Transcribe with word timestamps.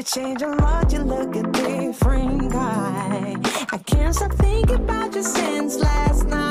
you 0.00 0.04
change 0.04 0.40
a 0.40 0.48
lot, 0.48 0.90
you 0.92 1.00
look 1.00 1.36
a 1.36 1.42
different 1.42 2.50
guy. 2.50 3.36
I 3.70 3.78
can't 3.84 4.14
stop 4.14 4.32
thinking 4.32 4.76
about 4.76 5.14
you 5.14 5.22
since 5.22 5.78
last 5.78 6.26
night. 6.26 6.49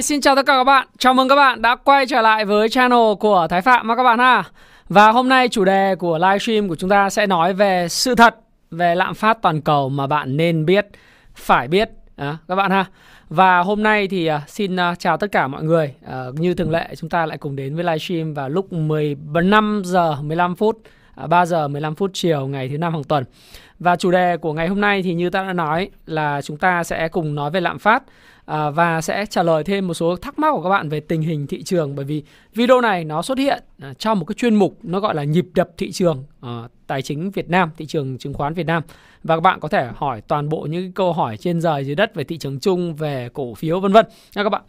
Hi, 0.00 0.02
xin 0.02 0.20
chào 0.20 0.36
tất 0.36 0.46
cả 0.46 0.56
các 0.56 0.64
bạn. 0.64 0.86
Chào 0.98 1.14
mừng 1.14 1.28
các 1.28 1.36
bạn 1.36 1.62
đã 1.62 1.76
quay 1.76 2.06
trở 2.06 2.20
lại 2.20 2.44
với 2.44 2.68
channel 2.68 3.14
của 3.20 3.46
Thái 3.50 3.60
Phạm 3.60 3.86
mà 3.86 3.96
các 3.96 4.02
bạn 4.02 4.18
ha. 4.18 4.44
Và 4.88 5.10
hôm 5.10 5.28
nay 5.28 5.48
chủ 5.48 5.64
đề 5.64 5.94
của 5.94 6.18
livestream 6.18 6.68
của 6.68 6.76
chúng 6.76 6.90
ta 6.90 7.10
sẽ 7.10 7.26
nói 7.26 7.52
về 7.52 7.88
sự 7.88 8.14
thật 8.14 8.36
về 8.70 8.94
lạm 8.94 9.14
phát 9.14 9.42
toàn 9.42 9.60
cầu 9.60 9.88
mà 9.88 10.06
bạn 10.06 10.36
nên 10.36 10.66
biết, 10.66 10.86
phải 11.34 11.68
biết 11.68 11.90
à, 12.16 12.36
các 12.48 12.54
bạn 12.54 12.70
ha. 12.70 12.84
Và 13.28 13.58
hôm 13.58 13.82
nay 13.82 14.08
thì 14.08 14.26
à, 14.26 14.42
xin 14.46 14.76
à, 14.76 14.94
chào 14.94 15.16
tất 15.16 15.32
cả 15.32 15.48
mọi 15.48 15.62
người. 15.62 15.94
À, 16.06 16.24
như 16.34 16.54
thường 16.54 16.70
lệ 16.70 16.94
chúng 16.96 17.10
ta 17.10 17.26
lại 17.26 17.38
cùng 17.38 17.56
đến 17.56 17.74
với 17.74 17.84
livestream 17.84 18.34
vào 18.34 18.48
lúc 18.48 18.72
15 18.72 19.82
giờ 19.84 20.16
15 20.22 20.56
phút, 20.56 20.82
à, 21.14 21.26
3 21.26 21.46
giờ 21.46 21.68
15 21.68 21.94
phút 21.94 22.10
chiều 22.14 22.46
ngày 22.46 22.68
thứ 22.68 22.78
năm 22.78 22.92
hàng 22.92 23.04
tuần. 23.04 23.24
Và 23.78 23.96
chủ 23.96 24.10
đề 24.10 24.36
của 24.36 24.52
ngày 24.52 24.68
hôm 24.68 24.80
nay 24.80 25.02
thì 25.02 25.14
như 25.14 25.30
ta 25.30 25.42
đã 25.42 25.52
nói 25.52 25.90
là 26.06 26.42
chúng 26.42 26.56
ta 26.56 26.84
sẽ 26.84 27.08
cùng 27.08 27.34
nói 27.34 27.50
về 27.50 27.60
lạm 27.60 27.78
phát 27.78 28.02
à, 28.50 28.70
và 28.70 29.00
sẽ 29.00 29.26
trả 29.26 29.42
lời 29.42 29.64
thêm 29.64 29.86
một 29.86 29.94
số 29.94 30.16
thắc 30.16 30.38
mắc 30.38 30.52
của 30.52 30.62
các 30.62 30.68
bạn 30.68 30.88
về 30.88 31.00
tình 31.00 31.22
hình 31.22 31.46
thị 31.46 31.62
trường 31.62 31.94
bởi 31.96 32.04
vì 32.04 32.22
video 32.54 32.80
này 32.80 33.04
nó 33.04 33.22
xuất 33.22 33.38
hiện 33.38 33.62
à, 33.80 33.94
trong 33.98 34.18
một 34.18 34.24
cái 34.24 34.34
chuyên 34.34 34.54
mục 34.54 34.78
nó 34.82 35.00
gọi 35.00 35.14
là 35.14 35.24
nhịp 35.24 35.46
đập 35.54 35.68
thị 35.78 35.92
trường 35.92 36.24
à, 36.40 36.68
tài 36.86 37.02
chính 37.02 37.30
Việt 37.30 37.50
Nam, 37.50 37.70
thị 37.76 37.86
trường 37.86 38.18
chứng 38.18 38.34
khoán 38.34 38.54
Việt 38.54 38.66
Nam 38.66 38.82
và 39.24 39.36
các 39.36 39.40
bạn 39.40 39.60
có 39.60 39.68
thể 39.68 39.88
hỏi 39.94 40.20
toàn 40.20 40.48
bộ 40.48 40.60
những 40.60 40.92
câu 40.92 41.12
hỏi 41.12 41.36
trên 41.36 41.60
trời 41.62 41.84
dưới 41.84 41.94
đất 41.94 42.14
về 42.14 42.24
thị 42.24 42.38
trường 42.38 42.60
chung, 42.60 42.94
về 42.94 43.28
cổ 43.32 43.54
phiếu 43.54 43.80
vân 43.80 43.92
vân 43.92 44.06
nha 44.36 44.42
các 44.42 44.50
bạn. 44.50 44.62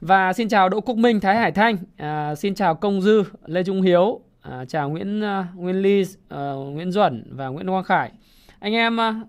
Và 0.00 0.32
xin 0.32 0.48
chào 0.48 0.68
Đỗ 0.68 0.80
Quốc 0.80 0.98
Minh, 0.98 1.20
Thái 1.20 1.36
Hải 1.36 1.52
Thanh, 1.52 1.76
à, 1.96 2.34
xin 2.34 2.54
chào 2.54 2.74
Công 2.74 3.02
Dư, 3.02 3.22
Lê 3.46 3.62
Trung 3.64 3.82
Hiếu, 3.82 4.20
à, 4.40 4.64
chào 4.64 4.90
Nguyễn 4.90 5.20
uh, 5.20 5.46
Nguyên 5.54 5.82
Ly, 5.82 6.02
uh, 6.02 6.38
Nguyễn 6.74 6.92
Duẩn 6.92 7.24
và 7.30 7.48
Nguyễn 7.48 7.66
Quang 7.66 7.84
Khải. 7.84 8.10
Anh 8.60 8.72
em 8.72 8.96
uh, 8.96 9.28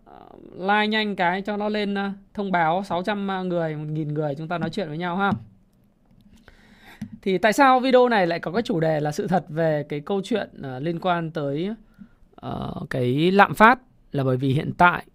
like 0.60 0.88
nhanh 0.88 1.16
cái 1.16 1.42
cho 1.42 1.58
nó 1.58 1.70
lên 1.70 1.94
uh, 1.94 2.12
thông 2.34 2.52
báo 2.52 2.84
600 2.84 3.28
ờ, 3.28 3.44
người, 3.44 3.74
1.000 3.74 4.14
người 4.14 4.36
chúng 4.38 4.48
ta 4.48 4.58
nói 4.58 4.70
chuyện 4.70 4.88
với 4.88 4.98
nhau 4.98 5.18
ha. 5.18 5.32
Thì 7.22 7.38
tại 7.38 7.54
sao 7.54 7.80
video 7.80 8.10
này 8.10 8.28
lại 8.28 8.40
có 8.40 8.52
cái 8.52 8.62
chủ 8.62 8.80
đề 8.80 9.00
là 9.00 9.12
sự 9.12 9.28
thật 9.28 9.46
về 9.50 9.86
cái 9.90 10.00
câu 10.00 10.22
chuyện 10.24 10.50
uh, 10.60 10.82
liên 10.82 11.00
quan 11.00 11.32
tới 11.32 11.70
uh, 12.46 12.90
cái 12.90 13.32
lạm 13.32 13.54
phát 13.54 13.80
là 14.12 14.24
bởi 14.24 14.38
vì 14.38 14.54
hiện 14.54 14.72
tại 14.78 15.06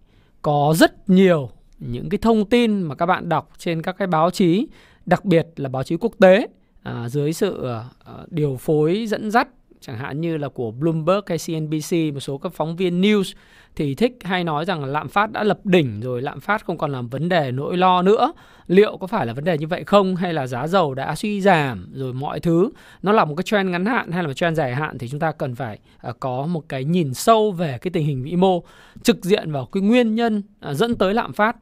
có 0.41 0.73
rất 0.77 1.09
nhiều 1.09 1.49
những 1.79 2.09
cái 2.09 2.17
thông 2.17 2.49
tin 2.49 2.81
mà 2.81 2.95
các 2.95 3.05
bạn 3.05 3.29
đọc 3.29 3.51
trên 3.57 3.81
các 3.81 3.97
cái 3.97 4.07
báo 4.07 4.31
chí, 4.31 4.67
đặc 5.05 5.25
biệt 5.25 5.47
là 5.55 5.69
báo 5.69 5.83
chí 5.83 5.97
quốc 5.97 6.13
tế 6.19 6.47
uh, 6.89 7.11
dưới 7.11 7.33
sự 7.33 7.67
uh, 8.11 8.31
điều 8.31 8.57
phối 8.57 9.05
dẫn 9.07 9.31
dắt 9.31 9.47
chẳng 9.81 9.97
hạn 9.97 10.21
như 10.21 10.37
là 10.37 10.49
của 10.49 10.71
Bloomberg 10.71 11.21
hay 11.27 11.37
CNBC 11.37 12.13
một 12.13 12.19
số 12.19 12.37
các 12.37 12.53
phóng 12.53 12.75
viên 12.75 13.01
news 13.01 13.33
thì 13.75 13.95
thích 13.95 14.17
hay 14.21 14.43
nói 14.43 14.65
rằng 14.65 14.81
là 14.81 14.87
lạm 14.87 15.09
phát 15.09 15.31
đã 15.31 15.43
lập 15.43 15.59
đỉnh 15.63 16.01
rồi 16.01 16.21
lạm 16.21 16.39
phát 16.39 16.65
không 16.65 16.77
còn 16.77 16.91
là 16.91 17.01
vấn 17.01 17.29
đề 17.29 17.51
nỗi 17.51 17.77
lo 17.77 18.01
nữa. 18.01 18.33
Liệu 18.67 18.97
có 18.97 19.07
phải 19.07 19.25
là 19.25 19.33
vấn 19.33 19.43
đề 19.43 19.57
như 19.57 19.67
vậy 19.67 19.83
không? 19.83 20.15
Hay 20.15 20.33
là 20.33 20.47
giá 20.47 20.67
dầu 20.67 20.93
đã 20.93 21.15
suy 21.15 21.41
giảm 21.41 21.87
rồi 21.93 22.13
mọi 22.13 22.39
thứ 22.39 22.69
nó 23.01 23.11
là 23.11 23.25
một 23.25 23.35
cái 23.35 23.43
trend 23.43 23.69
ngắn 23.69 23.85
hạn 23.85 24.11
hay 24.11 24.23
là 24.23 24.27
một 24.27 24.33
trend 24.33 24.57
dài 24.57 24.75
hạn? 24.75 24.97
Thì 24.97 25.07
chúng 25.07 25.19
ta 25.19 25.31
cần 25.31 25.55
phải 25.55 25.79
à, 25.97 26.13
có 26.19 26.45
một 26.45 26.69
cái 26.69 26.83
nhìn 26.83 27.13
sâu 27.13 27.51
về 27.51 27.77
cái 27.81 27.91
tình 27.91 28.05
hình 28.05 28.23
vĩ 28.23 28.35
mô 28.35 28.63
trực 29.03 29.25
diện 29.25 29.51
vào 29.51 29.65
cái 29.65 29.81
nguyên 29.81 30.15
nhân 30.15 30.43
à, 30.59 30.73
dẫn 30.73 30.95
tới 30.95 31.13
lạm 31.13 31.33
phát 31.33 31.55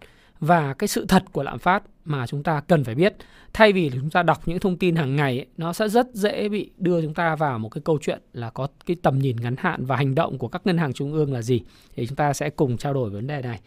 và 0.43 0.73
cái 0.73 0.87
sự 0.87 1.05
thật 1.05 1.23
của 1.31 1.43
lạm 1.43 1.59
phát 1.59 1.83
mà 2.05 2.27
chúng 2.27 2.43
ta 2.43 2.61
cần 2.67 2.83
phải 2.83 2.95
biết 2.95 3.15
thay 3.53 3.73
vì 3.73 3.91
chúng 3.93 4.09
ta 4.09 4.23
đọc 4.23 4.41
những 4.45 4.59
thông 4.59 4.77
tin 4.77 4.95
hàng 4.95 5.15
ngày 5.15 5.37
ấy, 5.37 5.45
nó 5.57 5.73
sẽ 5.73 5.89
rất 5.89 6.07
dễ 6.13 6.49
bị 6.49 6.71
đưa 6.77 7.01
chúng 7.01 7.13
ta 7.13 7.35
vào 7.35 7.59
một 7.59 7.69
cái 7.69 7.81
câu 7.85 7.97
chuyện 8.01 8.21
là 8.33 8.49
có 8.49 8.67
cái 8.85 8.95
tầm 9.01 9.19
nhìn 9.19 9.35
ngắn 9.41 9.55
hạn 9.57 9.85
và 9.85 9.95
hành 9.95 10.15
động 10.15 10.37
của 10.37 10.47
các 10.47 10.61
ngân 10.65 10.77
hàng 10.77 10.93
trung 10.93 11.13
ương 11.13 11.33
là 11.33 11.41
gì. 11.41 11.61
Thì 11.95 12.07
chúng 12.07 12.15
ta 12.15 12.33
sẽ 12.33 12.49
cùng 12.49 12.77
trao 12.77 12.93
đổi 12.93 13.09
vấn 13.09 13.27
đề 13.27 13.41
này. 13.41 13.59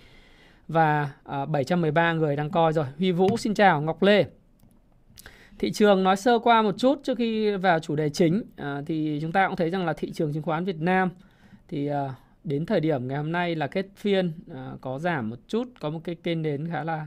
Và 0.68 1.10
à, 1.24 1.46
713 1.46 2.12
người 2.12 2.36
đang 2.36 2.50
coi 2.50 2.72
rồi. 2.72 2.86
Huy 2.98 3.12
Vũ 3.12 3.36
xin 3.36 3.54
chào 3.54 3.80
Ngọc 3.80 4.02
Lê. 4.02 4.24
Thị 5.58 5.72
trường 5.72 6.04
nói 6.04 6.16
sơ 6.16 6.38
qua 6.38 6.62
một 6.62 6.74
chút 6.78 7.00
trước 7.02 7.18
khi 7.18 7.56
vào 7.56 7.78
chủ 7.78 7.96
đề 7.96 8.08
chính. 8.08 8.42
À, 8.56 8.82
thì 8.86 9.18
chúng 9.22 9.32
ta 9.32 9.46
cũng 9.48 9.56
thấy 9.56 9.70
rằng 9.70 9.86
là 9.86 9.92
thị 9.92 10.12
trường 10.12 10.32
chứng 10.32 10.42
khoán 10.42 10.64
Việt 10.64 10.80
Nam 10.80 11.10
thì 11.68 11.86
à, 11.86 12.14
đến 12.46 12.66
thời 12.66 12.80
điểm 12.80 13.08
ngày 13.08 13.16
hôm 13.16 13.32
nay 13.32 13.54
là 13.54 13.66
kết 13.66 13.86
phiên 13.96 14.32
à, 14.54 14.72
có 14.80 14.98
giảm 14.98 15.30
một 15.30 15.36
chút 15.48 15.68
có 15.80 15.90
một 15.90 16.00
cái 16.04 16.14
kênh 16.14 16.42
đến 16.42 16.68
khá 16.70 16.84
là 16.84 17.06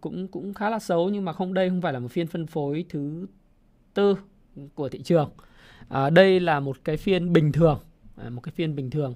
cũng 0.00 0.28
cũng 0.28 0.54
khá 0.54 0.70
là 0.70 0.78
xấu 0.78 1.08
nhưng 1.08 1.24
mà 1.24 1.32
không 1.32 1.54
đây 1.54 1.68
không 1.68 1.80
phải 1.80 1.92
là 1.92 1.98
một 1.98 2.08
phiên 2.08 2.26
phân 2.26 2.46
phối 2.46 2.84
thứ 2.88 3.26
tư 3.94 4.16
của 4.74 4.88
thị 4.88 5.02
trường. 5.02 5.30
À, 5.88 6.10
đây 6.10 6.40
là 6.40 6.60
một 6.60 6.76
cái 6.84 6.96
phiên 6.96 7.32
bình 7.32 7.52
thường 7.52 7.78
à, 8.16 8.30
một 8.30 8.40
cái 8.40 8.52
phiên 8.56 8.76
bình 8.76 8.90
thường. 8.90 9.14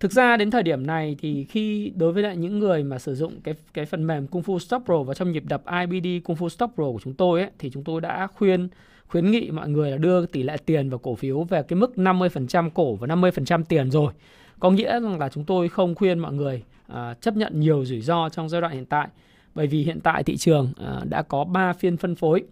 Thực 0.00 0.12
ra 0.12 0.36
đến 0.36 0.50
thời 0.50 0.62
điểm 0.62 0.86
này 0.86 1.16
thì 1.18 1.44
khi 1.44 1.92
đối 1.96 2.12
với 2.12 2.22
lại 2.22 2.36
những 2.36 2.58
người 2.58 2.84
mà 2.84 2.98
sử 2.98 3.14
dụng 3.14 3.40
cái 3.40 3.54
cái 3.74 3.86
phần 3.86 4.06
mềm 4.06 4.26
Kung 4.26 4.42
Fu 4.42 4.58
Stop 4.58 4.82
Pro 4.84 5.02
và 5.02 5.14
trong 5.14 5.32
nhịp 5.32 5.44
đập 5.46 5.62
IBD 5.90 6.24
Kung 6.24 6.36
Fu 6.36 6.48
Stop 6.48 6.70
Pro 6.74 6.84
của 6.84 7.00
chúng 7.04 7.14
tôi 7.14 7.40
ấy, 7.40 7.50
thì 7.58 7.70
chúng 7.70 7.84
tôi 7.84 8.00
đã 8.00 8.26
khuyên 8.26 8.68
khuyến 9.06 9.30
nghị 9.30 9.50
mọi 9.50 9.68
người 9.68 9.90
là 9.90 9.96
đưa 9.96 10.26
tỷ 10.26 10.42
lệ 10.42 10.56
tiền 10.66 10.90
vào 10.90 10.98
cổ 10.98 11.14
phiếu 11.14 11.44
về 11.44 11.62
cái 11.62 11.76
mức 11.76 11.92
50% 11.96 12.70
cổ 12.70 12.94
và 12.94 13.06
50% 13.06 13.62
tiền 13.68 13.90
rồi 13.90 14.12
có 14.60 14.70
nghĩa 14.70 15.00
rằng 15.00 15.18
là 15.18 15.28
chúng 15.28 15.44
tôi 15.44 15.68
không 15.68 15.94
khuyên 15.94 16.18
mọi 16.18 16.32
người 16.32 16.62
à, 16.86 17.14
chấp 17.20 17.36
nhận 17.36 17.60
nhiều 17.60 17.84
rủi 17.84 18.00
ro 18.00 18.28
trong 18.28 18.48
giai 18.48 18.60
đoạn 18.60 18.72
hiện 18.72 18.86
tại 18.86 19.08
bởi 19.54 19.66
vì 19.66 19.82
hiện 19.82 20.00
tại 20.00 20.22
thị 20.22 20.36
trường 20.36 20.72
à, 20.76 21.00
đã 21.08 21.22
có 21.22 21.44
3 21.44 21.72
phiên 21.72 21.96
phân 21.96 22.14
phối. 22.14 22.42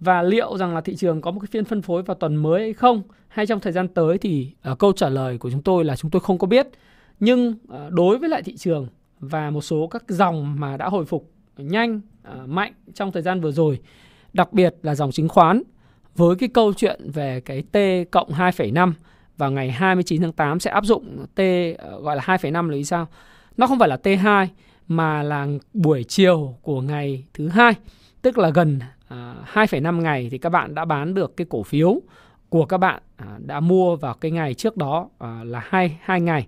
Và 0.00 0.22
liệu 0.22 0.58
rằng 0.58 0.74
là 0.74 0.80
thị 0.80 0.96
trường 0.96 1.20
có 1.20 1.30
một 1.30 1.40
cái 1.40 1.48
phiên 1.50 1.64
phân 1.64 1.82
phối 1.82 2.02
vào 2.02 2.14
tuần 2.14 2.36
mới 2.36 2.60
hay 2.60 2.72
không 2.72 3.02
hay 3.28 3.46
trong 3.46 3.60
thời 3.60 3.72
gian 3.72 3.88
tới 3.88 4.18
thì 4.18 4.50
à, 4.62 4.74
câu 4.78 4.92
trả 4.92 5.08
lời 5.08 5.38
của 5.38 5.50
chúng 5.50 5.62
tôi 5.62 5.84
là 5.84 5.96
chúng 5.96 6.10
tôi 6.10 6.20
không 6.20 6.38
có 6.38 6.46
biết. 6.46 6.66
Nhưng 7.20 7.54
à, 7.68 7.88
đối 7.90 8.18
với 8.18 8.28
lại 8.28 8.42
thị 8.42 8.56
trường 8.56 8.86
và 9.20 9.50
một 9.50 9.60
số 9.60 9.86
các 9.86 10.04
dòng 10.08 10.60
mà 10.60 10.76
đã 10.76 10.88
hồi 10.88 11.04
phục 11.04 11.30
nhanh 11.56 12.00
à, 12.22 12.34
mạnh 12.46 12.72
trong 12.94 13.12
thời 13.12 13.22
gian 13.22 13.40
vừa 13.40 13.52
rồi 13.52 13.80
đặc 14.32 14.52
biệt 14.52 14.74
là 14.82 14.94
dòng 14.94 15.12
chứng 15.12 15.28
khoán 15.28 15.62
với 16.16 16.36
cái 16.36 16.48
câu 16.48 16.72
chuyện 16.72 17.10
về 17.10 17.40
cái 17.40 17.62
T 17.62 18.10
cộng 18.10 18.28
2,5 18.32 18.92
vào 19.36 19.50
ngày 19.50 19.70
29 19.70 20.22
tháng 20.22 20.32
8 20.32 20.60
sẽ 20.60 20.70
áp 20.70 20.84
dụng 20.84 21.26
T 21.34 21.40
ờ, 21.78 22.00
gọi 22.00 22.16
là 22.16 22.22
2,5 22.22 22.68
là 22.68 22.76
vì 22.76 22.84
sao? 22.84 23.06
Nó 23.56 23.66
không 23.66 23.78
phải 23.78 23.88
là 23.88 23.96
T2 24.02 24.46
mà 24.88 25.22
là 25.22 25.46
buổi 25.72 26.04
chiều 26.04 26.56
của 26.62 26.80
ngày 26.80 27.24
thứ 27.34 27.48
hai, 27.48 27.74
tức 28.22 28.38
là 28.38 28.50
gần 28.50 28.76
uh, 28.76 28.82
à, 29.08 29.34
2,5 29.52 30.00
ngày 30.00 30.28
thì 30.30 30.38
các 30.38 30.48
bạn 30.48 30.74
đã 30.74 30.84
bán 30.84 31.14
được 31.14 31.36
cái 31.36 31.46
cổ 31.50 31.62
phiếu 31.62 32.00
của 32.48 32.64
các 32.64 32.78
bạn 32.78 33.02
uh, 33.22 33.46
đã 33.46 33.60
mua 33.60 33.96
vào 33.96 34.14
cái 34.14 34.30
ngày 34.30 34.54
trước 34.54 34.76
đó 34.76 35.08
uh, 35.24 35.46
là 35.46 35.62
hai 35.64 35.98
hai 36.02 36.20
ngày. 36.20 36.46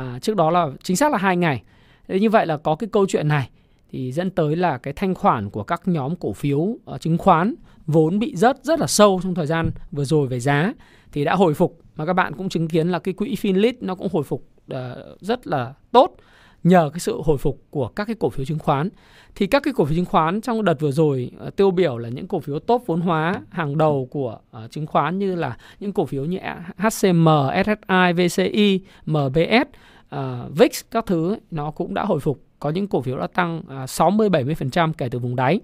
Uh, 0.00 0.22
trước 0.22 0.36
đó 0.36 0.50
là 0.50 0.68
chính 0.82 0.96
xác 0.96 1.12
là 1.12 1.18
hai 1.18 1.36
ngày. 1.36 1.62
Thế 2.08 2.20
như 2.20 2.30
vậy 2.30 2.46
là 2.46 2.56
có 2.56 2.74
cái 2.74 2.88
câu 2.92 3.06
chuyện 3.08 3.28
này 3.28 3.50
thì 3.92 4.12
dẫn 4.12 4.30
tới 4.30 4.56
là 4.56 4.78
cái 4.78 4.94
thanh 4.94 5.14
khoản 5.14 5.50
của 5.50 5.62
các 5.62 5.82
nhóm 5.84 6.16
cổ 6.16 6.32
phiếu 6.32 6.58
uh, 6.58 7.00
chứng 7.00 7.18
khoán 7.18 7.54
vốn 7.86 8.18
bị 8.18 8.36
rớt 8.36 8.56
rất 8.62 8.80
là 8.80 8.86
sâu 8.86 9.20
trong 9.22 9.34
thời 9.34 9.46
gian 9.46 9.70
vừa 9.92 10.04
rồi 10.04 10.26
về 10.26 10.40
giá 10.40 10.72
thì 11.14 11.24
đã 11.24 11.34
hồi 11.34 11.54
phục. 11.54 11.78
Mà 11.96 12.06
các 12.06 12.12
bạn 12.12 12.32
cũng 12.34 12.48
chứng 12.48 12.68
kiến 12.68 12.88
là 12.88 12.98
cái 12.98 13.14
quỹ 13.14 13.34
Finlit 13.34 13.72
nó 13.80 13.94
cũng 13.94 14.08
hồi 14.12 14.22
phục 14.22 14.46
ờ, 14.68 15.16
rất 15.20 15.46
là 15.46 15.74
tốt 15.92 16.16
nhờ 16.64 16.90
cái 16.92 17.00
sự 17.00 17.20
hồi 17.24 17.38
phục 17.38 17.62
của 17.70 17.88
các 17.88 18.04
cái 18.04 18.16
cổ 18.20 18.30
phiếu 18.30 18.44
chứng 18.44 18.58
khoán. 18.58 18.88
Thì 19.34 19.46
các 19.46 19.62
cái 19.62 19.74
cổ 19.76 19.84
phiếu 19.84 19.96
chứng 19.96 20.04
khoán 20.04 20.40
trong 20.40 20.64
đợt 20.64 20.80
vừa 20.80 20.90
rồi 20.90 21.30
uh, 21.46 21.56
tiêu 21.56 21.70
biểu 21.70 21.98
là 21.98 22.08
những 22.08 22.28
cổ 22.28 22.40
phiếu 22.40 22.58
top 22.58 22.82
vốn 22.86 23.00
hóa 23.00 23.34
hàng 23.50 23.78
đầu 23.78 24.08
của 24.10 24.38
uh, 24.64 24.70
chứng 24.70 24.86
khoán 24.86 25.18
như 25.18 25.34
là 25.34 25.56
những 25.80 25.92
cổ 25.92 26.06
phiếu 26.06 26.24
như 26.24 26.38
HCM, 26.76 27.28
SSI, 27.64 28.12
VCI, 28.16 28.80
MBS, 29.06 29.68
uh, 30.14 30.20
VIX 30.58 30.80
các 30.90 31.06
thứ 31.06 31.36
nó 31.50 31.70
cũng 31.70 31.94
đã 31.94 32.04
hồi 32.04 32.20
phục. 32.20 32.40
Có 32.58 32.70
những 32.70 32.86
cổ 32.86 33.00
phiếu 33.00 33.16
đã 33.16 33.26
tăng 33.26 33.62
uh, 33.84 33.90
60 33.90 34.28
70% 34.28 34.92
kể 34.98 35.08
từ 35.08 35.18
vùng 35.18 35.36
đáy. 35.36 35.60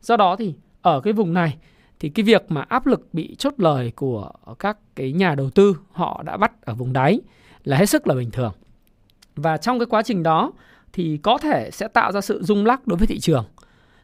Do 0.00 0.16
đó 0.16 0.36
thì 0.36 0.54
ở 0.82 1.00
cái 1.00 1.12
vùng 1.12 1.34
này 1.34 1.56
thì 2.02 2.08
cái 2.08 2.24
việc 2.24 2.44
mà 2.48 2.60
áp 2.68 2.86
lực 2.86 3.08
bị 3.12 3.34
chốt 3.38 3.54
lời 3.56 3.92
của 3.96 4.30
các 4.58 4.78
cái 4.96 5.12
nhà 5.12 5.34
đầu 5.34 5.50
tư 5.50 5.76
họ 5.92 6.22
đã 6.26 6.36
bắt 6.36 6.52
ở 6.64 6.74
vùng 6.74 6.92
đáy 6.92 7.20
là 7.64 7.76
hết 7.76 7.86
sức 7.86 8.06
là 8.06 8.14
bình 8.14 8.30
thường. 8.30 8.52
Và 9.36 9.56
trong 9.56 9.78
cái 9.78 9.86
quá 9.86 10.02
trình 10.02 10.22
đó 10.22 10.52
thì 10.92 11.16
có 11.16 11.38
thể 11.38 11.70
sẽ 11.72 11.88
tạo 11.88 12.12
ra 12.12 12.20
sự 12.20 12.42
rung 12.42 12.66
lắc 12.66 12.86
đối 12.86 12.96
với 12.96 13.06
thị 13.06 13.20
trường. 13.20 13.44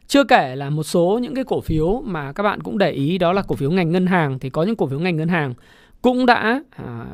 Chưa 0.07 0.25
kể 0.25 0.57
là 0.57 0.71
một 0.71 0.83
số 0.83 1.19
những 1.23 1.35
cái 1.35 1.45
cổ 1.45 1.61
phiếu 1.61 2.03
mà 2.05 2.33
các 2.33 2.43
bạn 2.43 2.61
cũng 2.61 2.79
để 2.79 2.91
ý 2.91 3.19
đó 3.19 3.33
là 3.33 3.43
cổ 3.43 3.57
phiếu 3.57 3.71
ngành 3.71 3.93
ngân 3.93 4.07
hàng 4.07 4.39
thì 4.39 4.51
có 4.51 4.63
những 4.63 4.77
cổ 4.77 4.87
phiếu 4.87 5.01
ngành 5.01 5.17
ngân 5.17 5.29
hàng 5.29 5.55
cũng 6.03 6.27
đã 6.27 6.63
à, 6.71 7.07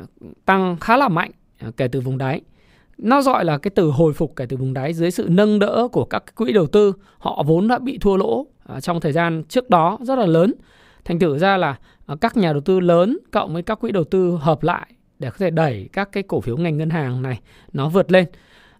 tăng 0.45 0.77
khá 0.81 0.97
là 0.97 1.07
mạnh 1.07 1.31
à, 1.59 1.71
kể 1.77 1.87
từ 1.87 2.01
vùng 2.01 2.17
đáy. 2.17 2.41
Nó 2.97 3.21
gọi 3.21 3.45
là 3.45 3.57
cái 3.57 3.71
từ 3.75 3.89
hồi 3.89 4.13
phục 4.13 4.35
kể 4.35 4.45
từ 4.49 4.57
vùng 4.57 4.73
đáy 4.73 4.93
dưới 4.93 5.11
sự 5.11 5.27
nâng 5.29 5.59
đỡ 5.59 5.87
của 5.91 6.05
các 6.05 6.35
quỹ 6.35 6.53
đầu 6.53 6.67
tư. 6.67 6.93
Họ 7.17 7.43
vốn 7.47 7.67
đã 7.67 7.79
bị 7.79 7.97
thua 7.97 8.17
lỗ 8.17 8.47
À, 8.67 8.81
trong 8.81 8.99
thời 9.01 9.11
gian 9.11 9.43
trước 9.43 9.69
đó 9.69 9.97
rất 10.01 10.19
là 10.19 10.25
lớn. 10.25 10.53
Thành 11.05 11.19
thử 11.19 11.37
ra 11.37 11.57
là 11.57 11.75
à, 12.05 12.15
các 12.21 12.37
nhà 12.37 12.53
đầu 12.53 12.61
tư 12.61 12.79
lớn 12.79 13.17
cộng 13.31 13.53
với 13.53 13.63
các 13.63 13.79
quỹ 13.79 13.91
đầu 13.91 14.03
tư 14.03 14.37
hợp 14.41 14.63
lại 14.63 14.87
để 15.19 15.29
có 15.29 15.35
thể 15.37 15.49
đẩy 15.49 15.89
các 15.93 16.11
cái 16.11 16.23
cổ 16.23 16.41
phiếu 16.41 16.57
ngành 16.57 16.77
ngân 16.77 16.89
hàng 16.89 17.21
này 17.21 17.39
nó 17.73 17.89
vượt 17.89 18.11
lên. 18.11 18.25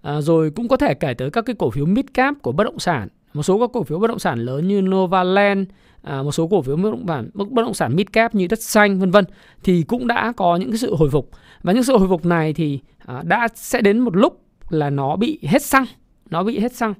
à, 0.02 0.22
rồi 0.22 0.52
cũng 0.56 0.68
có 0.68 0.78
thể 0.78 0.94
kể 0.94 1.14
tới 1.14 1.30
các 1.30 1.46
cái 1.46 1.56
cổ 1.60 1.70
phiếu 1.70 1.86
mid 1.86 2.06
cap 2.14 2.36
của 2.42 2.52
bất 2.52 2.64
động 2.64 2.80
sản 2.80 3.08
một 3.34 3.44
số 3.44 3.60
các 3.60 3.70
cổ 3.74 3.84
phiếu 3.84 4.00
bất 4.00 4.08
động 4.08 4.20
sản 4.20 4.40
lớn 4.40 4.68
như 4.68 4.82
Novaland 4.82 5.68
à, 6.02 6.24
một 6.24 6.32
số 6.32 6.48
cổ 6.48 6.62
phiếu 6.62 6.76
bất 6.76 6.92
động 6.92 7.06
sản 7.08 7.30
bất 7.34 7.66
động 7.66 7.74
sản 7.74 7.96
mid 7.96 8.08
cap 8.14 8.36
như 8.36 8.48
đất 8.48 8.62
xanh 8.62 9.00
vân 9.00 9.12
vân 9.12 9.26
thì 9.64 9.84
cũng 9.84 10.08
đã 10.08 10.34
có 10.38 10.56
những 10.56 10.70
cái 10.70 10.78
sự 10.78 10.96
hồi 10.96 11.10
phục 11.10 11.30
và 11.64 11.74
những 11.74 11.84
sự 11.84 11.98
hồi 11.98 12.08
phục 12.08 12.26
này 12.26 12.54
thì 12.54 12.80
à, 13.06 13.22
đã 13.26 13.48
sẽ 13.56 13.82
đến 13.82 14.00
một 14.00 14.16
lúc 14.16 14.42
là 14.70 14.90
nó 14.90 15.16
bị 15.16 15.40
hết 15.44 15.62
xăng 15.62 15.86
nó 16.30 16.44
bị 16.44 16.60
hết 16.60 16.74
xăng 16.74 16.94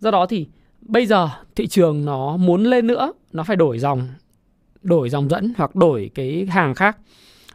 do 0.00 0.10
đó 0.10 0.26
thì 0.26 0.46
bây 0.84 1.06
giờ 1.06 1.28
thị 1.56 1.66
trường 1.66 2.04
nó 2.04 2.36
muốn 2.36 2.64
lên 2.64 2.86
nữa 2.86 3.12
nó 3.32 3.42
phải 3.42 3.56
đổi 3.56 3.78
dòng 3.78 4.08
đổi 4.82 5.10
dòng 5.10 5.30
dẫn 5.30 5.52
hoặc 5.56 5.76
đổi 5.76 6.10
cái 6.14 6.46
hàng 6.50 6.74
khác. 6.74 6.98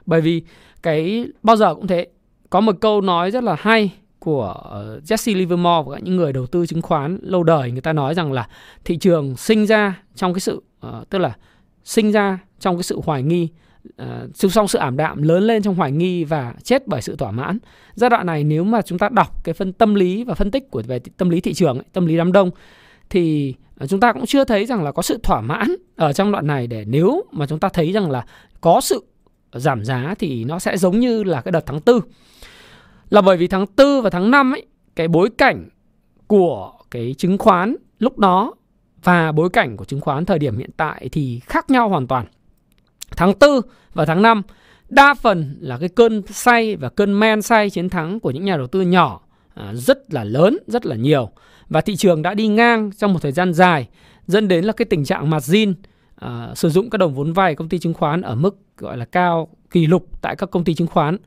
Bởi 0.06 0.22
vì 0.22 0.42
cái 0.84 1.26
bao 1.44 1.56
giờ 1.56 1.76
cũng 1.76 1.88
thế 1.88 2.08
có 2.50 2.62
một 2.62 2.76
câu 2.82 3.02
nói 3.02 3.32
rất 3.32 3.44
là 3.44 3.56
hay 3.60 3.94
của 4.20 4.54
ờ, 4.64 5.00
Jesse 5.06 5.38
Livermore 5.38 5.84
và 5.88 6.00
những 6.00 6.16
người 6.16 6.34
đầu 6.34 6.46
tư 6.46 6.66
chứng 6.66 6.82
khoán 6.82 7.20
lâu 7.22 7.44
đời 7.44 7.72
người 7.72 7.82
ta 7.82 7.94
nói 7.94 8.14
rằng 8.16 8.32
là 8.32 8.48
thị 8.86 8.98
trường 8.98 9.38
sinh 9.38 9.66
ra 9.66 10.02
trong 10.16 10.34
cái 10.34 10.40
sự 10.40 10.64
uh, 10.88 11.10
tức 11.10 11.18
là 11.18 11.36
sinh 11.84 12.12
ra 12.12 12.40
trong 12.60 12.76
cái 12.76 12.84
sự 12.84 13.00
hoài 13.04 13.24
nghi 13.24 13.48
ờ, 13.98 14.28
uh, 14.46 14.52
xong 14.52 14.68
sự 14.68 14.80
ảm 14.80 14.98
đạm 14.98 15.22
lớn 15.22 15.44
lên 15.44 15.64
trong 15.64 15.76
hoài 15.76 15.92
nghi 15.92 16.24
và 16.24 16.54
chết 16.64 16.88
bởi 16.88 17.02
sự 17.02 17.16
thỏa 17.16 17.32
mãn. 17.32 17.58
Giai 17.94 18.10
đoạn 18.10 18.26
này 18.26 18.44
nếu 18.44 18.64
mà 18.64 18.82
chúng 18.82 18.98
ta 19.00 19.10
đọc 19.10 19.44
cái 19.44 19.54
phân 19.54 19.74
tâm 19.74 19.96
lý 19.96 20.24
và 20.24 20.34
phân 20.34 20.52
tích 20.52 20.72
của 20.72 20.84
về 20.88 21.00
tâm 21.00 21.30
lý 21.30 21.42
thị 21.42 21.54
trường 21.54 21.78
ấy, 21.78 21.86
tâm 21.94 22.06
lý 22.06 22.18
đám 22.18 22.32
đông 22.32 22.52
thì 23.10 23.56
ờ, 23.78 23.88
chúng 23.88 24.00
ta 24.00 24.14
cũng 24.14 24.26
chưa 24.26 24.44
thấy 24.44 24.66
rằng 24.66 24.84
là 24.84 24.92
có 24.92 25.02
sự 25.02 25.20
thỏa 25.24 25.42
mãn 25.42 25.76
ở 25.96 26.14
trong 26.14 26.32
đoạn 26.32 26.48
này 26.48 26.68
để 26.68 26.86
nếu 26.88 27.24
mà 27.32 27.48
chúng 27.48 27.60
ta 27.60 27.70
thấy 27.70 27.92
rằng 27.92 28.12
là 28.12 28.26
có 28.62 28.82
sự 28.82 29.06
giảm 29.54 29.86
giá 29.86 30.16
thì 30.20 30.44
nó 30.44 30.60
sẽ 30.60 30.78
giống 30.78 31.00
như 31.00 31.24
là 31.24 31.42
cái 31.42 31.52
đợt 31.52 31.64
tháng 31.66 31.82
tư 31.82 32.02
là 33.10 33.22
bởi 33.22 33.38
vì 33.38 33.48
tháng 33.48 33.66
4 33.78 34.02
và 34.02 34.10
tháng 34.10 34.32
5 34.32 34.54
ấy, 34.54 34.66
cái 34.96 35.08
bối 35.08 35.30
cảnh 35.38 35.70
của 36.28 36.74
cái 36.92 37.16
chứng 37.18 37.38
khoán 37.38 37.76
lúc 38.00 38.20
đó 38.20 38.54
và 39.04 39.32
bối 39.32 39.50
cảnh 39.50 39.78
của 39.78 39.86
chứng 39.86 40.02
khoán 40.02 40.26
thời 40.26 40.40
điểm 40.40 40.58
hiện 40.58 40.70
tại 40.78 41.10
thì 41.12 41.40
khác 41.46 41.70
nhau 41.70 41.90
hoàn 41.90 42.08
toàn. 42.08 42.26
Tháng 43.12 43.34
4 43.40 43.62
và 43.94 44.06
tháng 44.06 44.22
5 44.22 44.42
đa 44.90 45.14
phần 45.14 45.58
là 45.60 45.78
cái 45.78 45.90
cơn 45.90 46.22
say 46.28 46.76
và 46.76 46.90
cơn 46.90 47.20
men 47.20 47.42
say 47.42 47.70
chiến 47.70 47.90
thắng 47.90 48.20
của 48.20 48.32
những 48.32 48.46
nhà 48.46 48.58
đầu 48.58 48.68
tư 48.68 48.82
nhỏ 48.82 49.22
À, 49.60 49.74
rất 49.76 50.14
là 50.14 50.24
lớn, 50.24 50.58
rất 50.68 50.86
là 50.86 50.96
nhiều 50.96 51.30
và 51.70 51.82
thị 51.82 51.96
trường 51.96 52.22
đã 52.22 52.34
đi 52.34 52.48
ngang 52.48 52.92
trong 52.98 53.14
một 53.14 53.20
thời 53.22 53.32
gian 53.32 53.54
dài 53.54 53.88
dẫn 54.28 54.48
đến 54.48 54.66
là 54.66 54.74
cái 54.74 54.86
tình 54.86 55.06
trạng 55.06 55.30
margin 55.30 55.74
à, 56.16 56.52
sử 56.56 56.70
dụng 56.70 56.90
các 56.90 56.98
đồng 56.98 57.14
vốn 57.14 57.34
vay 57.34 57.56
công 57.56 57.70
ty 57.70 57.80
chứng 57.80 57.94
khoán 57.94 58.22
ở 58.22 58.36
mức 58.36 58.58
gọi 58.78 58.98
là 58.98 59.06
cao 59.06 59.48
kỷ 59.72 59.88
lục 59.88 60.22
tại 60.22 60.36
các 60.36 60.52
công 60.52 60.64
ty 60.64 60.74
chứng 60.74 60.88
khoán 60.88 61.18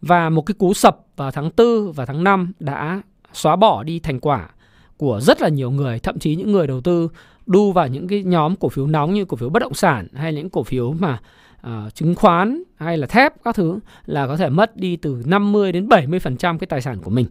và 0.00 0.30
một 0.30 0.42
cái 0.42 0.54
cú 0.58 0.74
sập 0.74 0.98
vào 1.16 1.30
tháng 1.30 1.50
4 1.56 1.92
và 1.92 2.06
tháng 2.06 2.24
5 2.24 2.52
đã 2.60 3.02
xóa 3.32 3.56
bỏ 3.56 3.82
đi 3.82 3.98
thành 3.98 4.20
quả 4.20 4.50
của 4.96 5.20
rất 5.20 5.42
là 5.42 5.48
nhiều 5.48 5.70
người, 5.70 5.98
thậm 5.98 6.18
chí 6.18 6.36
những 6.36 6.52
người 6.52 6.66
đầu 6.66 6.80
tư 6.80 7.08
đu 7.46 7.72
vào 7.72 7.88
những 7.88 8.08
cái 8.08 8.22
nhóm 8.22 8.56
cổ 8.56 8.68
phiếu 8.68 8.86
nóng 8.86 9.14
như 9.14 9.24
cổ 9.24 9.36
phiếu 9.36 9.48
bất 9.48 9.60
động 9.60 9.74
sản 9.74 10.08
hay 10.14 10.32
những 10.32 10.50
cổ 10.50 10.62
phiếu 10.62 10.92
mà 10.92 11.18
uh, 11.66 11.94
chứng 11.94 12.14
khoán 12.14 12.62
hay 12.76 12.98
là 12.98 13.06
thép 13.06 13.32
các 13.44 13.54
thứ 13.54 13.78
là 14.06 14.26
có 14.26 14.36
thể 14.36 14.48
mất 14.48 14.76
đi 14.76 14.96
từ 14.96 15.22
50 15.26 15.72
đến 15.72 15.88
70% 15.88 16.58
cái 16.58 16.66
tài 16.66 16.80
sản 16.80 16.98
của 17.02 17.10
mình. 17.10 17.26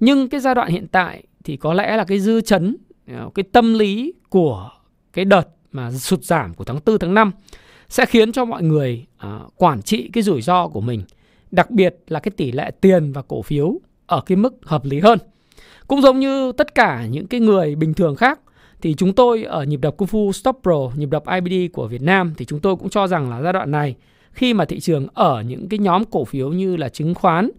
Nhưng 0.00 0.28
cái 0.28 0.40
giai 0.40 0.54
đoạn 0.54 0.70
hiện 0.70 0.86
tại 0.88 1.22
thì 1.44 1.56
có 1.56 1.74
lẽ 1.74 1.96
là 1.96 2.04
cái 2.04 2.20
dư 2.20 2.40
chấn, 2.40 2.76
ờ, 3.08 3.30
cái 3.34 3.44
tâm 3.52 3.74
lý 3.74 4.14
của 4.28 4.70
cái 5.12 5.24
đợt 5.24 5.48
mà 5.72 5.92
sụt 5.92 6.22
giảm 6.22 6.54
của 6.54 6.64
tháng 6.64 6.78
4 6.86 6.98
tháng 6.98 7.14
5 7.14 7.32
sẽ 7.88 8.06
khiến 8.06 8.32
cho 8.32 8.44
mọi 8.44 8.62
người 8.62 9.06
ờ, 9.18 9.48
quản 9.56 9.82
trị 9.82 10.10
cái 10.12 10.22
rủi 10.22 10.42
ro 10.42 10.68
của 10.68 10.80
mình 10.80 11.02
đặc 11.50 11.70
biệt 11.70 11.96
là 12.08 12.20
cái 12.20 12.32
tỷ 12.36 12.52
lệ 12.52 12.70
tiền 12.80 13.12
và 13.12 13.22
cổ 13.22 13.42
phiếu 13.42 13.80
ở 14.06 14.20
cái 14.26 14.36
mức 14.36 14.54
hợp 14.62 14.84
lý 14.84 15.00
hơn. 15.00 15.18
Cũng 15.88 16.02
giống 16.02 16.20
như 16.20 16.52
tất 16.52 16.74
cả 16.74 17.06
những 17.06 17.26
cái 17.26 17.40
người 17.40 17.74
bình 17.74 17.94
thường 17.94 18.16
khác 18.16 18.40
thì 18.82 18.94
chúng 18.94 19.12
tôi 19.12 19.42
ở 19.42 19.64
nhịp 19.64 19.80
đập 19.82 19.96
Kung 19.96 20.08
Fu 20.08 20.32
Stop 20.32 20.58
Pro, 20.62 20.90
nhịp 20.96 21.08
đập 21.10 21.22
IBD 21.26 21.72
của 21.72 21.88
Việt 21.88 22.02
Nam 22.02 22.34
thì 22.36 22.44
chúng 22.44 22.60
tôi 22.60 22.76
cũng 22.76 22.88
cho 22.88 23.06
rằng 23.06 23.30
là 23.30 23.42
giai 23.42 23.52
đoạn 23.52 23.70
này 23.70 23.94
khi 24.32 24.54
mà 24.54 24.64
thị 24.64 24.80
trường 24.80 25.06
ở 25.14 25.42
những 25.42 25.68
cái 25.68 25.78
nhóm 25.78 26.04
cổ 26.04 26.24
phiếu 26.24 26.52
như 26.52 26.76
là 26.76 26.88
chứng 26.88 27.14
khoán, 27.14 27.50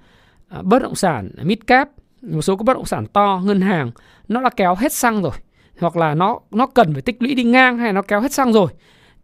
ờ, 0.50 0.62
bất 0.62 0.82
động 0.82 0.96
sản, 0.96 1.32
mid 1.44 1.58
cap, 1.68 1.90
một 2.32 2.42
số 2.42 2.56
các 2.56 2.64
bất 2.64 2.74
động 2.74 2.86
sản 2.86 3.06
to, 3.06 3.42
ngân 3.46 3.62
hàng 3.62 3.92
nó 4.28 4.42
đã 4.42 4.50
kéo 4.50 4.76
hết 4.76 4.94
xăng 4.94 5.22
rồi 5.22 5.34
hoặc 5.80 5.98
là 5.98 6.16
nó 6.16 6.40
nó 6.52 6.68
cần 6.68 6.94
phải 6.94 7.02
tích 7.02 7.16
lũy 7.20 7.36
đi 7.36 7.44
ngang 7.44 7.78
hay 7.78 7.94
nó 7.94 8.02
kéo 8.02 8.22
hết 8.22 8.32
xăng 8.32 8.54
rồi 8.54 8.68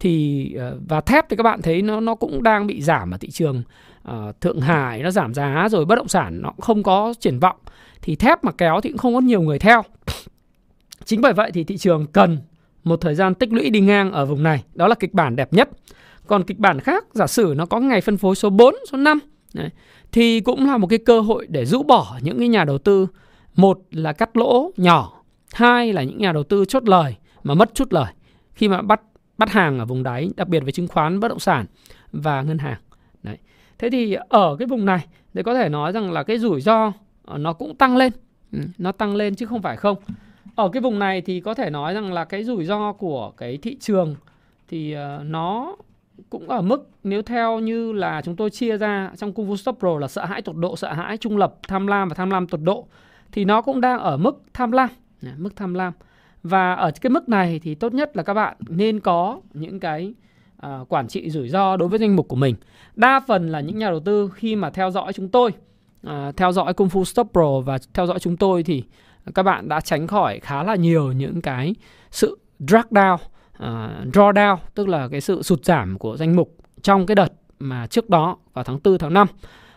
thì 0.00 0.54
ờ, 0.54 0.78
và 0.88 1.00
thép 1.00 1.28
thì 1.28 1.36
các 1.36 1.42
bạn 1.42 1.62
thấy 1.62 1.82
nó 1.82 2.00
nó 2.00 2.14
cũng 2.14 2.42
đang 2.42 2.66
bị 2.66 2.82
giảm 2.82 3.10
ở 3.10 3.18
thị 3.18 3.30
trường 3.30 3.62
uh, 4.08 4.40
Thượng 4.40 4.60
Hải 4.60 5.02
nó 5.02 5.10
giảm 5.10 5.34
giá 5.34 5.68
rồi 5.70 5.84
bất 5.84 5.96
động 5.96 6.08
sản 6.08 6.42
nó 6.42 6.50
cũng 6.50 6.60
không 6.60 6.82
có 6.82 7.14
triển 7.20 7.38
vọng 7.38 7.56
thì 8.02 8.16
thép 8.16 8.44
mà 8.44 8.52
kéo 8.52 8.80
thì 8.80 8.90
cũng 8.90 8.98
không 8.98 9.14
có 9.14 9.20
nhiều 9.20 9.42
người 9.42 9.58
theo. 9.58 9.82
Chính 11.04 11.20
bởi 11.20 11.32
vậy 11.32 11.50
thì 11.54 11.64
thị 11.64 11.76
trường 11.76 12.06
cần 12.06 12.38
một 12.84 13.00
thời 13.00 13.14
gian 13.14 13.34
tích 13.34 13.52
lũy 13.52 13.70
đi 13.70 13.80
ngang 13.80 14.12
ở 14.12 14.26
vùng 14.26 14.42
này, 14.42 14.64
đó 14.74 14.88
là 14.88 14.94
kịch 14.94 15.14
bản 15.14 15.36
đẹp 15.36 15.52
nhất. 15.52 15.68
Còn 16.26 16.44
kịch 16.44 16.58
bản 16.58 16.80
khác, 16.80 17.04
giả 17.12 17.26
sử 17.26 17.54
nó 17.56 17.66
có 17.66 17.80
ngày 17.80 18.00
phân 18.00 18.16
phối 18.16 18.34
số 18.34 18.50
4, 18.50 18.74
số 18.90 18.98
5 18.98 19.18
đấy, 19.54 19.70
thì 20.12 20.40
cũng 20.40 20.66
là 20.66 20.78
một 20.78 20.86
cái 20.86 20.98
cơ 20.98 21.20
hội 21.20 21.46
để 21.50 21.64
rũ 21.64 21.82
bỏ 21.82 22.18
những 22.22 22.38
cái 22.38 22.48
nhà 22.48 22.64
đầu 22.64 22.78
tư 22.78 23.06
một 23.56 23.80
là 23.90 24.12
cắt 24.12 24.36
lỗ 24.36 24.70
nhỏ, 24.76 25.22
hai 25.52 25.92
là 25.92 26.02
những 26.02 26.18
nhà 26.18 26.32
đầu 26.32 26.42
tư 26.42 26.64
chốt 26.64 26.88
lời 26.88 27.16
mà 27.42 27.54
mất 27.54 27.74
chút 27.74 27.92
lời 27.92 28.12
khi 28.54 28.68
mà 28.68 28.82
bắt 28.82 29.00
bắt 29.38 29.50
hàng 29.50 29.78
ở 29.78 29.84
vùng 29.84 30.02
đáy, 30.02 30.30
đặc 30.36 30.48
biệt 30.48 30.60
về 30.60 30.72
chứng 30.72 30.88
khoán, 30.88 31.20
bất 31.20 31.28
động 31.28 31.38
sản 31.38 31.66
và 32.12 32.42
ngân 32.42 32.58
hàng. 32.58 32.80
Đấy. 33.22 33.38
Thế 33.78 33.90
thì 33.90 34.16
ở 34.28 34.56
cái 34.58 34.68
vùng 34.68 34.84
này 34.84 35.06
thì 35.34 35.42
có 35.42 35.54
thể 35.54 35.68
nói 35.68 35.92
rằng 35.92 36.12
là 36.12 36.22
cái 36.22 36.38
rủi 36.38 36.60
ro 36.60 36.92
ờ, 37.24 37.38
nó 37.38 37.52
cũng 37.52 37.76
tăng 37.76 37.96
lên. 37.96 38.12
Ừ, 38.52 38.58
nó 38.78 38.92
tăng 38.92 39.16
lên 39.16 39.34
chứ 39.34 39.46
không 39.46 39.62
phải 39.62 39.76
không. 39.76 39.96
Ở 40.54 40.68
cái 40.68 40.82
vùng 40.82 40.98
này 40.98 41.20
thì 41.20 41.40
có 41.40 41.54
thể 41.54 41.70
nói 41.70 41.94
rằng 41.94 42.12
là 42.12 42.24
cái 42.24 42.44
rủi 42.44 42.64
ro 42.64 42.92
của 42.92 43.30
cái 43.36 43.56
thị 43.56 43.76
trường 43.80 44.16
thì 44.68 44.92
ờ, 44.92 45.22
nó 45.24 45.76
cũng 46.30 46.48
ở 46.48 46.62
mức 46.62 46.90
nếu 47.04 47.22
theo 47.22 47.58
như 47.58 47.92
là 47.92 48.22
chúng 48.24 48.36
tôi 48.36 48.50
chia 48.50 48.76
ra 48.76 49.10
trong 49.16 49.32
Kung 49.32 49.50
Fu 49.50 49.56
Stop 49.56 49.78
Pro 49.78 49.98
là 49.98 50.08
sợ 50.08 50.24
hãi 50.24 50.42
tột 50.42 50.56
độ, 50.56 50.76
sợ 50.76 50.92
hãi 50.92 51.16
trung 51.16 51.36
lập, 51.36 51.54
tham 51.68 51.86
lam 51.86 52.08
và 52.08 52.14
tham 52.14 52.30
lam 52.30 52.46
tột 52.46 52.60
độ 52.60 52.86
thì 53.32 53.44
nó 53.44 53.62
cũng 53.62 53.80
đang 53.80 54.00
ở 54.00 54.16
mức 54.16 54.42
tham 54.52 54.72
lam, 54.72 54.88
mức 55.36 55.56
tham 55.56 55.74
lam. 55.74 55.92
Và 56.42 56.74
ở 56.74 56.90
cái 57.00 57.10
mức 57.10 57.28
này 57.28 57.60
thì 57.62 57.74
tốt 57.74 57.94
nhất 57.94 58.16
là 58.16 58.22
các 58.22 58.34
bạn 58.34 58.56
nên 58.68 59.00
có 59.00 59.40
những 59.54 59.80
cái 59.80 60.14
uh, 60.66 60.88
quản 60.88 61.08
trị 61.08 61.30
rủi 61.30 61.48
ro 61.48 61.76
đối 61.76 61.88
với 61.88 61.98
danh 61.98 62.16
mục 62.16 62.28
của 62.28 62.36
mình. 62.36 62.54
Đa 62.96 63.20
phần 63.26 63.48
là 63.48 63.60
những 63.60 63.78
nhà 63.78 63.90
đầu 63.90 64.00
tư 64.00 64.30
khi 64.34 64.56
mà 64.56 64.70
theo 64.70 64.90
dõi 64.90 65.12
chúng 65.12 65.28
tôi, 65.28 65.50
uh, 66.06 66.36
theo 66.36 66.52
dõi 66.52 66.74
Kung 66.74 66.88
Fu 66.88 67.04
Stop 67.04 67.28
Pro 67.32 67.60
và 67.60 67.78
theo 67.94 68.06
dõi 68.06 68.18
chúng 68.18 68.36
tôi 68.36 68.62
thì 68.62 68.82
các 69.34 69.42
bạn 69.42 69.68
đã 69.68 69.80
tránh 69.80 70.06
khỏi 70.06 70.40
khá 70.40 70.62
là 70.62 70.74
nhiều 70.74 71.12
những 71.12 71.40
cái 71.40 71.74
sự 72.10 72.38
drag 72.58 72.86
down, 72.90 73.16
Ờ, 73.58 74.02
uh, 74.02 74.14
drawdown 74.14 74.56
tức 74.74 74.88
là 74.88 75.08
cái 75.08 75.20
sự 75.20 75.42
sụt 75.42 75.64
giảm 75.64 75.98
của 75.98 76.16
danh 76.16 76.36
mục 76.36 76.56
trong 76.82 77.06
cái 77.06 77.14
đợt 77.14 77.32
mà 77.58 77.86
trước 77.86 78.10
đó 78.10 78.36
vào 78.52 78.64
tháng 78.64 78.78
4 78.84 78.98
tháng 78.98 79.14
5 79.14 79.26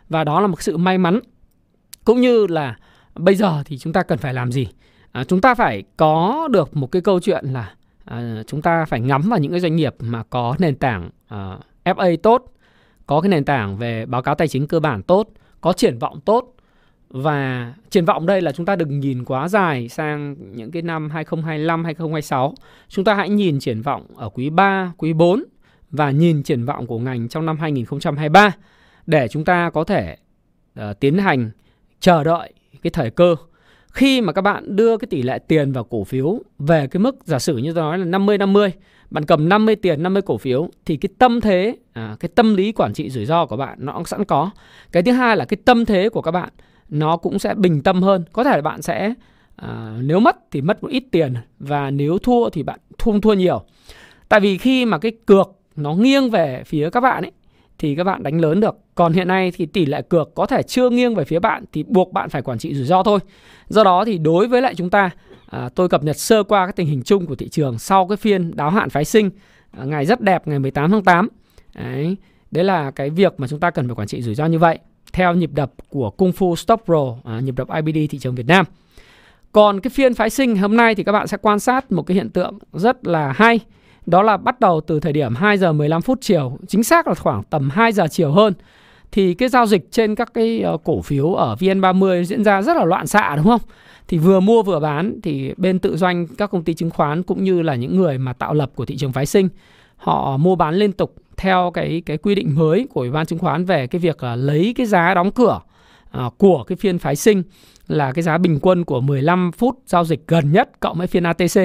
và 0.09 0.23
đó 0.23 0.41
là 0.41 0.47
một 0.47 0.61
sự 0.61 0.77
may 0.77 0.97
mắn. 0.97 1.19
Cũng 2.05 2.21
như 2.21 2.47
là 2.47 2.77
bây 3.15 3.35
giờ 3.35 3.63
thì 3.65 3.77
chúng 3.77 3.93
ta 3.93 4.03
cần 4.03 4.17
phải 4.17 4.33
làm 4.33 4.51
gì? 4.51 4.67
À, 5.11 5.23
chúng 5.23 5.41
ta 5.41 5.55
phải 5.55 5.83
có 5.97 6.47
được 6.51 6.77
một 6.77 6.91
cái 6.91 7.01
câu 7.01 7.19
chuyện 7.19 7.45
là 7.45 7.73
à, 8.05 8.43
chúng 8.47 8.61
ta 8.61 8.85
phải 8.85 8.99
ngắm 8.99 9.21
vào 9.29 9.39
những 9.39 9.51
cái 9.51 9.59
doanh 9.59 9.75
nghiệp 9.75 9.95
mà 9.99 10.23
có 10.23 10.55
nền 10.59 10.75
tảng 10.75 11.09
ờ, 11.27 11.59
à, 11.83 11.93
FA 11.93 12.17
tốt, 12.23 12.45
có 13.05 13.21
cái 13.21 13.29
nền 13.29 13.45
tảng 13.45 13.77
về 13.77 14.05
báo 14.05 14.21
cáo 14.21 14.35
tài 14.35 14.47
chính 14.47 14.67
cơ 14.67 14.79
bản 14.79 15.03
tốt, 15.03 15.27
có 15.61 15.73
triển 15.73 15.99
vọng 15.99 16.19
tốt 16.25 16.53
và 17.09 17.73
triển 17.89 18.05
vọng 18.05 18.25
đây 18.25 18.41
là 18.41 18.51
chúng 18.51 18.65
ta 18.65 18.75
đừng 18.75 18.99
nhìn 18.99 19.25
quá 19.25 19.47
dài 19.47 19.89
sang 19.89 20.35
những 20.55 20.71
cái 20.71 20.81
năm 20.81 21.09
2025, 21.09 21.83
2026. 21.83 22.53
Chúng 22.87 23.05
ta 23.05 23.13
hãy 23.13 23.29
nhìn 23.29 23.59
triển 23.59 23.81
vọng 23.81 24.05
ở 24.15 24.29
quý 24.29 24.49
3, 24.49 24.93
quý 24.97 25.13
4 25.13 25.43
và 25.91 26.11
nhìn 26.11 26.43
triển 26.43 26.65
vọng 26.65 26.87
của 26.87 26.99
ngành 26.99 27.27
trong 27.27 27.45
năm 27.45 27.57
2023 27.57 28.51
để 29.05 29.27
chúng 29.27 29.45
ta 29.45 29.69
có 29.69 29.83
thể 29.83 30.17
uh, 30.79 30.99
tiến 30.99 31.17
hành 31.17 31.51
chờ 31.99 32.23
đợi 32.23 32.53
cái 32.81 32.91
thời 32.91 33.09
cơ 33.09 33.35
khi 33.97 34.21
mà 34.21 34.33
các 34.33 34.41
bạn 34.41 34.75
đưa 34.75 34.97
cái 34.97 35.07
tỷ 35.09 35.21
lệ 35.21 35.39
tiền 35.39 35.71
vào 35.71 35.83
cổ 35.83 36.03
phiếu 36.03 36.39
về 36.59 36.87
cái 36.87 36.99
mức 36.99 37.15
giả 37.25 37.39
sử 37.39 37.57
như 37.57 37.73
tôi 37.73 37.83
nói 37.83 37.97
là 37.99 38.05
50 38.05 38.37
50, 38.37 38.71
bạn 39.09 39.25
cầm 39.25 39.49
50 39.49 39.75
tiền 39.75 40.03
50 40.03 40.21
cổ 40.21 40.37
phiếu 40.37 40.69
thì 40.85 40.97
cái 40.97 41.09
tâm 41.17 41.41
thế 41.41 41.77
à, 41.93 42.15
cái 42.19 42.29
tâm 42.35 42.55
lý 42.55 42.71
quản 42.71 42.93
trị 42.93 43.09
rủi 43.09 43.25
ro 43.25 43.45
của 43.45 43.57
bạn 43.57 43.77
nó 43.81 43.93
cũng 43.93 44.05
sẵn 44.05 44.25
có. 44.25 44.49
Cái 44.91 45.03
thứ 45.03 45.11
hai 45.11 45.37
là 45.37 45.45
cái 45.45 45.57
tâm 45.65 45.85
thế 45.85 46.09
của 46.09 46.21
các 46.21 46.31
bạn 46.31 46.49
nó 46.89 47.17
cũng 47.17 47.39
sẽ 47.39 47.53
bình 47.55 47.81
tâm 47.81 48.01
hơn. 48.01 48.23
Có 48.33 48.43
thể 48.43 48.55
là 48.55 48.61
bạn 48.61 48.81
sẽ 48.81 49.13
à, 49.55 49.97
nếu 50.01 50.19
mất 50.19 50.37
thì 50.51 50.61
mất 50.61 50.83
một 50.83 50.89
ít 50.89 51.03
tiền 51.11 51.33
và 51.59 51.91
nếu 51.91 52.17
thua 52.17 52.49
thì 52.49 52.63
bạn 52.63 52.79
không 52.97 53.21
thua 53.21 53.33
nhiều. 53.33 53.61
Tại 54.29 54.39
vì 54.39 54.57
khi 54.57 54.85
mà 54.85 54.97
cái 54.97 55.11
cược 55.25 55.59
nó 55.75 55.93
nghiêng 55.93 56.29
về 56.29 56.63
phía 56.65 56.89
các 56.89 57.01
bạn 57.01 57.23
ấy 57.23 57.31
thì 57.77 57.95
các 57.95 58.03
bạn 58.03 58.23
đánh 58.23 58.41
lớn 58.41 58.59
được. 58.59 58.75
Còn 58.95 59.13
hiện 59.13 59.27
nay 59.27 59.51
thì 59.55 59.65
tỷ 59.65 59.85
lệ 59.85 60.01
cược 60.01 60.35
có 60.35 60.45
thể 60.45 60.63
chưa 60.63 60.89
nghiêng 60.89 61.15
về 61.15 61.23
phía 61.23 61.39
bạn 61.39 61.63
thì 61.73 61.83
buộc 61.83 62.13
bạn 62.13 62.29
phải 62.29 62.41
quản 62.41 62.57
trị 62.57 62.73
rủi 62.75 62.85
ro 62.85 63.03
thôi. 63.03 63.19
Do 63.67 63.83
đó 63.83 64.05
thì 64.05 64.17
đối 64.17 64.47
với 64.47 64.61
lại 64.61 64.75
chúng 64.75 64.89
ta, 64.89 65.09
à, 65.49 65.69
tôi 65.75 65.89
cập 65.89 66.03
nhật 66.03 66.17
sơ 66.17 66.43
qua 66.43 66.65
cái 66.65 66.73
tình 66.73 66.87
hình 66.87 67.03
chung 67.03 67.25
của 67.25 67.35
thị 67.35 67.49
trường 67.49 67.79
sau 67.79 68.07
cái 68.07 68.17
phiên 68.17 68.55
đáo 68.55 68.69
hạn 68.69 68.89
phái 68.89 69.05
sinh 69.05 69.29
à, 69.71 69.83
ngày 69.83 70.05
rất 70.05 70.21
đẹp 70.21 70.47
ngày 70.47 70.59
18 70.59 70.91
tháng 70.91 71.03
8. 71.03 71.27
Đấy, 71.75 72.17
đấy 72.51 72.63
là 72.63 72.91
cái 72.91 73.09
việc 73.09 73.33
mà 73.37 73.47
chúng 73.47 73.59
ta 73.59 73.71
cần 73.71 73.87
phải 73.87 73.95
quản 73.95 74.07
trị 74.07 74.21
rủi 74.21 74.35
ro 74.35 74.45
như 74.45 74.59
vậy 74.59 74.79
theo 75.17 75.33
nhịp 75.33 75.49
đập 75.53 75.71
của 75.89 76.09
Kung 76.09 76.31
Fu 76.31 76.55
Stop 76.55 76.81
Pro, 76.85 77.15
à, 77.23 77.39
nhịp 77.39 77.55
đập 77.57 77.67
IBD 77.85 78.11
thị 78.11 78.19
trường 78.19 78.35
Việt 78.35 78.47
Nam. 78.47 78.65
Còn 79.51 79.79
cái 79.79 79.89
phiên 79.89 80.13
phái 80.13 80.29
sinh 80.29 80.57
hôm 80.57 80.77
nay 80.77 80.95
thì 80.95 81.03
các 81.03 81.11
bạn 81.11 81.27
sẽ 81.27 81.37
quan 81.41 81.59
sát 81.59 81.91
một 81.91 82.03
cái 82.03 82.15
hiện 82.15 82.29
tượng 82.29 82.59
rất 82.73 83.07
là 83.07 83.31
hay. 83.31 83.59
Đó 84.05 84.21
là 84.21 84.37
bắt 84.37 84.59
đầu 84.59 84.81
từ 84.81 84.99
thời 84.99 85.13
điểm 85.13 85.35
2 85.35 85.57
giờ 85.57 85.73
15 85.73 86.01
phút 86.01 86.17
chiều, 86.21 86.57
chính 86.67 86.83
xác 86.83 87.07
là 87.07 87.13
khoảng 87.13 87.43
tầm 87.43 87.69
2 87.69 87.91
giờ 87.91 88.07
chiều 88.07 88.31
hơn 88.31 88.53
thì 89.11 89.33
cái 89.33 89.49
giao 89.49 89.65
dịch 89.65 89.91
trên 89.91 90.15
các 90.15 90.33
cái 90.33 90.61
ờ, 90.61 90.77
cổ 90.83 91.01
phiếu 91.01 91.33
ở 91.33 91.55
VN30 91.59 92.23
diễn 92.23 92.43
ra 92.43 92.61
rất 92.61 92.77
là 92.77 92.85
loạn 92.85 93.07
xạ 93.07 93.35
đúng 93.35 93.45
không? 93.45 93.61
Thì 94.07 94.17
vừa 94.17 94.39
mua 94.39 94.63
vừa 94.63 94.79
bán 94.79 95.19
thì 95.23 95.53
bên 95.57 95.79
tự 95.79 95.97
doanh 95.97 96.27
các 96.27 96.51
công 96.51 96.63
ty 96.63 96.73
chứng 96.73 96.89
khoán 96.89 97.23
cũng 97.23 97.43
như 97.43 97.61
là 97.61 97.75
những 97.75 97.97
người 97.97 98.17
mà 98.17 98.33
tạo 98.33 98.53
lập 98.53 98.71
của 98.75 98.85
thị 98.85 98.97
trường 98.97 99.13
phái 99.13 99.25
sinh 99.25 99.49
họ 99.95 100.37
mua 100.37 100.55
bán 100.55 100.75
liên 100.75 100.91
tục 100.91 101.15
theo 101.37 101.71
cái 101.73 102.01
cái 102.05 102.17
quy 102.17 102.35
định 102.35 102.55
mới 102.55 102.87
của 102.89 103.01
Ủy 103.01 103.11
ban 103.11 103.25
chứng 103.25 103.39
khoán 103.39 103.65
về 103.65 103.87
cái 103.87 103.99
việc 103.99 104.23
là 104.23 104.35
lấy 104.35 104.73
cái 104.77 104.85
giá 104.85 105.13
đóng 105.13 105.31
cửa 105.31 105.59
à, 106.11 106.29
của 106.37 106.63
cái 106.63 106.75
phiên 106.75 106.99
phái 106.99 107.15
sinh 107.15 107.43
là 107.87 108.11
cái 108.11 108.23
giá 108.23 108.37
bình 108.37 108.59
quân 108.61 108.83
của 108.83 109.01
15 109.01 109.51
phút 109.51 109.79
giao 109.85 110.05
dịch 110.05 110.27
gần 110.27 110.51
nhất 110.51 110.69
cộng 110.79 110.97
với 110.97 111.07
phiên 111.07 111.23
ATC. 111.23 111.59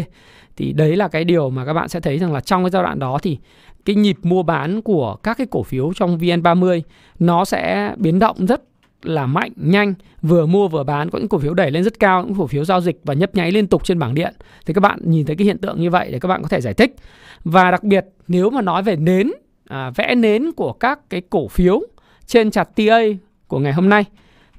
Thì 0.57 0.73
đấy 0.73 0.97
là 0.97 1.09
cái 1.09 1.25
điều 1.25 1.51
mà 1.51 1.65
các 1.65 1.73
bạn 1.73 1.89
sẽ 1.89 2.01
thấy 2.01 2.19
rằng 2.19 2.33
là 2.33 2.41
trong 2.41 2.65
cái 2.65 2.71
giai 2.71 2.83
đoạn 2.83 2.99
đó 2.99 3.19
thì 3.23 3.39
cái 3.85 3.97
nhịp 3.97 4.17
mua 4.23 4.43
bán 4.43 4.83
của 4.83 5.17
các 5.23 5.39
cái 5.39 5.47
cổ 5.51 5.63
phiếu 5.63 5.93
trong 5.93 6.19
VN30 6.19 6.81
nó 7.19 7.45
sẽ 7.45 7.95
biến 7.97 8.19
động 8.19 8.47
rất 8.47 8.63
là 9.03 9.27
mạnh, 9.27 9.53
nhanh, 9.57 9.95
vừa 10.23 10.47
mua 10.47 10.69
vừa 10.69 10.83
bán, 10.83 11.11
có 11.11 11.19
những 11.19 11.29
cổ 11.29 11.39
phiếu 11.39 11.55
đẩy 11.55 11.71
lên 11.71 11.85
rất 11.85 12.01
cao, 12.01 12.25
những 12.25 12.35
cổ 12.39 12.47
phiếu 12.47 12.65
giao 12.65 12.81
dịch 12.81 13.01
và 13.05 13.15
nhấp 13.15 13.35
nháy 13.35 13.53
liên 13.53 13.67
tục 13.67 13.85
trên 13.85 13.99
bảng 13.99 14.15
điện. 14.15 14.35
Thì 14.67 14.75
các 14.75 14.81
bạn 14.81 14.99
nhìn 15.03 15.27
thấy 15.27 15.37
cái 15.37 15.45
hiện 15.45 15.59
tượng 15.59 15.81
như 15.81 15.91
vậy 15.91 16.09
để 16.13 16.19
các 16.19 16.29
bạn 16.29 16.43
có 16.43 16.49
thể 16.49 16.61
giải 16.61 16.75
thích. 16.75 16.97
Và 17.45 17.71
đặc 17.71 17.85
biệt 17.85 18.07
nếu 18.29 18.51
mà 18.51 18.63
nói 18.63 18.83
về 18.83 18.97
nến, 18.97 19.31
à, 19.69 19.91
vẽ 19.95 20.15
nến 20.15 20.53
của 20.53 20.73
các 20.73 21.01
cái 21.11 21.23
cổ 21.31 21.49
phiếu 21.49 21.83
trên 22.27 22.51
chặt 22.51 22.65
TA 22.65 23.01
của 23.47 23.59
ngày 23.59 23.73
hôm 23.73 23.89
nay 23.89 24.05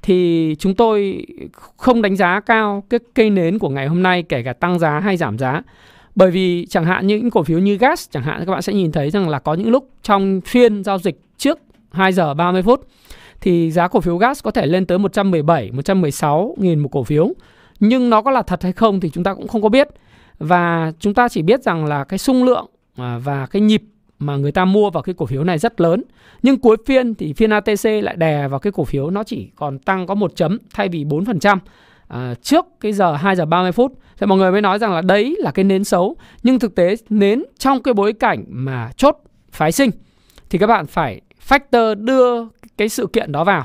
thì 0.02 0.56
chúng 0.58 0.74
tôi 0.74 1.26
không 1.76 2.02
đánh 2.02 2.16
giá 2.16 2.40
cao 2.40 2.84
cái 2.90 3.00
cây 3.14 3.30
nến 3.30 3.58
của 3.58 3.68
ngày 3.68 3.86
hôm 3.86 4.02
nay 4.02 4.22
kể 4.22 4.42
cả 4.42 4.52
tăng 4.52 4.78
giá 4.78 5.00
hay 5.00 5.16
giảm 5.16 5.38
giá. 5.38 5.62
Bởi 6.14 6.30
vì 6.30 6.66
chẳng 6.66 6.84
hạn 6.84 7.06
những 7.06 7.30
cổ 7.30 7.42
phiếu 7.42 7.58
như 7.58 7.76
gas 7.76 8.10
chẳng 8.10 8.22
hạn 8.22 8.44
các 8.46 8.52
bạn 8.52 8.62
sẽ 8.62 8.72
nhìn 8.72 8.92
thấy 8.92 9.10
rằng 9.10 9.28
là 9.28 9.38
có 9.38 9.54
những 9.54 9.70
lúc 9.70 9.90
trong 10.02 10.40
phiên 10.40 10.84
giao 10.84 10.98
dịch 10.98 11.20
trước 11.38 11.58
2 11.92 12.12
giờ 12.12 12.34
30 12.34 12.62
phút 12.62 12.88
thì 13.40 13.70
giá 13.70 13.88
cổ 13.88 14.00
phiếu 14.00 14.16
gas 14.16 14.42
có 14.42 14.50
thể 14.50 14.66
lên 14.66 14.86
tới 14.86 14.98
117, 14.98 15.70
116 15.72 16.54
nghìn 16.58 16.78
một 16.78 16.88
cổ 16.92 17.04
phiếu. 17.04 17.34
Nhưng 17.80 18.10
nó 18.10 18.22
có 18.22 18.30
là 18.30 18.42
thật 18.42 18.62
hay 18.62 18.72
không 18.72 19.00
thì 19.00 19.10
chúng 19.10 19.24
ta 19.24 19.34
cũng 19.34 19.48
không 19.48 19.62
có 19.62 19.68
biết. 19.68 19.88
Và 20.38 20.92
chúng 21.00 21.14
ta 21.14 21.28
chỉ 21.28 21.42
biết 21.42 21.62
rằng 21.62 21.84
là 21.84 22.04
cái 22.04 22.18
sung 22.18 22.44
lượng 22.44 22.66
à, 22.96 23.18
và 23.24 23.46
cái 23.46 23.62
nhịp 23.62 23.82
mà 24.26 24.36
người 24.36 24.52
ta 24.52 24.64
mua 24.64 24.90
vào 24.90 25.02
cái 25.02 25.14
cổ 25.14 25.26
phiếu 25.26 25.44
này 25.44 25.58
rất 25.58 25.80
lớn. 25.80 26.02
Nhưng 26.42 26.58
cuối 26.58 26.76
phiên 26.86 27.14
thì 27.14 27.32
phiên 27.32 27.50
ATC 27.50 27.84
lại 27.84 28.16
đè 28.16 28.48
vào 28.48 28.60
cái 28.60 28.72
cổ 28.72 28.84
phiếu 28.84 29.10
nó 29.10 29.24
chỉ 29.24 29.50
còn 29.56 29.78
tăng 29.78 30.06
có 30.06 30.14
một 30.14 30.36
chấm 30.36 30.58
thay 30.74 30.88
vì 30.88 31.04
4% 31.04 31.58
à, 32.08 32.34
trước 32.42 32.66
cái 32.80 32.92
giờ 32.92 33.12
2 33.12 33.36
giờ 33.36 33.44
30 33.44 33.72
phút. 33.72 33.92
Thì 34.18 34.26
mọi 34.26 34.38
người 34.38 34.52
mới 34.52 34.60
nói 34.60 34.78
rằng 34.78 34.92
là 34.92 35.02
đấy 35.02 35.36
là 35.38 35.50
cái 35.50 35.64
nến 35.64 35.84
xấu. 35.84 36.16
Nhưng 36.42 36.58
thực 36.58 36.74
tế 36.74 36.96
nến 37.08 37.42
trong 37.58 37.82
cái 37.82 37.94
bối 37.94 38.12
cảnh 38.12 38.44
mà 38.48 38.90
chốt 38.96 39.16
phái 39.52 39.72
sinh 39.72 39.90
thì 40.50 40.58
các 40.58 40.66
bạn 40.66 40.86
phải 40.86 41.20
factor 41.48 41.94
đưa 42.04 42.44
cái 42.76 42.88
sự 42.88 43.06
kiện 43.06 43.32
đó 43.32 43.44
vào 43.44 43.64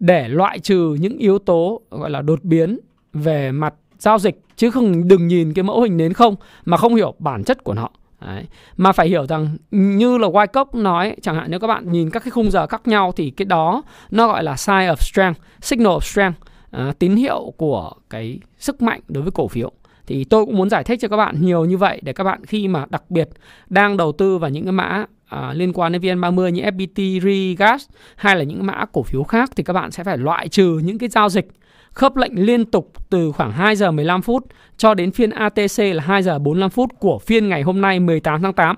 để 0.00 0.28
loại 0.28 0.58
trừ 0.58 0.96
những 1.00 1.18
yếu 1.18 1.38
tố 1.38 1.80
gọi 1.90 2.10
là 2.10 2.22
đột 2.22 2.44
biến 2.44 2.78
về 3.12 3.52
mặt 3.52 3.74
giao 3.98 4.18
dịch 4.18 4.40
chứ 4.56 4.70
không 4.70 5.08
đừng 5.08 5.28
nhìn 5.28 5.52
cái 5.52 5.62
mẫu 5.62 5.82
hình 5.82 5.96
nến 5.96 6.12
không 6.12 6.36
mà 6.64 6.76
không 6.76 6.94
hiểu 6.94 7.14
bản 7.18 7.44
chất 7.44 7.64
của 7.64 7.74
nó. 7.74 7.88
Đấy. 8.26 8.44
Mà 8.76 8.92
phải 8.92 9.08
hiểu 9.08 9.26
rằng 9.26 9.56
như 9.70 10.18
là 10.18 10.28
Wyckoff 10.28 10.82
nói 10.82 11.16
chẳng 11.22 11.34
hạn 11.34 11.50
nếu 11.50 11.60
các 11.60 11.66
bạn 11.66 11.92
nhìn 11.92 12.10
các 12.10 12.24
cái 12.24 12.30
khung 12.30 12.50
giờ 12.50 12.66
khác 12.66 12.82
nhau 12.88 13.12
thì 13.16 13.30
cái 13.30 13.46
đó 13.46 13.82
nó 14.10 14.26
gọi 14.26 14.44
là 14.44 14.56
sign 14.56 14.74
of 14.76 14.96
strength, 14.96 15.40
signal 15.60 15.92
of 15.92 16.00
strength, 16.00 16.38
à, 16.70 16.92
tín 16.98 17.16
hiệu 17.16 17.52
của 17.56 17.92
cái 18.10 18.38
sức 18.58 18.82
mạnh 18.82 19.00
đối 19.08 19.22
với 19.22 19.32
cổ 19.32 19.48
phiếu. 19.48 19.72
Thì 20.06 20.24
tôi 20.24 20.46
cũng 20.46 20.56
muốn 20.56 20.70
giải 20.70 20.84
thích 20.84 20.98
cho 21.02 21.08
các 21.08 21.16
bạn 21.16 21.36
nhiều 21.40 21.64
như 21.64 21.76
vậy 21.76 22.00
để 22.02 22.12
các 22.12 22.24
bạn 22.24 22.44
khi 22.46 22.68
mà 22.68 22.84
đặc 22.90 23.10
biệt 23.10 23.28
đang 23.68 23.96
đầu 23.96 24.12
tư 24.12 24.38
vào 24.38 24.50
những 24.50 24.64
cái 24.64 24.72
mã 24.72 25.04
à, 25.26 25.52
liên 25.52 25.72
quan 25.72 25.92
đến 25.92 26.02
VN30 26.02 26.48
như 26.48 26.62
FPT, 26.62 27.20
RE, 27.20 27.54
GAS 27.64 27.84
hay 28.16 28.36
là 28.36 28.42
những 28.42 28.66
mã 28.66 28.84
cổ 28.92 29.02
phiếu 29.02 29.22
khác 29.22 29.50
thì 29.56 29.62
các 29.62 29.72
bạn 29.72 29.90
sẽ 29.90 30.04
phải 30.04 30.18
loại 30.18 30.48
trừ 30.48 30.80
những 30.84 30.98
cái 30.98 31.08
giao 31.08 31.28
dịch 31.28 31.48
khớp 31.92 32.16
lệnh 32.16 32.46
liên 32.46 32.64
tục 32.64 32.92
từ 33.10 33.32
khoảng 33.32 33.52
2 33.52 33.76
giờ 33.76 33.90
15 33.90 34.22
phút 34.22 34.46
cho 34.76 34.94
đến 34.94 35.12
phiên 35.12 35.30
ATC 35.30 35.78
là 35.78 36.02
2 36.02 36.22
giờ 36.22 36.38
45 36.38 36.70
phút 36.70 36.90
của 36.98 37.18
phiên 37.18 37.48
ngày 37.48 37.62
hôm 37.62 37.80
nay 37.80 38.00
18 38.00 38.42
tháng 38.42 38.52
8 38.52 38.76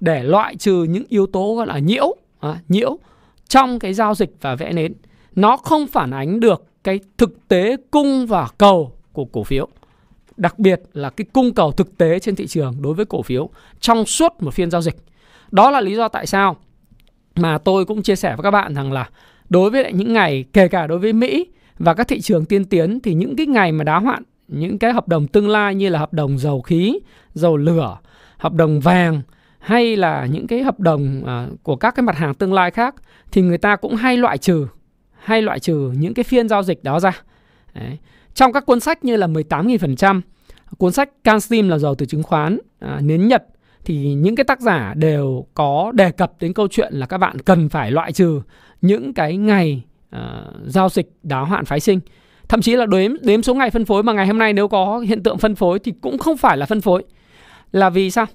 để 0.00 0.22
loại 0.22 0.56
trừ 0.56 0.86
những 0.88 1.04
yếu 1.08 1.26
tố 1.26 1.54
gọi 1.54 1.66
là 1.66 1.78
nhiễu, 1.78 2.16
à, 2.40 2.58
nhiễu 2.68 2.98
trong 3.48 3.78
cái 3.78 3.94
giao 3.94 4.14
dịch 4.14 4.30
và 4.40 4.54
vẽ 4.54 4.72
nến. 4.72 4.94
Nó 5.34 5.56
không 5.56 5.86
phản 5.86 6.10
ánh 6.10 6.40
được 6.40 6.64
cái 6.84 7.00
thực 7.18 7.48
tế 7.48 7.76
cung 7.90 8.26
và 8.26 8.48
cầu 8.58 8.92
của 9.12 9.24
cổ 9.24 9.44
phiếu. 9.44 9.68
Đặc 10.36 10.58
biệt 10.58 10.82
là 10.92 11.10
cái 11.10 11.24
cung 11.32 11.54
cầu 11.54 11.72
thực 11.72 11.98
tế 11.98 12.18
trên 12.18 12.36
thị 12.36 12.46
trường 12.46 12.74
đối 12.82 12.94
với 12.94 13.04
cổ 13.04 13.22
phiếu 13.22 13.50
trong 13.80 14.06
suốt 14.06 14.32
một 14.40 14.54
phiên 14.54 14.70
giao 14.70 14.82
dịch. 14.82 14.96
Đó 15.50 15.70
là 15.70 15.80
lý 15.80 15.94
do 15.94 16.08
tại 16.08 16.26
sao 16.26 16.56
mà 17.36 17.58
tôi 17.58 17.84
cũng 17.84 18.02
chia 18.02 18.16
sẻ 18.16 18.36
với 18.36 18.42
các 18.42 18.50
bạn 18.50 18.74
rằng 18.74 18.92
là 18.92 19.08
đối 19.48 19.70
với 19.70 19.82
lại 19.82 19.92
những 19.92 20.12
ngày 20.12 20.44
kể 20.52 20.68
cả 20.68 20.86
đối 20.86 20.98
với 20.98 21.12
Mỹ 21.12 21.46
và 21.78 21.94
các 21.94 22.08
thị 22.08 22.20
trường 22.20 22.44
tiên 22.44 22.64
tiến 22.64 23.00
thì 23.00 23.14
những 23.14 23.36
cái 23.36 23.46
ngày 23.46 23.72
mà 23.72 23.84
đáo 23.84 24.00
hạn, 24.00 24.22
những 24.48 24.78
cái 24.78 24.92
hợp 24.92 25.08
đồng 25.08 25.28
tương 25.28 25.48
lai 25.48 25.74
như 25.74 25.88
là 25.88 25.98
hợp 25.98 26.12
đồng 26.12 26.38
dầu 26.38 26.62
khí, 26.62 26.98
dầu 27.34 27.56
lửa, 27.56 27.98
hợp 28.38 28.52
đồng 28.52 28.80
vàng 28.80 29.22
hay 29.58 29.96
là 29.96 30.26
những 30.26 30.46
cái 30.46 30.62
hợp 30.62 30.80
đồng 30.80 31.22
uh, 31.22 31.62
của 31.62 31.76
các 31.76 31.94
cái 31.94 32.02
mặt 32.02 32.16
hàng 32.16 32.34
tương 32.34 32.52
lai 32.52 32.70
khác 32.70 32.94
thì 33.32 33.42
người 33.42 33.58
ta 33.58 33.76
cũng 33.76 33.94
hay 33.96 34.16
loại 34.16 34.38
trừ 34.38 34.66
hay 35.12 35.42
loại 35.42 35.60
trừ 35.60 35.92
những 35.98 36.14
cái 36.14 36.24
phiên 36.24 36.48
giao 36.48 36.62
dịch 36.62 36.84
đó 36.84 37.00
ra. 37.00 37.22
Đấy. 37.74 37.98
Trong 38.34 38.52
các 38.52 38.66
cuốn 38.66 38.80
sách 38.80 39.04
như 39.04 39.16
là 39.16 39.26
18.000%, 39.26 40.20
cuốn 40.78 40.92
sách 40.92 41.10
CanSteam 41.24 41.68
là 41.68 41.78
giàu 41.78 41.94
từ 41.94 42.06
chứng 42.06 42.22
khoán, 42.22 42.58
à, 42.78 42.98
nến 43.00 43.28
Nhật 43.28 43.44
thì 43.84 44.14
những 44.14 44.36
cái 44.36 44.44
tác 44.44 44.60
giả 44.60 44.94
đều 44.94 45.46
có 45.54 45.92
đề 45.94 46.10
cập 46.10 46.32
đến 46.40 46.52
câu 46.52 46.68
chuyện 46.68 46.92
là 46.94 47.06
các 47.06 47.18
bạn 47.18 47.38
cần 47.38 47.68
phải 47.68 47.90
loại 47.90 48.12
trừ 48.12 48.42
những 48.80 49.14
cái 49.14 49.36
ngày 49.36 49.82
uh, 50.16 50.20
giao 50.66 50.88
dịch 50.88 51.10
đáo 51.22 51.44
hạn 51.44 51.64
phái 51.64 51.80
sinh. 51.80 52.00
Thậm 52.48 52.62
chí 52.62 52.76
là 52.76 52.86
đếm 52.86 53.12
đếm 53.22 53.42
số 53.42 53.54
ngày 53.54 53.70
phân 53.70 53.84
phối 53.84 54.02
mà 54.02 54.12
ngày 54.12 54.26
hôm 54.26 54.38
nay 54.38 54.52
nếu 54.52 54.68
có 54.68 54.98
hiện 54.98 55.22
tượng 55.22 55.38
phân 55.38 55.54
phối 55.54 55.78
thì 55.78 55.92
cũng 56.00 56.18
không 56.18 56.36
phải 56.36 56.56
là 56.56 56.66
phân 56.66 56.80
phối. 56.80 57.04
Là 57.72 57.90
vì 57.90 58.10
sao? 58.10 58.26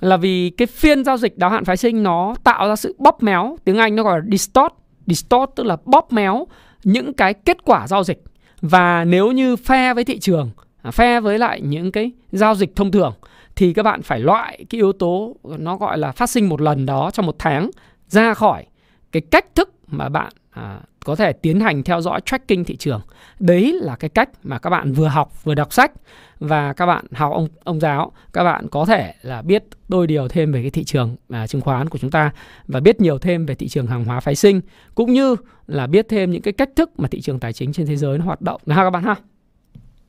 Là 0.00 0.16
vì 0.16 0.50
cái 0.50 0.66
phiên 0.66 1.04
giao 1.04 1.16
dịch 1.16 1.38
đáo 1.38 1.50
hạn 1.50 1.64
phái 1.64 1.76
sinh 1.76 2.02
nó 2.02 2.34
tạo 2.44 2.68
ra 2.68 2.76
sự 2.76 2.96
bóp 2.98 3.22
méo 3.22 3.56
tiếng 3.64 3.78
anh 3.78 3.96
nó 3.96 4.02
gọi 4.02 4.18
là 4.18 4.24
distort. 4.30 4.72
Distort 5.06 5.50
tức 5.56 5.66
là 5.66 5.76
bóp 5.84 6.12
méo 6.12 6.46
những 6.84 7.12
cái 7.12 7.34
kết 7.34 7.64
quả 7.64 7.86
giao 7.86 8.04
dịch. 8.04 8.22
Và 8.60 9.04
nếu 9.04 9.32
như 9.32 9.56
phe 9.56 9.94
với 9.94 10.04
thị 10.04 10.18
trường 10.18 10.50
à, 10.82 10.90
phe 10.90 11.20
với 11.20 11.38
lại 11.38 11.60
những 11.60 11.92
cái 11.92 12.10
giao 12.32 12.54
dịch 12.54 12.76
thông 12.76 12.90
thường 12.90 13.12
thì 13.56 13.72
các 13.72 13.82
bạn 13.82 14.02
phải 14.02 14.20
loại 14.20 14.64
cái 14.70 14.78
yếu 14.78 14.92
tố 14.92 15.36
nó 15.44 15.76
gọi 15.76 15.98
là 15.98 16.12
phát 16.12 16.30
sinh 16.30 16.48
một 16.48 16.60
lần 16.60 16.86
đó 16.86 17.10
trong 17.10 17.26
một 17.26 17.36
tháng 17.38 17.70
ra 18.08 18.34
khỏi 18.34 18.64
cái 19.12 19.22
cách 19.30 19.54
thức 19.54 19.74
mà 19.86 20.08
bạn 20.08 20.32
à, 20.50 20.80
có 21.08 21.16
thể 21.16 21.32
tiến 21.32 21.60
hành 21.60 21.82
theo 21.82 22.00
dõi 22.00 22.20
tracking 22.24 22.64
thị 22.64 22.76
trường. 22.76 23.00
Đấy 23.40 23.78
là 23.82 23.96
cái 23.96 24.08
cách 24.08 24.30
mà 24.42 24.58
các 24.58 24.70
bạn 24.70 24.92
vừa 24.92 25.06
học 25.06 25.44
vừa 25.44 25.54
đọc 25.54 25.72
sách 25.72 25.92
và 26.40 26.72
các 26.72 26.86
bạn 26.86 27.04
học 27.12 27.32
ông 27.32 27.48
ông 27.64 27.80
giáo, 27.80 28.12
các 28.32 28.44
bạn 28.44 28.68
có 28.68 28.84
thể 28.84 29.14
là 29.22 29.42
biết 29.42 29.64
đôi 29.88 30.06
điều 30.06 30.28
thêm 30.28 30.52
về 30.52 30.62
cái 30.62 30.70
thị 30.70 30.84
trường 30.84 31.16
à, 31.28 31.46
chứng 31.46 31.60
khoán 31.60 31.88
của 31.88 31.98
chúng 31.98 32.10
ta 32.10 32.32
và 32.66 32.80
biết 32.80 33.00
nhiều 33.00 33.18
thêm 33.18 33.46
về 33.46 33.54
thị 33.54 33.68
trường 33.68 33.86
hàng 33.86 34.04
hóa 34.04 34.20
phái 34.20 34.34
sinh 34.34 34.60
cũng 34.94 35.12
như 35.12 35.36
là 35.66 35.86
biết 35.86 36.06
thêm 36.08 36.30
những 36.30 36.42
cái 36.42 36.52
cách 36.52 36.70
thức 36.76 36.90
mà 36.98 37.08
thị 37.08 37.20
trường 37.20 37.40
tài 37.40 37.52
chính 37.52 37.72
trên 37.72 37.86
thế 37.86 37.96
giới 37.96 38.18
nó 38.18 38.24
hoạt 38.24 38.40
động 38.40 38.60
ha 38.66 38.84
các 38.84 38.90
bạn 38.90 39.02
ha. 39.02 39.14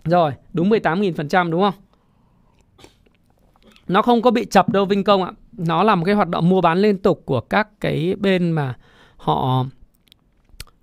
Rồi, 0.04 0.32
đúng 0.54 0.70
18.000% 0.70 1.52
đúng 1.52 1.62
không? 1.62 1.74
Nó 3.88 4.02
không 4.02 4.22
có 4.22 4.32
bị 4.32 4.46
chập 4.46 4.70
đâu 4.70 4.86
Vinh 4.86 5.04
Công 5.04 5.24
ạ. 5.24 5.32
Nó 5.52 5.84
là 5.84 5.96
một 5.96 6.06
cái 6.06 6.16
hoạt 6.16 6.30
động 6.30 6.50
mua 6.50 6.62
bán 6.62 6.78
liên 6.78 6.98
tục 6.98 7.22
của 7.26 7.42
các 7.42 7.68
cái 7.80 8.16
bên 8.20 8.52
mà 8.52 8.76
họ 9.18 9.66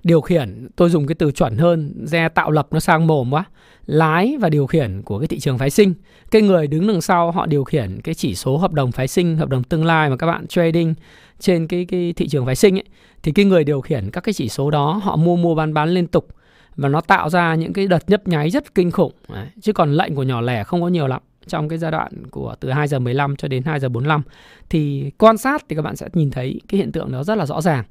điều 0.06 0.20
khiển, 0.20 0.68
tôi 0.76 0.90
dùng 0.90 1.06
cái 1.06 1.14
từ 1.14 1.32
chuẩn 1.32 1.56
hơn, 1.56 1.92
re 2.04 2.28
tạo 2.28 2.50
lập 2.50 2.68
nó 2.70 2.80
sang 2.80 3.06
mồm 3.06 3.34
quá. 3.34 3.44
Lái 3.86 4.36
và 4.40 4.48
điều 4.48 4.66
khiển 4.66 5.02
của 5.02 5.18
cái 5.18 5.28
thị 5.28 5.38
trường 5.38 5.58
phái 5.58 5.70
sinh. 5.70 5.94
Cái 6.30 6.42
người 6.42 6.66
đứng 6.66 6.86
đằng 6.86 7.00
sau 7.00 7.30
họ 7.30 7.46
điều 7.46 7.64
khiển 7.64 8.00
cái 8.04 8.14
chỉ 8.14 8.34
số 8.34 8.56
hợp 8.56 8.72
đồng 8.72 8.92
phái 8.92 9.08
sinh, 9.08 9.36
hợp 9.36 9.48
đồng 9.48 9.62
tương 9.62 9.84
lai 9.84 10.10
mà 10.10 10.16
các 10.16 10.26
bạn 10.26 10.46
trading 10.46 10.94
trên 11.38 11.66
cái 11.66 11.84
cái 11.84 12.12
thị 12.16 12.28
trường 12.28 12.46
phái 12.46 12.56
sinh 12.56 12.76
ấy, 12.78 12.84
thì 13.22 13.32
cái 13.32 13.44
người 13.44 13.64
điều 13.64 13.80
khiển 13.80 14.10
các 14.12 14.20
cái 14.20 14.32
chỉ 14.32 14.48
số 14.48 14.70
đó, 14.70 15.00
họ 15.02 15.16
mua 15.16 15.36
mua 15.36 15.54
bán 15.54 15.74
bán 15.74 15.88
liên 15.88 16.06
tục. 16.06 16.28
Và 16.76 16.88
nó 16.88 17.00
tạo 17.00 17.30
ra 17.30 17.54
những 17.54 17.72
cái 17.72 17.86
đợt 17.86 18.10
nhấp 18.10 18.28
nháy 18.28 18.50
rất 18.50 18.74
kinh 18.74 18.90
khủng. 18.90 19.12
Đấy. 19.28 19.46
chứ 19.60 19.72
còn 19.72 19.92
lệnh 19.92 20.14
của 20.14 20.22
nhỏ 20.22 20.40
lẻ 20.40 20.64
không 20.64 20.82
có 20.82 20.88
nhiều 20.88 21.06
lắm. 21.06 21.22
Trong 21.46 21.68
cái 21.68 21.78
giai 21.78 21.90
đoạn 21.90 22.12
của 22.30 22.54
từ 22.60 22.70
2 22.70 22.88
giờ 22.88 22.98
15 22.98 23.36
cho 23.36 23.48
đến 23.48 23.62
2 23.62 23.80
giờ 23.80 23.88
45 23.88 24.22
thì 24.68 25.10
quan 25.18 25.38
sát 25.38 25.64
thì 25.68 25.76
các 25.76 25.82
bạn 25.82 25.96
sẽ 25.96 26.08
nhìn 26.12 26.30
thấy 26.30 26.60
cái 26.68 26.78
hiện 26.78 26.92
tượng 26.92 27.12
đó 27.12 27.24
rất 27.24 27.34
là 27.34 27.46
rõ 27.46 27.60
ràng 27.60 27.84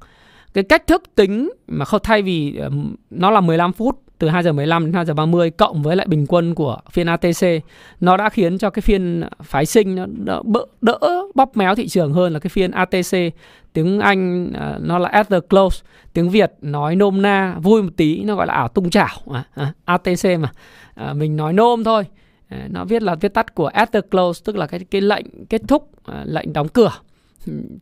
cái 0.56 0.64
cách 0.64 0.86
thức 0.86 1.02
tính 1.14 1.50
mà 1.66 1.84
không 1.84 2.00
thay 2.04 2.22
vì 2.22 2.56
ờ, 2.56 2.70
nó 3.10 3.30
là 3.30 3.40
15 3.40 3.72
phút 3.72 4.02
từ 4.18 4.28
2 4.28 4.42
giờ 4.42 4.52
15 4.52 4.84
đến 4.84 4.92
2 4.92 5.04
giờ 5.04 5.14
30 5.14 5.50
cộng 5.50 5.82
với 5.82 5.96
lại 5.96 6.06
bình 6.06 6.26
quân 6.28 6.54
của 6.54 6.78
phiên 6.90 7.06
ATC 7.06 7.62
nó 8.00 8.16
đã 8.16 8.28
khiến 8.28 8.58
cho 8.58 8.70
cái 8.70 8.80
phiên 8.80 9.22
phái 9.42 9.66
sinh 9.66 9.94
nó 9.94 10.06
đỡ, 10.06 10.42
đỡ 10.80 10.98
bóp 11.34 11.56
méo 11.56 11.74
thị 11.74 11.88
trường 11.88 12.12
hơn 12.12 12.32
là 12.32 12.38
cái 12.38 12.48
phiên 12.48 12.70
ATC 12.70 13.34
tiếng 13.72 14.00
Anh 14.00 14.52
ờ, 14.52 14.78
nó 14.82 14.98
là 14.98 15.08
at 15.08 15.28
the 15.28 15.40
close. 15.40 15.84
Tiếng 16.12 16.30
Việt 16.30 16.52
nói 16.60 16.96
nôm 16.96 17.22
na 17.22 17.56
vui 17.62 17.82
một 17.82 17.90
tí 17.96 18.24
nó 18.24 18.36
gọi 18.36 18.46
là 18.46 18.54
ảo 18.54 18.68
tung 18.68 18.90
chảo. 18.90 19.18
À, 19.32 19.44
à, 19.54 19.72
ATC 19.84 20.24
mà 20.40 20.52
à, 20.94 21.12
mình 21.12 21.36
nói 21.36 21.52
nôm 21.52 21.84
thôi. 21.84 22.04
À, 22.48 22.68
nó 22.70 22.84
viết 22.84 23.02
là 23.02 23.14
viết 23.14 23.34
tắt 23.34 23.54
của 23.54 23.66
at 23.66 23.92
the 23.92 24.00
close 24.00 24.42
tức 24.44 24.56
là 24.56 24.66
cái 24.66 24.80
cái 24.90 25.00
lệnh 25.00 25.26
kết 25.48 25.62
thúc 25.68 25.90
à, 26.04 26.24
lệnh 26.26 26.52
đóng 26.52 26.68
cửa. 26.68 26.92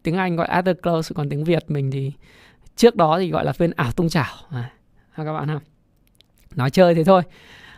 Tiếng 0.02 0.16
Anh 0.16 0.36
gọi 0.36 0.46
at 0.46 0.64
the 0.64 0.72
close 0.74 1.12
còn 1.14 1.28
tiếng 1.28 1.44
Việt 1.44 1.64
mình 1.68 1.90
thì 1.90 2.12
trước 2.76 2.96
đó 2.96 3.18
thì 3.18 3.30
gọi 3.30 3.44
là 3.44 3.52
phiên 3.52 3.70
ảo 3.70 3.92
tung 3.92 4.08
chảo. 4.08 4.34
À, 4.50 4.70
các 5.16 5.32
bạn 5.32 5.48
ha? 5.48 5.60
Nói 6.54 6.70
chơi 6.70 6.94
thế 6.94 7.04
thôi. 7.04 7.22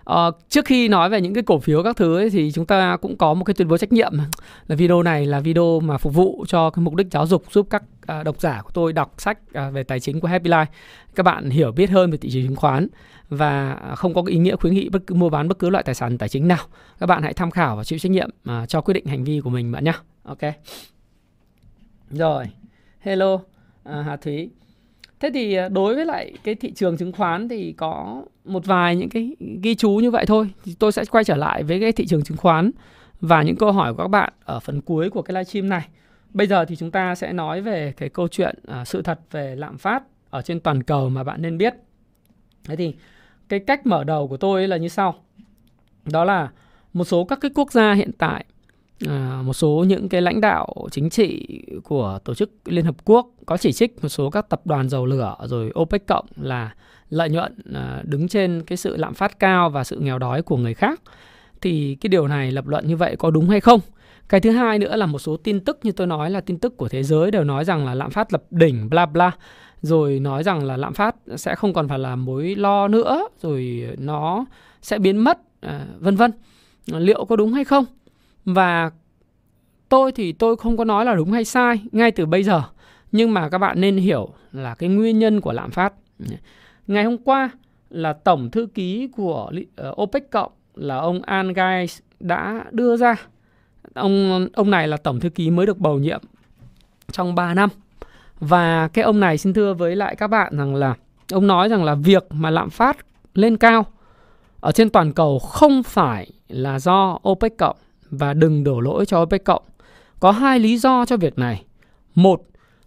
À, 0.04 0.24
trước 0.48 0.64
khi 0.64 0.88
nói 0.88 1.10
về 1.10 1.20
những 1.20 1.34
cái 1.34 1.42
cổ 1.42 1.58
phiếu 1.58 1.82
các 1.82 1.96
thứ 1.96 2.16
ấy, 2.16 2.30
thì 2.30 2.52
chúng 2.52 2.66
ta 2.66 2.96
cũng 2.96 3.16
có 3.16 3.34
một 3.34 3.44
cái 3.44 3.54
tuyên 3.54 3.68
bố 3.68 3.78
trách 3.78 3.92
nhiệm 3.92 4.12
là 4.66 4.76
video 4.76 5.02
này 5.02 5.26
là 5.26 5.40
video 5.40 5.80
mà 5.80 5.98
phục 5.98 6.14
vụ 6.14 6.44
cho 6.48 6.70
cái 6.70 6.82
mục 6.82 6.94
đích 6.94 7.06
giáo 7.10 7.26
dục 7.26 7.44
giúp 7.50 7.66
các 7.70 7.82
à, 8.06 8.22
độc 8.22 8.40
giả 8.40 8.62
của 8.62 8.70
tôi 8.74 8.92
đọc 8.92 9.14
sách 9.18 9.38
à, 9.52 9.70
về 9.70 9.82
tài 9.82 10.00
chính 10.00 10.20
của 10.20 10.28
Happy 10.28 10.50
Life. 10.50 10.66
Các 11.14 11.22
bạn 11.22 11.50
hiểu 11.50 11.72
biết 11.72 11.90
hơn 11.90 12.10
về 12.10 12.18
thị 12.18 12.30
trường 12.30 12.46
chứng 12.46 12.56
khoán 12.56 12.88
và 13.28 13.72
à, 13.72 13.94
không 13.94 14.14
có 14.14 14.22
ý 14.26 14.38
nghĩa 14.38 14.56
khuyến 14.56 14.74
nghị 14.74 14.88
bất 14.88 15.02
cứ 15.06 15.14
mua 15.14 15.30
bán 15.30 15.48
bất 15.48 15.58
cứ 15.58 15.70
loại 15.70 15.84
tài 15.84 15.94
sản 15.94 16.18
tài 16.18 16.28
chính 16.28 16.48
nào. 16.48 16.64
Các 16.98 17.06
bạn 17.06 17.22
hãy 17.22 17.34
tham 17.34 17.50
khảo 17.50 17.76
và 17.76 17.84
chịu 17.84 17.98
trách 17.98 18.12
nhiệm 18.12 18.30
à, 18.44 18.66
cho 18.66 18.80
quyết 18.80 18.94
định 18.94 19.06
hành 19.06 19.24
vi 19.24 19.40
của 19.40 19.50
mình 19.50 19.72
bạn 19.72 19.84
nhé 19.84 19.92
ok. 20.22 20.38
Rồi. 22.10 22.44
Hello. 23.00 23.40
À, 23.84 24.02
Hà 24.02 24.16
Thúy. 24.16 24.50
Thế 25.20 25.30
thì 25.34 25.54
à, 25.54 25.68
đối 25.68 25.94
với 25.94 26.04
lại 26.04 26.32
cái 26.44 26.54
thị 26.54 26.72
trường 26.72 26.96
chứng 26.96 27.12
khoán 27.12 27.48
thì 27.48 27.72
có 27.72 28.24
một 28.44 28.66
vài 28.66 28.96
những 28.96 29.08
cái 29.08 29.36
ghi 29.62 29.74
chú 29.74 29.90
như 29.90 30.10
vậy 30.10 30.26
thôi. 30.26 30.50
Thì 30.64 30.74
tôi 30.78 30.92
sẽ 30.92 31.04
quay 31.04 31.24
trở 31.24 31.36
lại 31.36 31.62
với 31.62 31.80
cái 31.80 31.92
thị 31.92 32.06
trường 32.06 32.22
chứng 32.22 32.36
khoán 32.36 32.70
và 33.20 33.42
những 33.42 33.56
câu 33.56 33.72
hỏi 33.72 33.94
của 33.94 34.02
các 34.02 34.08
bạn 34.08 34.32
ở 34.44 34.60
phần 34.60 34.80
cuối 34.80 35.10
của 35.10 35.22
cái 35.22 35.34
livestream 35.34 35.68
này. 35.68 35.88
Bây 36.32 36.46
giờ 36.46 36.64
thì 36.64 36.76
chúng 36.76 36.90
ta 36.90 37.14
sẽ 37.14 37.32
nói 37.32 37.60
về 37.60 37.92
cái 37.96 38.08
câu 38.08 38.28
chuyện 38.28 38.58
à, 38.66 38.84
sự 38.84 39.02
thật 39.02 39.20
về 39.30 39.56
lạm 39.56 39.78
phát 39.78 40.02
ở 40.30 40.42
trên 40.42 40.60
toàn 40.60 40.82
cầu 40.82 41.08
mà 41.08 41.24
bạn 41.24 41.42
nên 41.42 41.58
biết. 41.58 41.74
Thế 42.64 42.76
thì 42.76 42.94
cái 43.48 43.60
cách 43.60 43.86
mở 43.86 44.04
đầu 44.04 44.28
của 44.28 44.36
tôi 44.36 44.68
là 44.68 44.76
như 44.76 44.88
sau. 44.88 45.14
Đó 46.04 46.24
là 46.24 46.50
một 46.92 47.04
số 47.04 47.24
các 47.24 47.38
cái 47.40 47.50
quốc 47.54 47.72
gia 47.72 47.92
hiện 47.92 48.10
tại 48.18 48.44
à, 49.06 49.42
một 49.44 49.52
số 49.52 49.84
những 49.88 50.08
cái 50.08 50.22
lãnh 50.22 50.40
đạo 50.40 50.74
chính 50.90 51.10
trị 51.10 51.62
của 51.84 52.18
tổ 52.24 52.34
chức 52.34 52.50
Liên 52.64 52.84
Hợp 52.84 52.96
Quốc 53.04 53.26
có 53.46 53.56
chỉ 53.56 53.72
trích 53.72 54.02
một 54.02 54.08
số 54.08 54.30
các 54.30 54.48
tập 54.48 54.60
đoàn 54.64 54.88
dầu 54.88 55.06
lửa 55.06 55.34
rồi 55.44 55.72
OPEC 55.80 56.06
cộng 56.06 56.26
là 56.36 56.74
lợi 57.10 57.30
nhuận 57.30 57.54
à, 57.74 58.02
đứng 58.04 58.28
trên 58.28 58.62
cái 58.66 58.76
sự 58.76 58.96
lạm 58.96 59.14
phát 59.14 59.38
cao 59.38 59.70
và 59.70 59.84
sự 59.84 59.98
nghèo 59.98 60.18
đói 60.18 60.42
của 60.42 60.56
người 60.56 60.74
khác 60.74 61.00
thì 61.60 61.96
cái 62.00 62.08
điều 62.08 62.28
này 62.28 62.52
lập 62.52 62.66
luận 62.66 62.86
như 62.86 62.96
vậy 62.96 63.16
có 63.18 63.30
đúng 63.30 63.48
hay 63.48 63.60
không? 63.60 63.80
Cái 64.28 64.40
thứ 64.40 64.50
hai 64.50 64.78
nữa 64.78 64.96
là 64.96 65.06
một 65.06 65.18
số 65.18 65.36
tin 65.36 65.60
tức 65.60 65.78
như 65.82 65.92
tôi 65.92 66.06
nói 66.06 66.30
là 66.30 66.40
tin 66.40 66.58
tức 66.58 66.76
của 66.76 66.88
thế 66.88 67.02
giới 67.02 67.30
đều 67.30 67.44
nói 67.44 67.64
rằng 67.64 67.86
là 67.86 67.94
lạm 67.94 68.10
phát 68.10 68.32
lập 68.32 68.42
đỉnh 68.50 68.90
bla 68.90 69.06
bla 69.06 69.30
rồi 69.82 70.20
nói 70.20 70.42
rằng 70.42 70.64
là 70.64 70.76
lạm 70.76 70.94
phát 70.94 71.16
sẽ 71.36 71.54
không 71.54 71.72
còn 71.72 71.88
phải 71.88 71.98
là 71.98 72.16
mối 72.16 72.54
lo 72.54 72.88
nữa 72.88 73.28
rồi 73.42 73.88
nó 73.98 74.44
sẽ 74.82 74.98
biến 74.98 75.16
mất 75.16 75.38
à, 75.60 75.86
vân 75.98 76.16
vân. 76.16 76.30
Liệu 76.86 77.24
có 77.24 77.36
đúng 77.36 77.52
hay 77.52 77.64
không? 77.64 77.84
Và 78.46 78.90
tôi 79.88 80.12
thì 80.12 80.32
tôi 80.32 80.56
không 80.56 80.76
có 80.76 80.84
nói 80.84 81.04
là 81.04 81.14
đúng 81.14 81.32
hay 81.32 81.44
sai 81.44 81.82
ngay 81.92 82.10
từ 82.10 82.26
bây 82.26 82.42
giờ. 82.42 82.62
Nhưng 83.12 83.34
mà 83.34 83.48
các 83.48 83.58
bạn 83.58 83.80
nên 83.80 83.96
hiểu 83.96 84.28
là 84.52 84.74
cái 84.74 84.88
nguyên 84.88 85.18
nhân 85.18 85.40
của 85.40 85.52
lạm 85.52 85.70
phát. 85.70 85.92
Ngày 86.86 87.04
hôm 87.04 87.18
qua 87.18 87.50
là 87.90 88.12
tổng 88.12 88.50
thư 88.50 88.66
ký 88.74 89.08
của 89.16 89.52
ờ, 89.76 89.94
OPEC 90.02 90.30
cộng 90.30 90.52
là 90.74 90.96
ông 90.96 91.22
An 91.22 91.52
Guys 91.52 91.98
đã 92.20 92.64
đưa 92.70 92.96
ra 92.96 93.16
ông 93.94 94.48
ông 94.52 94.70
này 94.70 94.88
là 94.88 94.96
tổng 94.96 95.20
thư 95.20 95.28
ký 95.28 95.50
mới 95.50 95.66
được 95.66 95.78
bầu 95.78 95.98
nhiệm 95.98 96.20
trong 97.12 97.34
3 97.34 97.54
năm. 97.54 97.70
Và 98.40 98.88
cái 98.88 99.04
ông 99.04 99.20
này 99.20 99.38
xin 99.38 99.52
thưa 99.52 99.74
với 99.74 99.96
lại 99.96 100.16
các 100.16 100.26
bạn 100.26 100.56
rằng 100.56 100.74
là, 100.74 100.94
ông 101.32 101.46
nói 101.46 101.68
rằng 101.68 101.84
là 101.84 101.94
việc 101.94 102.26
mà 102.30 102.50
lạm 102.50 102.70
phát 102.70 102.96
lên 103.34 103.56
cao 103.56 103.86
ở 104.60 104.72
trên 104.72 104.90
toàn 104.90 105.12
cầu 105.12 105.38
không 105.38 105.82
phải 105.82 106.30
là 106.48 106.78
do 106.78 107.18
OPEC 107.28 107.56
cộng 107.58 107.76
và 108.10 108.34
đừng 108.34 108.64
đổ 108.64 108.80
lỗi 108.80 109.06
cho 109.06 109.22
OPEC 109.22 109.44
cộng. 109.44 109.62
Có 110.20 110.30
hai 110.30 110.58
lý 110.58 110.78
do 110.78 111.04
cho 111.04 111.16
việc 111.16 111.38
này. 111.38 111.64
Một, 112.14 112.42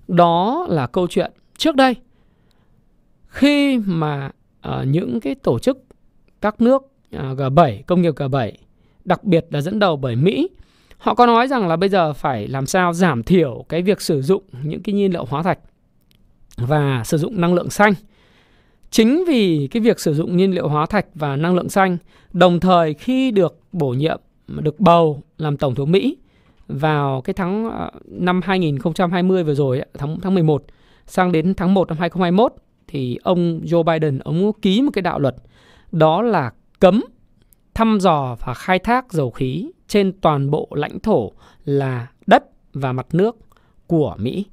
đó 0.07 0.65
là 0.69 0.87
câu 0.87 1.07
chuyện 1.07 1.31
trước 1.57 1.75
đây 1.75 1.95
khi 3.29 3.77
mà 3.77 4.31
uh, 4.67 4.87
những 4.87 5.19
cái 5.19 5.35
tổ 5.35 5.59
chức 5.59 5.83
các 6.41 6.61
nước 6.61 6.81
ờ, 7.11 7.31
uh, 7.31 7.37
G7, 7.37 7.81
công 7.87 8.01
nghiệp 8.01 8.13
G7, 8.15 8.51
đặc 9.05 9.23
biệt 9.23 9.45
là 9.49 9.61
dẫn 9.61 9.79
đầu 9.79 9.95
bởi 9.95 10.15
Mỹ, 10.15 10.49
họ 10.97 11.15
có 11.15 11.25
nói 11.25 11.47
rằng 11.47 11.67
là 11.67 11.75
bây 11.75 11.89
giờ 11.89 12.13
phải 12.13 12.47
làm 12.47 12.65
sao 12.65 12.93
giảm 12.93 13.23
thiểu 13.23 13.65
cái 13.69 13.81
việc 13.81 14.01
sử 14.01 14.21
dụng 14.21 14.43
những 14.63 14.83
cái 14.83 14.95
nhiên 14.95 15.13
liệu 15.13 15.25
hóa 15.25 15.43
thạch 15.43 15.59
và 16.57 17.03
sử 17.05 17.17
dụng 17.17 17.41
năng 17.41 17.53
lượng 17.53 17.69
xanh. 17.69 17.93
Chính 18.91 19.23
vì 19.27 19.67
cái 19.71 19.81
việc 19.81 19.99
sử 19.99 20.13
dụng 20.13 20.37
nhiên 20.37 20.55
liệu 20.55 20.67
hóa 20.67 20.85
thạch 20.85 21.05
và 21.15 21.35
năng 21.35 21.55
lượng 21.55 21.69
xanh, 21.69 21.97
đồng 22.33 22.59
thời 22.59 22.93
khi 22.93 23.31
được 23.31 23.59
bổ 23.71 23.89
nhiệm 23.89 24.19
được 24.61 24.79
bầu 24.79 25.23
làm 25.37 25.57
tổng 25.57 25.75
thống 25.75 25.91
Mỹ 25.91 26.17
vào 26.67 27.21
cái 27.21 27.33
tháng 27.33 27.69
ờ, 27.71 27.91
năm 28.05 28.41
2020 28.43 29.43
vừa 29.43 29.53
rồi 29.53 29.81
tháng 29.93 30.19
tháng 30.19 30.33
11 30.33 30.63
sang 31.05 31.31
đến 31.31 31.53
tháng 31.53 31.73
1 31.73 31.87
năm 31.87 31.97
2021 31.97 32.53
thì 32.87 33.19
ông 33.23 33.61
Joe 33.63 33.83
Biden, 33.83 34.19
ông 34.19 34.53
ký 34.53 34.81
một 34.81 34.91
cái 34.93 35.01
đạo 35.01 35.19
luật, 35.19 35.35
đó 35.91 36.21
là 36.21 36.51
cấm 36.79 37.03
thăm 37.73 37.99
dò 37.99 38.35
và 38.45 38.53
khai 38.53 38.79
thác 38.79 39.13
dầu 39.13 39.31
khí 39.31 39.71
trên 39.87 40.11
toàn 40.21 40.51
bộ 40.51 40.67
lãnh 40.71 40.99
thổ 40.99 41.31
là 41.65 42.07
đất 42.27 42.43
và 42.73 42.93
mặt 42.93 43.07
nước 43.11 43.37
của 43.87 44.15
Mỹ. 44.19 44.45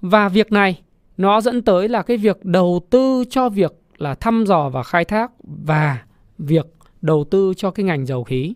Và 0.00 0.28
việc 0.28 0.52
này 0.52 0.80
nó 1.16 1.40
dẫn 1.40 1.62
tới 1.62 1.88
là 1.88 2.02
cái 2.02 2.16
việc 2.16 2.44
đầu 2.44 2.80
tư 2.90 3.24
cho 3.30 3.48
việc 3.48 3.72
là 3.98 4.14
thăm 4.14 4.44
dò 4.46 4.68
và 4.68 4.82
khai 4.82 5.04
thác 5.04 5.32
và 5.66 6.02
việc 6.38 6.66
đầu 7.02 7.24
tư 7.24 7.52
cho 7.56 7.70
cái 7.70 7.84
ngành 7.84 8.06
dầu 8.06 8.24
khí 8.24 8.54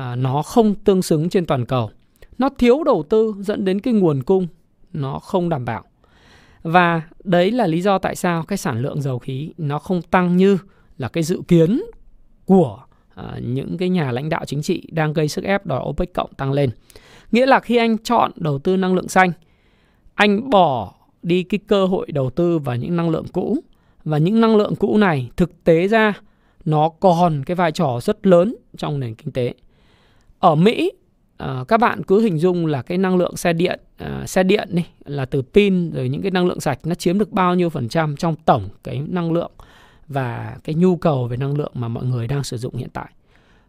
à, 0.00 0.16
nó 0.16 0.42
không 0.42 0.74
tương 0.74 1.02
xứng 1.02 1.28
trên 1.28 1.46
toàn 1.46 1.66
cầu. 1.66 1.90
Nó 2.38 2.48
thiếu 2.58 2.84
đầu 2.84 3.04
tư 3.08 3.34
dẫn 3.38 3.64
đến 3.64 3.80
cái 3.80 3.94
nguồn 3.94 4.22
cung 4.22 4.46
nó 4.92 5.18
không 5.18 5.48
đảm 5.48 5.64
bảo. 5.64 5.84
Và 6.62 7.02
đấy 7.24 7.50
là 7.50 7.66
lý 7.66 7.80
do 7.80 7.98
tại 7.98 8.16
sao 8.16 8.42
cái 8.42 8.58
sản 8.58 8.82
lượng 8.82 9.02
dầu 9.02 9.18
khí 9.18 9.52
nó 9.58 9.78
không 9.78 10.02
tăng 10.02 10.36
như 10.36 10.58
là 10.98 11.08
cái 11.08 11.22
dự 11.22 11.42
kiến 11.48 11.82
của 12.44 12.78
à, 13.14 13.38
những 13.42 13.78
cái 13.78 13.88
nhà 13.88 14.12
lãnh 14.12 14.28
đạo 14.28 14.44
chính 14.46 14.62
trị 14.62 14.86
đang 14.92 15.12
gây 15.12 15.28
sức 15.28 15.44
ép 15.44 15.66
đòi 15.66 15.80
OPEC 15.88 16.14
cộng 16.14 16.34
tăng 16.34 16.52
lên. 16.52 16.70
Nghĩa 17.32 17.46
là 17.46 17.60
khi 17.60 17.76
anh 17.76 17.98
chọn 17.98 18.32
đầu 18.36 18.58
tư 18.58 18.76
năng 18.76 18.94
lượng 18.94 19.08
xanh, 19.08 19.32
anh 20.14 20.50
bỏ 20.50 20.94
đi 21.22 21.42
cái 21.42 21.60
cơ 21.66 21.86
hội 21.86 22.12
đầu 22.12 22.30
tư 22.30 22.58
vào 22.58 22.76
những 22.76 22.96
năng 22.96 23.10
lượng 23.10 23.26
cũ 23.32 23.56
và 24.04 24.18
những 24.18 24.40
năng 24.40 24.56
lượng 24.56 24.74
cũ 24.76 24.96
này 24.96 25.30
thực 25.36 25.64
tế 25.64 25.88
ra 25.88 26.20
nó 26.64 26.88
còn 26.88 27.44
cái 27.44 27.54
vai 27.54 27.72
trò 27.72 28.00
rất 28.02 28.26
lớn 28.26 28.56
trong 28.76 29.00
nền 29.00 29.14
kinh 29.14 29.32
tế. 29.32 29.54
Ở 30.40 30.54
Mỹ 30.54 30.92
à, 31.36 31.64
các 31.68 31.80
bạn 31.80 32.02
cứ 32.02 32.20
hình 32.20 32.38
dung 32.38 32.66
là 32.66 32.82
cái 32.82 32.98
năng 32.98 33.16
lượng 33.16 33.36
xe 33.36 33.52
điện 33.52 33.80
à, 33.98 34.26
xe 34.26 34.42
điện 34.42 34.68
đi 34.72 34.84
là 35.04 35.24
từ 35.24 35.42
pin 35.42 35.90
rồi 35.90 36.08
những 36.08 36.22
cái 36.22 36.30
năng 36.30 36.46
lượng 36.46 36.60
sạch 36.60 36.78
nó 36.84 36.94
chiếm 36.94 37.18
được 37.18 37.32
bao 37.32 37.54
nhiêu 37.54 37.70
phần 37.70 37.88
trăm 37.88 38.16
trong 38.16 38.36
tổng 38.36 38.68
cái 38.84 39.02
năng 39.08 39.32
lượng 39.32 39.50
và 40.08 40.56
cái 40.64 40.74
nhu 40.74 40.96
cầu 40.96 41.26
về 41.26 41.36
năng 41.36 41.58
lượng 41.58 41.72
mà 41.74 41.88
mọi 41.88 42.04
người 42.04 42.26
đang 42.26 42.44
sử 42.44 42.56
dụng 42.56 42.76
hiện 42.76 42.88
tại. 42.92 43.12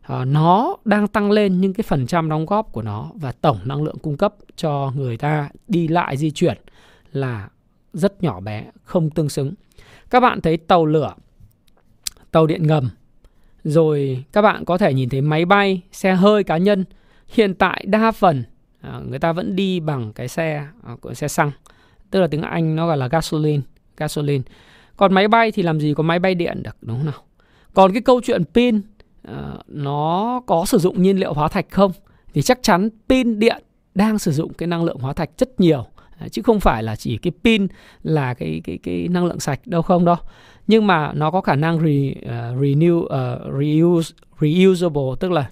À, 0.02 0.26
nó 0.26 0.78
đang 0.86 1.08
tăng 1.08 1.32
lên 1.32 1.62
những 1.62 1.74
cái 1.74 1.84
phần 1.88 2.08
trăm 2.08 2.30
đóng 2.30 2.46
góp 2.46 2.72
của 2.72 2.82
nó 2.82 3.12
và 3.16 3.32
tổng 3.32 3.58
năng 3.66 3.84
lượng 3.84 3.98
cung 4.02 4.18
cấp 4.18 4.36
cho 4.56 4.92
người 4.96 5.18
ta 5.18 5.50
đi 5.68 5.88
lại 5.88 6.18
di 6.18 6.32
chuyển 6.32 6.58
là 7.12 7.50
rất 7.94 8.24
nhỏ 8.24 8.40
bé 8.40 8.66
không 8.84 9.10
tương 9.10 9.30
xứng. 9.30 9.54
Các 10.10 10.20
bạn 10.20 10.42
thấy 10.42 10.58
tàu 10.58 10.86
lửa 10.86 11.14
tàu 12.32 12.48
điện 12.48 12.68
ngầm 12.68 12.90
rồi 13.64 14.24
các 14.34 14.42
bạn 14.42 14.66
có 14.66 14.78
thể 14.78 14.94
nhìn 14.94 15.10
thấy 15.10 15.22
máy 15.22 15.46
bay, 15.46 15.82
xe 15.92 16.14
hơi 16.14 16.44
cá 16.44 16.58
nhân. 16.58 16.86
Hiện 17.28 17.54
tại 17.54 17.86
đa 17.88 18.12
phần 18.12 18.44
à, 18.82 19.00
người 19.10 19.20
ta 19.20 19.34
vẫn 19.34 19.56
đi 19.56 19.80
bằng 19.80 20.14
cái 20.14 20.28
xe 20.28 20.66
à, 20.84 20.96
của 21.02 21.14
xe 21.14 21.28
xăng. 21.28 21.52
Tức 22.10 22.22
là 22.22 22.28
tiếng 22.28 22.42
Anh 22.42 22.76
nó 22.76 22.88
gọi 22.88 22.98
là 22.98 23.08
gasoline, 23.08 23.62
gasoline. 23.98 24.44
Còn 24.98 25.14
máy 25.14 25.28
bay 25.28 25.52
thì 25.52 25.64
làm 25.64 25.80
gì 25.80 25.94
có 25.94 26.04
máy 26.04 26.20
bay 26.20 26.36
điện 26.36 26.64
được 26.64 26.78
đúng 26.82 26.98
không 26.98 27.06
nào? 27.06 27.24
Còn 27.74 27.94
cái 27.94 28.02
câu 28.02 28.22
chuyện 28.24 28.44
pin 28.54 28.82
à, 29.24 29.54
nó 29.68 30.42
có 30.48 30.66
sử 30.66 30.78
dụng 30.78 31.02
nhiên 31.02 31.20
liệu 31.20 31.34
hóa 31.34 31.48
thạch 31.48 31.66
không? 31.72 31.92
Thì 32.34 32.42
chắc 32.42 32.60
chắn 32.62 32.90
pin 33.10 33.40
điện 33.40 33.64
đang 33.96 34.20
sử 34.20 34.32
dụng 34.32 34.54
cái 34.54 34.68
năng 34.68 34.84
lượng 34.84 34.98
hóa 35.00 35.14
thạch 35.14 35.30
rất 35.38 35.60
nhiều 35.60 35.86
chứ 36.30 36.42
không 36.42 36.60
phải 36.60 36.84
là 36.84 36.96
chỉ 36.96 37.18
cái 37.18 37.32
pin 37.44 37.68
là 38.04 38.34
cái 38.34 38.62
cái 38.64 38.80
cái 38.84 39.08
năng 39.08 39.26
lượng 39.26 39.40
sạch 39.40 39.60
đâu 39.66 39.82
không 39.82 40.06
đâu. 40.06 40.16
Nhưng 40.68 40.88
mà 40.88 41.14
nó 41.14 41.32
có 41.32 41.42
khả 41.42 41.56
năng 41.56 41.80
re, 41.80 42.12
uh, 42.12 42.62
renew 42.62 42.98
uh, 42.98 43.62
reuse 43.62 44.14
reusable 44.42 45.02
tức 45.20 45.32
là 45.32 45.50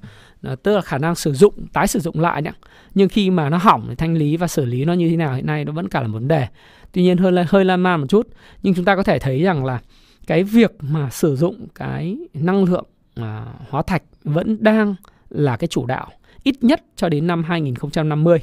uh, 0.51 0.63
tức 0.63 0.75
là 0.75 0.81
khả 0.81 0.97
năng 0.97 1.15
sử 1.15 1.33
dụng 1.33 1.53
tái 1.73 1.87
sử 1.87 1.99
dụng 1.99 2.19
lại 2.19 2.41
nhá. 2.41 2.51
Nhưng 2.93 3.09
khi 3.09 3.29
mà 3.29 3.49
nó 3.49 3.57
hỏng 3.57 3.85
thì 3.89 3.95
thanh 3.95 4.15
lý 4.15 4.37
và 4.37 4.47
xử 4.47 4.65
lý 4.65 4.85
nó 4.85 4.93
như 4.93 5.09
thế 5.09 5.17
nào 5.17 5.35
hiện 5.35 5.45
nay 5.45 5.65
nó 5.65 5.71
vẫn 5.71 5.87
cả 5.87 6.01
là 6.01 6.07
vấn 6.07 6.27
đề. 6.27 6.47
Tuy 6.91 7.01
nhiên 7.01 7.17
hơi 7.17 7.45
hơi 7.47 7.65
lan 7.65 7.81
man 7.81 7.99
một 7.99 8.07
chút 8.09 8.27
nhưng 8.63 8.73
chúng 8.73 8.85
ta 8.85 8.95
có 8.95 9.03
thể 9.03 9.19
thấy 9.19 9.41
rằng 9.41 9.65
là 9.65 9.79
cái 10.27 10.43
việc 10.43 10.71
mà 10.81 11.09
sử 11.09 11.35
dụng 11.35 11.67
cái 11.75 12.17
năng 12.33 12.63
lượng 12.63 12.85
uh, 13.19 13.25
hóa 13.69 13.81
thạch 13.81 14.03
vẫn 14.23 14.57
đang 14.59 14.95
là 15.29 15.57
cái 15.57 15.67
chủ 15.67 15.85
đạo 15.85 16.07
ít 16.43 16.63
nhất 16.63 16.83
cho 16.95 17.09
đến 17.09 17.27
năm 17.27 17.43
2050 17.43 18.39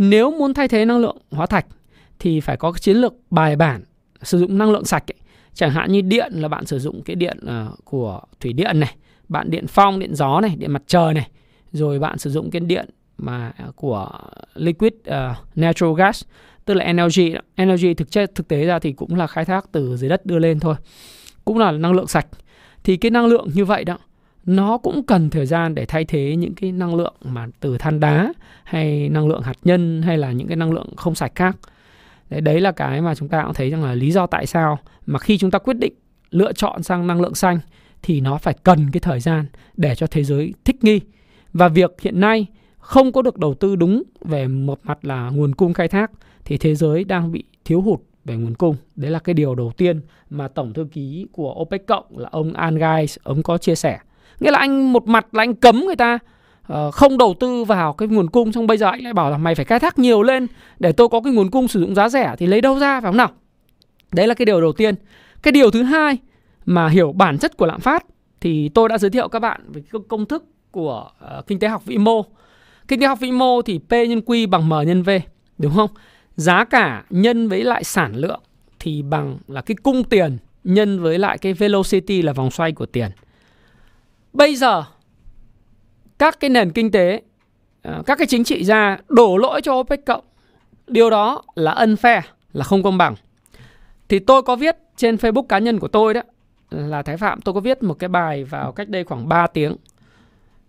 nếu 0.00 0.30
muốn 0.30 0.54
thay 0.54 0.68
thế 0.68 0.84
năng 0.84 0.98
lượng 0.98 1.16
hóa 1.30 1.46
thạch 1.46 1.66
thì 2.18 2.40
phải 2.40 2.56
có 2.56 2.72
cái 2.72 2.80
chiến 2.80 2.96
lược 2.96 3.14
bài 3.30 3.56
bản 3.56 3.82
sử 4.22 4.38
dụng 4.38 4.58
năng 4.58 4.70
lượng 4.70 4.84
sạch 4.84 5.10
ấy. 5.10 5.16
chẳng 5.54 5.70
hạn 5.70 5.92
như 5.92 6.00
điện 6.00 6.32
là 6.34 6.48
bạn 6.48 6.66
sử 6.66 6.78
dụng 6.78 7.02
cái 7.02 7.16
điện 7.16 7.38
uh, 7.44 7.84
của 7.84 8.20
thủy 8.40 8.52
điện 8.52 8.80
này 8.80 8.96
bạn 9.28 9.50
điện 9.50 9.66
phong 9.66 9.98
điện 9.98 10.14
gió 10.14 10.40
này 10.40 10.56
điện 10.58 10.72
mặt 10.72 10.82
trời 10.86 11.14
này 11.14 11.30
rồi 11.72 11.98
bạn 11.98 12.18
sử 12.18 12.30
dụng 12.30 12.50
cái 12.50 12.60
điện 12.60 12.90
mà 13.18 13.52
ờ, 13.58 13.72
của 13.76 14.10
liquid 14.54 14.92
uh, 14.92 15.14
natural 15.54 15.94
gas 15.96 16.24
tức 16.64 16.74
là 16.74 16.84
energy 16.84 17.34
energy 17.54 17.94
thực 17.94 18.10
chất 18.10 18.34
thực 18.34 18.48
tế 18.48 18.64
ra 18.64 18.78
thì 18.78 18.92
cũng 18.92 19.14
là 19.14 19.26
khai 19.26 19.44
thác 19.44 19.64
từ 19.72 19.96
dưới 19.96 20.10
đất 20.10 20.26
đưa 20.26 20.38
lên 20.38 20.60
thôi 20.60 20.74
cũng 21.44 21.58
là 21.58 21.72
năng 21.72 21.92
lượng 21.92 22.06
sạch 22.06 22.26
thì 22.84 22.96
cái 22.96 23.10
năng 23.10 23.26
lượng 23.26 23.48
như 23.54 23.64
vậy 23.64 23.84
đó 23.84 23.98
nó 24.46 24.78
cũng 24.78 25.02
cần 25.02 25.30
thời 25.30 25.46
gian 25.46 25.74
để 25.74 25.86
thay 25.86 26.04
thế 26.04 26.36
những 26.36 26.54
cái 26.54 26.72
năng 26.72 26.94
lượng 26.94 27.14
mà 27.24 27.46
từ 27.60 27.78
than 27.78 28.00
đá 28.00 28.32
hay 28.64 29.08
năng 29.08 29.28
lượng 29.28 29.42
hạt 29.42 29.56
nhân 29.64 30.02
hay 30.02 30.18
là 30.18 30.32
những 30.32 30.48
cái 30.48 30.56
năng 30.56 30.72
lượng 30.72 30.96
không 30.96 31.14
sạch 31.14 31.32
khác 31.34 31.56
đấy, 32.30 32.40
đấy 32.40 32.60
là 32.60 32.72
cái 32.72 33.00
mà 33.00 33.14
chúng 33.14 33.28
ta 33.28 33.42
cũng 33.42 33.54
thấy 33.54 33.70
rằng 33.70 33.84
là 33.84 33.94
lý 33.94 34.10
do 34.10 34.26
tại 34.26 34.46
sao 34.46 34.78
mà 35.06 35.18
khi 35.18 35.38
chúng 35.38 35.50
ta 35.50 35.58
quyết 35.58 35.76
định 35.76 35.92
lựa 36.30 36.52
chọn 36.52 36.82
sang 36.82 37.06
năng 37.06 37.20
lượng 37.20 37.34
xanh 37.34 37.58
thì 38.02 38.20
nó 38.20 38.38
phải 38.38 38.54
cần 38.62 38.90
cái 38.90 39.00
thời 39.00 39.20
gian 39.20 39.46
để 39.76 39.94
cho 39.94 40.06
thế 40.06 40.24
giới 40.24 40.54
thích 40.64 40.84
nghi 40.84 41.00
và 41.52 41.68
việc 41.68 42.00
hiện 42.00 42.20
nay 42.20 42.46
không 42.78 43.12
có 43.12 43.22
được 43.22 43.38
đầu 43.38 43.54
tư 43.54 43.76
đúng 43.76 44.02
về 44.20 44.48
một 44.48 44.80
mặt 44.82 45.04
là 45.04 45.30
nguồn 45.30 45.54
cung 45.54 45.72
khai 45.72 45.88
thác 45.88 46.10
thì 46.44 46.58
thế 46.58 46.74
giới 46.74 47.04
đang 47.04 47.32
bị 47.32 47.44
thiếu 47.64 47.80
hụt 47.80 48.00
về 48.24 48.36
nguồn 48.36 48.54
cung. 48.54 48.76
Đấy 48.96 49.10
là 49.10 49.18
cái 49.18 49.34
điều 49.34 49.54
đầu 49.54 49.72
tiên 49.76 50.00
mà 50.30 50.48
tổng 50.48 50.72
thư 50.72 50.86
ký 50.92 51.26
của 51.32 51.54
OPEC 51.60 51.86
cộng 51.86 52.18
là 52.18 52.28
ông 52.32 52.52
Al 52.52 52.78
ông 53.22 53.42
có 53.42 53.58
chia 53.58 53.74
sẻ. 53.74 53.98
Nghĩa 54.40 54.50
là 54.50 54.58
anh 54.58 54.92
một 54.92 55.08
mặt 55.08 55.26
là 55.32 55.42
anh 55.42 55.54
cấm 55.54 55.84
người 55.86 55.96
ta 55.96 56.18
uh, 56.72 56.94
không 56.94 57.18
đầu 57.18 57.34
tư 57.40 57.64
vào 57.64 57.92
cái 57.92 58.08
nguồn 58.08 58.30
cung 58.30 58.52
xong 58.52 58.66
bây 58.66 58.76
giờ 58.76 58.86
anh 58.86 59.04
lại 59.04 59.12
bảo 59.12 59.30
là 59.30 59.38
mày 59.38 59.54
phải 59.54 59.64
khai 59.64 59.78
thác 59.80 59.98
nhiều 59.98 60.22
lên 60.22 60.46
để 60.78 60.92
tôi 60.92 61.08
có 61.08 61.20
cái 61.20 61.32
nguồn 61.32 61.50
cung 61.50 61.68
sử 61.68 61.80
dụng 61.80 61.94
giá 61.94 62.08
rẻ 62.08 62.34
thì 62.38 62.46
lấy 62.46 62.60
đâu 62.60 62.78
ra 62.78 63.00
phải 63.00 63.08
không 63.08 63.16
nào? 63.16 63.30
Đấy 64.12 64.26
là 64.26 64.34
cái 64.34 64.46
điều 64.46 64.60
đầu 64.60 64.72
tiên. 64.72 64.94
Cái 65.42 65.52
điều 65.52 65.70
thứ 65.70 65.82
hai 65.82 66.18
mà 66.66 66.88
hiểu 66.88 67.12
bản 67.12 67.38
chất 67.38 67.56
của 67.56 67.66
lạm 67.66 67.80
phát 67.80 68.04
thì 68.40 68.68
tôi 68.68 68.88
đã 68.88 68.98
giới 68.98 69.10
thiệu 69.10 69.28
các 69.28 69.38
bạn 69.38 69.60
về 69.72 69.82
công 70.08 70.26
thức 70.26 70.44
của 70.70 71.10
uh, 71.38 71.46
kinh 71.46 71.58
tế 71.58 71.68
học 71.68 71.84
vĩ 71.84 71.98
mô. 71.98 72.24
Kinh 72.88 73.00
tế 73.00 73.06
học 73.06 73.20
vĩ 73.20 73.32
mô 73.32 73.62
thì 73.62 73.78
P 73.78 73.90
nhân 73.90 74.20
Q 74.26 74.48
bằng 74.48 74.68
M 74.68 74.72
nhân 74.86 75.02
V, 75.02 75.10
đúng 75.58 75.74
không? 75.74 75.90
Giá 76.36 76.64
cả 76.64 77.04
nhân 77.10 77.48
với 77.48 77.64
lại 77.64 77.84
sản 77.84 78.16
lượng 78.16 78.40
thì 78.78 79.02
bằng 79.02 79.38
là 79.48 79.60
cái 79.60 79.74
cung 79.82 80.04
tiền 80.04 80.38
nhân 80.64 81.00
với 81.02 81.18
lại 81.18 81.38
cái 81.38 81.52
velocity 81.52 82.22
là 82.22 82.32
vòng 82.32 82.50
xoay 82.50 82.72
của 82.72 82.86
tiền. 82.86 83.10
Bây 84.32 84.56
giờ 84.56 84.84
các 86.18 86.40
cái 86.40 86.50
nền 86.50 86.70
kinh 86.70 86.90
tế, 86.90 87.22
ờ, 87.82 88.02
các 88.06 88.18
cái 88.18 88.26
chính 88.26 88.44
trị 88.44 88.64
gia 88.64 88.98
đổ 89.08 89.36
lỗi 89.36 89.60
cho 89.62 89.74
OPEC 89.74 90.06
cộng. 90.06 90.24
Điều 90.86 91.10
đó 91.10 91.42
là 91.54 91.74
unfair, 91.74 92.20
là 92.52 92.64
không 92.64 92.82
công 92.82 92.98
bằng. 92.98 93.14
Thì 94.08 94.18
tôi 94.18 94.42
có 94.42 94.56
viết 94.56 94.76
trên 94.96 95.16
Facebook 95.16 95.42
cá 95.42 95.58
nhân 95.58 95.78
của 95.78 95.88
tôi 95.88 96.14
đó 96.14 96.22
là 96.70 97.02
Thái 97.02 97.16
Phạm 97.16 97.40
tôi 97.40 97.54
có 97.54 97.60
viết 97.60 97.82
một 97.82 97.94
cái 97.94 98.08
bài 98.08 98.44
vào 98.44 98.72
cách 98.72 98.88
đây 98.88 99.04
khoảng 99.04 99.28
3 99.28 99.46
tiếng. 99.46 99.76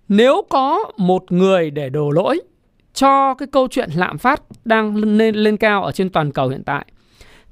Nếu 0.08 0.42
có 0.50 0.92
một 0.98 1.32
người 1.32 1.72
để 1.72 1.90
đổ 1.90 2.12
lỗi 2.12 2.42
cho 2.94 3.34
cái 3.34 3.48
câu 3.52 3.68
chuyện 3.68 3.90
lạm 3.96 4.18
phát 4.18 4.42
đang 4.66 4.96
lên 4.96 5.36
lên 5.36 5.58
cao 5.58 5.84
ở 5.84 5.92
trên 5.92 6.10
toàn 6.10 6.32
cầu 6.32 6.50
hiện 6.50 6.64
tại 6.64 6.86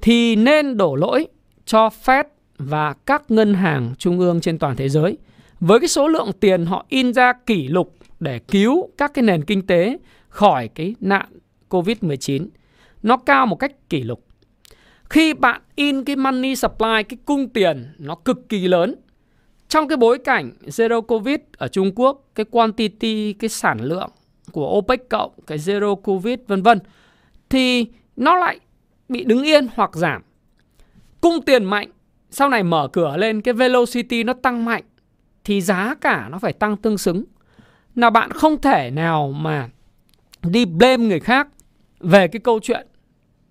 thì 0.01 0.35
nên 0.35 0.77
đổ 0.77 0.95
lỗi 0.95 1.27
cho 1.65 1.89
Fed 2.05 2.23
và 2.57 2.93
các 3.05 3.31
ngân 3.31 3.53
hàng 3.53 3.93
trung 3.97 4.19
ương 4.19 4.41
trên 4.41 4.59
toàn 4.59 4.75
thế 4.75 4.89
giới 4.89 5.17
với 5.59 5.79
cái 5.79 5.87
số 5.87 6.07
lượng 6.07 6.31
tiền 6.39 6.65
họ 6.65 6.85
in 6.89 7.13
ra 7.13 7.33
kỷ 7.33 7.67
lục 7.67 7.95
để 8.19 8.39
cứu 8.39 8.89
các 8.97 9.13
cái 9.13 9.23
nền 9.23 9.45
kinh 9.45 9.67
tế 9.67 9.97
khỏi 10.29 10.67
cái 10.67 10.95
nạn 10.99 11.25
Covid-19 11.69 12.47
nó 13.03 13.17
cao 13.17 13.45
một 13.45 13.55
cách 13.55 13.89
kỷ 13.89 14.03
lục. 14.03 14.25
Khi 15.09 15.33
bạn 15.33 15.61
in 15.75 16.03
cái 16.03 16.15
money 16.15 16.55
supply, 16.55 17.03
cái 17.09 17.17
cung 17.25 17.49
tiền 17.49 17.87
nó 17.97 18.15
cực 18.15 18.49
kỳ 18.49 18.67
lớn. 18.67 18.95
Trong 19.67 19.87
cái 19.87 19.97
bối 19.97 20.17
cảnh 20.17 20.51
zero 20.65 21.01
covid 21.01 21.39
ở 21.57 21.67
Trung 21.67 21.91
Quốc, 21.95 22.29
cái 22.35 22.45
quantity, 22.45 23.33
cái 23.33 23.49
sản 23.49 23.79
lượng 23.81 24.09
của 24.51 24.77
OPEC 24.77 25.09
cộng, 25.09 25.31
cái 25.47 25.57
zero 25.57 25.95
covid 25.95 26.39
vân 26.47 26.63
vân 26.63 26.79
thì 27.49 27.85
nó 28.15 28.35
lại 28.35 28.59
bị 29.09 29.23
đứng 29.23 29.43
yên 29.43 29.67
hoặc 29.75 29.95
giảm. 29.95 30.21
Cung 31.21 31.41
tiền 31.41 31.65
mạnh, 31.65 31.89
sau 32.29 32.49
này 32.49 32.63
mở 32.63 32.87
cửa 32.93 33.17
lên 33.17 33.41
cái 33.41 33.53
velocity 33.53 34.23
nó 34.23 34.33
tăng 34.33 34.65
mạnh 34.65 34.83
thì 35.49 35.61
giá 35.61 35.95
cả 36.01 36.27
nó 36.31 36.39
phải 36.39 36.53
tăng 36.53 36.77
tương 36.77 36.97
xứng. 36.97 37.23
là 37.95 38.09
bạn 38.09 38.31
không 38.31 38.61
thể 38.61 38.91
nào 38.91 39.31
mà 39.31 39.69
đi 40.43 40.65
blame 40.65 41.05
người 41.05 41.19
khác 41.19 41.47
về 41.99 42.27
cái 42.27 42.39
câu 42.39 42.59
chuyện 42.63 42.87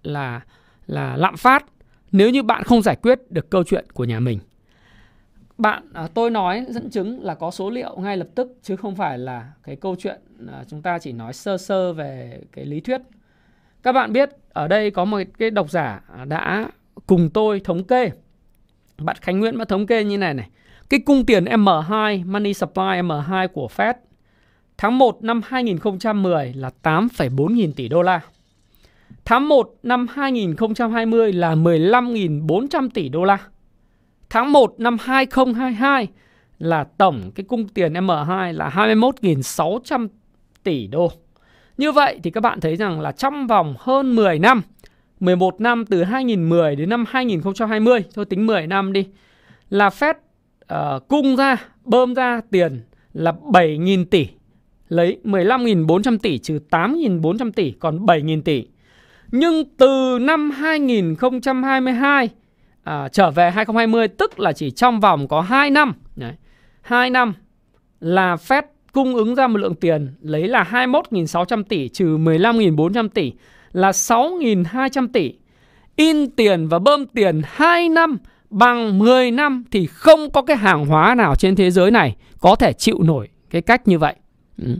là 0.03 0.41
là 0.87 1.17
lạm 1.17 1.37
phát 1.37 1.65
nếu 2.13 2.31
như 2.31 2.43
bạn 2.43 2.63
không 2.65 2.83
giải 2.83 2.97
quyết 2.97 3.31
được 3.31 3.51
câu 3.51 3.65
chuyện 3.65 3.85
của 3.93 4.05
nhà 4.05 4.21
mình. 4.21 4.39
Bạn 5.59 5.83
à, 5.93 6.09
tôi 6.15 6.31
nói 6.31 6.67
dẫn 6.69 6.91
chứng 6.91 7.25
là 7.25 7.35
có 7.35 7.51
số 7.51 7.71
liệu 7.71 7.97
ngay 7.97 8.17
lập 8.17 8.29
tức 8.35 8.59
chứ 8.63 8.77
không 8.77 8.97
phải 8.97 9.19
là 9.19 9.53
cái 9.63 9.77
câu 9.77 9.97
chuyện 9.99 10.21
à, 10.49 10.65
chúng 10.69 10.83
ta 10.83 10.99
chỉ 10.99 11.13
nói 11.13 11.33
sơ 11.33 11.57
sơ 11.57 11.93
về 11.93 12.41
cái 12.53 12.65
lý 12.65 12.81
thuyết. 12.81 13.01
Các 13.83 13.93
bạn 13.93 14.13
biết 14.13 14.31
ở 14.49 14.69
đây 14.69 14.91
có 14.91 15.05
một 15.05 15.23
cái 15.39 15.51
độc 15.51 15.71
giả 15.71 16.01
à, 16.17 16.25
đã 16.25 16.71
cùng 17.07 17.31
tôi 17.31 17.61
thống 17.61 17.85
kê. 17.85 18.11
Bạn 18.99 19.17
Khánh 19.21 19.39
Nguyễn 19.39 19.59
đã 19.59 19.65
thống 19.65 19.87
kê 19.87 20.05
như 20.05 20.19
này 20.19 20.35
này 20.35 20.49
cái 20.91 21.01
cung 21.01 21.27
tiền 21.27 21.45
M2 21.45 22.31
money 22.31 22.55
supply 22.55 22.83
M2 22.83 23.49
của 23.49 23.69
Fed 23.77 23.95
tháng 24.79 24.99
1 24.99 25.23
năm 25.23 25.41
2010 25.47 26.53
là 26.55 26.71
8,4 26.83 27.55
nghìn 27.55 27.73
tỷ 27.73 27.89
đô 27.89 28.03
la 28.03 28.21
Tháng 29.29 29.49
1 29.49 29.75
năm 29.83 30.07
2020 30.11 31.33
là 31.33 31.55
15.400 31.55 32.89
tỷ 32.95 33.09
đô 33.09 33.25
la. 33.25 33.39
Tháng 34.31 34.53
1 34.53 34.75
năm 34.79 34.97
2022 35.01 36.09
là 36.59 36.85
tổng 36.99 37.31
cái 37.35 37.45
cung 37.49 37.69
tiền 37.69 37.93
M2 37.93 38.53
là 38.53 38.71
21.600 38.75 40.09
tỷ 40.63 40.87
đô. 40.87 41.11
Như 41.77 41.93
vậy 41.93 42.21
thì 42.23 42.31
các 42.31 42.41
bạn 42.41 42.61
thấy 42.61 42.77
rằng 42.77 43.01
là 43.01 43.13
trong 43.13 43.47
vòng 43.47 43.75
hơn 43.79 44.17
10 44.17 44.39
năm, 44.39 44.63
11 45.21 45.61
năm 45.61 45.87
từ 45.87 46.05
2010 46.05 46.77
đến 46.77 46.89
năm 46.89 47.05
2020, 47.09 48.05
thôi 48.15 48.25
tính 48.25 48.47
10 48.47 48.67
năm 48.67 48.93
đi, 48.93 49.07
là 49.71 49.89
Fed 49.89 50.15
uh, 50.75 51.09
cung 51.09 51.37
ra, 51.37 51.57
bơm 51.85 52.15
ra 52.15 52.41
tiền 52.51 52.81
là 53.13 53.33
7.000 53.33 54.05
tỷ. 54.05 54.29
Lấy 54.89 55.19
15.400 55.25 56.19
tỷ 56.19 56.39
trừ 56.39 56.59
8.400 56.71 57.53
tỷ 57.53 57.71
còn 57.71 58.07
7.000 58.07 58.43
tỷ. 58.43 58.67
Nhưng 59.33 59.65
từ 59.77 60.19
năm 60.21 60.51
2022 60.51 62.29
à, 62.89 63.09
trở 63.09 63.31
về 63.31 63.51
2020 63.51 64.09
tức 64.09 64.41
là 64.41 64.53
chỉ 64.53 64.71
trong 64.71 65.01
vòng 65.01 65.29
có 65.29 65.41
2 65.41 65.71
năm. 65.71 65.93
Đấy, 66.17 66.33
2 66.81 67.11
năm 67.11 67.35
là 68.01 68.35
Fed 68.35 68.63
cung 68.93 69.15
ứng 69.15 69.35
ra 69.35 69.47
một 69.47 69.59
lượng 69.59 69.75
tiền 69.75 70.15
lấy 70.21 70.49
là 70.49 70.69
21.600 70.71 71.63
tỷ 71.63 71.89
trừ 71.89 72.19
15.400 72.19 73.09
tỷ 73.09 73.33
là 73.73 73.91
6.200 73.91 75.09
tỷ. 75.13 75.35
In 75.97 76.31
tiền 76.31 76.69
và 76.69 76.79
bơm 76.79 77.07
tiền 77.07 77.43
2 77.45 77.89
năm 77.89 78.19
bằng 78.51 78.99
10 78.99 79.31
năm 79.31 79.65
thì 79.71 79.87
không 79.87 80.31
có 80.31 80.43
cái 80.43 80.57
hàng 80.57 80.87
hóa 80.87 81.15
nào 81.15 81.35
trên 81.35 81.57
thế 81.57 81.71
giới 81.71 81.91
này 81.91 82.17
có 82.41 82.55
thể 82.55 82.73
chịu 82.73 82.99
nổi 83.03 83.29
cái 83.51 83.63
cách 83.63 83.89
như 83.89 83.99
vậy. 83.99 84.15
Ừ. 84.63 84.79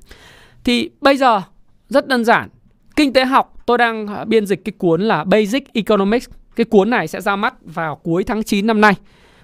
Thì 0.65 0.91
bây 1.01 1.17
giờ 1.17 1.43
rất 1.89 2.09
đơn 2.09 2.25
giản, 2.25 2.49
kinh 2.97 3.13
tế 3.13 3.25
học 3.25 3.55
tôi 3.67 3.79
đang 3.79 4.07
biên 4.29 4.47
dịch 4.47 4.65
cái 4.65 4.73
cuốn 4.79 5.03
là 5.03 5.25
Basic 5.25 5.73
Economics. 5.73 6.29
Cái 6.57 6.65
cuốn 6.65 6.91
này 6.91 7.09
sẽ 7.09 7.21
ra 7.21 7.37
mắt 7.37 7.55
vào 7.63 7.97
cuối 7.97 8.25
tháng 8.25 8.43
9 8.43 8.67
năm 8.67 8.81
nay 8.81 8.95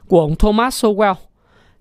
của 0.08 0.20
ông 0.20 0.36
Thomas 0.36 0.84
Sowell. 0.84 1.14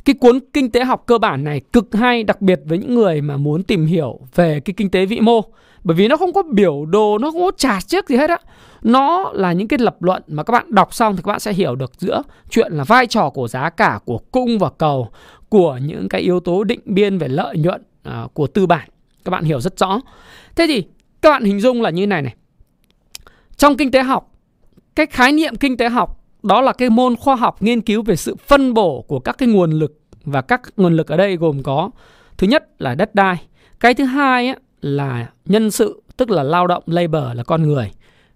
Cái 0.05 0.13
cuốn 0.13 0.39
kinh 0.53 0.71
tế 0.71 0.83
học 0.83 1.03
cơ 1.05 1.17
bản 1.17 1.43
này 1.43 1.61
cực 1.73 1.95
hay 1.95 2.23
đặc 2.23 2.41
biệt 2.41 2.59
với 2.65 2.77
những 2.77 2.95
người 2.95 3.21
mà 3.21 3.37
muốn 3.37 3.63
tìm 3.63 3.85
hiểu 3.85 4.19
về 4.35 4.59
cái 4.59 4.73
kinh 4.77 4.89
tế 4.89 5.05
vĩ 5.05 5.19
mô. 5.19 5.41
Bởi 5.83 5.95
vì 5.95 6.07
nó 6.07 6.17
không 6.17 6.33
có 6.33 6.43
biểu 6.43 6.85
đồ, 6.85 7.17
nó 7.17 7.31
không 7.31 7.41
có 7.41 7.51
trả 7.57 7.81
chiếc 7.81 8.09
gì 8.09 8.17
hết 8.17 8.29
á. 8.29 8.37
Nó 8.81 9.31
là 9.33 9.53
những 9.53 9.67
cái 9.67 9.79
lập 9.79 10.03
luận 10.03 10.23
mà 10.27 10.43
các 10.43 10.51
bạn 10.51 10.75
đọc 10.75 10.93
xong 10.93 11.15
thì 11.15 11.21
các 11.25 11.31
bạn 11.31 11.39
sẽ 11.39 11.53
hiểu 11.53 11.75
được 11.75 11.91
giữa 11.97 12.21
chuyện 12.49 12.73
là 12.73 12.83
vai 12.83 13.07
trò 13.07 13.29
của 13.29 13.47
giá 13.47 13.69
cả, 13.69 13.99
của 14.05 14.17
cung 14.17 14.59
và 14.59 14.69
cầu, 14.77 15.09
của 15.49 15.79
những 15.83 16.09
cái 16.09 16.21
yếu 16.21 16.39
tố 16.39 16.63
định 16.63 16.79
biên 16.85 17.17
về 17.17 17.27
lợi 17.27 17.57
nhuận 17.57 17.83
à, 18.03 18.27
của 18.33 18.47
tư 18.47 18.65
bản. 18.65 18.89
Các 19.25 19.29
bạn 19.29 19.43
hiểu 19.43 19.61
rất 19.61 19.79
rõ. 19.79 20.01
Thế 20.55 20.65
thì 20.67 20.83
các 21.21 21.29
bạn 21.29 21.43
hình 21.43 21.59
dung 21.59 21.81
là 21.81 21.89
như 21.89 22.07
này 22.07 22.21
này. 22.21 22.35
Trong 23.57 23.77
kinh 23.77 23.91
tế 23.91 24.03
học, 24.03 24.31
cái 24.95 25.05
khái 25.05 25.31
niệm 25.31 25.55
kinh 25.55 25.77
tế 25.77 25.89
học 25.89 26.23
đó 26.43 26.61
là 26.61 26.73
cái 26.73 26.89
môn 26.89 27.15
khoa 27.15 27.35
học 27.35 27.61
nghiên 27.61 27.81
cứu 27.81 28.03
về 28.03 28.15
sự 28.15 28.35
phân 28.35 28.73
bổ 28.73 29.01
của 29.01 29.19
các 29.19 29.37
cái 29.37 29.49
nguồn 29.49 29.71
lực 29.71 29.99
và 30.25 30.41
các 30.41 30.61
nguồn 30.77 30.93
lực 30.93 31.07
ở 31.07 31.17
đây 31.17 31.37
gồm 31.37 31.63
có 31.63 31.89
thứ 32.37 32.47
nhất 32.47 32.65
là 32.79 32.95
đất 32.95 33.15
đai, 33.15 33.35
cái 33.79 33.93
thứ 33.93 34.03
hai 34.03 34.47
ấy, 34.47 34.57
là 34.83 35.29
nhân 35.45 35.71
sự 35.71 36.03
tức 36.17 36.31
là 36.31 36.43
lao 36.43 36.67
động 36.67 36.83
labor 36.85 37.23
là 37.33 37.43
con 37.43 37.63
người. 37.63 37.91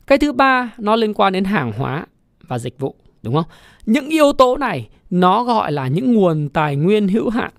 Cái 0.07 0.17
thứ 0.17 0.31
ba 0.31 0.73
nó 0.77 0.95
liên 0.95 1.13
quan 1.13 1.33
đến 1.33 1.43
hàng 1.43 1.71
hóa 1.71 2.05
và 2.41 2.59
dịch 2.59 2.79
vụ, 2.79 2.95
đúng 3.23 3.33
không? 3.33 3.45
Những 3.85 4.09
yếu 4.09 4.33
tố 4.33 4.57
này 4.57 4.89
nó 5.09 5.43
gọi 5.43 5.71
là 5.71 5.87
những 5.87 6.13
nguồn 6.13 6.49
tài 6.49 6.75
nguyên 6.75 7.07
hữu 7.07 7.29
hạn. 7.29 7.51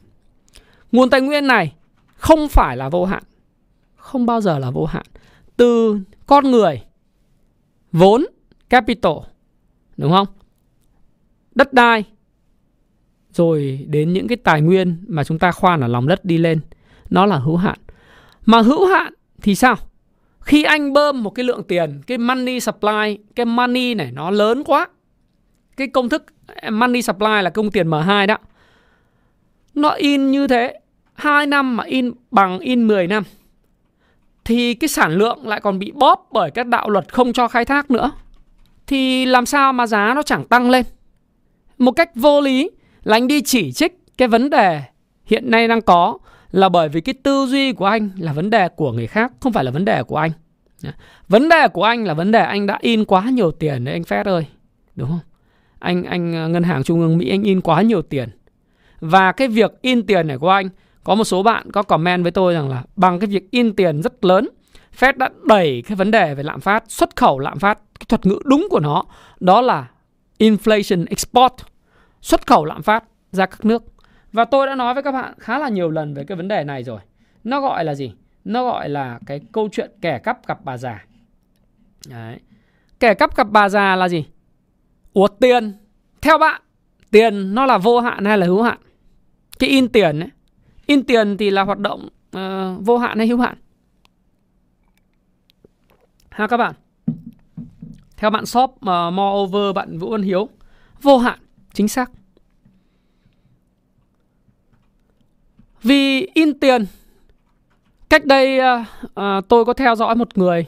Nguồn 0.93 1.11
tài 1.11 1.21
nguyên 1.21 1.47
này 1.47 1.75
không 2.15 2.49
phải 2.49 2.77
là 2.77 2.89
vô 2.89 3.05
hạn, 3.05 3.23
không 3.97 4.27
bao 4.27 4.41
giờ 4.41 4.59
là 4.59 4.71
vô 4.71 4.85
hạn 4.85 5.07
từ 5.57 6.01
con 6.27 6.51
người, 6.51 6.83
vốn 7.93 8.27
capital 8.69 9.13
đúng 9.97 10.13
không 10.13 10.27
đất 11.55 11.73
đai 11.73 12.05
rồi 13.33 13.87
đến 13.89 14.13
những 14.13 14.29
cái 14.29 14.37
tài 14.37 14.61
nguyên 14.61 14.97
mà 15.09 15.25
chúng 15.25 15.39
ta 15.39 15.53
khoan 15.53 15.81
ở 15.81 15.89
lòng 15.89 16.09
đất 16.09 16.25
đi 16.25 16.39
lên 16.39 16.61
nó 17.11 17.27
là 17.27 17.39
hữu 17.39 17.57
hạn 17.57 17.79
mà 18.49 18.61
hữu 18.61 18.87
hạn 18.87 19.13
thì 19.43 19.55
sao? 19.55 19.77
Khi 20.41 20.63
anh 20.63 20.93
bơm 20.93 21.23
một 21.23 21.31
cái 21.31 21.45
lượng 21.45 21.63
tiền, 21.63 22.01
cái 22.07 22.19
money 22.19 22.61
supply, 22.61 23.19
cái 23.37 23.47
money 23.47 23.95
này 23.95 24.11
nó 24.13 24.31
lớn 24.31 24.65
quá. 24.65 24.89
Cái 25.77 25.87
công 25.87 26.09
thức 26.09 26.25
money 26.73 27.03
supply 27.03 27.43
là 27.43 27.51
công 27.51 27.71
tiền 27.71 27.91
M2 27.91 28.27
đó. 28.27 28.37
Nó 29.75 29.89
in 29.89 30.31
như 30.31 30.47
thế 30.47 30.81
2 31.15 31.47
năm 31.47 31.77
mà 31.77 31.85
in 31.85 32.13
bằng 32.31 32.59
in 32.59 32.87
10 32.87 33.07
năm, 33.07 33.23
thì 34.45 34.75
cái 34.75 34.89
sản 34.89 35.13
lượng 35.13 35.47
lại 35.47 35.61
còn 35.61 35.79
bị 35.79 35.93
bóp 35.95 36.29
bởi 36.33 36.51
các 36.51 36.67
đạo 36.67 36.91
luật 36.91 37.13
không 37.13 37.33
cho 37.33 37.49
khai 37.49 37.65
thác 37.65 37.91
nữa. 37.91 38.11
Thì 38.87 39.27
làm 39.27 39.47
sao 39.47 39.73
mà 39.73 39.87
giá 39.87 40.13
nó 40.15 40.23
chẳng 40.23 40.45
tăng 40.45 40.71
lên? 40.71 40.85
Một 41.79 41.93
cách 41.93 42.11
vô 42.15 42.41
lý 42.41 42.71
là 43.03 43.17
anh 43.17 43.29
đi 43.29 43.43
chỉ 43.43 43.73
trích 43.73 43.99
cái 44.19 44.29
vấn 44.29 44.51
đề 44.51 44.83
hiện 45.25 45.51
nay 45.51 45.69
đang 45.69 45.83
có 45.83 46.19
là 46.51 46.69
bởi 46.69 46.89
vì 46.89 47.01
cái 47.01 47.15
tư 47.23 47.47
duy 47.49 47.73
của 47.73 47.85
anh 47.85 48.11
là 48.19 48.33
vấn 48.33 48.51
đề 48.51 48.69
của 48.69 48.93
người 48.93 49.07
khác, 49.07 49.33
không 49.41 49.53
phải 49.53 49.65
là 49.65 49.71
vấn 49.71 49.85
đề 49.85 50.03
của 50.03 50.17
anh. 50.17 50.31
Vấn 51.29 51.49
đề 51.49 51.69
của 51.69 51.85
anh 51.85 52.05
là 52.05 52.15
vấn 52.15 52.33
đề 52.33 52.41
anh 52.41 52.67
đã 52.67 52.79
in 52.81 53.05
quá 53.05 53.31
nhiều 53.31 53.51
tiền 53.51 53.85
đấy, 53.85 53.93
anh 53.95 54.03
Fed 54.03 54.25
ơi. 54.25 54.47
Đúng 54.95 55.09
không? 55.09 55.21
Anh 55.79 56.05
anh 56.05 56.35
ờ, 56.35 56.49
ngân 56.49 56.63
hàng 56.63 56.83
trung 56.83 57.01
ương 57.01 57.19
Mỹ, 57.19 57.31
anh 57.31 57.43
in 57.43 57.61
quá 57.61 57.83
nhiều 57.83 58.03
tiền. 58.03 58.29
Và 59.01 59.33
cái 59.33 59.49
việc 59.49 59.73
in 59.83 60.07
tiền 60.07 60.27
này 60.27 60.39
của 60.39 60.49
anh, 60.49 60.69
có 61.05 61.15
một 61.15 61.25
số 61.25 61.43
bạn 61.43 61.73
có 61.73 61.83
comment 61.83 62.23
với 62.23 62.33
tôi 62.33 62.55
rằng 62.55 62.69
là 62.69 62.83
bằng 62.97 63.19
cái 63.19 63.27
việc 63.27 63.51
in 63.51 63.77
tiền 63.77 64.03
rất 64.03 64.25
lớn, 64.25 64.49
Fed 64.99 65.13
đã 65.17 65.31
đẩy 65.45 65.83
cái 65.87 65.97
vấn 65.97 66.11
đề 66.11 66.35
về 66.35 66.43
lạm 66.43 66.61
phát, 66.61 66.85
xuất 66.89 67.17
khẩu 67.17 67.39
lạm 67.39 67.59
phát, 67.59 67.79
cái 68.01 68.07
thuật 68.09 68.27
ngữ 68.27 68.39
đúng 68.45 68.67
của 68.71 68.81
nó, 68.81 69.05
đó 69.41 69.61
là 69.61 69.87
inflation 70.39 71.07
export, 71.11 71.53
xuất 72.21 72.47
khẩu 72.47 72.65
lạm 72.65 72.83
phát 72.83 73.05
ra 73.33 73.47
các 73.47 73.65
nước 73.65 73.83
và 74.33 74.45
tôi 74.45 74.67
đã 74.67 74.75
nói 74.75 74.95
với 74.95 75.03
các 75.03 75.13
bạn 75.13 75.35
khá 75.39 75.59
là 75.59 75.69
nhiều 75.69 75.91
lần 75.91 76.15
về 76.15 76.25
cái 76.25 76.37
vấn 76.37 76.49
đề 76.49 76.65
này 76.65 76.85
rồi. 76.85 77.01
Nó 77.45 77.61
gọi 77.61 77.85
là 77.85 77.95
gì? 77.95 78.13
Nó 78.45 78.65
gọi 78.65 78.89
là 78.89 79.19
cái 79.27 79.41
câu 79.53 79.69
chuyện 79.73 79.91
kẻ 80.01 80.19
cắp 80.19 80.47
gặp 80.47 80.65
bà 80.65 80.77
già. 80.77 81.05
Đấy. 82.09 82.39
kẻ 83.01 83.15
cắp 83.15 83.37
gặp 83.37 83.47
bà 83.51 83.69
già 83.69 83.97
là 83.97 84.09
gì? 84.09 84.25
Ủa 85.13 85.29
tiền. 85.29 85.73
Theo 86.21 86.39
bạn 86.39 86.63
tiền 87.11 87.55
nó 87.55 87.67
là 87.67 87.79
vô 87.79 88.01
hạn 88.01 88.25
hay 88.25 88.39
là 88.39 88.47
hữu 88.47 88.63
hạn? 88.63 88.79
Cái 89.59 89.71
in 89.71 89.89
tiền 89.89 90.21
ấy. 90.21 90.31
In 90.87 91.05
tiền 91.05 91.37
thì 91.37 91.51
là 91.51 91.63
hoạt 91.63 91.79
động 91.79 92.09
uh, 92.37 92.87
vô 92.87 92.99
hạn 92.99 93.19
hay 93.19 93.27
hữu 93.27 93.39
hạn? 93.39 93.59
Ha 96.31 96.47
các 96.47 96.57
bạn. 96.57 96.75
Theo 98.17 98.31
bạn 98.31 98.47
shop 98.47 98.71
uh, 98.71 99.13
moreover 99.13 99.75
bạn 99.75 99.99
vũ 99.99 100.11
văn 100.11 100.23
hiếu. 100.23 100.49
Vô 101.03 101.19
hạn 101.19 101.39
chính 101.73 101.89
xác. 101.89 102.11
Vì 105.83 106.27
in 106.35 106.59
tiền 106.59 106.87
cách 108.11 108.25
đây 108.25 108.61
uh, 108.61 109.49
tôi 109.49 109.65
có 109.65 109.73
theo 109.73 109.95
dõi 109.95 110.15
một 110.15 110.39
người 110.39 110.67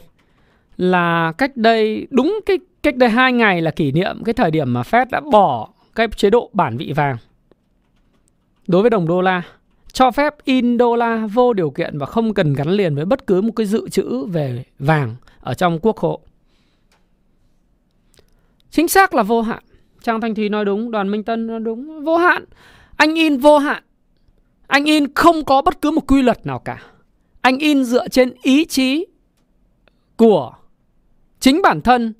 là 0.77 1.33
cách 1.37 1.57
đây 1.57 2.07
đúng 2.09 2.39
cái 2.45 2.59
cách 2.83 2.95
đây 2.95 3.09
hai 3.09 3.33
ngày 3.33 3.61
là 3.61 3.71
kỷ 3.71 3.91
niệm 3.91 4.23
cái 4.23 4.33
thời 4.33 4.51
điểm 4.51 4.73
mà 4.73 4.81
Fed 4.81 5.05
đã 5.11 5.19
bỏ 5.19 5.69
cái 5.95 6.07
chế 6.15 6.29
độ 6.29 6.49
bản 6.53 6.77
vị 6.77 6.93
vàng 6.95 7.17
đối 8.67 8.81
với 8.81 8.89
đồng 8.89 9.07
đô 9.07 9.21
la 9.21 9.41
cho 9.93 10.11
phép 10.11 10.35
in 10.43 10.77
đô 10.77 10.95
la 10.95 11.27
vô 11.33 11.53
điều 11.53 11.69
kiện 11.69 11.97
và 11.97 12.05
không 12.05 12.33
cần 12.33 12.53
gắn 12.53 12.69
liền 12.69 12.95
với 12.95 13.05
bất 13.05 13.27
cứ 13.27 13.41
một 13.41 13.51
cái 13.55 13.65
dự 13.65 13.89
trữ 13.89 14.25
về 14.25 14.63
vàng 14.79 15.15
ở 15.39 15.53
trong 15.53 15.79
quốc 15.79 15.97
hộ. 15.97 16.21
Chính 18.71 18.87
xác 18.87 19.13
là 19.13 19.23
vô 19.23 19.41
hạn. 19.41 19.63
Trang 20.03 20.21
Thanh 20.21 20.35
Thùy 20.35 20.49
nói 20.49 20.65
đúng, 20.65 20.91
Đoàn 20.91 21.11
Minh 21.11 21.23
Tân 21.23 21.47
nói 21.47 21.59
đúng, 21.59 22.03
vô 22.03 22.17
hạn. 22.17 22.45
Anh 22.97 23.15
in 23.15 23.37
vô 23.37 23.57
hạn. 23.57 23.83
Anh 24.71 24.85
in 24.85 25.13
không 25.15 25.45
có 25.45 25.61
bất 25.61 25.81
cứ 25.81 25.91
một 25.91 26.07
quy 26.07 26.21
luật 26.21 26.45
nào 26.45 26.59
cả. 26.59 26.81
Anh 27.41 27.57
in 27.57 27.83
dựa 27.83 28.07
trên 28.07 28.33
ý 28.41 28.65
chí 28.65 29.05
của 30.15 30.53
chính 31.39 31.61
bản 31.61 31.81
thân 31.81 32.13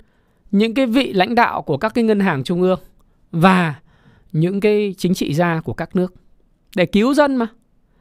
những 0.50 0.74
cái 0.74 0.86
vị 0.86 1.12
lãnh 1.12 1.34
đạo 1.34 1.62
của 1.62 1.76
các 1.76 1.94
cái 1.94 2.04
ngân 2.04 2.20
hàng 2.20 2.44
trung 2.44 2.62
ương 2.62 2.80
và 3.30 3.74
những 4.32 4.60
cái 4.60 4.94
chính 4.98 5.14
trị 5.14 5.34
gia 5.34 5.60
của 5.60 5.72
các 5.72 5.96
nước 5.96 6.14
để 6.76 6.86
cứu 6.86 7.14
dân 7.14 7.36
mà. 7.36 7.46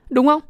Đúng 0.10 0.28
không? 0.28 0.42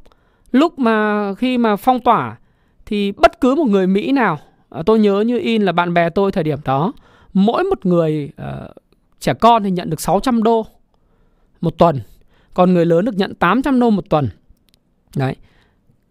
Lúc 0.51 0.79
mà 0.79 1.27
khi 1.37 1.57
mà 1.57 1.75
phong 1.75 1.99
tỏa 1.99 2.37
thì 2.85 3.11
bất 3.11 3.41
cứ 3.41 3.55
một 3.55 3.67
người 3.67 3.87
Mỹ 3.87 4.11
nào 4.11 4.39
à, 4.69 4.81
tôi 4.85 4.99
nhớ 4.99 5.21
như 5.21 5.39
in 5.39 5.61
là 5.61 5.71
bạn 5.71 5.93
bè 5.93 6.09
tôi 6.09 6.31
thời 6.31 6.43
điểm 6.43 6.59
đó 6.65 6.93
mỗi 7.33 7.63
một 7.63 7.85
người 7.85 8.31
uh, 8.41 8.71
trẻ 9.19 9.33
con 9.33 9.63
thì 9.63 9.71
nhận 9.71 9.89
được 9.89 10.01
600 10.01 10.43
đô 10.43 10.65
một 11.61 11.77
tuần 11.77 12.01
còn 12.53 12.73
người 12.73 12.85
lớn 12.85 13.05
được 13.05 13.15
nhận 13.15 13.35
800 13.35 13.79
đô 13.79 13.89
một 13.89 14.09
tuần 14.09 14.29
đấy 15.15 15.35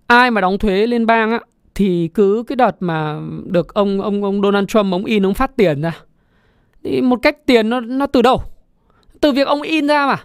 ai 0.07 0.31
mà 0.31 0.41
đóng 0.41 0.59
thuế 0.59 0.87
liên 0.87 1.07
bang 1.07 1.31
á 1.31 1.41
thì 1.75 2.09
cứ 2.15 2.45
cái 2.47 2.57
đợt 2.57 2.77
mà 2.81 3.21
được 3.45 3.75
ông 3.75 4.01
ông 4.01 4.25
ông 4.25 4.43
Donald 4.43 4.69
Trump 4.69 4.93
ông 4.93 5.05
in 5.05 5.27
ông 5.27 5.35
phát 5.35 5.57
tiền 5.57 5.81
ra 5.81 5.97
thì 6.85 7.01
một 7.01 7.19
cách 7.23 7.47
tiền 7.47 7.71
nó 7.71 7.81
nó 7.81 8.07
từ 8.07 8.23
đâu 8.23 8.43
từ 9.21 9.33
việc 9.33 9.47
ông 9.47 9.63
in 9.63 9.87
ra 9.87 10.07
mà 10.07 10.17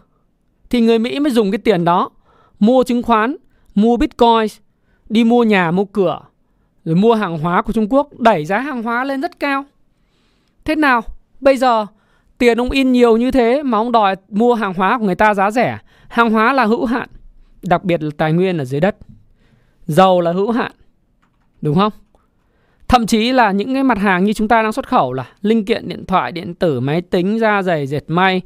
thì 0.70 0.82
người 0.82 1.00
Mỹ 1.00 1.20
mới 1.20 1.32
dùng 1.32 1.52
cái 1.52 1.58
tiền 1.58 1.86
đó 1.86 2.10
mua 2.60 2.84
chứng 2.84 3.04
khoán, 3.04 3.36
mua 3.76 3.98
bitcoin, 3.98 4.48
đi 5.10 5.24
mua 5.24 5.44
nhà, 5.44 5.72
mua 5.72 5.86
cửa, 5.86 6.20
rồi 6.86 6.96
mua 6.96 7.14
hàng 7.14 7.38
hóa 7.38 7.62
của 7.62 7.74
Trung 7.74 7.88
Quốc, 7.90 8.20
đẩy 8.20 8.46
giá 8.46 8.60
hàng 8.60 8.84
hóa 8.84 9.04
lên 9.04 9.22
rất 9.22 9.40
cao. 9.40 9.66
Thế 10.66 10.76
nào? 10.76 11.02
Bây 11.40 11.58
giờ 11.58 11.86
tiền 12.38 12.58
ông 12.58 12.70
in 12.70 12.92
nhiều 12.92 13.18
như 13.18 13.32
thế 13.32 13.64
mà 13.64 13.78
ông 13.78 13.92
đòi 13.92 14.16
mua 14.30 14.54
hàng 14.54 14.74
hóa 14.74 14.98
của 14.98 15.06
người 15.06 15.16
ta 15.16 15.34
giá 15.34 15.52
rẻ. 15.52 15.80
Hàng 16.16 16.32
hóa 16.32 16.54
là 16.54 16.66
hữu 16.66 16.86
hạn, 16.86 17.10
đặc 17.62 17.84
biệt 17.84 18.04
là 18.04 18.10
tài 18.18 18.34
nguyên 18.34 18.58
ở 18.58 18.66
dưới 18.66 18.82
đất. 18.82 18.96
Dầu 19.88 20.22
là 20.22 20.32
hữu 20.32 20.52
hạn. 20.52 20.72
Đúng 21.62 21.76
không? 21.76 21.94
Thậm 22.88 23.06
chí 23.06 23.32
là 23.32 23.52
những 23.52 23.74
cái 23.74 23.84
mặt 23.84 23.98
hàng 23.98 24.24
như 24.24 24.34
chúng 24.34 24.48
ta 24.48 24.64
đang 24.64 24.74
xuất 24.74 24.88
khẩu 24.88 25.14
là 25.14 25.26
linh 25.42 25.66
kiện 25.66 25.88
điện 25.88 26.06
thoại, 26.06 26.32
điện 26.32 26.54
tử, 26.54 26.80
máy 26.80 27.02
tính, 27.02 27.40
da 27.40 27.62
giày, 27.62 27.88
dệt 27.88 28.04
may, 28.08 28.42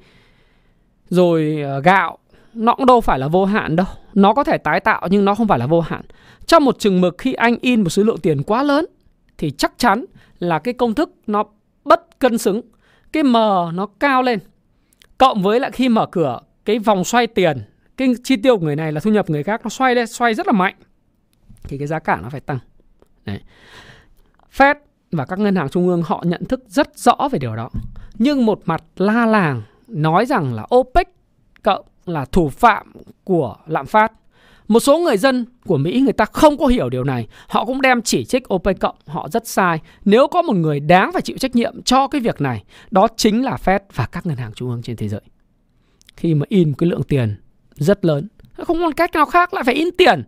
rồi 1.10 1.62
ờ, 1.64 1.80
gạo, 1.80 2.18
nó 2.54 2.76
cũng 2.76 2.86
đâu 2.86 3.02
phải 3.02 3.20
là 3.20 3.28
vô 3.28 3.46
hạn 3.46 3.76
đâu. 3.76 3.88
Nó 4.14 4.34
có 4.34 4.44
thể 4.44 4.58
tái 4.58 4.80
tạo 4.80 5.08
nhưng 5.12 5.26
nó 5.26 5.36
không 5.36 5.48
phải 5.48 5.60
là 5.60 5.68
vô 5.68 5.82
hạn. 5.82 6.02
Trong 6.46 6.66
một 6.66 6.80
chừng 6.80 7.02
mực 7.02 7.18
khi 7.18 7.34
anh 7.34 7.58
in 7.62 7.84
một 7.84 7.90
số 7.90 8.04
lượng 8.04 8.20
tiền 8.20 8.44
quá 8.44 8.64
lớn 8.64 8.86
thì 9.38 9.52
chắc 9.52 9.74
chắn 9.78 10.06
là 10.40 10.60
cái 10.60 10.74
công 10.74 10.94
thức 10.94 11.14
nó 11.28 11.44
bất 11.86 12.20
cân 12.20 12.38
xứng. 12.38 12.62
Cái 13.12 13.24
M 13.24 13.34
nó 13.74 13.88
cao 14.00 14.22
lên. 14.22 14.40
Cộng 15.18 15.42
với 15.42 15.60
lại 15.60 15.72
khi 15.72 15.90
mở 15.90 16.06
cửa 16.06 16.40
cái 16.70 16.80
vòng 16.80 17.04
xoay 17.04 17.28
tiền, 17.28 17.62
cái 17.98 18.14
chi 18.24 18.36
tiêu 18.36 18.58
của 18.58 18.66
người 18.66 18.76
này 18.76 18.92
là 18.92 19.00
thu 19.00 19.12
nhập 19.12 19.30
người 19.30 19.44
khác 19.44 19.62
nó 19.64 19.70
xoay 19.70 19.96
lên, 19.96 20.08
xoay 20.08 20.34
rất 20.34 20.48
là 20.48 20.54
mạnh. 20.54 20.76
Thì 21.64 21.78
cái 21.78 21.88
giá 21.88 22.00
cả 22.00 22.20
nó 22.24 22.30
phải 22.30 22.40
tăng. 22.40 22.60
Đấy. 23.26 23.40
Fed 24.58 24.76
và 25.12 25.26
các 25.26 25.40
ngân 25.40 25.56
hàng 25.56 25.70
trung 25.70 25.88
ương 25.88 26.02
họ 26.06 26.24
nhận 26.26 26.46
thức 26.46 26.64
rất 26.68 26.98
rõ 26.98 27.16
về 27.32 27.40
điều 27.40 27.56
đó. 27.56 27.70
Nhưng 28.18 28.46
một 28.46 28.62
mặt 28.66 28.84
la 28.96 29.26
làng 29.26 29.62
nói 29.88 30.26
rằng 30.26 30.54
là 30.54 30.68
OPEC 30.76 31.08
cộng 31.64 31.86
là 32.06 32.26
thủ 32.26 32.50
phạm 32.50 32.94
của 33.24 33.56
lạm 33.68 33.86
phát. 33.86 34.12
Một 34.68 34.80
số 34.80 34.98
người 34.98 35.18
dân 35.18 35.46
của 35.66 35.78
Mỹ 35.78 36.02
người 36.02 36.14
ta 36.14 36.26
không 36.26 36.58
có 36.58 36.68
hiểu 36.68 36.90
điều 36.90 37.04
này, 37.04 37.28
họ 37.48 37.66
cũng 37.66 37.82
đem 37.82 38.02
chỉ 38.02 38.26
trích 38.26 38.54
OPEC 38.54 38.80
cộng, 38.80 38.96
họ 39.06 39.30
rất 39.30 39.48
sai. 39.48 39.80
Nếu 40.06 40.28
có 40.28 40.42
một 40.42 40.56
người 40.56 40.80
đáng 40.80 41.12
phải 41.14 41.22
chịu 41.22 41.38
trách 41.38 41.56
nhiệm 41.56 41.82
cho 41.82 42.08
cái 42.08 42.22
việc 42.22 42.42
này, 42.42 42.64
đó 42.92 43.08
chính 43.18 43.46
là 43.46 43.58
Fed 43.66 43.80
và 43.94 44.06
các 44.06 44.26
ngân 44.26 44.38
hàng 44.38 44.54
trung 44.54 44.70
ương 44.70 44.82
trên 44.82 44.96
thế 44.96 45.08
giới. 45.08 45.22
Khi 46.20 46.36
mà 46.36 46.46
in 46.50 46.70
một 46.70 46.76
cái 46.78 46.90
lượng 46.90 47.04
tiền 47.04 47.36
rất 47.76 48.06
lớn, 48.06 48.28
không 48.58 48.80
còn 48.80 48.94
cách 48.94 49.14
nào 49.14 49.26
khác 49.26 49.54
lại 49.54 49.64
phải 49.64 49.76
in 49.76 49.88
tiền. 49.98 50.24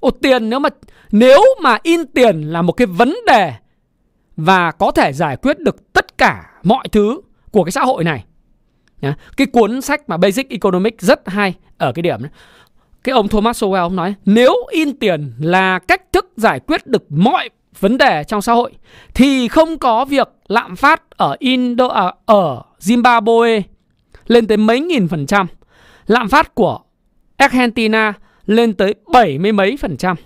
Ồ 0.00 0.10
tiền 0.10 0.50
nếu 0.50 0.58
mà 0.58 0.68
nếu 1.12 1.40
mà 1.62 1.78
in 1.82 2.06
tiền 2.06 2.40
là 2.40 2.62
một 2.62 2.72
cái 2.72 2.86
vấn 2.86 3.16
đề 3.26 3.52
và 4.36 4.70
có 4.70 4.90
thể 4.90 5.12
giải 5.12 5.36
quyết 5.36 5.58
được 5.58 5.92
tất 5.92 6.18
cả 6.18 6.50
mọi 6.62 6.88
thứ 6.88 7.20
của 7.50 7.64
cái 7.64 7.72
xã 7.72 7.80
hội 7.80 8.04
này 8.04 8.24
Nhá. 9.00 9.14
Cái 9.36 9.46
cuốn 9.46 9.80
sách 9.80 10.08
mà 10.08 10.16
Basic 10.16 10.50
Economics 10.50 11.04
rất 11.04 11.28
hay 11.28 11.54
ở 11.78 11.92
cái 11.92 12.02
điểm 12.02 12.22
đó. 12.22 12.28
Cái 13.04 13.12
ông 13.12 13.28
Thomas 13.28 13.64
Sowell 13.64 13.82
ông 13.82 13.96
nói 13.96 14.14
nếu 14.24 14.54
in 14.70 14.96
tiền 14.96 15.32
là 15.38 15.78
cách 15.78 16.12
thức 16.12 16.32
giải 16.36 16.60
quyết 16.60 16.86
được 16.86 17.12
mọi 17.12 17.50
vấn 17.80 17.98
đề 17.98 18.24
trong 18.24 18.42
xã 18.42 18.52
hội 18.52 18.72
thì 19.14 19.48
không 19.48 19.78
có 19.78 20.04
việc 20.04 20.28
lạm 20.48 20.76
phát 20.76 21.10
ở 21.10 21.36
Indo 21.38 21.88
à, 21.88 22.14
ở 22.26 22.62
Zimbabwe 22.80 23.62
lên 24.26 24.46
tới 24.46 24.56
mấy 24.56 24.80
nghìn 24.80 25.08
phần 25.08 25.26
trăm, 25.26 25.46
lạm 26.06 26.28
phát 26.28 26.54
của 26.54 26.78
Argentina 27.36 28.12
lên 28.46 28.74
tới 28.74 28.94
bảy 29.12 29.38
mươi 29.38 29.52
mấy 29.52 29.76
phần 29.76 29.96
trăm, 29.96 30.16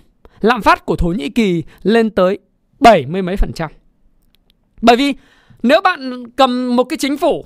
lạm 0.41 0.61
phát 0.61 0.85
của 0.85 0.95
Thổ 0.95 1.07
Nhĩ 1.07 1.29
Kỳ 1.29 1.63
lên 1.83 2.09
tới 2.09 2.39
bảy 2.79 3.05
mươi 3.05 3.21
mấy 3.21 3.37
phần 3.37 3.53
trăm. 3.53 3.71
Bởi 4.81 4.95
vì 4.95 5.13
nếu 5.63 5.81
bạn 5.81 6.23
cầm 6.35 6.75
một 6.75 6.83
cái 6.83 6.97
chính 6.97 7.17
phủ 7.17 7.45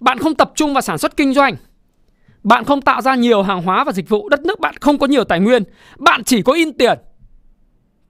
bạn 0.00 0.18
không 0.18 0.34
tập 0.34 0.52
trung 0.54 0.72
vào 0.72 0.80
sản 0.80 0.98
xuất 0.98 1.16
kinh 1.16 1.34
doanh 1.34 1.56
bạn 2.42 2.64
không 2.64 2.82
tạo 2.82 3.00
ra 3.00 3.14
nhiều 3.14 3.42
hàng 3.42 3.62
hóa 3.62 3.84
và 3.84 3.92
dịch 3.92 4.08
vụ 4.08 4.28
đất 4.28 4.40
nước 4.40 4.60
bạn 4.60 4.74
không 4.80 4.98
có 4.98 5.06
nhiều 5.06 5.24
tài 5.24 5.40
nguyên 5.40 5.62
bạn 5.98 6.24
chỉ 6.24 6.42
có 6.42 6.52
in 6.52 6.72
tiền 6.72 6.98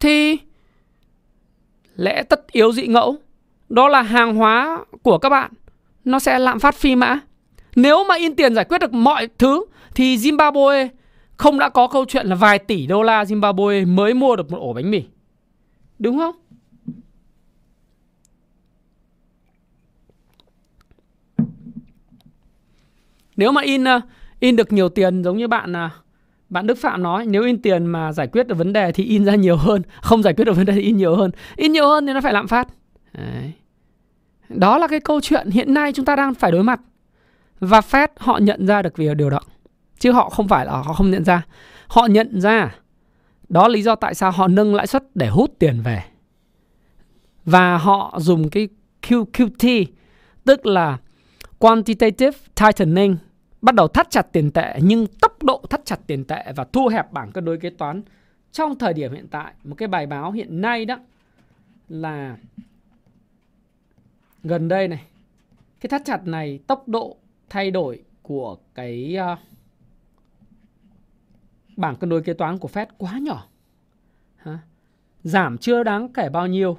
thì 0.00 0.38
lẽ 1.96 2.22
tất 2.22 2.52
yếu 2.52 2.72
dị 2.72 2.86
ngẫu 2.86 3.16
đó 3.68 3.88
là 3.88 4.02
hàng 4.02 4.34
hóa 4.34 4.84
của 5.02 5.18
các 5.18 5.28
bạn 5.28 5.50
nó 6.04 6.18
sẽ 6.18 6.38
lạm 6.38 6.60
phát 6.60 6.74
phi 6.74 6.96
mã. 6.96 7.18
Nếu 7.76 8.04
mà 8.04 8.14
in 8.14 8.36
tiền 8.36 8.54
giải 8.54 8.64
quyết 8.64 8.78
được 8.78 8.92
mọi 8.92 9.28
thứ 9.38 9.64
thì 9.94 10.16
Zimbabwe 10.16 10.88
không 11.36 11.58
đã 11.58 11.68
có 11.68 11.86
câu 11.86 12.04
chuyện 12.04 12.26
là 12.26 12.34
vài 12.34 12.58
tỷ 12.58 12.86
đô 12.86 13.02
la 13.02 13.24
Zimbabwe 13.24 13.94
mới 13.94 14.14
mua 14.14 14.36
được 14.36 14.50
một 14.50 14.58
ổ 14.58 14.72
bánh 14.72 14.90
mì. 14.90 15.02
Đúng 15.98 16.18
không? 16.18 16.34
Nếu 23.36 23.52
mà 23.52 23.62
in 23.62 23.82
uh, 23.82 24.02
in 24.40 24.56
được 24.56 24.72
nhiều 24.72 24.88
tiền 24.88 25.24
giống 25.24 25.36
như 25.36 25.48
bạn 25.48 25.72
uh, 25.72 25.92
bạn 26.48 26.66
Đức 26.66 26.78
Phạm 26.78 27.02
nói 27.02 27.26
nếu 27.26 27.42
in 27.42 27.62
tiền 27.62 27.86
mà 27.86 28.12
giải 28.12 28.26
quyết 28.26 28.46
được 28.46 28.58
vấn 28.58 28.72
đề 28.72 28.92
thì 28.92 29.04
in 29.04 29.24
ra 29.24 29.34
nhiều 29.34 29.56
hơn, 29.56 29.82
không 30.02 30.22
giải 30.22 30.34
quyết 30.34 30.44
được 30.44 30.56
vấn 30.56 30.66
đề 30.66 30.72
thì 30.72 30.80
in 30.80 30.96
nhiều 30.96 31.16
hơn. 31.16 31.30
In 31.56 31.72
nhiều 31.72 31.88
hơn 31.88 32.06
thì 32.06 32.12
nó 32.12 32.20
phải 32.20 32.32
lạm 32.32 32.48
phát. 32.48 32.68
Đấy. 33.12 33.52
Đó 34.48 34.78
là 34.78 34.86
cái 34.86 35.00
câu 35.00 35.20
chuyện 35.20 35.50
hiện 35.50 35.74
nay 35.74 35.92
chúng 35.92 36.04
ta 36.04 36.16
đang 36.16 36.34
phải 36.34 36.52
đối 36.52 36.62
mặt. 36.62 36.80
Và 37.64 37.80
Fed, 37.80 38.08
họ 38.16 38.38
nhận 38.38 38.66
ra 38.66 38.82
được 38.82 38.96
việc 38.96 39.16
điều 39.16 39.30
đó. 39.30 39.40
Chứ 39.98 40.12
họ 40.12 40.30
không 40.30 40.48
phải 40.48 40.66
là 40.66 40.72
họ 40.72 40.92
không 40.92 41.10
nhận 41.10 41.24
ra. 41.24 41.42
Họ 41.86 42.06
nhận 42.06 42.40
ra 42.40 42.74
đó 43.48 43.68
là 43.68 43.72
lý 43.72 43.82
do 43.82 43.94
tại 43.94 44.14
sao 44.14 44.30
họ 44.30 44.48
nâng 44.48 44.74
lãi 44.74 44.86
suất 44.86 45.04
để 45.14 45.28
hút 45.28 45.54
tiền 45.58 45.80
về. 45.82 46.02
Và 47.44 47.78
họ 47.78 48.18
dùng 48.20 48.50
cái 48.50 48.68
QQT 49.02 49.84
tức 50.44 50.66
là 50.66 50.98
quantitative 51.58 52.38
tightening, 52.54 53.16
bắt 53.62 53.74
đầu 53.74 53.88
thắt 53.88 54.10
chặt 54.10 54.32
tiền 54.32 54.50
tệ, 54.50 54.78
nhưng 54.82 55.06
tốc 55.06 55.42
độ 55.42 55.64
thắt 55.70 55.80
chặt 55.84 55.98
tiền 56.06 56.24
tệ 56.24 56.52
và 56.56 56.64
thu 56.72 56.88
hẹp 56.88 57.12
bảng 57.12 57.32
cân 57.32 57.44
đối 57.44 57.58
kế 57.58 57.70
toán 57.70 58.02
trong 58.52 58.78
thời 58.78 58.92
điểm 58.92 59.12
hiện 59.12 59.26
tại 59.30 59.52
một 59.64 59.74
cái 59.78 59.88
bài 59.88 60.06
báo 60.06 60.32
hiện 60.32 60.60
nay 60.60 60.84
đó 60.84 60.98
là 61.88 62.36
gần 64.42 64.68
đây 64.68 64.88
này 64.88 65.04
cái 65.84 65.88
thắt 65.88 66.02
chặt 66.04 66.26
này, 66.26 66.60
tốc 66.66 66.88
độ 66.88 67.16
thay 67.48 67.70
đổi 67.70 68.02
của 68.22 68.56
cái 68.74 69.16
uh, 69.32 69.38
bảng 71.76 71.96
cân 71.96 72.10
đối 72.10 72.22
kế 72.22 72.32
toán 72.32 72.58
của 72.58 72.68
Fed 72.72 72.86
quá 72.98 73.18
nhỏ 73.18 73.46
Hả? 74.36 74.58
giảm 75.22 75.58
chưa 75.58 75.82
đáng 75.82 76.12
kể 76.12 76.28
bao 76.28 76.46
nhiêu 76.46 76.78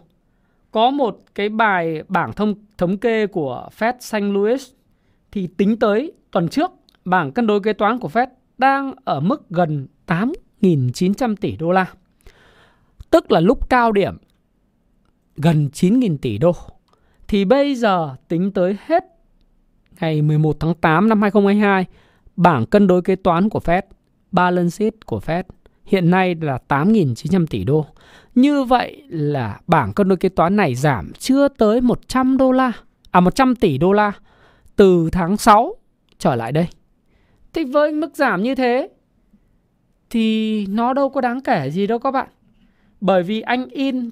có 0.72 0.89
một 0.89 1.20
cái 1.36 1.49
bài 1.49 2.03
bảng 2.07 2.34
thông 2.34 2.55
thống 2.78 2.97
kê 2.97 3.28
của 3.28 3.70
Fed 3.78 3.93
St. 3.99 4.34
Louis 4.34 4.72
thì 5.32 5.47
tính 5.47 5.80
tới 5.80 6.11
tuần 6.32 6.49
trước 6.49 6.72
bảng 7.05 7.32
cân 7.32 7.47
đối 7.47 7.59
kế 7.59 7.74
toán 7.74 7.99
của 7.99 8.07
Fed 8.07 8.28
đang 8.57 8.93
ở 9.03 9.20
mức 9.20 9.49
gần 9.49 9.88
8.900 10.07 11.36
tỷ 11.36 11.55
đô 11.55 11.72
la. 11.72 11.93
Tức 13.09 13.32
là 13.32 13.39
lúc 13.39 13.70
cao 13.70 13.91
điểm 13.91 14.18
gần 15.36 15.70
9.000 15.74 16.18
tỷ 16.18 16.38
đô. 16.38 16.51
Thì 17.28 17.45
bây 17.45 17.76
giờ 17.76 18.16
tính 18.28 18.51
tới 18.51 18.78
hết 18.86 19.03
ngày 19.99 20.21
11 20.21 20.57
tháng 20.59 20.73
8 20.73 21.09
năm 21.09 21.21
2022, 21.21 21.85
bảng 22.35 22.65
cân 22.65 22.87
đối 22.87 23.01
kế 23.01 23.15
toán 23.15 23.49
của 23.49 23.59
Fed, 23.59 23.81
balance 24.31 24.69
sheet 24.69 25.05
của 25.05 25.19
Fed 25.25 25.43
hiện 25.85 26.11
nay 26.11 26.35
là 26.35 26.59
8.900 26.67 27.45
tỷ 27.49 27.63
đô. 27.63 27.85
Như 28.35 28.63
vậy 28.63 29.03
là 29.09 29.59
bảng 29.67 29.93
cân 29.93 30.07
đối 30.07 30.17
kế 30.17 30.29
toán 30.29 30.55
này 30.55 30.75
giảm 30.75 31.11
chưa 31.19 31.47
tới 31.47 31.81
100 31.81 32.37
đô 32.37 32.51
la, 32.51 32.71
à 33.11 33.19
100 33.19 33.55
tỷ 33.55 33.77
đô 33.77 33.93
la 33.93 34.11
từ 34.75 35.09
tháng 35.11 35.37
6 35.37 35.75
trở 36.19 36.35
lại 36.35 36.51
đây. 36.51 36.67
Thì 37.53 37.63
với 37.63 37.91
mức 37.91 38.15
giảm 38.15 38.43
như 38.43 38.55
thế 38.55 38.89
thì 40.09 40.65
nó 40.67 40.93
đâu 40.93 41.09
có 41.09 41.21
đáng 41.21 41.41
kể 41.41 41.69
gì 41.71 41.87
đâu 41.87 41.99
các 41.99 42.11
bạn. 42.11 42.27
Bởi 43.01 43.23
vì 43.23 43.41
anh 43.41 43.69
in 43.69 44.09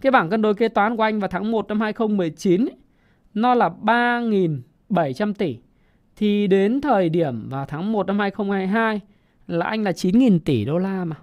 cái 0.00 0.12
bảng 0.12 0.30
cân 0.30 0.42
đối 0.42 0.54
kế 0.54 0.68
toán 0.68 0.96
của 0.96 1.02
anh 1.02 1.20
vào 1.20 1.28
tháng 1.28 1.50
1 1.50 1.68
năm 1.68 1.80
2019 1.80 2.60
ấy, 2.66 2.76
nó 3.34 3.54
là 3.54 3.68
700 4.88 5.34
tỷ. 5.34 5.58
Thì 6.16 6.46
đến 6.46 6.80
thời 6.80 7.08
điểm 7.08 7.48
vào 7.48 7.66
tháng 7.68 7.92
1 7.92 8.06
năm 8.06 8.18
2022 8.18 9.00
là 9.46 9.66
anh 9.66 9.82
là 9.82 9.90
9.000 9.90 10.38
tỷ 10.44 10.64
đô 10.64 10.78
la 10.78 11.04
mà. 11.04 11.16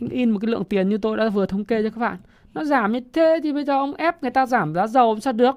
Anh 0.00 0.10
in 0.10 0.30
một 0.30 0.38
cái 0.42 0.50
lượng 0.50 0.64
tiền 0.64 0.88
như 0.88 0.98
tôi 0.98 1.16
đã 1.16 1.28
vừa 1.28 1.46
thống 1.46 1.64
kê 1.64 1.82
cho 1.82 1.90
các 1.90 2.00
bạn. 2.00 2.16
Nó 2.54 2.64
giảm 2.64 2.92
như 2.92 3.00
thế 3.12 3.40
thì 3.42 3.52
bây 3.52 3.64
giờ 3.64 3.72
ông 3.72 3.94
ép 3.94 4.22
người 4.22 4.30
ta 4.30 4.46
giảm 4.46 4.74
giá 4.74 4.86
dầu 4.86 5.20
sao 5.20 5.32
được? 5.32 5.54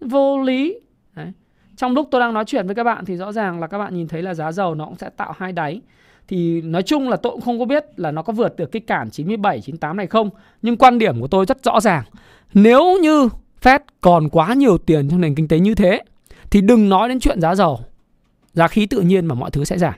Vô 0.00 0.42
lý. 0.42 0.80
Đấy. 1.14 1.32
Trong 1.76 1.92
lúc 1.92 2.08
tôi 2.10 2.20
đang 2.20 2.34
nói 2.34 2.44
chuyện 2.44 2.66
với 2.66 2.74
các 2.74 2.84
bạn 2.84 3.04
thì 3.04 3.16
rõ 3.16 3.32
ràng 3.32 3.60
là 3.60 3.66
các 3.66 3.78
bạn 3.78 3.94
nhìn 3.94 4.08
thấy 4.08 4.22
là 4.22 4.34
giá 4.34 4.52
dầu 4.52 4.74
nó 4.74 4.84
cũng 4.84 4.96
sẽ 4.96 5.10
tạo 5.16 5.34
hai 5.38 5.52
đáy. 5.52 5.80
Thì 6.28 6.62
nói 6.62 6.82
chung 6.82 7.08
là 7.08 7.16
tôi 7.16 7.32
cũng 7.32 7.40
không 7.40 7.58
có 7.58 7.64
biết 7.64 7.84
là 7.96 8.10
nó 8.10 8.22
có 8.22 8.32
vượt 8.32 8.56
được 8.56 8.72
cái 8.72 8.80
cản 8.80 9.10
97, 9.10 9.60
98 9.60 9.96
này 9.96 10.06
không. 10.06 10.30
Nhưng 10.62 10.76
quan 10.76 10.98
điểm 10.98 11.20
của 11.20 11.28
tôi 11.28 11.46
rất 11.46 11.64
rõ 11.64 11.80
ràng. 11.80 12.04
Nếu 12.54 12.98
như 13.02 13.28
Fed 13.62 13.80
còn 14.00 14.28
quá 14.28 14.54
nhiều 14.54 14.78
tiền 14.78 15.10
trong 15.10 15.20
nền 15.20 15.34
kinh 15.34 15.48
tế 15.48 15.58
như 15.58 15.74
thế 15.74 16.02
thì 16.54 16.60
đừng 16.60 16.88
nói 16.88 17.08
đến 17.08 17.20
chuyện 17.20 17.40
giá 17.40 17.54
dầu. 17.54 17.80
Giá 18.52 18.68
khí 18.68 18.86
tự 18.86 19.00
nhiên 19.00 19.26
mà 19.26 19.34
mọi 19.34 19.50
thứ 19.50 19.64
sẽ 19.64 19.78
giảm. 19.78 19.94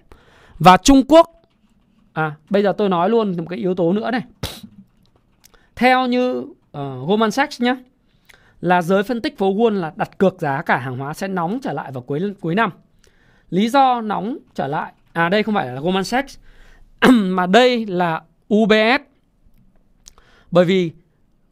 Và 0.59 0.76
Trung 0.76 1.02
Quốc 1.09 1.30
À, 2.12 2.36
bây 2.50 2.62
giờ 2.62 2.72
tôi 2.78 2.88
nói 2.88 3.11
luôn 3.11 3.36
một 3.36 3.44
cái 3.48 3.59
yếu 3.59 3.74
tố 3.74 3.92
nữa 3.92 4.11
này. 4.11 4.22
Theo 5.76 6.07
như 6.07 6.38
uh, 6.38 6.48
Goldman 7.09 7.30
Sachs 7.30 7.62
nhé, 7.62 7.76
là 8.61 8.82
giới 8.82 9.02
phân 9.02 9.20
tích 9.20 9.38
phố 9.38 9.54
Wall 9.54 9.70
là 9.70 9.92
đặt 9.96 10.18
cược 10.18 10.40
giá 10.40 10.62
cả 10.62 10.76
hàng 10.76 10.98
hóa 10.98 11.14
sẽ 11.14 11.28
nóng 11.28 11.59
trở 11.62 11.72
lại 11.72 11.92
vào 11.92 12.02
cuối 12.02 12.34
cuối 12.40 12.54
năm. 12.54 12.70
Lý 13.50 13.68
do 13.68 14.00
nóng 14.00 14.38
trở 14.54 14.66
lại, 14.66 14.92
à 15.12 15.28
đây 15.28 15.42
không 15.42 15.54
phải 15.54 15.66
là 15.66 15.80
Goldman 15.80 16.04
Sachs, 16.04 16.38
mà 17.11 17.46
đây 17.46 17.86
là 17.86 18.22
UBS. 18.54 19.02
Bởi 20.50 20.64
vì 20.64 20.92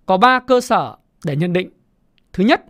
có 0.07 0.17
ba 0.17 0.41
cơ 0.41 0.61
sở 0.61 0.97
để 1.25 1.37
nhận 1.37 1.53
định. 1.53 1.71
Thứ 2.33 2.45
nhất 2.45 2.65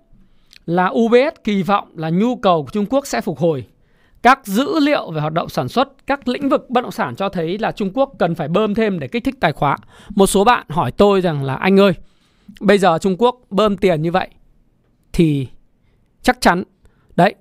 là 0.66 0.86
UBS 0.88 1.44
kỳ 1.44 1.62
vọng 1.62 1.88
là 1.94 2.10
nhu 2.10 2.36
cầu 2.36 2.64
của 2.64 2.70
Trung 2.70 2.86
Quốc 2.86 3.06
sẽ 3.06 3.20
phục 3.20 3.38
hồi. 3.38 3.66
Các 4.22 4.46
dữ 4.46 4.80
liệu 4.80 5.10
về 5.10 5.20
hoạt 5.20 5.32
động 5.32 5.48
sản 5.48 5.68
xuất, 5.68 6.06
các 6.06 6.28
lĩnh 6.28 6.48
vực 6.48 6.70
bất 6.70 6.80
động 6.80 6.92
sản 6.92 7.16
cho 7.16 7.28
thấy 7.28 7.58
là 7.58 7.72
Trung 7.72 7.90
Quốc 7.94 8.12
cần 8.18 8.34
phải 8.34 8.48
bơm 8.48 8.74
thêm 8.74 8.98
để 8.98 9.08
kích 9.08 9.24
thích 9.24 9.34
tài 9.40 9.52
khoá. 9.52 9.76
Một 10.14 10.26
số 10.26 10.44
bạn 10.44 10.66
hỏi 10.68 10.92
tôi 10.92 11.20
rằng 11.20 11.44
là 11.44 11.54
anh 11.54 11.80
ơi, 11.80 11.92
bây 12.60 12.78
giờ 12.78 12.98
Trung 12.98 13.16
Quốc 13.18 13.40
bơm 13.50 13.76
tiền 13.76 14.02
như 14.02 14.12
vậy 14.12 14.28
thì 15.12 15.48
chắc 16.22 16.40
chắn 16.40 16.62
đấy 17.16 17.34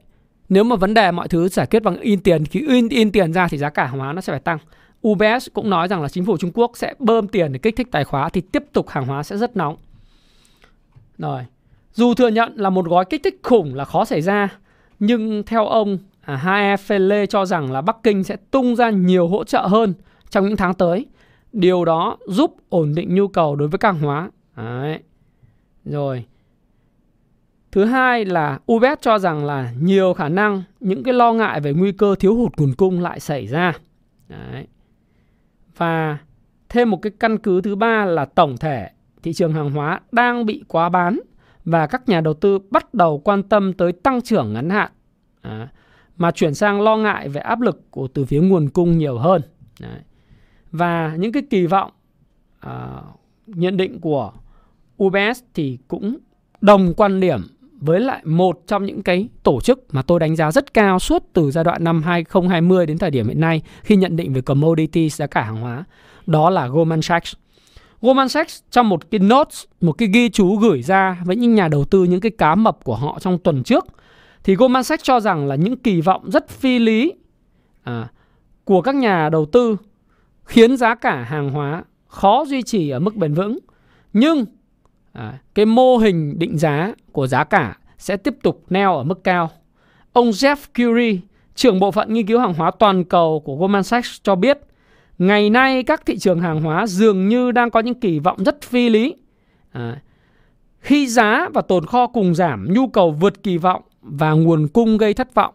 nếu 0.49 0.63
mà 0.63 0.75
vấn 0.75 0.93
đề 0.93 1.11
mọi 1.11 1.27
thứ 1.27 1.47
giải 1.47 1.65
quyết 1.65 1.83
bằng 1.83 1.97
in 1.99 2.19
tiền 2.19 2.45
khi 2.45 2.65
in 2.67 2.89
in 2.89 3.11
tiền 3.11 3.33
ra 3.33 3.47
thì 3.47 3.57
giá 3.57 3.69
cả 3.69 3.85
hàng 3.85 3.99
hóa 3.99 4.13
nó 4.13 4.21
sẽ 4.21 4.33
phải 4.33 4.39
tăng. 4.39 4.57
UBS 5.07 5.47
cũng 5.53 5.69
nói 5.69 5.87
rằng 5.87 6.01
là 6.01 6.09
chính 6.09 6.25
phủ 6.25 6.37
Trung 6.37 6.51
Quốc 6.53 6.71
sẽ 6.75 6.93
bơm 6.99 7.27
tiền 7.27 7.51
để 7.51 7.59
kích 7.59 7.75
thích 7.75 7.87
tài 7.91 8.03
khoá 8.03 8.29
thì 8.29 8.41
tiếp 8.41 8.63
tục 8.73 8.89
hàng 8.89 9.05
hóa 9.05 9.23
sẽ 9.23 9.37
rất 9.37 9.57
nóng. 9.57 9.77
Rồi, 11.17 11.45
dù 11.93 12.13
thừa 12.13 12.27
nhận 12.27 12.53
là 12.55 12.69
một 12.69 12.85
gói 12.85 13.05
kích 13.05 13.23
thích 13.23 13.39
khủng 13.43 13.75
là 13.75 13.85
khó 13.85 14.05
xảy 14.05 14.21
ra, 14.21 14.49
nhưng 14.99 15.43
theo 15.45 15.67
ông 15.67 15.97
à, 16.21 16.35
Hae 16.35 16.75
Fele 16.75 17.25
cho 17.25 17.45
rằng 17.45 17.71
là 17.71 17.81
Bắc 17.81 17.97
Kinh 18.03 18.23
sẽ 18.23 18.35
tung 18.51 18.75
ra 18.75 18.89
nhiều 18.89 19.27
hỗ 19.27 19.43
trợ 19.43 19.61
hơn 19.61 19.93
trong 20.29 20.45
những 20.45 20.57
tháng 20.57 20.73
tới. 20.73 21.05
Điều 21.53 21.85
đó 21.85 22.17
giúp 22.27 22.55
ổn 22.69 22.95
định 22.95 23.15
nhu 23.15 23.27
cầu 23.27 23.55
đối 23.55 23.67
với 23.67 23.79
hàng 23.83 23.99
hóa. 23.99 24.31
Đấy. 24.55 24.99
Rồi. 25.85 26.25
Thứ 27.71 27.85
hai 27.85 28.25
là 28.25 28.59
UBS 28.71 29.01
cho 29.01 29.19
rằng 29.19 29.45
là 29.45 29.73
nhiều 29.79 30.13
khả 30.13 30.29
năng 30.29 30.63
những 30.79 31.03
cái 31.03 31.13
lo 31.13 31.33
ngại 31.33 31.59
về 31.59 31.73
nguy 31.73 31.91
cơ 31.91 32.15
thiếu 32.19 32.35
hụt 32.35 32.51
nguồn 32.57 32.73
cung 32.73 33.01
lại 33.01 33.19
xảy 33.19 33.47
ra. 33.47 33.73
Đấy. 34.27 34.67
Và 35.77 36.17
thêm 36.69 36.91
một 36.91 37.01
cái 37.01 37.11
căn 37.19 37.37
cứ 37.37 37.61
thứ 37.61 37.75
ba 37.75 38.05
là 38.05 38.25
tổng 38.25 38.57
thể 38.57 38.89
thị 39.23 39.33
trường 39.33 39.53
hàng 39.53 39.71
hóa 39.71 40.01
đang 40.11 40.45
bị 40.45 40.63
quá 40.67 40.89
bán 40.89 41.19
và 41.65 41.87
các 41.87 42.09
nhà 42.09 42.21
đầu 42.21 42.33
tư 42.33 42.59
bắt 42.71 42.93
đầu 42.93 43.19
quan 43.19 43.43
tâm 43.43 43.73
tới 43.73 43.91
tăng 43.91 44.21
trưởng 44.21 44.53
ngắn 44.53 44.69
hạn 44.69 44.91
à, 45.41 45.67
mà 46.17 46.31
chuyển 46.31 46.53
sang 46.53 46.81
lo 46.81 46.97
ngại 46.97 47.29
về 47.29 47.41
áp 47.41 47.61
lực 47.61 47.91
của 47.91 48.07
từ 48.07 48.25
phía 48.25 48.41
nguồn 48.41 48.69
cung 48.69 48.97
nhiều 48.97 49.17
hơn. 49.17 49.41
Đấy. 49.79 49.99
Và 50.71 51.15
những 51.19 51.31
cái 51.31 51.43
kỳ 51.49 51.65
vọng 51.65 51.91
à, 52.59 53.01
nhận 53.47 53.77
định 53.77 53.99
của 53.99 54.31
UBS 55.03 55.43
thì 55.53 55.77
cũng 55.87 56.17
đồng 56.61 56.93
quan 56.93 57.19
điểm 57.19 57.41
với 57.79 57.99
lại 57.99 58.21
một 58.25 58.63
trong 58.67 58.85
những 58.85 59.03
cái 59.03 59.29
tổ 59.43 59.61
chức 59.61 59.93
mà 59.93 60.01
tôi 60.01 60.19
đánh 60.19 60.35
giá 60.35 60.51
rất 60.51 60.73
cao 60.73 60.99
suốt 60.99 61.23
từ 61.33 61.51
giai 61.51 61.63
đoạn 61.63 61.83
năm 61.83 62.03
2020 62.03 62.85
đến 62.85 62.97
thời 62.97 63.11
điểm 63.11 63.27
hiện 63.27 63.39
nay 63.39 63.61
khi 63.83 63.95
nhận 63.95 64.15
định 64.15 64.33
về 64.33 64.41
commodity 64.41 65.09
giá 65.09 65.27
cả 65.27 65.41
hàng 65.41 65.61
hóa 65.61 65.83
đó 66.27 66.49
là 66.49 66.67
Goldman 66.67 67.01
Sachs. 67.01 67.33
Goldman 68.03 68.29
Sachs 68.29 68.61
trong 68.71 68.89
một 68.89 69.11
cái 69.11 69.19
notes, 69.19 69.63
một 69.81 69.91
cái 69.91 70.09
ghi 70.13 70.29
chú 70.29 70.55
gửi 70.55 70.81
ra 70.81 71.17
với 71.25 71.35
những 71.35 71.55
nhà 71.55 71.67
đầu 71.67 71.85
tư 71.85 72.03
những 72.03 72.19
cái 72.19 72.31
cá 72.37 72.55
mập 72.55 72.83
của 72.83 72.95
họ 72.95 73.19
trong 73.19 73.37
tuần 73.37 73.63
trước 73.63 73.85
thì 74.43 74.55
Goldman 74.55 74.83
Sachs 74.83 75.03
cho 75.03 75.19
rằng 75.19 75.47
là 75.47 75.55
những 75.55 75.77
kỳ 75.77 76.01
vọng 76.01 76.29
rất 76.31 76.49
phi 76.49 76.79
lý 76.79 77.13
à, 77.83 78.07
của 78.63 78.81
các 78.81 78.95
nhà 78.95 79.29
đầu 79.29 79.45
tư 79.45 79.77
khiến 80.43 80.77
giá 80.77 80.95
cả 80.95 81.23
hàng 81.23 81.49
hóa 81.49 81.83
khó 82.07 82.45
duy 82.47 82.61
trì 82.61 82.89
ở 82.89 82.99
mức 82.99 83.15
bền 83.15 83.33
vững. 83.33 83.59
Nhưng 84.13 84.45
à, 85.13 85.39
cái 85.55 85.65
mô 85.65 85.97
hình 85.97 86.39
định 86.39 86.57
giá 86.57 86.93
của 87.11 87.27
giá 87.27 87.43
cả 87.43 87.77
sẽ 87.97 88.17
tiếp 88.17 88.35
tục 88.43 88.63
neo 88.69 88.97
ở 88.97 89.03
mức 89.03 89.23
cao. 89.23 89.49
Ông 90.13 90.29
Jeff 90.29 90.55
Curie, 90.75 91.17
trưởng 91.55 91.79
bộ 91.79 91.91
phận 91.91 92.13
nghiên 92.13 92.27
cứu 92.27 92.39
hàng 92.39 92.53
hóa 92.53 92.71
toàn 92.79 93.03
cầu 93.03 93.41
của 93.45 93.55
Goldman 93.55 93.83
Sachs 93.83 94.19
cho 94.23 94.35
biết, 94.35 94.59
ngày 95.17 95.49
nay 95.49 95.83
các 95.83 96.05
thị 96.05 96.17
trường 96.17 96.39
hàng 96.39 96.61
hóa 96.61 96.87
dường 96.87 97.27
như 97.27 97.51
đang 97.51 97.71
có 97.71 97.79
những 97.79 97.99
kỳ 97.99 98.19
vọng 98.19 98.43
rất 98.43 98.61
phi 98.61 98.89
lý. 98.89 99.15
À, 99.71 100.01
Khi 100.79 101.07
giá 101.07 101.49
và 101.53 101.61
tồn 101.61 101.85
kho 101.85 102.07
cùng 102.07 102.35
giảm, 102.35 102.73
nhu 102.73 102.87
cầu 102.87 103.11
vượt 103.11 103.43
kỳ 103.43 103.57
vọng 103.57 103.81
và 104.01 104.31
nguồn 104.31 104.67
cung 104.67 104.97
gây 104.97 105.13
thất 105.13 105.33
vọng. 105.35 105.53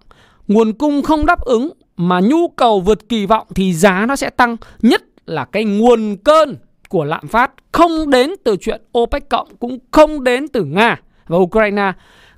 Nguồn 0.49 0.73
cung 0.73 1.03
không 1.03 1.27
đáp 1.27 1.41
ứng 1.41 1.71
mà 1.97 2.21
nhu 2.21 2.49
cầu 2.49 2.81
vượt 2.81 3.09
kỳ 3.09 3.27
vọng 3.27 3.47
thì 3.55 3.73
giá 3.75 4.07
nó 4.07 4.17
sẽ 4.17 4.31
tăng. 4.31 4.57
Nhất 4.83 5.03
là 5.27 5.45
cái 5.45 5.65
nguồn 5.65 6.17
cơn 6.17 6.57
của 6.89 7.05
lạm 7.05 7.29
phát 7.29 7.51
không 7.73 8.11
đến 8.11 8.31
từ 8.45 8.57
chuyện 8.61 8.83
OPEC 8.99 9.29
cộng 9.29 9.57
cũng 9.57 9.79
không 9.91 10.25
đến 10.25 10.49
từ 10.49 10.65
Nga 10.65 11.01
và 11.27 11.37
Ukraine. 11.37 11.93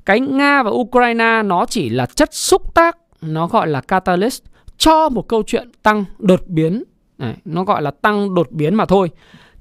Cái 0.05 0.21
Nga 0.21 0.63
và 0.63 0.71
Ukraine 0.71 1.43
nó 1.43 1.67
chỉ 1.67 1.89
là 1.89 2.07
chất 2.07 2.35
xúc 2.35 2.75
tác, 2.75 2.97
nó 3.23 3.47
gọi 3.47 3.69
là 3.69 3.81
catalyst 3.81 4.43
cho 4.79 5.09
một 5.09 5.29
câu 5.29 5.43
chuyện 5.47 5.71
tăng 5.83 6.05
đột 6.19 6.41
biến. 6.47 6.85
Đấy, 7.21 7.35
nó 7.45 7.65
gọi 7.65 7.83
là 7.83 7.91
tăng 7.91 8.35
đột 8.35 8.51
biến 8.51 8.75
mà 8.75 8.85
thôi. 8.85 9.11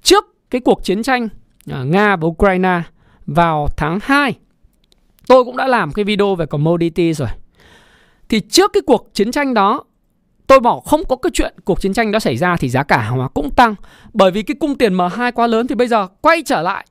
Trước 0.04 0.26
cái 0.50 0.62
cuộc 0.62 0.84
chiến 0.84 1.04
tranh 1.04 1.30
à, 1.72 1.84
Nga 1.84 2.16
và 2.16 2.28
Ukraine 2.28 2.82
vào 3.26 3.68
tháng 3.78 4.00
2 4.02 4.34
Tôi 5.28 5.44
cũng 5.44 5.58
đã 5.58 5.68
làm 5.68 5.92
cái 5.92 6.06
video 6.06 6.36
về 6.36 6.46
commodity 6.46 7.14
rồi. 7.14 7.30
Thì 8.30 8.40
trước 8.40 8.74
cái 8.74 8.82
cuộc 8.82 9.10
chiến 9.14 9.32
tranh 9.32 9.54
đó 9.54 9.84
Tôi 10.48 10.60
bảo 10.60 10.80
không 10.80 11.02
có 11.10 11.16
cái 11.16 11.32
chuyện 11.34 11.54
cuộc 11.66 11.82
chiến 11.82 11.94
tranh 11.94 12.12
đó 12.12 12.20
xảy 12.20 12.38
ra 12.38 12.56
thì 12.56 12.70
giá 12.70 12.84
cả 12.84 12.98
hàng 12.98 13.18
hóa 13.18 13.28
cũng 13.28 13.50
tăng. 13.56 13.76
Bởi 14.14 14.32
vì 14.32 14.44
cái 14.44 14.56
cung 14.60 14.76
tiền 14.76 14.98
M2 14.98 15.32
quá 15.32 15.48
lớn 15.48 15.68
thì 15.68 15.76
bây 15.76 15.88
giờ 15.88 16.08
quay 16.22 16.44
trở 16.46 16.62
lại 16.62 16.86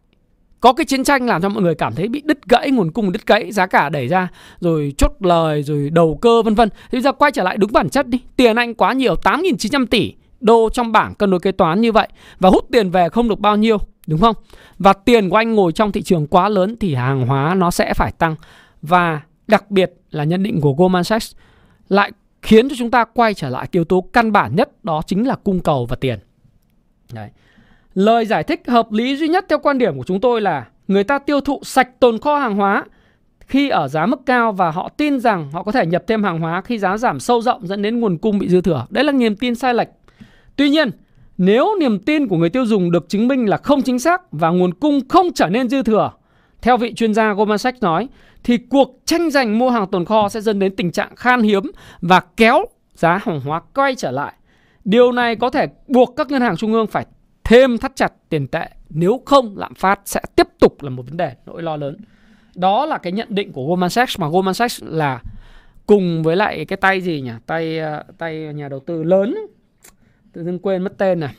có 0.60 0.72
cái 0.72 0.84
chiến 0.84 1.04
tranh 1.04 1.26
làm 1.26 1.42
cho 1.42 1.48
mọi 1.48 1.62
người 1.62 1.74
cảm 1.74 1.94
thấy 1.94 2.08
bị 2.08 2.22
đứt 2.24 2.38
gãy 2.48 2.70
nguồn 2.70 2.90
cung 2.90 3.12
đứt 3.12 3.26
gãy 3.26 3.52
giá 3.52 3.66
cả 3.66 3.88
đẩy 3.88 4.08
ra 4.08 4.28
rồi 4.60 4.94
chốt 4.98 5.12
lời 5.20 5.62
rồi 5.62 5.90
đầu 5.90 6.18
cơ 6.22 6.42
vân 6.42 6.54
vân. 6.54 6.68
Thì 6.68 6.96
bây 6.96 7.00
giờ 7.00 7.12
quay 7.12 7.32
trở 7.32 7.42
lại 7.42 7.56
đúng 7.56 7.72
bản 7.72 7.88
chất 7.88 8.08
đi. 8.08 8.20
Tiền 8.36 8.56
anh 8.56 8.74
quá 8.74 8.92
nhiều 8.92 9.14
8.900 9.24 9.86
tỷ 9.86 10.14
đô 10.40 10.68
trong 10.72 10.92
bảng 10.92 11.14
cân 11.14 11.30
đối 11.30 11.40
kế 11.40 11.52
toán 11.52 11.80
như 11.80 11.92
vậy 11.92 12.08
và 12.38 12.48
hút 12.48 12.66
tiền 12.72 12.90
về 12.90 13.08
không 13.08 13.28
được 13.28 13.40
bao 13.40 13.56
nhiêu, 13.56 13.78
đúng 14.06 14.20
không 14.20 14.36
và 14.78 14.92
tiền 14.92 15.30
của 15.30 15.36
anh 15.36 15.54
ngồi 15.54 15.72
trong 15.72 15.92
thị 15.92 16.02
trường 16.02 16.26
quá 16.26 16.48
lớn 16.48 16.76
thì 16.80 16.94
hàng 16.94 17.26
hóa 17.26 17.54
nó 17.54 17.70
sẽ 17.70 17.94
phải 17.94 18.12
tăng 18.12 18.36
và 18.82 19.20
đặc 19.46 19.70
biệt 19.70 19.92
là 20.10 20.24
nhận 20.24 20.42
định 20.42 20.60
của 20.60 20.72
Goldman 20.72 21.04
Sachs 21.04 21.34
lại 21.88 22.12
khiến 22.42 22.68
cho 22.68 22.76
chúng 22.78 22.90
ta 22.90 23.04
quay 23.04 23.34
trở 23.34 23.48
lại 23.48 23.68
yếu 23.70 23.84
tố 23.84 24.00
căn 24.12 24.32
bản 24.32 24.56
nhất, 24.56 24.84
đó 24.84 25.02
chính 25.06 25.28
là 25.28 25.36
cung 25.36 25.60
cầu 25.60 25.86
và 25.86 25.96
tiền. 25.96 26.18
Đấy. 27.12 27.30
Lời 27.94 28.26
giải 28.26 28.42
thích 28.42 28.62
hợp 28.66 28.92
lý 28.92 29.16
duy 29.16 29.28
nhất 29.28 29.46
theo 29.48 29.58
quan 29.58 29.78
điểm 29.78 29.98
của 29.98 30.04
chúng 30.04 30.20
tôi 30.20 30.40
là 30.40 30.66
người 30.88 31.04
ta 31.04 31.18
tiêu 31.18 31.40
thụ 31.40 31.60
sạch 31.64 32.00
tồn 32.00 32.18
kho 32.18 32.38
hàng 32.38 32.56
hóa 32.56 32.84
khi 33.40 33.68
ở 33.68 33.88
giá 33.88 34.06
mức 34.06 34.20
cao 34.26 34.52
và 34.52 34.70
họ 34.70 34.88
tin 34.96 35.20
rằng 35.20 35.50
họ 35.52 35.62
có 35.62 35.72
thể 35.72 35.86
nhập 35.86 36.04
thêm 36.06 36.24
hàng 36.24 36.40
hóa 36.40 36.60
khi 36.60 36.78
giá 36.78 36.96
giảm 36.96 37.20
sâu 37.20 37.42
rộng 37.42 37.66
dẫn 37.66 37.82
đến 37.82 38.00
nguồn 38.00 38.18
cung 38.18 38.38
bị 38.38 38.48
dư 38.48 38.60
thừa. 38.60 38.86
Đấy 38.90 39.04
là 39.04 39.12
niềm 39.12 39.36
tin 39.36 39.54
sai 39.54 39.74
lệch. 39.74 39.88
Tuy 40.58 40.68
nhiên, 40.68 40.90
nếu 41.38 41.76
niềm 41.80 41.98
tin 41.98 42.28
của 42.28 42.36
người 42.36 42.50
tiêu 42.50 42.66
dùng 42.66 42.90
được 42.90 43.08
chứng 43.08 43.28
minh 43.28 43.48
là 43.48 43.56
không 43.56 43.82
chính 43.82 43.98
xác 43.98 44.32
và 44.32 44.50
nguồn 44.50 44.74
cung 44.74 45.00
không 45.08 45.32
trở 45.34 45.46
nên 45.46 45.68
dư 45.68 45.82
thừa, 45.82 46.12
theo 46.62 46.76
vị 46.76 46.94
chuyên 46.94 47.14
gia 47.14 47.32
Goldman 47.32 47.58
Sachs 47.58 47.82
nói, 47.82 48.08
thì 48.44 48.58
cuộc 48.58 49.00
tranh 49.04 49.30
giành 49.30 49.58
mua 49.58 49.70
hàng 49.70 49.86
tồn 49.90 50.04
kho 50.04 50.28
sẽ 50.28 50.40
dẫn 50.40 50.58
đến 50.58 50.76
tình 50.76 50.92
trạng 50.92 51.16
khan 51.16 51.42
hiếm 51.42 51.70
và 52.00 52.20
kéo 52.36 52.64
giá 52.94 53.18
hàng 53.22 53.40
hóa 53.40 53.60
quay 53.74 53.94
trở 53.94 54.10
lại. 54.10 54.32
Điều 54.84 55.12
này 55.12 55.36
có 55.36 55.50
thể 55.50 55.66
buộc 55.88 56.14
các 56.16 56.30
ngân 56.30 56.42
hàng 56.42 56.56
trung 56.56 56.72
ương 56.72 56.86
phải 56.86 57.06
thêm 57.44 57.78
thắt 57.78 57.96
chặt 57.96 58.12
tiền 58.28 58.46
tệ, 58.46 58.68
nếu 58.90 59.22
không 59.26 59.58
lạm 59.58 59.74
phát 59.74 60.00
sẽ 60.04 60.20
tiếp 60.36 60.46
tục 60.60 60.82
là 60.82 60.90
một 60.90 61.02
vấn 61.06 61.16
đề 61.16 61.32
nỗi 61.46 61.62
lo 61.62 61.76
lớn. 61.76 61.96
Đó 62.54 62.86
là 62.86 62.98
cái 62.98 63.12
nhận 63.12 63.28
định 63.30 63.52
của 63.52 63.66
Goldman 63.66 63.90
Sachs 63.90 64.18
mà 64.18 64.28
Goldman 64.28 64.54
Sachs 64.54 64.82
là 64.86 65.22
cùng 65.86 66.22
với 66.22 66.36
lại 66.36 66.64
cái 66.64 66.76
tay 66.76 67.00
gì 67.00 67.20
nhỉ? 67.20 67.30
Tay 67.46 67.78
ờ, 67.78 68.04
tay 68.18 68.34
nhà 68.54 68.68
đầu 68.68 68.80
tư 68.80 69.02
lớn 69.02 69.36
tự 70.38 70.44
dưng 70.44 70.58
quên 70.58 70.82
mất 70.82 70.98
tên 70.98 71.20
này. 71.20 71.34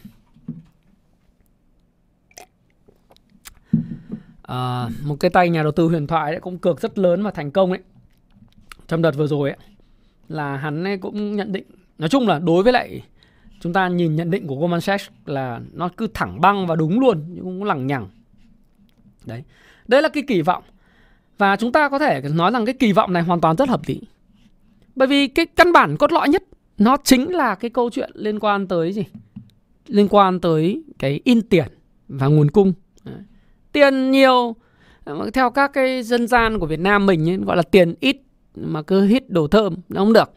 À, 4.41 4.89
một 5.03 5.15
cái 5.19 5.31
tay 5.31 5.49
nhà 5.49 5.63
đầu 5.63 5.71
tư 5.71 5.87
huyền 5.87 6.07
thoại 6.07 6.31
đấy 6.31 6.41
cũng 6.41 6.57
cược 6.57 6.81
rất 6.81 6.97
lớn 6.97 7.23
và 7.23 7.31
thành 7.31 7.51
công 7.51 7.71
ấy. 7.71 7.79
Trong 8.87 9.01
đợt 9.01 9.11
vừa 9.11 9.27
rồi 9.27 9.49
ấy 9.49 9.57
là 10.29 10.57
hắn 10.57 10.83
ấy 10.83 10.97
cũng 10.97 11.35
nhận 11.35 11.51
định 11.51 11.63
nói 11.97 12.09
chung 12.09 12.27
là 12.27 12.39
đối 12.39 12.63
với 12.63 12.73
lại 12.73 13.01
chúng 13.59 13.73
ta 13.73 13.87
nhìn 13.87 14.15
nhận 14.15 14.31
định 14.31 14.47
của 14.47 14.55
Goldman 14.55 14.81
Sachs 14.81 15.09
là 15.25 15.61
nó 15.73 15.89
cứ 15.97 16.07
thẳng 16.13 16.41
băng 16.41 16.67
và 16.67 16.75
đúng 16.75 16.99
luôn 16.99 17.23
nhưng 17.29 17.43
cũng 17.43 17.63
lằng 17.63 17.87
nhằng. 17.87 18.09
Đấy 19.25 19.43
đây 19.87 20.01
là 20.01 20.09
cái 20.09 20.23
kỳ 20.27 20.41
vọng. 20.41 20.63
Và 21.37 21.55
chúng 21.55 21.71
ta 21.71 21.89
có 21.89 21.99
thể 21.99 22.21
nói 22.21 22.51
rằng 22.51 22.65
cái 22.65 22.73
kỳ 22.73 22.93
vọng 22.93 23.13
này 23.13 23.23
hoàn 23.23 23.41
toàn 23.41 23.55
rất 23.55 23.69
hợp 23.69 23.81
lý. 23.85 24.01
Bởi 24.95 25.07
vì 25.07 25.27
cái 25.27 25.45
căn 25.45 25.73
bản 25.73 25.97
cốt 25.97 26.11
lõi 26.11 26.29
nhất 26.29 26.43
nó 26.79 26.97
chính 27.03 27.35
là 27.35 27.55
cái 27.55 27.69
câu 27.69 27.89
chuyện 27.89 28.11
liên 28.13 28.39
quan 28.39 28.67
tới 28.67 28.93
gì? 28.93 29.05
Liên 29.87 30.07
quan 30.09 30.39
tới 30.39 30.83
cái 30.99 31.19
in 31.23 31.41
tiền 31.41 31.67
và 32.07 32.27
nguồn 32.27 32.51
cung. 32.51 32.73
Tiền 33.71 34.11
nhiều 34.11 34.55
à, 35.05 35.13
theo 35.33 35.49
các 35.49 35.73
cái 35.73 36.03
dân 36.03 36.27
gian 36.27 36.59
của 36.59 36.65
Việt 36.65 36.79
Nam 36.79 37.05
mình 37.05 37.29
ấy, 37.29 37.37
gọi 37.37 37.57
là 37.57 37.63
tiền 37.63 37.95
ít 37.99 38.17
mà 38.55 38.81
cứ 38.81 39.05
hít 39.05 39.29
đồ 39.29 39.47
thơm 39.47 39.75
nó 39.89 40.01
không 40.01 40.13
được. 40.13 40.31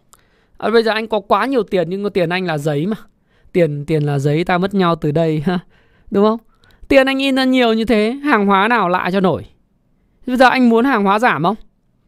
À, 0.59 0.71
bây 0.71 0.83
giờ 0.83 0.91
anh 0.91 1.07
có 1.07 1.21
quá 1.21 1.47
nhiều 1.47 1.63
tiền 1.63 1.91
nhưng 1.91 2.05
có 2.05 2.11
tiền 2.11 2.29
anh 2.29 2.47
là 2.47 2.59
giấy 2.59 2.87
mà. 2.87 2.97
Tiền 3.53 3.85
tiền 3.87 4.03
là 4.03 4.19
giấy 4.19 4.45
ta 4.45 4.59
mất 4.59 4.75
nhau 4.75 4.97
từ 4.97 5.11
đây 5.11 5.41
ha 5.41 5.59
đúng 6.11 6.25
không? 6.25 6.39
Tiền 6.89 7.07
anh 7.07 7.19
in 7.19 7.37
ra 7.37 7.45
nhiều 7.45 7.73
như 7.73 7.85
thế 7.85 8.11
hàng 8.25 8.47
hóa 8.47 8.69
nào 8.69 8.89
lại 8.89 9.13
cho 9.13 9.21
nổi? 9.21 9.45
Bây 10.27 10.37
giờ 10.37 10.49
anh 10.49 10.69
muốn 10.69 10.85
hàng 10.85 11.05
hóa 11.05 11.19
giảm 11.19 11.43
không? 11.43 11.57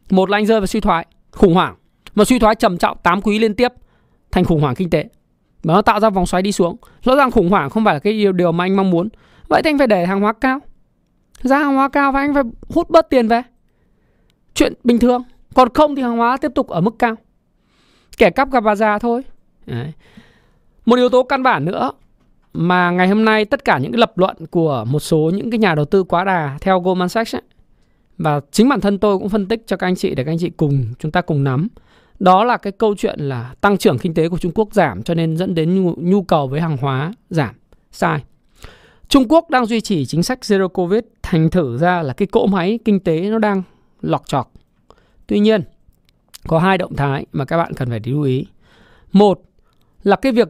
Một 0.09 0.29
là 0.29 0.37
anh 0.37 0.45
rơi 0.45 0.59
vào 0.59 0.67
suy 0.67 0.79
thoái 0.79 1.05
khủng 1.31 1.53
hoảng. 1.53 1.75
Mà 2.15 2.25
suy 2.25 2.39
thoái 2.39 2.55
trầm 2.55 2.77
trọng 2.77 2.97
8 3.03 3.21
quý 3.21 3.39
liên 3.39 3.55
tiếp 3.55 3.73
thành 4.35 4.43
khủng 4.43 4.61
hoảng 4.61 4.75
kinh 4.75 4.89
tế. 4.89 5.09
Và 5.63 5.73
nó 5.73 5.81
tạo 5.81 5.99
ra 5.99 6.09
vòng 6.09 6.25
xoáy 6.25 6.43
đi 6.43 6.51
xuống. 6.51 6.77
Rõ 7.03 7.15
ràng 7.15 7.31
khủng 7.31 7.49
hoảng 7.49 7.69
không 7.69 7.85
phải 7.85 7.93
là 7.93 7.99
cái 7.99 8.13
điều, 8.13 8.31
điều 8.31 8.51
mà 8.51 8.63
anh 8.63 8.75
mong 8.75 8.89
muốn. 8.89 9.09
Vậy 9.47 9.61
thì 9.63 9.69
anh 9.69 9.77
phải 9.77 9.87
để 9.87 10.05
hàng 10.05 10.21
hóa 10.21 10.33
cao. 10.33 10.59
Giá 11.41 11.59
hàng 11.59 11.75
hóa 11.75 11.89
cao 11.89 12.11
và 12.11 12.19
anh 12.19 12.33
phải 12.33 12.43
hút 12.69 12.89
bớt 12.89 13.09
tiền 13.09 13.27
về. 13.27 13.41
Chuyện 14.53 14.73
bình 14.83 14.99
thường. 14.99 15.23
Còn 15.53 15.69
không 15.73 15.95
thì 15.95 16.01
hàng 16.01 16.17
hóa 16.17 16.37
tiếp 16.37 16.51
tục 16.55 16.67
ở 16.67 16.81
mức 16.81 16.95
cao. 16.99 17.15
Kẻ 18.17 18.29
cắp 18.29 18.51
gặp 18.51 18.63
bà 18.63 18.75
già 18.75 18.99
thôi. 18.99 19.21
Đấy. 19.65 19.91
một 20.85 20.95
yếu 20.95 21.09
tố 21.09 21.23
căn 21.23 21.43
bản 21.43 21.65
nữa 21.65 21.91
mà 22.53 22.91
ngày 22.91 23.07
hôm 23.07 23.25
nay 23.25 23.45
tất 23.45 23.65
cả 23.65 23.77
những 23.77 23.91
cái 23.91 23.99
lập 23.99 24.17
luận 24.17 24.35
của 24.51 24.85
một 24.87 24.99
số 24.99 25.31
những 25.33 25.51
cái 25.51 25.57
nhà 25.57 25.75
đầu 25.75 25.85
tư 25.85 26.03
quá 26.03 26.23
đà 26.23 26.57
theo 26.61 26.79
Goldman 26.79 27.09
Sachs 27.09 27.35
ấy, 27.35 27.41
và 28.17 28.41
chính 28.51 28.69
bản 28.69 28.81
thân 28.81 28.99
tôi 28.99 29.17
cũng 29.17 29.29
phân 29.29 29.47
tích 29.47 29.63
cho 29.67 29.77
các 29.77 29.87
anh 29.87 29.95
chị 29.95 30.15
để 30.15 30.23
các 30.23 30.31
anh 30.31 30.37
chị 30.39 30.49
cùng 30.49 30.85
chúng 30.99 31.11
ta 31.11 31.21
cùng 31.21 31.43
nắm 31.43 31.67
đó 32.19 32.43
là 32.43 32.57
cái 32.57 32.71
câu 32.71 32.95
chuyện 32.95 33.19
là 33.19 33.53
tăng 33.61 33.77
trưởng 33.77 33.97
kinh 33.97 34.13
tế 34.13 34.29
của 34.29 34.37
Trung 34.37 34.51
Quốc 34.55 34.73
giảm 34.73 35.03
cho 35.03 35.13
nên 35.13 35.37
dẫn 35.37 35.55
đến 35.55 35.83
nhu, 35.83 35.93
nhu 35.97 36.23
cầu 36.23 36.47
với 36.47 36.61
hàng 36.61 36.77
hóa 36.77 37.13
giảm. 37.29 37.55
Sai. 37.91 38.23
Trung 39.07 39.27
Quốc 39.29 39.49
đang 39.49 39.65
duy 39.65 39.81
trì 39.81 40.05
chính 40.05 40.23
sách 40.23 40.39
Zero 40.41 40.67
Covid 40.67 40.99
thành 41.23 41.49
thử 41.49 41.77
ra 41.77 42.01
là 42.01 42.13
cái 42.13 42.27
cỗ 42.27 42.47
máy 42.47 42.79
kinh 42.85 42.99
tế 42.99 43.21
nó 43.21 43.39
đang 43.39 43.63
lọc 44.01 44.27
chọc. 44.27 44.51
Tuy 45.27 45.39
nhiên, 45.39 45.61
có 46.47 46.59
hai 46.59 46.77
động 46.77 46.95
thái 46.95 47.25
mà 47.31 47.45
các 47.45 47.57
bạn 47.57 47.73
cần 47.73 47.89
phải 47.89 48.01
lưu 48.05 48.21
ý. 48.21 48.45
Một 49.11 49.41
là 50.03 50.15
cái 50.15 50.31
việc 50.31 50.47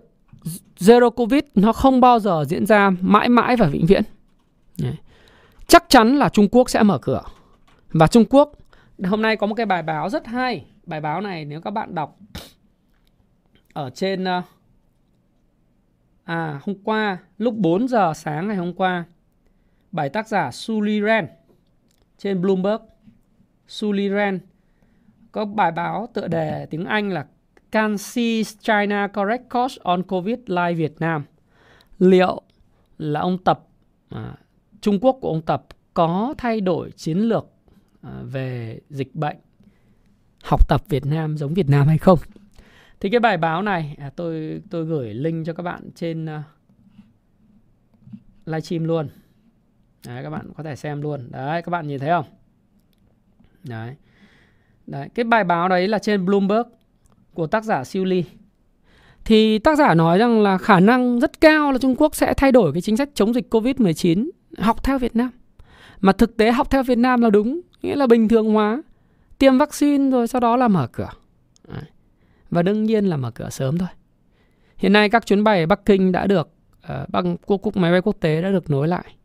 Zero 0.79 1.09
Covid 1.09 1.43
nó 1.55 1.73
không 1.73 2.01
bao 2.01 2.19
giờ 2.19 2.45
diễn 2.47 2.65
ra 2.65 2.91
mãi 3.01 3.29
mãi 3.29 3.55
và 3.55 3.67
vĩnh 3.67 3.85
viễn. 3.85 4.03
Chắc 5.67 5.85
chắn 5.89 6.15
là 6.15 6.29
Trung 6.29 6.47
Quốc 6.51 6.69
sẽ 6.69 6.83
mở 6.83 6.97
cửa. 6.97 7.21
Và 7.89 8.07
Trung 8.07 8.25
Quốc 8.29 8.51
hôm 9.03 9.21
nay 9.21 9.35
có 9.35 9.47
một 9.47 9.55
cái 9.55 9.65
bài 9.65 9.83
báo 9.83 10.09
rất 10.09 10.27
hay 10.27 10.65
bài 10.85 11.01
báo 11.01 11.21
này 11.21 11.45
nếu 11.45 11.61
các 11.61 11.71
bạn 11.71 11.95
đọc 11.95 12.19
ở 13.73 13.89
trên 13.89 14.23
ờ, 14.23 14.41
à 16.23 16.59
hôm 16.63 16.75
qua 16.83 17.17
lúc 17.37 17.55
4 17.57 17.87
giờ 17.87 18.13
sáng 18.15 18.47
ngày 18.47 18.57
hôm 18.57 18.73
qua 18.73 19.05
bài 19.91 20.09
tác 20.09 20.27
giả 20.27 20.51
Suli 20.51 21.01
Ren 21.01 21.27
trên 22.17 22.41
Bloomberg. 22.41 22.81
Suli 23.67 24.09
Ren 24.09 24.39
có 25.31 25.45
bài 25.45 25.71
báo 25.71 26.09
tựa 26.13 26.27
đề 26.27 26.65
tiếng 26.65 26.85
Anh 26.85 27.09
là 27.09 27.25
Can 27.71 27.97
see 27.97 28.41
China 28.59 29.07
correct 29.07 29.49
course 29.49 29.77
on 29.83 30.03
COVID 30.03 30.39
live 30.45 30.73
Việt 30.73 30.95
Nam? 30.99 31.23
Liệu 31.99 32.41
là 32.97 33.19
ông 33.19 33.37
Tập 33.37 33.67
à, 34.09 34.35
Trung 34.81 34.99
Quốc 35.01 35.17
của 35.21 35.29
ông 35.29 35.41
Tập 35.41 35.65
có 35.93 36.33
thay 36.37 36.61
đổi 36.61 36.91
chiến 36.91 37.17
lược 37.17 37.45
à, 38.01 38.21
về 38.23 38.79
dịch 38.89 39.15
bệnh 39.15 39.37
học 40.45 40.67
tập 40.67 40.81
Việt 40.89 41.05
Nam 41.05 41.37
giống 41.37 41.53
Việt 41.53 41.69
Nam 41.69 41.87
hay 41.87 41.97
không. 41.97 42.19
Thì 42.99 43.09
cái 43.09 43.19
bài 43.19 43.37
báo 43.37 43.61
này 43.61 43.95
à, 43.99 44.09
tôi 44.15 44.61
tôi 44.69 44.85
gửi 44.85 45.13
link 45.13 45.45
cho 45.45 45.53
các 45.53 45.63
bạn 45.63 45.89
trên 45.95 46.25
uh, 46.25 46.41
livestream 48.45 48.83
luôn. 48.83 49.09
Đấy 50.07 50.23
các 50.23 50.29
bạn 50.29 50.51
có 50.57 50.63
thể 50.63 50.75
xem 50.75 51.01
luôn. 51.01 51.31
Đấy 51.31 51.61
các 51.61 51.69
bạn 51.69 51.87
nhìn 51.87 51.99
thấy 51.99 52.09
không? 52.09 52.25
Đấy. 53.63 53.95
Đấy, 54.87 55.09
cái 55.15 55.23
bài 55.23 55.43
báo 55.43 55.69
đấy 55.69 55.87
là 55.87 55.99
trên 55.99 56.25
Bloomberg 56.25 56.67
của 57.33 57.47
tác 57.47 57.63
giả 57.63 57.83
Siêu 57.83 58.05
Ly. 58.05 58.23
Thì 59.25 59.59
tác 59.59 59.77
giả 59.77 59.93
nói 59.93 60.17
rằng 60.17 60.41
là 60.41 60.57
khả 60.57 60.79
năng 60.79 61.19
rất 61.19 61.41
cao 61.41 61.71
là 61.71 61.77
Trung 61.77 61.95
Quốc 61.97 62.15
sẽ 62.15 62.33
thay 62.33 62.51
đổi 62.51 62.73
cái 62.73 62.81
chính 62.81 62.97
sách 62.97 63.09
chống 63.13 63.33
dịch 63.33 63.53
Covid-19 63.53 64.29
học 64.57 64.83
theo 64.83 64.99
Việt 64.99 65.15
Nam. 65.15 65.29
Mà 66.01 66.11
thực 66.11 66.37
tế 66.37 66.51
học 66.51 66.69
theo 66.69 66.83
Việt 66.83 66.97
Nam 66.97 67.21
là 67.21 67.29
đúng, 67.29 67.61
nghĩa 67.81 67.95
là 67.95 68.07
bình 68.07 68.27
thường 68.27 68.53
hóa 68.53 68.81
tiêm 69.37 69.57
vaccine 69.57 70.11
rồi 70.11 70.27
sau 70.27 70.41
đó 70.41 70.57
là 70.57 70.67
mở 70.67 70.87
cửa. 70.87 71.09
Đấy. 71.67 71.83
và 72.49 72.61
đương 72.61 72.83
nhiên 72.83 73.05
là 73.05 73.17
mở 73.17 73.31
cửa 73.31 73.49
sớm 73.49 73.77
thôi. 73.77 73.87
Hiện 74.77 74.93
nay 74.93 75.09
các 75.09 75.25
chuyến 75.25 75.43
bay 75.43 75.59
ở 75.59 75.65
Bắc 75.65 75.85
Kinh 75.85 76.11
đã 76.11 76.27
được 76.27 76.49
ờ, 76.81 77.01
uh, 77.03 77.09
bằng 77.09 77.37
quốc 77.45 77.57
quốc 77.63 77.77
máy 77.77 77.91
bay 77.91 78.01
quốc 78.01 78.15
tế 78.19 78.41
đã 78.41 78.49
được 78.49 78.69
nối 78.69 78.87
lại. 78.87 79.15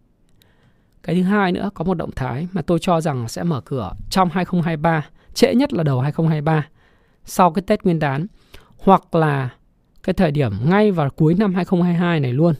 Cái 1.03 1.17
thứ 1.17 1.23
hai 1.23 1.53
nữa 1.53 1.71
có 1.75 1.85
một 1.85 1.95
động 1.95 2.11
thái 2.17 2.47
mà 2.53 2.63
tôi 2.63 2.79
cho 2.79 3.01
rằng 3.01 3.29
sẽ 3.29 3.43
mở 3.43 3.61
cửa 3.61 3.93
trong 4.11 4.29
2023 4.33 5.07
trễ 5.35 5.55
nhất 5.55 5.73
là 5.73 5.83
đầu 5.83 6.01
2023 6.01 6.67
sau 7.25 7.53
cái 7.53 7.63
Tết 7.63 7.85
Nguyên 7.85 7.99
đán 7.99 8.27
hoặc 8.79 9.15
là 9.15 9.49
cái 10.03 10.15
thời 10.15 10.31
điểm 10.31 10.53
ngay 10.65 10.91
vào 10.91 11.11
cuối 11.11 11.35
năm 11.35 11.55
2022 11.55 12.21
này 12.21 12.33
luôn. 12.33 12.55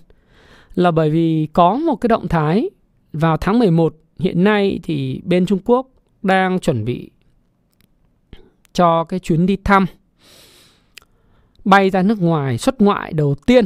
Là 0.75 0.91
bởi 0.91 1.11
vì 1.11 1.49
có 1.53 1.75
một 1.75 1.97
cái 1.97 2.09
động 2.09 2.29
thái 2.29 2.71
vào 3.13 3.37
tháng 3.37 3.59
11 3.59 3.95
hiện 4.19 4.45
nay 4.45 4.81
thì 4.83 5.21
bên 5.25 5.47
Trung 5.47 5.59
Quốc 5.65 5.87
đang 6.23 6.61
chuẩn 6.61 6.85
bị 6.85 7.11
cho 8.73 9.05
cái 9.05 9.21
chuyến 9.21 9.47
đi 9.47 9.57
thăm. 9.65 9.87
Bay 11.65 11.91
ra 11.91 12.03
nước 12.03 12.23
ngoài 12.23 12.59
xuất 12.59 12.81
ngoại 12.81 13.13
đầu 13.13 13.35
tiên 13.47 13.65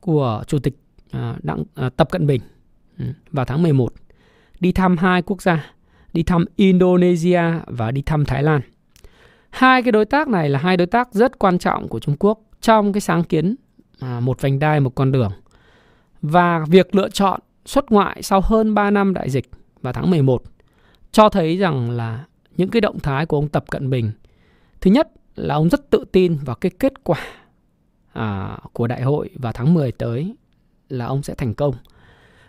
của 0.00 0.42
Chủ 0.46 0.58
tịch 0.58 0.74
à, 1.10 1.36
Đặng, 1.42 1.64
à, 1.74 1.90
Tập 1.96 2.08
Cận 2.10 2.26
Bình 2.26 2.40
ừ, 2.98 3.04
vào 3.30 3.44
tháng 3.44 3.62
11 3.62 3.92
đi 4.60 4.72
thăm 4.72 4.96
hai 4.96 5.22
quốc 5.22 5.42
gia 5.42 5.72
đi 6.12 6.22
thăm 6.22 6.44
Indonesia 6.56 7.42
và 7.66 7.90
đi 7.90 8.02
thăm 8.02 8.24
Thái 8.24 8.42
Lan. 8.42 8.60
Hai 9.50 9.82
cái 9.82 9.92
đối 9.92 10.04
tác 10.04 10.28
này 10.28 10.48
là 10.48 10.58
hai 10.58 10.76
đối 10.76 10.86
tác 10.86 11.14
rất 11.14 11.38
quan 11.38 11.58
trọng 11.58 11.88
của 11.88 12.00
Trung 12.00 12.16
Quốc 12.18 12.40
trong 12.60 12.92
cái 12.92 13.00
sáng 13.00 13.24
kiến 13.24 13.54
à, 14.00 14.20
một 14.20 14.40
vành 14.40 14.58
đai 14.58 14.80
một 14.80 14.94
con 14.94 15.12
đường. 15.12 15.32
Và 16.22 16.64
việc 16.68 16.94
lựa 16.94 17.08
chọn 17.08 17.40
xuất 17.64 17.92
ngoại 17.92 18.22
sau 18.22 18.40
hơn 18.44 18.74
3 18.74 18.90
năm 18.90 19.14
đại 19.14 19.30
dịch 19.30 19.50
vào 19.82 19.92
tháng 19.92 20.10
11 20.10 20.42
cho 21.12 21.28
thấy 21.28 21.56
rằng 21.56 21.90
là 21.90 22.24
những 22.56 22.68
cái 22.68 22.80
động 22.80 22.98
thái 22.98 23.26
của 23.26 23.36
ông 23.36 23.48
Tập 23.48 23.64
Cận 23.70 23.90
Bình 23.90 24.10
thứ 24.80 24.90
nhất 24.90 25.08
là 25.36 25.54
ông 25.54 25.68
rất 25.68 25.90
tự 25.90 26.04
tin 26.12 26.36
vào 26.44 26.56
cái 26.56 26.70
kết 26.78 27.04
quả 27.04 27.20
à, 28.12 28.58
của 28.72 28.86
đại 28.86 29.02
hội 29.02 29.30
vào 29.34 29.52
tháng 29.52 29.74
10 29.74 29.92
tới 29.92 30.34
là 30.88 31.06
ông 31.06 31.22
sẽ 31.22 31.34
thành 31.34 31.54
công. 31.54 31.74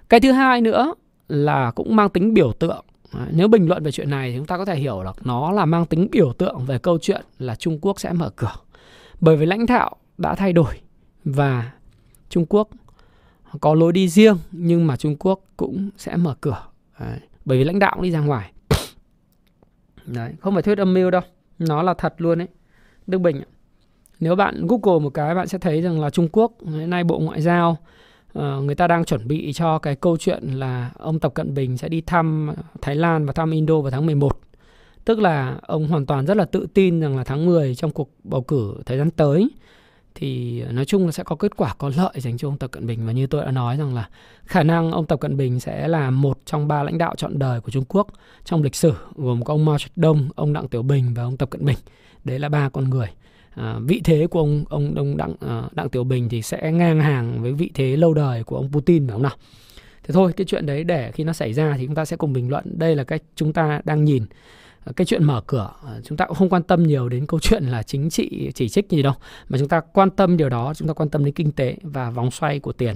Cái 0.09 0.19
thứ 0.19 0.31
hai 0.31 0.61
nữa 0.61 0.93
là 1.27 1.71
cũng 1.71 1.95
mang 1.95 2.09
tính 2.09 2.33
biểu 2.33 2.53
tượng. 2.53 2.85
À, 3.11 3.27
nếu 3.31 3.47
bình 3.47 3.67
luận 3.67 3.83
về 3.83 3.91
chuyện 3.91 4.09
này 4.09 4.31
thì 4.31 4.37
chúng 4.37 4.45
ta 4.45 4.57
có 4.57 4.65
thể 4.65 4.75
hiểu 4.75 5.03
là 5.03 5.13
nó 5.23 5.51
là 5.51 5.65
mang 5.65 5.85
tính 5.85 6.07
biểu 6.11 6.33
tượng 6.33 6.65
về 6.65 6.79
câu 6.79 6.97
chuyện 7.01 7.25
là 7.39 7.55
Trung 7.55 7.79
Quốc 7.81 7.99
sẽ 7.99 8.13
mở 8.13 8.29
cửa. 8.35 8.53
Bởi 9.21 9.37
vì 9.37 9.45
lãnh 9.45 9.65
đạo 9.65 9.95
đã 10.17 10.35
thay 10.35 10.53
đổi 10.53 10.73
và 11.25 11.71
Trung 12.29 12.45
Quốc 12.49 12.69
có 13.61 13.73
lối 13.73 13.93
đi 13.93 14.09
riêng 14.09 14.37
nhưng 14.51 14.87
mà 14.87 14.97
Trung 14.97 15.15
Quốc 15.19 15.39
cũng 15.57 15.89
sẽ 15.97 16.15
mở 16.15 16.35
cửa. 16.41 16.63
Đấy. 16.99 17.19
Bởi 17.45 17.57
vì 17.57 17.63
lãnh 17.63 17.79
đạo 17.79 17.91
cũng 17.95 18.03
đi 18.03 18.11
ra 18.11 18.19
ngoài. 18.19 18.51
Đấy, 20.05 20.33
không 20.39 20.53
phải 20.53 20.63
thuyết 20.63 20.77
âm 20.77 20.93
mưu 20.93 21.11
đâu. 21.11 21.21
Nó 21.59 21.83
là 21.83 21.93
thật 21.93 22.13
luôn 22.17 22.37
đấy. 22.37 22.47
Đức 23.07 23.19
Bình 23.19 23.41
nếu 24.19 24.35
bạn 24.35 24.67
Google 24.67 24.99
một 25.03 25.09
cái 25.09 25.35
bạn 25.35 25.47
sẽ 25.47 25.57
thấy 25.57 25.81
rằng 25.81 26.01
là 26.01 26.09
Trung 26.09 26.27
Quốc 26.31 26.53
hiện 26.65 26.89
nay 26.89 27.03
Bộ 27.03 27.19
Ngoại 27.19 27.41
giao 27.41 27.77
ờ, 28.33 28.61
người 28.61 28.75
ta 28.75 28.87
đang 28.87 29.05
chuẩn 29.05 29.27
bị 29.27 29.53
cho 29.53 29.79
cái 29.79 29.95
câu 29.95 30.17
chuyện 30.17 30.43
là 30.43 30.91
ông 30.97 31.19
Tập 31.19 31.33
Cận 31.33 31.53
Bình 31.53 31.77
sẽ 31.77 31.89
đi 31.89 32.01
thăm 32.01 32.53
Thái 32.81 32.95
Lan 32.95 33.25
và 33.25 33.33
thăm 33.33 33.51
Indo 33.51 33.81
vào 33.81 33.91
tháng 33.91 34.05
11. 34.05 34.39
Tức 35.05 35.19
là 35.19 35.57
ông 35.61 35.87
hoàn 35.87 36.05
toàn 36.05 36.25
rất 36.25 36.37
là 36.37 36.45
tự 36.45 36.67
tin 36.73 36.99
rằng 36.99 37.17
là 37.17 37.23
tháng 37.23 37.45
10 37.45 37.75
trong 37.75 37.91
cuộc 37.91 38.09
bầu 38.23 38.41
cử 38.41 38.75
thời 38.85 38.97
gian 38.97 39.11
tới 39.11 39.49
thì 40.15 40.63
nói 40.71 40.85
chung 40.85 41.05
là 41.05 41.11
sẽ 41.11 41.23
có 41.23 41.35
kết 41.35 41.57
quả 41.57 41.73
có 41.77 41.91
lợi 41.97 42.13
dành 42.15 42.37
cho 42.37 42.47
ông 42.47 42.57
Tập 42.57 42.71
Cận 42.71 42.87
Bình 42.87 43.05
và 43.05 43.11
như 43.11 43.27
tôi 43.27 43.45
đã 43.45 43.51
nói 43.51 43.77
rằng 43.77 43.95
là 43.95 44.09
khả 44.45 44.63
năng 44.63 44.91
ông 44.91 45.05
Tập 45.05 45.19
Cận 45.19 45.37
Bình 45.37 45.59
sẽ 45.59 45.87
là 45.87 46.09
một 46.09 46.39
trong 46.45 46.67
ba 46.67 46.83
lãnh 46.83 46.97
đạo 46.97 47.15
chọn 47.17 47.39
đời 47.39 47.61
của 47.61 47.71
Trung 47.71 47.85
Quốc 47.87 48.07
trong 48.45 48.63
lịch 48.63 48.75
sử 48.75 48.93
gồm 49.15 49.43
có 49.43 49.53
ông 49.53 49.65
Mao 49.65 49.77
Trạch 49.77 49.91
Đông, 49.95 50.29
ông 50.35 50.53
Đặng 50.53 50.67
Tiểu 50.67 50.81
Bình 50.81 51.13
và 51.13 51.23
ông 51.23 51.37
Tập 51.37 51.49
Cận 51.49 51.65
Bình. 51.65 51.77
Đấy 52.23 52.39
là 52.39 52.49
ba 52.49 52.69
con 52.69 52.89
người. 52.89 53.07
À, 53.55 53.75
vị 53.81 54.01
thế 54.03 54.27
của 54.27 54.39
ông 54.39 54.65
ông 54.69 54.95
ông 54.95 55.17
Đặng 55.17 55.35
à, 55.39 55.63
Đặng 55.71 55.89
Tiểu 55.89 56.03
Bình 56.03 56.29
thì 56.29 56.41
sẽ 56.41 56.71
ngang 56.71 56.99
hàng 56.99 57.41
với 57.41 57.53
vị 57.53 57.71
thế 57.73 57.95
lâu 57.95 58.13
đời 58.13 58.43
của 58.43 58.55
ông 58.55 58.71
Putin 58.71 59.07
phải 59.07 59.13
không 59.13 59.23
nào? 59.23 59.35
Thế 60.03 60.13
thôi, 60.13 60.33
cái 60.33 60.45
chuyện 60.45 60.65
đấy 60.65 60.83
để 60.83 61.11
khi 61.11 61.23
nó 61.23 61.33
xảy 61.33 61.53
ra 61.53 61.75
thì 61.77 61.85
chúng 61.85 61.95
ta 61.95 62.05
sẽ 62.05 62.17
cùng 62.17 62.33
bình 62.33 62.49
luận. 62.49 62.65
Đây 62.77 62.95
là 62.95 63.03
cách 63.03 63.21
chúng 63.35 63.53
ta 63.53 63.81
đang 63.85 64.05
nhìn 64.05 64.25
Ờ, 64.83 64.93
cái 64.95 65.05
chuyện 65.05 65.23
mở 65.23 65.41
cửa 65.47 65.71
ờ, 65.81 66.01
chúng 66.03 66.17
ta 66.17 66.25
cũng 66.25 66.35
không 66.37 66.49
quan 66.49 66.63
tâm 66.63 66.83
nhiều 66.83 67.09
đến 67.09 67.25
câu 67.25 67.39
chuyện 67.43 67.63
là 67.63 67.83
chính 67.83 68.09
trị 68.09 68.51
chỉ 68.55 68.69
trích 68.69 68.89
gì 68.89 69.01
đâu, 69.01 69.13
mà 69.49 69.57
chúng 69.57 69.67
ta 69.67 69.79
quan 69.79 70.09
tâm 70.09 70.37
điều 70.37 70.49
đó, 70.49 70.73
chúng 70.73 70.87
ta 70.87 70.93
quan 70.93 71.09
tâm 71.09 71.25
đến 71.25 71.33
kinh 71.33 71.51
tế 71.51 71.75
và 71.81 72.09
vòng 72.09 72.31
xoay 72.31 72.59
của 72.59 72.71
tiền. 72.71 72.95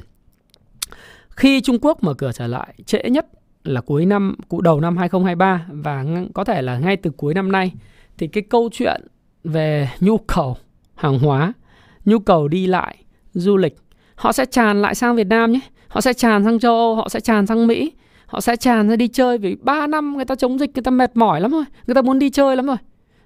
Khi 1.29 1.61
Trung 1.61 1.79
Quốc 1.81 2.03
mở 2.03 2.13
cửa 2.13 2.31
trở 2.31 2.47
lại, 2.47 2.73
trễ 2.85 3.09
nhất 3.09 3.27
là 3.63 3.81
cuối 3.81 4.05
năm, 4.05 4.35
cụ 4.49 4.61
đầu 4.61 4.79
năm 4.79 4.97
2023 4.97 5.65
và 5.69 6.05
có 6.33 6.43
thể 6.43 6.61
là 6.61 6.77
ngay 6.77 6.97
từ 6.97 7.09
cuối 7.09 7.33
năm 7.33 7.51
nay, 7.51 7.71
thì 8.17 8.27
cái 8.27 8.43
câu 8.49 8.69
chuyện 8.73 9.01
về 9.43 9.89
nhu 9.99 10.17
cầu 10.17 10.57
hàng 10.95 11.19
hóa, 11.19 11.53
nhu 12.05 12.19
cầu 12.19 12.47
đi 12.47 12.67
lại, 12.67 12.97
du 13.33 13.57
lịch, 13.57 13.75
họ 14.15 14.31
sẽ 14.31 14.45
tràn 14.45 14.81
lại 14.81 14.95
sang 14.95 15.15
Việt 15.15 15.27
Nam 15.27 15.51
nhé, 15.51 15.59
họ 15.87 16.01
sẽ 16.01 16.13
tràn 16.13 16.43
sang 16.43 16.59
châu 16.59 16.75
Âu, 16.75 16.95
họ 16.95 17.09
sẽ 17.09 17.19
tràn 17.19 17.47
sang 17.47 17.67
Mỹ 17.67 17.91
họ 18.33 18.41
sẽ 18.41 18.55
tràn 18.55 18.89
ra 18.89 18.95
đi 18.95 19.07
chơi 19.07 19.37
vì 19.37 19.55
3 19.55 19.87
năm 19.87 20.15
người 20.15 20.25
ta 20.25 20.35
chống 20.35 20.59
dịch, 20.59 20.71
người 20.73 20.83
ta 20.83 20.91
mệt 20.91 21.17
mỏi 21.17 21.41
lắm 21.41 21.51
rồi 21.51 21.63
người 21.87 21.95
ta 21.95 22.01
muốn 22.01 22.19
đi 22.19 22.29
chơi 22.29 22.55
lắm 22.55 22.65
rồi 22.65 22.77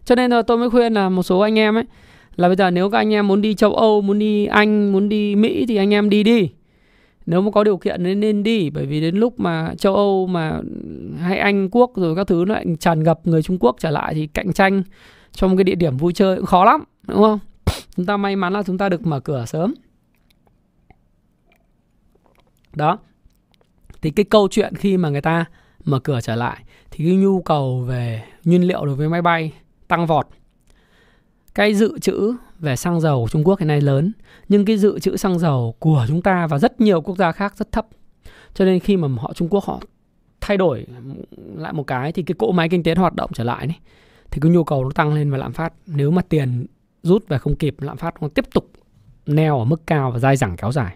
cho 0.05 0.15
nên 0.15 0.31
là 0.31 0.41
tôi 0.41 0.57
mới 0.57 0.69
khuyên 0.69 0.93
là 0.93 1.09
một 1.09 1.23
số 1.23 1.39
anh 1.39 1.59
em 1.59 1.77
ấy, 1.77 1.83
là 2.35 2.47
bây 2.47 2.55
giờ 2.55 2.71
nếu 2.71 2.89
các 2.89 2.97
anh 2.97 3.13
em 3.13 3.27
muốn 3.27 3.41
đi 3.41 3.53
châu 3.53 3.75
Âu, 3.75 4.01
muốn 4.01 4.19
đi 4.19 4.45
Anh, 4.45 4.91
muốn 4.91 5.09
đi 5.09 5.35
Mỹ 5.35 5.65
thì 5.67 5.75
anh 5.75 5.93
em 5.93 6.09
đi 6.09 6.23
đi. 6.23 6.49
Nếu 7.25 7.41
mà 7.41 7.51
có 7.51 7.63
điều 7.63 7.77
kiện 7.77 8.03
nên 8.03 8.19
nên 8.19 8.43
đi, 8.43 8.69
bởi 8.69 8.85
vì 8.85 9.01
đến 9.01 9.15
lúc 9.15 9.39
mà 9.39 9.73
châu 9.77 9.95
Âu 9.95 10.27
mà 10.27 10.61
hay 11.19 11.37
Anh 11.37 11.69
Quốc 11.71 11.91
rồi 11.95 12.15
các 12.15 12.27
thứ 12.27 12.45
lại 12.45 12.65
tràn 12.79 13.03
ngập 13.03 13.27
người 13.27 13.43
Trung 13.43 13.57
Quốc 13.59 13.75
trở 13.79 13.91
lại 13.91 14.13
thì 14.13 14.27
cạnh 14.27 14.53
tranh 14.53 14.83
trong 15.31 15.57
cái 15.57 15.63
địa 15.63 15.75
điểm 15.75 15.97
vui 15.97 16.13
chơi 16.13 16.37
cũng 16.37 16.45
khó 16.45 16.65
lắm, 16.65 16.83
đúng 17.07 17.17
không? 17.17 17.39
Chúng 17.95 18.05
ta 18.05 18.17
may 18.17 18.35
mắn 18.35 18.53
là 18.53 18.63
chúng 18.63 18.77
ta 18.77 18.89
được 18.89 19.05
mở 19.07 19.19
cửa 19.19 19.45
sớm. 19.47 19.73
Đó 22.75 22.97
thì 24.01 24.11
cái 24.11 24.25
câu 24.25 24.47
chuyện 24.51 24.75
khi 24.75 24.97
mà 24.97 25.09
người 25.09 25.21
ta 25.21 25.45
mở 25.83 25.99
cửa 25.99 26.19
trở 26.21 26.35
lại, 26.35 26.63
thì 26.91 27.05
cái 27.05 27.15
nhu 27.15 27.41
cầu 27.41 27.79
về 27.79 28.23
nhiên 28.43 28.67
liệu 28.67 28.85
đối 28.85 28.95
với 28.95 29.09
máy 29.09 29.21
bay 29.21 29.53
tăng 29.87 30.05
vọt. 30.05 30.27
Cái 31.55 31.73
dự 31.73 31.99
trữ 31.99 32.33
về 32.59 32.75
xăng 32.75 33.01
dầu 33.01 33.21
của 33.21 33.29
Trung 33.29 33.43
Quốc 33.43 33.59
hiện 33.59 33.67
nay 33.67 33.81
lớn, 33.81 34.11
nhưng 34.49 34.65
cái 34.65 34.77
dự 34.77 34.99
trữ 34.99 35.17
xăng 35.17 35.39
dầu 35.39 35.75
của 35.79 36.05
chúng 36.07 36.21
ta 36.21 36.47
và 36.47 36.59
rất 36.59 36.81
nhiều 36.81 37.01
quốc 37.01 37.17
gia 37.17 37.31
khác 37.31 37.57
rất 37.57 37.71
thấp. 37.71 37.87
Cho 38.53 38.65
nên 38.65 38.79
khi 38.79 38.97
mà 38.97 39.07
họ, 39.21 39.33
Trung 39.33 39.49
Quốc 39.49 39.63
họ 39.63 39.81
thay 40.41 40.57
đổi 40.57 40.85
lại 41.55 41.73
một 41.73 41.83
cái, 41.83 42.11
thì 42.11 42.23
cái 42.23 42.35
cỗ 42.37 42.51
máy 42.51 42.69
kinh 42.69 42.83
tế 42.83 42.95
hoạt 42.95 43.15
động 43.15 43.31
trở 43.33 43.43
lại 43.43 43.67
này, 43.67 43.79
thì 44.31 44.39
cái 44.41 44.51
nhu 44.51 44.63
cầu 44.63 44.83
nó 44.83 44.89
tăng 44.95 45.13
lên 45.13 45.31
và 45.31 45.37
lạm 45.37 45.53
phát. 45.53 45.73
Nếu 45.85 46.11
mà 46.11 46.21
tiền 46.21 46.65
rút 47.03 47.27
về 47.27 47.37
không 47.37 47.55
kịp, 47.55 47.75
lạm 47.79 47.97
phát 47.97 48.21
nó 48.21 48.27
tiếp 48.27 48.45
tục 48.53 48.71
neo 49.25 49.59
ở 49.59 49.65
mức 49.65 49.87
cao 49.87 50.11
và 50.11 50.19
dai 50.19 50.37
dẳng 50.37 50.55
kéo 50.57 50.71
dài. 50.71 50.95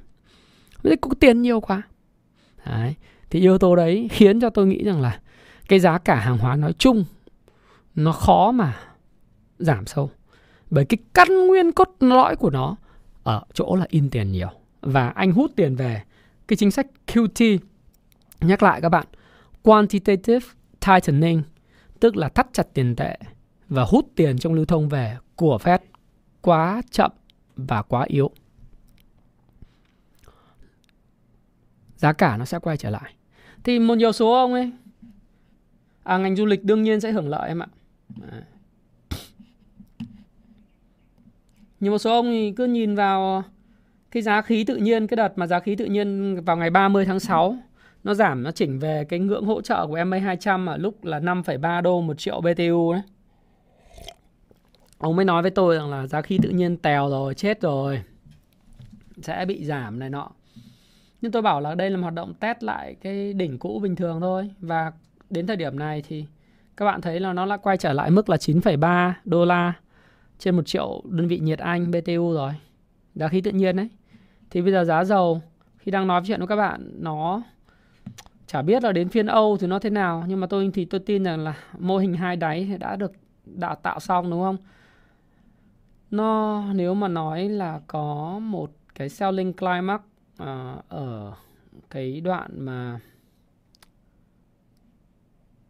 Vậy 0.84 0.97
có 1.02 1.10
tiền 1.20 1.41
nhiều 1.41 1.62
quá 1.62 1.82
đấy. 2.66 2.95
thì 3.30 3.39
yếu 3.39 3.57
tố 3.57 3.76
đấy 3.76 4.07
khiến 4.12 4.39
cho 4.39 4.49
tôi 4.49 4.68
nghĩ 4.68 4.84
rằng 4.84 5.01
là 5.01 5.20
cái 5.68 5.80
giá 5.80 5.97
cả 5.97 6.16
hàng 6.16 6.38
hóa 6.38 6.55
nói 6.55 6.74
chung 6.74 7.05
nó 7.95 8.12
khó 8.12 8.51
mà 8.51 8.78
giảm 9.59 9.86
sâu 9.86 10.09
bởi 10.70 10.86
cái 10.86 10.97
căn 11.14 11.47
nguyên 11.47 11.72
cốt 11.72 11.89
lõi 11.99 12.36
của 12.36 12.49
nó 12.49 12.76
ở 13.24 13.41
chỗ 13.53 13.76
là 13.76 13.86
in 13.89 14.09
tiền 14.09 14.32
nhiều 14.32 14.49
và 14.82 15.09
anh 15.09 15.32
hút 15.32 15.51
tiền 15.55 15.76
về, 15.76 16.01
cái 16.47 16.57
chính 16.57 16.72
sách 16.72 16.88
QT 17.07 17.57
nhắc 18.41 18.64
lại 18.64 18.82
các 18.82 18.89
bạn, 18.89 19.05
quantitative 19.62 20.45
tightening, 20.86 21.41
tức 21.99 22.18
là 22.18 22.30
thắt 22.30 22.47
chặt 22.53 22.68
tiền 22.74 22.95
tệ 22.95 23.18
và 23.70 23.84
hút 23.84 24.07
tiền 24.16 24.38
trong 24.38 24.53
lưu 24.53 24.66
thông 24.66 24.89
về 24.89 25.18
của 25.36 25.59
Fed 25.64 25.80
quá 26.41 26.82
chậm 26.91 27.12
và 27.55 27.82
quá 27.82 28.05
yếu. 28.07 28.32
Giá 32.02 32.14
cả 32.14 32.38
nó 32.38 32.45
sẽ 32.45 32.60
quay 32.60 32.78
trở 32.78 32.89
lại. 32.89 33.14
Thì 33.64 33.80
một 33.80 33.95
nhiều 33.95 34.12
số 34.12 34.34
ông 34.34 34.54
ấy 34.54 34.72
à 36.04 36.18
ngành 36.18 36.36
du 36.36 36.45
lịch 36.45 36.64
đương 36.64 36.84
nhiên 36.84 37.02
sẽ 37.02 37.12
hưởng 37.12 37.30
lợi 37.30 37.47
em 37.47 37.60
ạ. 37.60 37.68
À. 38.32 38.41
Nhưng 41.80 41.91
một 41.91 41.97
số 41.97 42.12
ông 42.12 42.26
thì 42.26 42.54
cứ 42.58 42.66
nhìn 42.66 42.95
vào 42.95 43.43
cái 44.12 44.24
giá 44.24 44.41
khí 44.41 44.64
tự 44.64 44.76
nhiên 44.76 45.08
cái 45.08 45.16
đợt 45.16 45.38
mà 45.38 45.47
giá 45.47 45.60
khí 45.60 45.76
tự 45.76 45.86
nhiên 45.86 46.39
vào 46.45 46.58
ngày 46.58 46.70
30 46.70 47.06
tháng 47.06 47.20
6 47.20 47.58
nó 48.04 48.14
giảm 48.14 48.43
nó 48.43 48.52
chỉnh 48.52 48.80
về 48.80 49.06
cái 49.10 49.20
ngưỡng 49.20 49.45
hỗ 49.45 49.62
trợ 49.62 49.88
của 49.88 49.99
MA 50.06 50.18
200 50.18 50.66
ở 50.66 50.78
lúc 50.78 51.04
là 51.04 51.20
5,3 51.20 51.82
đô 51.82 52.02
một 52.02 52.18
triệu 52.18 52.41
BTU 52.41 52.93
đấy. 52.93 53.02
Ông 54.97 55.16
mới 55.16 55.26
nói 55.26 55.41
với 55.41 55.52
tôi 55.52 55.76
rằng 55.76 55.91
là 55.91 56.08
giá 56.08 56.22
khí 56.22 56.39
tự 56.43 56.49
nhiên 56.49 56.78
tèo 56.78 57.10
rồi, 57.10 57.34
chết 57.34 57.62
rồi. 57.62 58.02
Sẽ 59.22 59.45
bị 59.45 59.66
giảm 59.66 59.99
này 59.99 60.10
nọ. 60.10 60.32
Nhưng 61.22 61.32
tôi 61.32 61.41
bảo 61.41 61.61
là 61.61 61.76
đây 61.76 61.89
là 61.89 61.97
một 61.97 62.01
hoạt 62.01 62.13
động 62.13 62.34
test 62.34 62.63
lại 62.63 62.95
cái 63.01 63.34
đỉnh 63.34 63.59
cũ 63.59 63.80
bình 63.80 63.95
thường 63.95 64.22
thôi. 64.22 64.49
Và 64.59 64.91
đến 65.30 65.47
thời 65.47 65.55
điểm 65.55 65.80
này 65.80 66.03
thì 66.07 66.26
các 66.78 66.86
bạn 66.86 67.01
thấy 67.01 67.19
là 67.19 67.34
nó 67.34 67.45
đã 67.45 67.57
quay 67.57 67.78
trở 67.78 67.93
lại 67.93 68.11
mức 68.11 68.30
là 68.30 68.38
9,3 68.38 69.13
đô 69.26 69.45
la 69.45 69.74
trên 70.39 70.55
một 70.55 70.65
triệu 70.65 71.01
đơn 71.05 71.28
vị 71.28 71.39
nhiệt 71.39 71.59
Anh 71.59 71.91
BTU 71.91 72.34
rồi. 72.34 72.51
Giá 73.15 73.28
khí 73.28 73.41
tự 73.41 73.51
nhiên 73.51 73.76
đấy. 73.76 73.89
Thì 74.49 74.61
bây 74.61 74.72
giờ 74.72 74.84
giá 74.84 75.03
dầu 75.03 75.41
khi 75.78 75.91
đang 75.91 76.07
nói 76.07 76.22
chuyện 76.26 76.39
với 76.39 76.47
các 76.47 76.55
bạn 76.55 76.91
nó 76.99 77.41
chả 78.47 78.61
biết 78.61 78.84
là 78.84 78.91
đến 78.91 79.09
phiên 79.09 79.26
Âu 79.26 79.57
thì 79.57 79.67
nó 79.67 79.80
thế 79.80 79.89
nào 79.89 80.24
nhưng 80.28 80.39
mà 80.39 80.47
tôi 80.47 80.72
thì 80.74 80.86
tôi 80.86 80.99
tin 80.99 81.24
rằng 81.24 81.39
là 81.39 81.53
mô 81.80 81.97
hình 81.97 82.13
hai 82.13 82.36
đáy 82.36 82.78
đã 82.80 82.95
được 82.95 83.11
đã 83.45 83.76
tạo 83.76 83.99
xong 83.99 84.30
đúng 84.30 84.41
không? 84.41 84.57
Nó 86.11 86.63
nếu 86.74 86.93
mà 86.93 87.07
nói 87.07 87.49
là 87.49 87.80
có 87.88 88.39
một 88.39 88.72
cái 88.95 89.09
selling 89.09 89.53
climax 89.53 90.01
uh, 90.34 90.89
ở 90.89 91.34
cái 91.89 92.21
đoạn 92.21 92.65
mà 92.65 92.99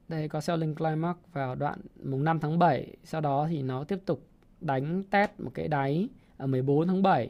đây 0.07 0.27
có 0.27 0.41
selling 0.41 0.75
climax 0.75 1.15
vào 1.33 1.55
đoạn 1.55 1.79
mùng 2.03 2.23
5 2.23 2.39
tháng 2.39 2.59
7 2.59 2.95
sau 3.03 3.21
đó 3.21 3.47
thì 3.49 3.61
nó 3.61 3.83
tiếp 3.83 3.99
tục 4.05 4.27
đánh 4.61 5.03
test 5.03 5.31
một 5.37 5.51
cái 5.53 5.67
đáy 5.67 6.09
ở 6.37 6.47
14 6.47 6.87
tháng 6.87 7.03
7 7.03 7.29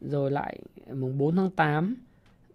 rồi 0.00 0.30
lại 0.30 0.58
mùng 0.92 1.18
4 1.18 1.36
tháng 1.36 1.50
8 1.50 1.96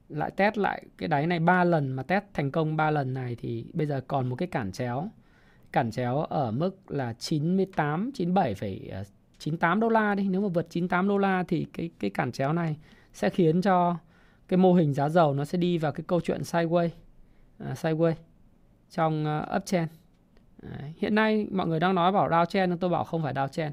lại 0.10 0.32
test 0.32 0.58
lại 0.58 0.84
cái 0.98 1.10
đáy 1.10 1.28
này 1.28 1.40
3 1.40 1.64
lần. 1.64 1.92
Mà 1.92 2.04
test 2.04 2.24
thành 2.34 2.52
công 2.52 2.78
3 2.78 2.92
lần 2.92 3.14
này 3.14 3.36
thì 3.36 3.66
bây 3.74 3.88
giờ 3.88 4.02
còn 4.08 4.30
một 4.30 4.36
cái 4.36 4.48
cản 4.48 4.72
chéo. 4.72 5.10
Cản 5.72 5.92
chéo 5.92 6.18
ở 6.18 6.52
mức 6.52 6.92
là 6.92 7.14
98 7.14 8.12
97 8.14 8.92
98 9.40 9.80
đô 9.80 9.90
la 9.90 10.16
đi. 10.16 10.30
Nếu 10.30 10.42
mà 10.42 10.48
vượt 10.48 10.70
98 10.70 11.08
đô 11.08 11.18
la 11.18 11.44
thì 11.48 11.66
cái 11.74 11.90
cái 12.00 12.10
cản 12.10 12.32
chéo 12.32 12.54
này 12.54 12.78
sẽ 13.14 13.30
khiến 13.30 13.62
cho 13.62 13.96
cái 14.50 14.58
mô 14.58 14.74
hình 14.74 14.94
giá 14.94 15.10
dầu 15.10 15.34
nó 15.34 15.46
sẽ 15.46 15.58
đi 15.58 15.78
vào 15.78 15.92
cái 15.92 16.04
câu 16.08 16.22
chuyện 16.22 16.42
sideways 16.42 16.86
uh, 16.86 17.68
à, 17.68 17.74
sideways 17.74 18.14
trong 18.92 19.26
à, 19.26 19.46
uh, 19.50 19.56
uptrend 19.56 19.90
Đấy. 20.62 20.94
hiện 20.98 21.16
nay 21.16 21.48
mọi 21.52 21.68
người 21.68 21.80
đang 21.80 21.96
nói 21.96 22.12
bảo 22.12 22.30
downtrend 22.30 22.68
nhưng 22.68 22.78
tôi 22.78 22.90
bảo 22.90 23.04
không 23.04 23.24
phải 23.24 23.34
downtrend 23.34 23.72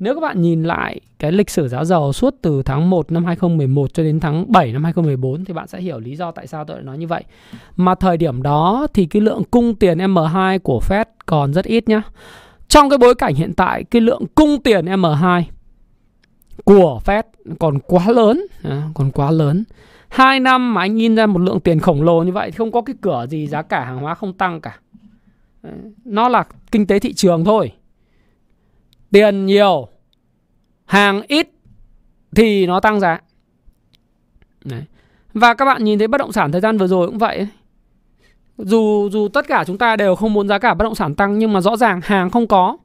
nếu 0.00 0.14
các 0.14 0.20
bạn 0.20 0.42
nhìn 0.42 0.62
lại 0.62 1.00
cái 1.18 1.32
lịch 1.32 1.50
sử 1.50 1.68
giá 1.68 1.84
dầu 1.84 2.12
suốt 2.12 2.34
từ 2.42 2.62
tháng 2.62 2.90
1 2.90 3.12
năm 3.12 3.24
2011 3.24 3.94
cho 3.94 4.02
đến 4.02 4.20
tháng 4.20 4.52
7 4.52 4.72
năm 4.72 4.84
2014 4.84 5.44
thì 5.44 5.54
bạn 5.54 5.66
sẽ 5.66 5.80
hiểu 5.80 6.00
lý 6.00 6.16
do 6.16 6.30
tại 6.30 6.46
sao 6.46 6.64
tôi 6.64 6.76
lại 6.76 6.84
nói 6.84 6.98
như 6.98 7.06
vậy. 7.06 7.24
Mà 7.76 7.94
thời 7.94 8.16
điểm 8.16 8.42
đó 8.42 8.86
thì 8.94 9.06
cái 9.06 9.22
lượng 9.22 9.42
cung 9.50 9.74
tiền 9.74 9.98
M2 9.98 10.58
của 10.58 10.80
Fed 10.88 11.04
còn 11.26 11.52
rất 11.52 11.64
ít 11.64 11.88
nhá. 11.88 12.02
Trong 12.68 12.90
cái 12.90 12.98
bối 12.98 13.14
cảnh 13.14 13.34
hiện 13.34 13.52
tại 13.54 13.84
cái 13.84 14.02
lượng 14.02 14.22
cung 14.34 14.62
tiền 14.62 14.84
M2 14.84 15.42
của 16.64 17.00
Fed 17.04 17.22
còn 17.58 17.78
quá 17.78 18.08
lớn, 18.08 18.46
à, 18.62 18.82
còn 18.94 19.10
quá 19.10 19.30
lớn. 19.30 19.64
Hai 20.10 20.40
năm 20.40 20.74
mà 20.74 20.80
anh 20.80 21.00
in 21.00 21.16
ra 21.16 21.26
một 21.26 21.38
lượng 21.38 21.60
tiền 21.60 21.80
khổng 21.80 22.02
lồ 22.02 22.22
như 22.22 22.32
vậy 22.32 22.50
thì 22.50 22.56
không 22.56 22.72
có 22.72 22.80
cái 22.80 22.96
cửa 23.00 23.26
gì 23.28 23.46
giá 23.46 23.62
cả 23.62 23.84
hàng 23.84 23.98
hóa 23.98 24.14
không 24.14 24.32
tăng 24.32 24.60
cả. 24.60 24.78
Nó 26.04 26.28
là 26.28 26.44
kinh 26.72 26.86
tế 26.86 26.98
thị 26.98 27.12
trường 27.12 27.44
thôi. 27.44 27.72
Tiền 29.10 29.46
nhiều, 29.46 29.88
hàng 30.84 31.22
ít 31.28 31.48
thì 32.34 32.66
nó 32.66 32.80
tăng 32.80 33.00
giá. 33.00 33.20
Đấy. 34.64 34.82
Và 35.34 35.54
các 35.54 35.64
bạn 35.64 35.84
nhìn 35.84 35.98
thấy 35.98 36.08
bất 36.08 36.18
động 36.18 36.32
sản 36.32 36.52
thời 36.52 36.60
gian 36.60 36.78
vừa 36.78 36.86
rồi 36.86 37.06
cũng 37.06 37.18
vậy. 37.18 37.48
Dù 38.58 39.08
dù 39.12 39.28
tất 39.28 39.46
cả 39.48 39.64
chúng 39.66 39.78
ta 39.78 39.96
đều 39.96 40.14
không 40.14 40.32
muốn 40.32 40.48
giá 40.48 40.58
cả 40.58 40.74
bất 40.74 40.84
động 40.84 40.94
sản 40.94 41.14
tăng 41.14 41.38
nhưng 41.38 41.52
mà 41.52 41.60
rõ 41.60 41.76
ràng 41.76 42.00
hàng 42.04 42.30
không 42.30 42.46
có 42.46 42.76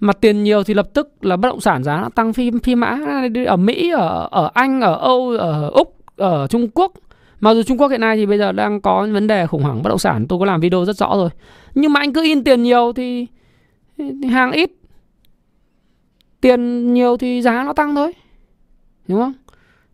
mà 0.00 0.12
tiền 0.12 0.42
nhiều 0.42 0.62
thì 0.62 0.74
lập 0.74 0.88
tức 0.94 1.24
là 1.24 1.36
bất 1.36 1.48
động 1.48 1.60
sản 1.60 1.84
giá 1.84 2.00
nó 2.00 2.08
tăng 2.08 2.32
phi 2.32 2.50
phi 2.62 2.74
mã 2.74 2.98
ở 3.46 3.56
Mỹ 3.56 3.90
ở 3.90 4.28
ở 4.30 4.50
Anh 4.54 4.80
ở 4.80 4.94
Âu 4.94 5.30
ở 5.38 5.68
Úc 5.68 5.97
ở 6.18 6.46
Trung 6.46 6.68
Quốc. 6.74 6.92
Mặc 7.40 7.54
dù 7.54 7.62
Trung 7.62 7.78
Quốc 7.78 7.88
hiện 7.88 8.00
nay 8.00 8.16
thì 8.16 8.26
bây 8.26 8.38
giờ 8.38 8.52
đang 8.52 8.80
có 8.80 9.08
vấn 9.12 9.26
đề 9.26 9.46
khủng 9.46 9.62
hoảng 9.62 9.82
bất 9.82 9.88
động 9.88 9.98
sản. 9.98 10.26
Tôi 10.28 10.38
có 10.38 10.44
làm 10.44 10.60
video 10.60 10.84
rất 10.84 10.96
rõ 10.96 11.16
rồi. 11.16 11.30
Nhưng 11.74 11.92
mà 11.92 12.00
anh 12.00 12.12
cứ 12.12 12.22
in 12.22 12.44
tiền 12.44 12.62
nhiều 12.62 12.92
thì, 12.92 13.26
thì 13.96 14.28
hàng 14.30 14.52
ít. 14.52 14.70
Tiền 16.40 16.92
nhiều 16.94 17.16
thì 17.16 17.42
giá 17.42 17.62
nó 17.62 17.72
tăng 17.72 17.94
thôi. 17.94 18.12
Đúng 19.08 19.20
không? 19.20 19.32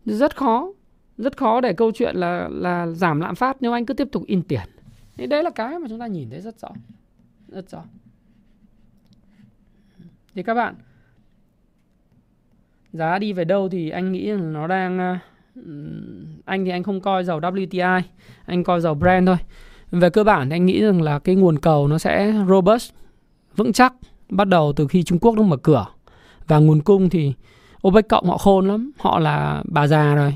Rất 0.05 0.35
khó. 0.35 0.71
Rất 1.17 1.37
khó 1.37 1.61
để 1.61 1.73
câu 1.73 1.91
chuyện 1.91 2.15
là 2.15 2.47
là 2.51 2.87
giảm 2.87 3.21
lạm 3.21 3.35
phát 3.35 3.57
nếu 3.59 3.73
anh 3.73 3.85
cứ 3.85 3.93
tiếp 3.93 4.07
tục 4.11 4.23
in 4.25 4.41
tiền. 4.41 4.69
Thì 5.17 5.27
đấy 5.27 5.43
là 5.43 5.49
cái 5.49 5.79
mà 5.79 5.87
chúng 5.89 5.99
ta 5.99 6.07
nhìn 6.07 6.29
thấy 6.29 6.41
rất 6.41 6.59
rõ. 6.59 6.69
Rất 7.47 7.69
rõ. 7.69 7.83
Thì 10.35 10.43
các 10.43 10.53
bạn 10.53 10.75
giá 12.93 13.19
đi 13.19 13.33
về 13.33 13.45
đâu 13.45 13.69
thì 13.69 13.89
anh 13.89 14.11
nghĩ 14.11 14.25
là 14.25 14.41
nó 14.41 14.67
đang 14.67 15.19
anh 16.45 16.65
thì 16.65 16.71
anh 16.71 16.83
không 16.83 17.01
coi 17.01 17.23
dầu 17.23 17.39
WTI 17.39 18.01
anh 18.45 18.63
coi 18.63 18.81
dầu 18.81 18.93
Brent 18.93 19.27
thôi. 19.27 19.37
Về 19.91 20.09
cơ 20.09 20.23
bản 20.23 20.49
thì 20.49 20.55
anh 20.55 20.65
nghĩ 20.65 20.81
rằng 20.81 21.01
là 21.01 21.19
cái 21.19 21.35
nguồn 21.35 21.59
cầu 21.59 21.87
nó 21.87 21.97
sẽ 21.97 22.33
robust, 22.49 22.91
vững 23.55 23.73
chắc, 23.73 23.93
bắt 24.29 24.47
đầu 24.47 24.73
từ 24.75 24.87
khi 24.87 25.03
Trung 25.03 25.19
Quốc 25.19 25.35
nó 25.35 25.43
mở 25.43 25.57
cửa. 25.57 25.85
Và 26.47 26.59
nguồn 26.59 26.81
cung 26.81 27.09
thì 27.09 27.33
OPEC 27.87 28.07
cộng 28.09 28.25
họ 28.25 28.37
khôn 28.37 28.67
lắm, 28.67 28.91
họ 28.99 29.19
là 29.19 29.63
bà 29.65 29.87
già 29.87 30.15
rồi. 30.15 30.33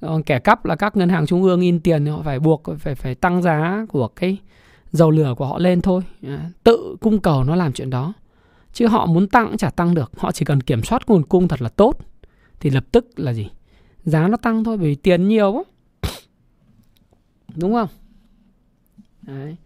Còn 0.00 0.22
kẻ 0.22 0.38
cắp 0.38 0.64
là 0.64 0.76
các 0.76 0.96
ngân 0.96 1.08
hàng 1.08 1.26
trung 1.26 1.42
ương 1.42 1.60
in 1.60 1.80
tiền 1.80 2.04
thì 2.04 2.10
họ 2.10 2.22
phải 2.24 2.40
buộc, 2.40 2.62
phải 2.78 2.94
phải 2.94 3.14
tăng 3.14 3.42
giá 3.42 3.86
của 3.88 4.08
cái 4.08 4.36
dầu 4.90 5.10
lửa 5.10 5.34
của 5.36 5.46
họ 5.46 5.58
lên 5.58 5.80
thôi. 5.80 6.02
À, 6.26 6.50
tự 6.64 6.96
cung 7.00 7.20
cầu 7.20 7.44
nó 7.44 7.56
làm 7.56 7.72
chuyện 7.72 7.90
đó. 7.90 8.12
Chứ 8.72 8.86
họ 8.86 9.06
muốn 9.06 9.28
tăng 9.28 9.46
cũng 9.46 9.56
chả 9.56 9.70
tăng 9.70 9.94
được, 9.94 10.10
họ 10.16 10.32
chỉ 10.32 10.44
cần 10.44 10.60
kiểm 10.60 10.82
soát 10.82 11.02
nguồn 11.06 11.22
cung 11.22 11.48
thật 11.48 11.62
là 11.62 11.68
tốt, 11.68 11.98
thì 12.60 12.70
lập 12.70 12.84
tức 12.92 13.06
là 13.16 13.32
gì? 13.32 13.48
Giá 14.10 14.28
nó 14.28 14.36
tăng 14.36 14.64
thôi, 14.64 14.76
bởi 14.76 14.88
vì 14.88 14.94
tiền 14.94 15.28
nhiều 15.28 15.52
quá. 15.52 15.62
Đúng 17.56 17.74
không? 17.74 17.88
Đấy. 19.22 19.56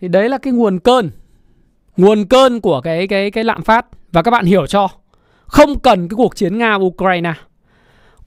thì 0.00 0.08
đấy 0.08 0.28
là 0.28 0.38
cái 0.38 0.52
nguồn 0.52 0.78
cơn. 0.78 1.10
Nguồn 1.96 2.24
cơn 2.24 2.60
của 2.60 2.80
cái 2.80 3.08
cái 3.08 3.30
cái 3.30 3.44
lạm 3.44 3.62
phát. 3.62 3.86
Và 4.12 4.22
các 4.22 4.30
bạn 4.30 4.44
hiểu 4.44 4.66
cho. 4.66 4.88
Không 5.46 5.78
cần 5.78 6.08
cái 6.08 6.16
cuộc 6.16 6.36
chiến 6.36 6.58
nga 6.58 6.78
và 6.78 6.84
ukraine 6.84 7.34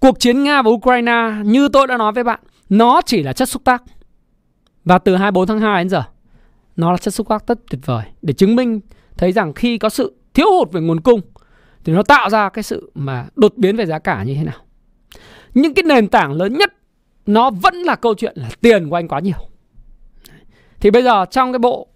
cuộc 0.05 0.19
chiến 0.19 0.43
nga 0.43 0.61
và 0.61 0.71
ukraine 0.71 1.31
như 1.43 1.69
tôi 1.69 1.87
đã 1.87 1.97
nói 1.97 2.11
với 2.11 2.23
bạn, 2.23 2.39
nó 2.69 3.01
chỉ 3.05 3.23
là 3.23 3.33
chất 3.33 3.49
xúc 3.49 3.61
tác. 3.65 3.83
Và 4.85 4.97
từ 4.97 5.15
24 5.15 5.47
tháng 5.47 5.59
2 5.59 5.83
đến 5.83 5.89
giờ, 5.89 6.03
nó 6.75 6.91
là 6.91 6.97
chất 6.97 7.13
xúc 7.13 7.29
tác 7.29 7.47
rất 7.47 7.59
tuyệt 7.69 7.81
vời. 7.85 8.03
Để 8.21 8.33
chứng 8.33 8.55
minh, 8.55 8.79
thấy 9.17 9.31
rằng 9.31 9.53
khi 9.53 9.77
có 9.77 9.89
sự 9.89 10.15
thiếu 10.33 10.47
hụt 10.51 10.71
về 10.71 10.81
nguồn 10.81 11.01
cung, 11.01 11.21
thì 11.83 11.93
nó 11.93 12.03
tạo 12.03 12.29
ra 12.29 12.49
cái 12.49 12.63
sự 12.63 12.91
mà 12.95 13.27
đột 13.35 13.53
biến 13.57 13.75
về 13.75 13.85
giá 13.85 13.99
cả 13.99 14.23
như 14.23 14.35
thế 14.35 14.43
nào. 14.43 14.64
Nhưng 15.55 15.73
cái 15.73 15.83
nền 15.83 16.07
tảng 16.07 16.33
lớn 16.33 16.53
nhất 16.53 16.73
nó 17.25 17.49
vẫn 17.49 17.75
là 17.75 17.95
câu 17.95 18.13
chuyện 18.15 18.33
là 18.35 18.49
tiền 18.61 18.89
của 18.89 18.95
anh 18.95 19.07
quá 19.07 19.19
nhiều. 19.19 19.37
Thì 20.79 20.91
bây 20.91 21.03
giờ 21.03 21.25
trong 21.31 21.51
cái 21.51 21.59
bộ 21.59 21.87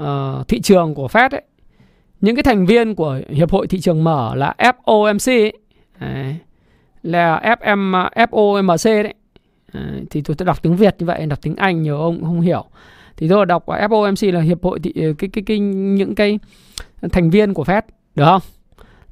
uh, 0.00 0.48
thị 0.48 0.60
trường 0.60 0.94
của 0.94 1.06
Fed 1.06 1.30
ấy, 1.30 1.42
những 2.20 2.36
cái 2.36 2.42
thành 2.42 2.66
viên 2.66 2.94
của 2.94 3.20
hiệp 3.28 3.50
hội 3.50 3.66
thị 3.66 3.80
trường 3.80 4.04
mở 4.04 4.34
là 4.34 4.54
FOMC 4.58 5.42
ấy, 5.42 5.52
đấy, 6.00 6.36
là 7.02 7.56
FM 7.60 8.08
FOMC 8.14 9.02
đấy. 9.02 9.14
đấy 9.72 10.04
thì 10.10 10.22
tôi, 10.22 10.36
tôi 10.36 10.46
đọc 10.46 10.62
tiếng 10.62 10.76
Việt 10.76 10.96
như 10.98 11.06
vậy, 11.06 11.26
đọc 11.26 11.38
tiếng 11.42 11.56
Anh 11.56 11.82
nhiều 11.82 12.00
ông 12.00 12.24
không 12.24 12.40
hiểu 12.40 12.64
thì 13.16 13.28
tôi 13.28 13.46
đọc 13.46 13.66
FOMC 13.66 14.32
là 14.32 14.40
hiệp 14.40 14.64
hội 14.64 14.80
thị 14.80 14.92
cái 14.92 15.14
cái 15.18 15.28
cái, 15.32 15.42
cái 15.46 15.58
những 15.58 16.14
cái 16.14 16.38
thành 17.12 17.30
viên 17.30 17.54
của 17.54 17.62
Fed 17.64 17.82
được 18.14 18.24
không? 18.24 18.42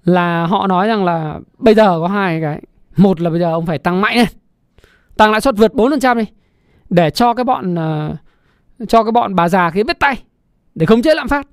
Là 0.05 0.47
họ 0.47 0.67
nói 0.67 0.89
rằng 0.89 1.05
là 1.05 1.41
bây 1.59 1.75
giờ 1.75 1.99
có 2.01 2.09
hai 2.09 2.41
cái, 2.41 2.63
một 2.97 3.21
là 3.21 3.31
bây 3.31 3.41
giờ 3.41 3.53
ông 3.53 3.67
phải 3.67 3.79
tăng 3.79 4.01
mạnh 4.01 4.17
lên. 4.17 4.27
Tăng 5.17 5.33
lãi 5.33 5.41
suất 5.41 5.57
vượt 5.57 5.73
4% 5.75 6.19
đi 6.19 6.25
để 6.91 7.11
cho 7.11 7.35
cái 7.35 7.45
bọn 7.45 7.75
uh, 7.75 8.89
cho 8.89 9.03
cái 9.03 9.13
bọn 9.13 9.35
bà 9.35 9.49
già 9.49 9.71
kia 9.71 9.83
biết 9.83 9.99
tay 10.01 10.23
để 10.75 10.87
không 10.87 11.03
chế 11.03 11.15
lạm 11.15 11.29
phát. 11.29 11.47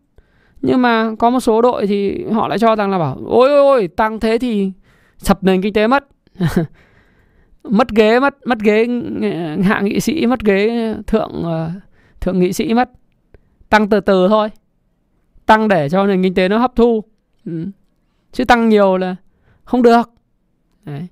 Nhưng 0.62 0.82
mà 0.82 1.12
có 1.20 1.30
một 1.30 1.40
số 1.40 1.62
đội 1.62 1.88
thì 1.88 2.26
họ 2.26 2.48
lại 2.48 2.60
cho 2.60 2.76
rằng 2.76 2.92
là 2.92 3.00
bảo 3.00 3.18
ôi 3.26 3.50
ôi 3.50 3.60
ôi 3.60 3.88
tăng 3.88 4.20
thế 4.20 4.38
thì 4.38 4.72
sập 5.18 5.44
nền 5.44 5.62
kinh 5.62 5.74
tế 5.74 5.88
mất. 5.88 6.08
mất 7.64 7.90
ghế 7.90 8.20
mất 8.20 8.36
mất 8.46 8.60
ghế 8.60 8.88
hạ 9.64 9.82
nghị 9.82 10.00
sĩ 10.00 10.26
mất 10.26 10.40
ghế 10.40 10.94
thượng 11.08 11.44
ờ, 11.44 11.72
thượng 12.22 12.40
nghị 12.40 12.54
sĩ 12.54 12.74
mất 12.74 12.90
tăng 13.70 13.90
từ 13.90 14.00
từ 14.00 14.28
thôi 14.28 14.50
tăng 15.46 15.68
để 15.68 15.90
cho 15.90 16.08
nền 16.08 16.24
kinh 16.24 16.34
tế 16.34 16.50
nó 16.50 16.58
hấp 16.58 16.76
thu 16.76 17.04
ừ. 17.46 17.66
chứ 18.32 18.46
tăng 18.46 18.70
nhiều 18.70 18.98
là 18.98 19.16
không 19.64 19.84
được 19.84 20.10
Đấy 20.86 21.08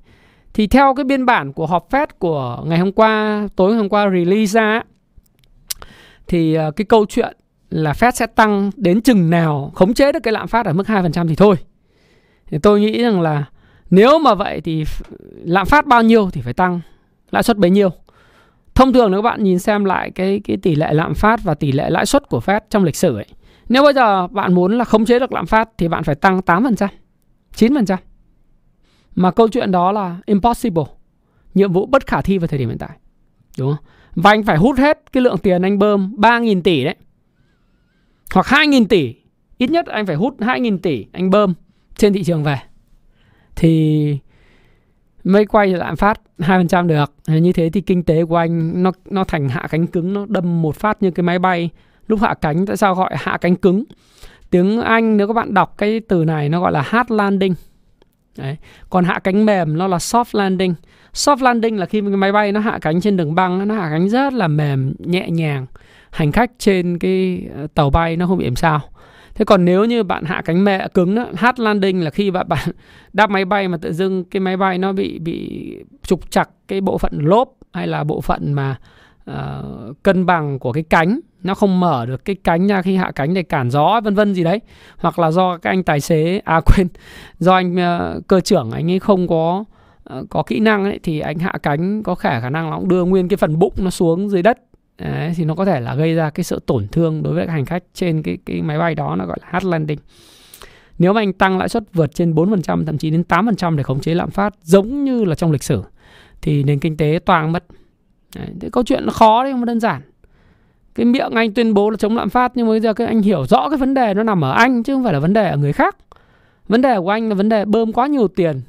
thì 0.54 0.68
theo 0.68 0.94
cái 0.94 1.04
biên 1.04 1.26
bản 1.26 1.54
của 1.54 1.66
họp 1.66 1.92
Fed 1.92 2.08
của 2.20 2.64
ngày 2.66 2.80
hôm 2.80 2.92
qua 2.92 3.48
tối 3.56 3.76
hôm 3.76 3.90
qua 3.90 4.10
release 4.10 4.46
ra 4.46 4.82
thì 6.28 6.54
ờ, 6.54 6.72
cái 6.72 6.86
câu 6.86 7.06
chuyện 7.10 7.38
là 7.70 7.92
Fed 7.92 8.12
sẽ 8.12 8.28
tăng 8.28 8.72
đến 8.76 9.02
chừng 9.02 9.30
nào 9.30 9.72
khống 9.76 9.94
chế 9.94 10.12
được 10.12 10.20
cái 10.24 10.32
lạm 10.32 10.48
phát 10.48 10.66
ở 10.66 10.74
mức 10.74 10.88
2% 10.88 11.28
thì 11.28 11.36
thôi. 11.36 11.56
Thì 12.48 12.58
tôi 12.58 12.82
nghĩ 12.82 13.04
rằng 13.04 13.22
là 13.22 13.46
nếu 13.90 14.20
mà 14.20 14.34
vậy 14.36 14.62
thì 14.62 14.84
lạm 15.44 15.68
phát 15.68 15.86
bao 15.86 16.04
nhiêu 16.04 16.30
thì 16.34 16.42
phải 16.42 16.54
tăng 16.54 16.82
lãi 17.32 17.44
suất 17.44 17.58
bấy 17.58 17.72
nhiêu. 17.72 17.90
Thông 18.76 18.94
thường 18.94 19.12
nếu 19.12 19.22
các 19.22 19.30
bạn 19.30 19.44
nhìn 19.44 19.60
xem 19.60 19.86
lại 19.86 20.12
cái 20.12 20.42
cái 20.44 20.58
tỷ 20.58 20.76
lệ 20.76 20.94
lạm 20.94 21.14
phát 21.14 21.40
và 21.44 21.54
tỷ 21.54 21.72
lệ 21.72 21.90
lãi 21.90 22.06
suất 22.06 22.30
của 22.30 22.40
Fed 22.46 22.62
trong 22.70 22.84
lịch 22.84 22.96
sử 22.96 23.16
ấy. 23.16 23.28
Nếu 23.70 23.84
bây 23.84 23.94
giờ 23.94 24.28
bạn 24.28 24.54
muốn 24.54 24.78
là 24.78 24.84
khống 24.84 25.06
chế 25.06 25.20
được 25.20 25.34
lạm 25.34 25.46
phát 25.46 25.70
thì 25.78 25.88
bạn 25.88 26.04
phải 26.04 26.16
tăng 26.16 26.40
8%, 26.40 26.88
9%. 27.56 27.98
Mà 29.16 29.32
câu 29.32 29.48
chuyện 29.48 29.72
đó 29.72 29.92
là 29.92 30.18
impossible. 30.26 30.84
Nhiệm 31.54 31.72
vụ 31.72 31.86
bất 31.86 32.08
khả 32.08 32.22
thi 32.22 32.38
vào 32.38 32.48
thời 32.48 32.60
điểm 32.60 32.70
hiện 32.70 32.78
tại. 32.78 32.98
Đúng 33.60 33.74
không? 33.74 33.86
Và 34.16 34.30
anh 34.30 34.44
phải 34.44 34.58
hút 34.58 34.78
hết 34.78 35.12
cái 35.12 35.24
lượng 35.24 35.38
tiền 35.38 35.62
anh 35.62 35.80
bơm 35.80 36.16
3.000 36.18 36.62
tỷ 36.62 36.84
đấy. 36.84 36.96
Hoặc 38.34 38.46
2.000 38.46 38.86
tỷ. 38.86 39.16
Ít 39.58 39.72
nhất 39.72 39.86
anh 39.86 40.06
phải 40.06 40.16
hút 40.16 40.36
2.000 40.40 40.78
tỷ 40.78 41.06
anh 41.12 41.30
bơm 41.30 41.54
trên 41.96 42.14
thị 42.14 42.24
trường 42.24 42.44
về. 42.44 42.60
Thì 43.56 44.18
mới 45.24 45.46
quay 45.46 45.68
lạm 45.68 45.96
phát 45.96 46.22
2% 46.38 46.88
được. 46.88 47.14
Như 47.28 47.54
thế 47.54 47.70
thì 47.70 47.82
kinh 47.82 48.04
tế 48.04 48.26
của 48.26 48.36
anh 48.36 48.84
nó 48.84 48.92
nó 49.10 49.24
thành 49.24 49.50
hạ 49.50 49.68
cánh 49.70 49.88
cứng, 49.88 50.14
nó 50.14 50.26
đâm 50.30 50.62
một 50.62 50.76
phát 50.76 51.04
như 51.04 51.12
cái 51.12 51.24
máy 51.24 51.40
bay 51.40 51.70
lúc 52.08 52.20
hạ 52.22 52.34
cánh. 52.34 52.66
Tại 52.66 52.78
sao 52.78 52.96
gọi 52.96 53.12
hạ 53.16 53.38
cánh 53.42 53.56
cứng? 53.56 53.84
Tiếng 54.50 54.82
Anh 54.82 55.18
nếu 55.18 55.28
các 55.28 55.34
bạn 55.34 55.54
đọc 55.54 55.78
cái 55.78 56.00
từ 56.00 56.26
này 56.26 56.50
nó 56.50 56.62
gọi 56.62 56.72
là 56.72 56.82
hard 56.82 57.12
landing. 57.12 57.54
Đấy. 58.38 58.58
Còn 58.90 59.06
hạ 59.06 59.20
cánh 59.24 59.46
mềm 59.46 59.78
nó 59.78 59.88
là 59.88 59.98
soft 59.98 60.38
landing. 60.40 60.74
Soft 61.14 61.44
landing 61.44 61.78
là 61.78 61.86
khi 61.86 62.02
cái 62.02 62.10
máy 62.10 62.32
bay 62.32 62.52
nó 62.52 62.60
hạ 62.60 62.80
cánh 62.82 63.02
trên 63.02 63.18
đường 63.18 63.36
băng, 63.36 63.68
nó 63.68 63.76
hạ 63.76 63.90
cánh 63.92 64.10
rất 64.10 64.34
là 64.34 64.48
mềm, 64.48 64.94
nhẹ 65.00 65.30
nhàng 65.30 65.66
hành 66.12 66.32
khách 66.32 66.52
trên 66.58 67.00
cái 67.00 67.42
ờ, 67.56 67.68
tàu 67.76 67.90
bay 67.90 68.18
nó 68.18 68.28
không 68.28 68.38
bị 68.38 68.46
làm 68.46 68.56
sao 68.56 68.82
thế 69.36 69.46
còn 69.46 69.66
nếu 69.66 69.86
như 69.86 70.04
bạn 70.04 70.24
hạ 70.26 70.42
cánh 70.46 70.64
mẹ 70.64 70.88
cứng 70.94 71.16
đó, 71.16 71.26
hard 71.36 71.60
landing 71.60 72.04
là 72.04 72.10
khi 72.10 72.32
bạn 72.32 72.50
bạn 72.50 72.70
đáp 73.14 73.30
máy 73.30 73.46
bay 73.46 73.68
mà 73.68 73.78
tự 73.78 73.94
dưng 73.94 74.24
cái 74.24 74.40
máy 74.40 74.58
bay 74.58 74.78
nó 74.78 74.94
bị 74.94 75.20
bị 75.20 75.76
trục 76.04 76.32
chặt 76.32 76.50
cái 76.68 76.82
bộ 76.82 76.98
phận 76.98 77.20
lốp 77.20 77.54
hay 77.74 77.88
là 77.88 78.04
bộ 78.04 78.22
phận 78.22 78.54
mà 78.54 78.76
uh, 79.32 80.04
cân 80.04 80.26
bằng 80.26 80.60
của 80.60 80.72
cái 80.72 80.84
cánh 80.84 81.20
nó 81.44 81.54
không 81.54 81.80
mở 81.80 82.06
được 82.06 82.26
cái 82.26 82.36
cánh 82.44 82.68
ra 82.68 82.82
khi 82.82 82.96
hạ 82.96 83.12
cánh 83.16 83.34
để 83.34 83.44
cản 83.44 83.70
gió 83.70 84.02
vân 84.04 84.16
vân 84.16 84.34
gì 84.34 84.44
đấy. 84.44 84.62
Hoặc 84.98 85.20
là 85.20 85.32
do 85.32 85.58
các 85.58 85.70
anh 85.70 85.84
tài 85.84 86.00
xế 86.00 86.42
à 86.46 86.62
quên 86.66 86.88
do 87.40 87.54
anh 87.54 87.76
uh, 87.76 88.28
cơ 88.28 88.42
trưởng 88.42 88.72
anh 88.72 88.92
ấy 88.92 89.00
không 89.00 89.28
có 89.28 89.64
uh, 90.18 90.30
có 90.30 90.44
kỹ 90.44 90.60
năng 90.60 90.84
ấy 90.84 91.00
thì 91.04 91.20
anh 91.20 91.40
hạ 91.40 91.54
cánh 91.64 92.04
có 92.04 92.16
khả 92.16 92.40
khả 92.40 92.50
năng 92.50 92.70
nó 92.70 92.78
cũng 92.78 92.90
đưa 92.90 93.06
nguyên 93.06 93.28
cái 93.28 93.38
phần 93.38 93.60
bụng 93.60 93.74
nó 93.78 93.90
xuống 93.90 94.30
dưới 94.30 94.42
đất. 94.42 94.58
Đấy, 94.98 95.34
thì 95.36 95.46
nó 95.46 95.56
có 95.56 95.66
thể 95.66 95.80
là 95.80 95.96
gây 95.96 96.16
ra 96.16 96.30
cái 96.30 96.44
sự 96.44 96.60
tổn 96.66 96.88
thương 96.88 97.24
đối 97.24 97.34
với 97.34 97.46
các 97.46 97.52
hành 97.52 97.66
khách 97.66 97.84
trên 97.94 98.24
cái 98.24 98.38
cái 98.46 98.62
máy 98.62 98.78
bay 98.78 98.96
đó 98.96 99.16
nó 99.16 99.26
gọi 99.26 99.38
là 99.42 99.48
hard 99.52 99.68
landing. 99.68 100.00
Nếu 101.00 101.14
mà 101.14 101.22
anh 101.22 101.34
tăng 101.34 101.58
lãi 101.58 101.70
suất 101.70 101.84
vượt 101.94 102.16
trên 102.16 102.34
4% 102.34 102.86
thậm 102.86 102.98
chí 102.98 103.10
đến 103.10 103.24
8% 103.30 103.76
để 103.76 103.84
khống 103.84 104.00
chế 104.00 104.14
lạm 104.14 104.32
phát 104.32 104.54
giống 104.64 105.04
như 105.04 105.24
là 105.24 105.36
trong 105.36 105.52
lịch 105.52 105.64
sử 105.64 105.84
thì 106.42 106.64
nền 106.64 106.80
kinh 106.80 106.98
tế 106.98 107.20
toàn 107.26 107.52
mất. 107.52 107.64
Đấy, 108.36 108.48
thế 108.60 108.70
câu 108.72 108.84
chuyện 108.84 109.06
nó 109.06 109.12
khó 109.12 109.44
đấy 109.44 109.54
không 109.54 109.66
đơn 109.66 109.80
giản. 109.80 110.02
Cái 110.96 111.06
miệng 111.06 111.32
anh 111.32 111.54
tuyên 111.54 111.74
bố 111.74 111.90
là 111.90 111.98
chống 111.98 112.18
lạm 112.18 112.30
phát 112.30 112.52
nhưng 112.56 112.66
mà 112.66 112.70
bây 112.70 112.80
giờ 112.80 112.94
cái 112.94 113.08
anh 113.08 113.22
hiểu 113.22 113.46
rõ 113.46 113.70
cái 113.70 113.78
vấn 113.78 113.94
đề 113.94 114.14
nó 114.14 114.24
nằm 114.24 114.44
ở 114.44 114.52
anh 114.52 114.84
chứ 114.84 114.94
không 114.94 115.04
phải 115.04 115.14
là 115.14 115.20
vấn 115.20 115.34
đề 115.34 115.50
ở 115.50 115.58
người 115.58 115.74
khác. 115.74 115.98
Vấn 116.68 116.82
đề 116.82 117.00
của 117.00 117.10
anh 117.10 117.30
là 117.30 117.36
vấn 117.36 117.50
đề 117.50 117.66
bơm 117.66 117.94
quá 117.94 118.08
nhiều 118.08 118.28
tiền 118.28 118.62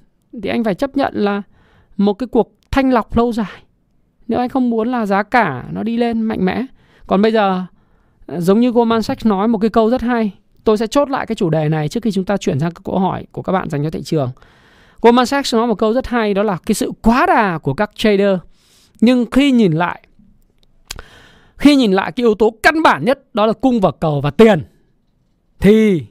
thì 0.42 0.50
anh 0.50 0.64
phải 0.64 0.74
chấp 0.74 0.96
nhận 0.96 1.14
là 1.14 1.42
một 1.96 2.14
cái 2.14 2.26
cuộc 2.26 2.52
thanh 2.70 2.90
lọc 2.90 3.16
lâu 3.16 3.32
dài. 3.32 3.62
Nếu 4.28 4.38
anh 4.38 4.48
không 4.48 4.70
muốn 4.70 4.88
là 4.88 5.06
giá 5.06 5.22
cả 5.22 5.64
nó 5.72 5.82
đi 5.82 5.96
lên 5.96 6.22
mạnh 6.22 6.44
mẽ. 6.44 6.66
Còn 7.06 7.22
bây 7.22 7.32
giờ 7.32 7.64
à, 8.26 8.40
giống 8.40 8.60
như 8.60 8.70
Goldman 8.70 9.02
Sachs 9.02 9.26
nói 9.26 9.48
một 9.48 9.58
cái 9.58 9.70
câu 9.70 9.90
rất 9.90 10.02
hay 10.02 10.32
tôi 10.64 10.78
sẽ 10.78 10.86
chốt 10.86 11.10
lại 11.10 11.26
cái 11.26 11.36
chủ 11.36 11.50
đề 11.50 11.68
này 11.68 11.88
trước 11.88 12.02
khi 12.02 12.10
chúng 12.10 12.24
ta 12.24 12.36
chuyển 12.36 12.60
sang 12.60 12.70
câu 12.84 12.98
hỏi 12.98 13.26
của 13.32 13.42
các 13.42 13.52
bạn 13.52 13.70
dành 13.70 13.84
cho 13.84 13.90
thị 13.90 14.02
trường. 14.02 14.30
Goldman 15.02 15.26
Sachs 15.26 15.54
nói 15.54 15.66
một 15.66 15.74
câu 15.74 15.92
rất 15.92 16.06
hay 16.06 16.34
đó 16.34 16.42
là 16.42 16.58
cái 16.66 16.74
sự 16.74 16.92
quá 17.02 17.26
đà 17.26 17.58
của 17.58 17.74
các 17.74 17.90
trader. 17.94 18.38
Nhưng 19.02 19.26
khi 19.30 19.52
nhìn 19.52 19.72
lại 19.72 20.02
khi 21.62 21.76
nhìn 21.76 21.92
lại 21.92 22.12
cái 22.12 22.22
yếu 22.24 22.34
tố 22.34 22.54
căn 22.62 22.82
bản 22.82 23.04
nhất 23.04 23.34
đó 23.34 23.46
là 23.46 23.52
cung 23.52 23.80
và 23.80 23.90
cầu 24.00 24.20
và 24.20 24.30
tiền 24.30 24.64
thì 25.60 26.02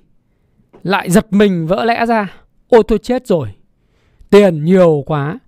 lại 0.83 1.09
giật 1.09 1.33
mình 1.33 1.67
vỡ 1.67 1.85
lẽ 1.85 2.05
ra. 2.05 2.33
Ôi 2.69 2.83
tôi 2.87 2.99
chết 2.99 3.27
rồi. 3.27 3.47
Tiền 4.29 4.63
nhiều 4.63 5.03
quá, 5.05 5.39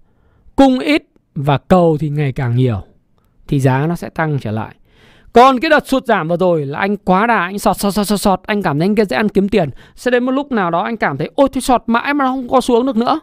cung 0.56 0.80
ít 0.80 1.04
và 1.36 1.58
cầu 1.58 1.98
thì 2.00 2.10
ngày 2.10 2.32
càng 2.32 2.56
nhiều 2.56 2.82
thì 3.48 3.60
giá 3.60 3.88
nó 3.88 3.96
sẽ 3.96 4.10
tăng 4.10 4.40
trở 4.40 4.52
lại. 4.52 4.76
Còn 5.34 5.60
cái 5.60 5.70
đợt 5.70 5.88
sụt 5.88 6.06
giảm 6.06 6.28
vừa 6.28 6.38
rồi 6.38 6.66
là 6.66 6.80
anh 6.80 6.98
quá 6.98 7.28
đà, 7.28 7.38
anh 7.38 7.60
sọt 7.60 7.78
sọt 7.78 7.94
sọt 7.94 8.08
sọt, 8.08 8.22
sọt. 8.22 8.40
anh 8.44 8.62
cảm 8.62 8.80
thấy 8.80 8.88
anh 8.88 9.06
dễ 9.06 9.16
ăn 9.16 9.30
kiếm 9.30 9.50
tiền. 9.50 9.70
Sẽ 9.96 10.12
đến 10.12 10.24
một 10.24 10.32
lúc 10.32 10.52
nào 10.52 10.72
đó 10.72 10.84
anh 10.84 10.98
cảm 10.98 11.18
thấy 11.18 11.30
ôi 11.36 11.50
tôi 11.54 11.62
sọt 11.62 11.84
mãi 11.88 12.14
mà 12.14 12.26
nó 12.26 12.32
không 12.32 12.50
có 12.50 12.62
xuống 12.62 12.86
được 12.86 12.98
nữa. 12.98 13.20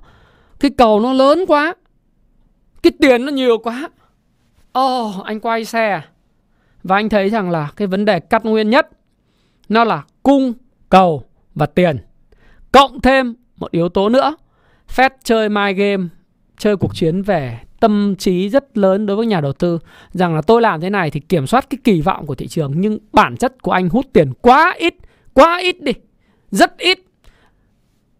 Cái 0.61 0.71
cầu 0.79 1.01
nó 1.01 1.13
lớn 1.13 1.45
quá. 1.49 1.75
Cái 2.83 2.93
tiền 3.01 3.25
nó 3.25 3.33
nhiều 3.33 3.59
quá. 3.59 3.89
Ồ, 4.73 5.15
oh, 5.19 5.25
anh 5.25 5.41
quay 5.41 5.65
xe. 5.65 5.91
À? 5.91 6.09
Và 6.83 6.97
anh 6.97 7.09
thấy 7.09 7.31
rằng 7.31 7.51
là 7.51 7.71
cái 7.77 7.89
vấn 7.89 8.05
đề 8.05 8.21
cắt 8.21 8.45
nguyên 8.45 8.71
nhất 8.71 8.89
nó 9.69 9.85
là 9.85 10.03
cung, 10.23 10.53
cầu 10.89 11.25
và 11.55 11.67
tiền. 11.67 11.99
Cộng 12.73 13.01
thêm 13.01 13.35
một 13.57 13.71
yếu 13.71 13.89
tố 13.89 14.09
nữa. 14.09 14.37
Fed 14.97 15.11
chơi 15.25 15.49
my 15.49 15.73
game, 15.73 16.05
chơi 16.59 16.77
cuộc 16.77 16.95
chiến 16.95 17.23
về 17.23 17.59
tâm 17.81 18.17
trí 18.19 18.49
rất 18.49 18.79
lớn 18.79 19.07
đối 19.07 19.17
với 19.17 19.27
nhà 19.27 19.41
đầu 19.41 19.53
tư 19.53 19.79
rằng 20.13 20.35
là 20.35 20.43
tôi 20.43 20.63
làm 20.63 20.81
thế 20.81 20.91
này 20.91 21.11
thì 21.11 21.21
kiểm 21.21 21.47
soát 21.47 21.71
cái 21.71 21.79
kỳ 21.85 22.01
vọng 22.01 22.27
của 22.27 22.35
thị 22.35 22.49
trường 22.49 22.73
nhưng 22.77 22.99
bản 23.13 23.37
chất 23.37 23.63
của 23.63 23.73
anh 23.73 23.89
hút 23.89 24.07
tiền 24.13 24.33
quá 24.41 24.75
ít, 24.79 24.95
quá 25.35 25.59
ít 25.63 25.83
đi, 25.83 25.93
rất 26.51 26.79
ít. 26.79 26.99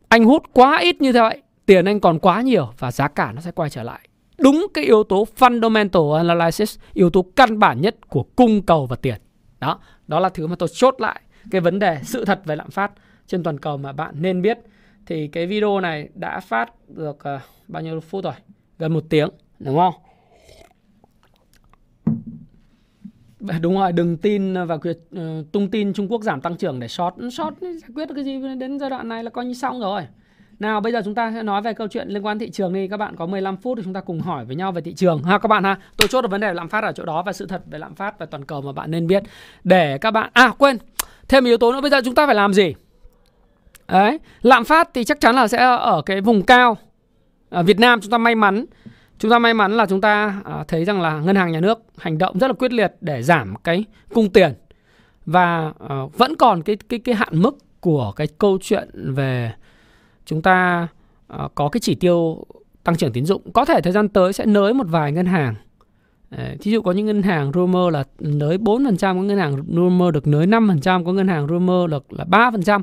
Anh 0.09 0.25
hút 0.25 0.43
quá 0.53 0.79
ít 0.79 1.01
như 1.01 1.13
vậy, 1.13 1.43
tiền 1.67 1.85
anh 1.85 2.01
còn 2.01 2.19
quá 2.19 2.41
nhiều 2.41 2.73
và 2.79 2.93
giá 2.93 3.09
cả 3.09 3.33
nó 3.33 3.41
sẽ 3.41 3.51
quay 3.51 3.71
trở 3.71 3.83
lại. 3.83 4.01
Đúng 4.43 4.67
cái 4.75 4.85
yếu 4.85 5.05
tố 5.05 5.27
fundamental 5.39 6.13
analysis, 6.13 6.79
yếu 6.95 7.11
tố 7.11 7.25
căn 7.37 7.59
bản 7.59 7.81
nhất 7.81 8.09
của 8.09 8.23
cung 8.23 8.63
cầu 8.63 8.87
và 8.87 8.97
tiền. 8.97 9.21
Đó, 9.61 9.81
đó 10.07 10.21
là 10.21 10.29
thứ 10.29 10.47
mà 10.47 10.57
tôi 10.57 10.69
chốt 10.73 10.95
lại 10.99 11.21
cái 11.51 11.61
vấn 11.61 11.79
đề 11.79 11.99
sự 12.03 12.25
thật 12.25 12.41
về 12.45 12.57
lạm 12.57 12.71
phát 12.71 12.93
trên 13.27 13.43
toàn 13.43 13.59
cầu 13.59 13.77
mà 13.77 13.93
bạn 13.93 14.15
nên 14.19 14.43
biết. 14.43 14.59
Thì 15.07 15.29
cái 15.29 15.47
video 15.47 15.81
này 15.81 16.09
đã 16.15 16.41
phát 16.41 16.89
được 16.89 17.19
uh, 17.37 17.41
bao 17.69 17.83
nhiêu 17.83 18.01
phút 18.01 18.25
rồi? 18.25 18.35
Gần 18.79 18.95
một 18.95 19.05
tiếng 19.09 19.29
đúng 19.59 19.77
không 19.77 19.95
đúng 23.61 23.75
rồi 23.75 23.93
đừng 23.93 24.17
tin 24.17 24.55
và 24.67 24.77
việc 24.77 24.97
uh, 24.97 25.17
ờ, 25.17 25.45
tung 25.53 25.71
tin 25.71 25.93
Trung 25.93 26.09
Quốc 26.09 26.23
giảm 26.23 26.41
tăng 26.41 26.57
trưởng 26.57 26.81
để 26.81 26.89
short 26.89 27.15
short 27.17 27.61
giải 27.61 27.91
quyết 27.95 28.09
được 28.09 28.15
cái 28.15 28.25
gì 28.25 28.41
đến 28.59 28.79
giai 28.79 28.91
đoạn 28.91 29.09
này 29.09 29.25
là 29.25 29.31
coi 29.31 29.45
như 29.45 29.55
xong 29.55 29.81
rồi 29.81 30.03
nào, 30.61 30.81
bây 30.81 30.93
giờ 30.93 31.03
chúng 31.05 31.15
ta 31.15 31.33
sẽ 31.35 31.43
nói 31.43 31.63
về 31.63 31.73
câu 31.73 31.89
chuyện 31.89 32.09
liên 32.09 32.27
quan 32.27 32.39
thị 32.39 32.51
trường 32.51 32.73
đi. 32.73 32.89
Các 32.89 32.97
bạn 32.97 33.17
có 33.17 33.27
15 33.27 33.57
phút 33.57 33.79
thì 33.79 33.85
chúng 33.85 33.93
ta 33.93 34.01
cùng 34.01 34.21
hỏi 34.21 34.45
với 34.45 34.57
nhau 34.57 34.73
về 34.73 34.81
thị 34.81 34.95
trường 34.95 35.23
ha, 35.23 35.39
các 35.39 35.47
bạn 35.49 35.65
ha. 35.65 35.77
Tôi 35.97 36.09
chốt 36.09 36.23
được 36.23 36.31
vấn 36.31 36.41
đề 36.41 36.55
lạm 36.55 36.69
phát 36.69 36.85
ở 36.85 36.93
chỗ 36.93 37.05
đó 37.05 37.23
và 37.23 37.33
sự 37.33 37.47
thật 37.47 37.63
về 37.71 37.79
lạm 37.79 37.95
phát 37.95 38.19
và 38.19 38.27
toàn 38.27 38.45
cầu 38.45 38.63
mà 38.63 38.73
bạn 38.73 38.91
nên 38.91 39.07
biết. 39.07 39.23
Để 39.65 39.99
các 39.99 40.11
bạn 40.11 40.31
à 40.33 40.53
quên, 40.59 40.79
thêm 41.29 41.45
yếu 41.45 41.57
tố 41.57 41.73
nữa. 41.73 41.81
Bây 41.81 41.91
giờ 41.91 42.01
chúng 42.05 42.15
ta 42.15 42.27
phải 42.27 42.35
làm 42.35 42.55
gì? 42.55 42.75
Đấy, 43.89 44.19
lạm 44.43 44.65
phát 44.65 44.89
thì 44.95 45.05
chắc 45.05 45.21
chắn 45.21 45.35
là 45.35 45.49
sẽ 45.49 45.59
ở 45.77 46.03
cái 46.07 46.21
vùng 46.21 46.43
cao. 46.43 46.77
Ở 47.49 47.63
Việt 47.63 47.81
Nam 47.81 48.01
chúng 48.01 48.11
ta 48.11 48.19
may 48.19 48.35
mắn, 48.35 48.65
Chúng 49.21 49.31
ta 49.31 49.39
may 49.39 49.55
mắn 49.55 49.73
là 49.73 49.87
chúng 49.87 50.01
ta 50.01 50.43
à, 50.45 50.65
thấy 50.69 50.85
rằng 50.85 51.01
là 51.01 51.19
ngân 51.19 51.37
hàng 51.37 51.53
nhà 51.53 51.61
nước 51.61 51.79
hành 51.99 52.19
động 52.19 52.39
rất 52.39 52.47
là 52.47 52.53
quyết 52.53 52.73
liệt 52.73 52.93
để 53.01 53.23
giảm 53.23 53.55
cái 53.65 53.85
cung 54.15 54.31
tiền. 54.31 54.55
Và 55.27 55.73
ờ, 55.79 56.07
vẫn 56.07 56.37
còn 56.37 56.63
cái 56.63 56.77
cái 56.89 56.99
cái 56.99 57.15
hạn 57.15 57.29
mức 57.33 57.59
của 57.81 58.13
cái 58.17 58.27
câu 58.39 58.59
chuyện 58.63 58.91
về 58.95 59.53
chúng 60.27 60.43
ta 60.43 60.89
uh, 61.35 61.55
có 61.55 61.69
cái 61.69 61.81
chỉ 61.81 61.95
tiêu 61.95 62.45
tăng 62.85 62.97
trưởng 62.97 63.13
tín 63.13 63.27
dụng 63.27 63.53
có 63.53 63.65
thể 63.65 63.81
thời 63.81 63.93
gian 63.93 64.09
tới 64.09 64.33
sẽ 64.33 64.47
nới 64.47 64.75
một 64.75 64.87
vài 64.89 65.13
ngân 65.13 65.27
hàng. 65.27 65.55
Thí 66.61 66.71
dụ 66.71 66.83
có 66.83 66.93
những 66.93 67.07
ngân 67.07 67.23
hàng 67.23 67.53
rumor 67.55 67.93
là 67.93 68.05
nới 68.19 68.59
4%, 68.59 68.97
có 68.99 69.23
ngân 69.23 69.39
hàng 69.39 69.57
rumor 69.69 70.15
được 70.15 70.27
nới 70.27 70.47
5%, 70.47 71.05
có 71.05 71.13
ngân 71.13 71.29
hàng 71.29 71.47
rumor 71.49 71.91
được 71.91 72.13
là 72.13 72.25
3%. 72.25 72.81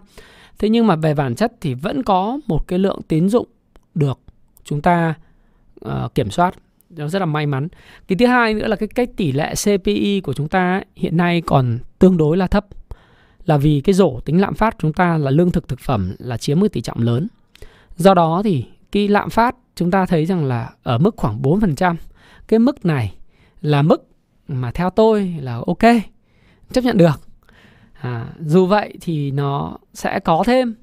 Thế 0.60 0.70
nhưng 0.70 0.88
mà 0.88 0.96
về 0.96 1.14
bản 1.14 1.36
chất 1.36 1.54
thì 1.62 1.74
vẫn 1.74 2.04
có 2.04 2.40
một 2.48 2.68
cái 2.68 2.80
lượng 2.80 3.02
tín 3.08 3.30
dụng 3.30 3.48
được 3.96 4.20
chúng 4.64 4.82
ta 4.82 5.14
uh, 5.86 6.16
kiểm 6.16 6.32
soát. 6.32 6.56
Nó 6.90 7.08
rất 7.08 7.20
là 7.20 7.26
may 7.26 7.46
mắn. 7.46 7.68
Cái 8.08 8.16
thứ 8.18 8.26
hai 8.26 8.54
nữa 8.54 8.68
là 8.68 8.76
cái 8.76 8.88
cách 8.88 9.10
tỷ 9.18 9.32
lệ 9.32 9.54
CPI 9.64 10.22
của 10.22 10.34
chúng 10.34 10.48
ta 10.48 10.82
hiện 10.96 11.18
nay 11.18 11.42
còn 11.42 11.80
tương 12.00 12.18
đối 12.18 12.38
là 12.38 12.48
thấp 12.48 12.66
là 13.48 13.58
vì 13.58 13.82
cái 13.82 13.93
rổ 13.93 14.20
tính 14.26 14.41
lạm 14.41 14.54
phát 14.54 14.76
chúng 14.80 14.93
ta 14.93 15.18
là 15.18 15.32
lương 15.32 15.52
thực 15.52 15.68
thực 15.68 15.80
phẩm 15.80 16.16
là 16.20 16.38
chiếm 16.38 16.60
một 16.60 16.68
tỷ 16.72 16.82
trọng 16.82 17.02
lớn. 17.02 17.28
Do 17.98 18.14
đó 18.14 18.41
thì 18.43 18.66
cái 18.91 19.08
lạm 19.08 19.30
phát 19.30 19.56
chúng 19.76 19.91
ta 19.91 20.06
thấy 20.06 20.26
rằng 20.26 20.45
là 20.45 20.70
ở 20.84 20.98
mức 20.98 21.18
khoảng 21.18 21.41
4% 21.41 21.95
cái 22.48 22.60
mức 22.60 22.86
này 22.86 23.16
là 23.62 23.82
mức 23.82 24.08
mà 24.48 24.72
theo 24.72 24.89
tôi 24.89 25.36
là 25.41 25.62
ok 25.68 25.93
chấp 26.72 26.84
nhận 26.84 26.98
được. 26.98 27.22
À, 28.02 28.28
dù 28.39 28.66
vậy 28.66 28.93
thì 29.02 29.32
nó 29.32 29.78
sẽ 29.93 30.20
có 30.20 30.43
thêm. 30.45 30.76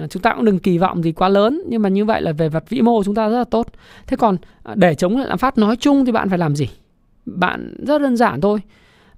À, 0.00 0.06
chúng 0.06 0.22
ta 0.22 0.34
cũng 0.34 0.44
đừng 0.44 0.58
kỳ 0.58 0.78
vọng 0.78 1.02
gì 1.02 1.12
quá 1.12 1.28
lớn 1.28 1.62
nhưng 1.68 1.82
mà 1.82 1.88
như 1.88 2.04
vậy 2.04 2.22
là 2.22 2.32
về 2.32 2.48
vật 2.48 2.64
vĩ 2.68 2.80
mô 2.80 3.04
chúng 3.04 3.14
ta 3.14 3.28
rất 3.28 3.38
là 3.38 3.44
tốt. 3.44 3.66
Thế 4.06 4.16
còn 4.16 4.36
à, 4.62 4.74
để 4.76 4.94
chống 4.94 5.16
lạm 5.16 5.38
phát 5.38 5.58
nói 5.58 5.76
chung 5.76 6.04
thì 6.04 6.12
bạn 6.12 6.28
phải 6.28 6.38
làm 6.38 6.56
gì? 6.56 6.68
Bạn 7.26 7.74
rất 7.86 8.02
đơn 8.02 8.16
giản 8.16 8.40
thôi 8.40 8.60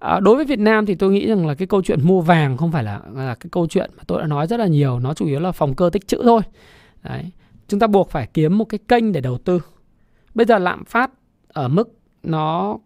à, 0.00 0.20
đối 0.20 0.36
với 0.36 0.44
Việt 0.44 0.58
Nam 0.58 0.86
thì 0.86 0.94
tôi 0.94 1.12
nghĩ 1.12 1.26
rằng 1.26 1.46
là 1.46 1.54
cái 1.54 1.66
câu 1.66 1.82
chuyện 1.82 2.06
mua 2.06 2.20
vàng 2.20 2.56
không 2.56 2.72
phải 2.72 2.84
là, 2.84 3.00
là 3.14 3.34
cái 3.34 3.48
câu 3.52 3.66
chuyện 3.66 3.90
mà 3.96 4.02
tôi 4.06 4.20
đã 4.20 4.26
nói 4.26 4.46
rất 4.46 4.56
là 4.56 4.66
nhiều 4.66 4.98
nó 4.98 5.14
chủ 5.14 5.26
yếu 5.26 5.40
là 5.40 5.52
phòng 5.52 5.74
cơ 5.74 5.90
tích 5.92 6.08
trữ 6.08 6.22
thôi 6.22 6.42
Đấy. 7.02 7.30
chúng 7.68 7.80
ta 7.80 7.86
buộc 7.86 8.10
phải 8.10 8.28
kiếm 8.34 8.58
một 8.58 8.64
cái 8.64 8.78
kênh 8.88 9.12
để 9.12 9.20
đầu 9.20 9.38
tư 9.38 9.60
bây 10.34 10.46
giờ 10.46 10.58
lạm 10.58 10.84
phát 10.84 11.10
ở 11.48 11.68
mức 11.68 11.98
nó 12.22 12.78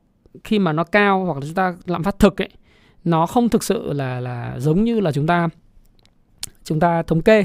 khi 0.44 0.58
mà 0.58 0.72
nó 0.72 0.84
cao 0.84 1.24
hoặc 1.24 1.34
là 1.34 1.40
chúng 1.40 1.54
ta 1.54 1.76
lạm 1.86 2.02
phát 2.02 2.18
thực 2.18 2.42
ấy 2.42 2.48
nó 3.04 3.26
không 3.26 3.48
thực 3.48 3.62
sự 3.64 3.92
là 3.92 4.20
là 4.20 4.54
giống 4.58 4.84
như 4.84 5.00
là 5.00 5.12
chúng 5.12 5.26
ta 5.26 5.48
chúng 6.64 6.80
ta 6.80 7.02
thống 7.02 7.22
kê 7.22 7.44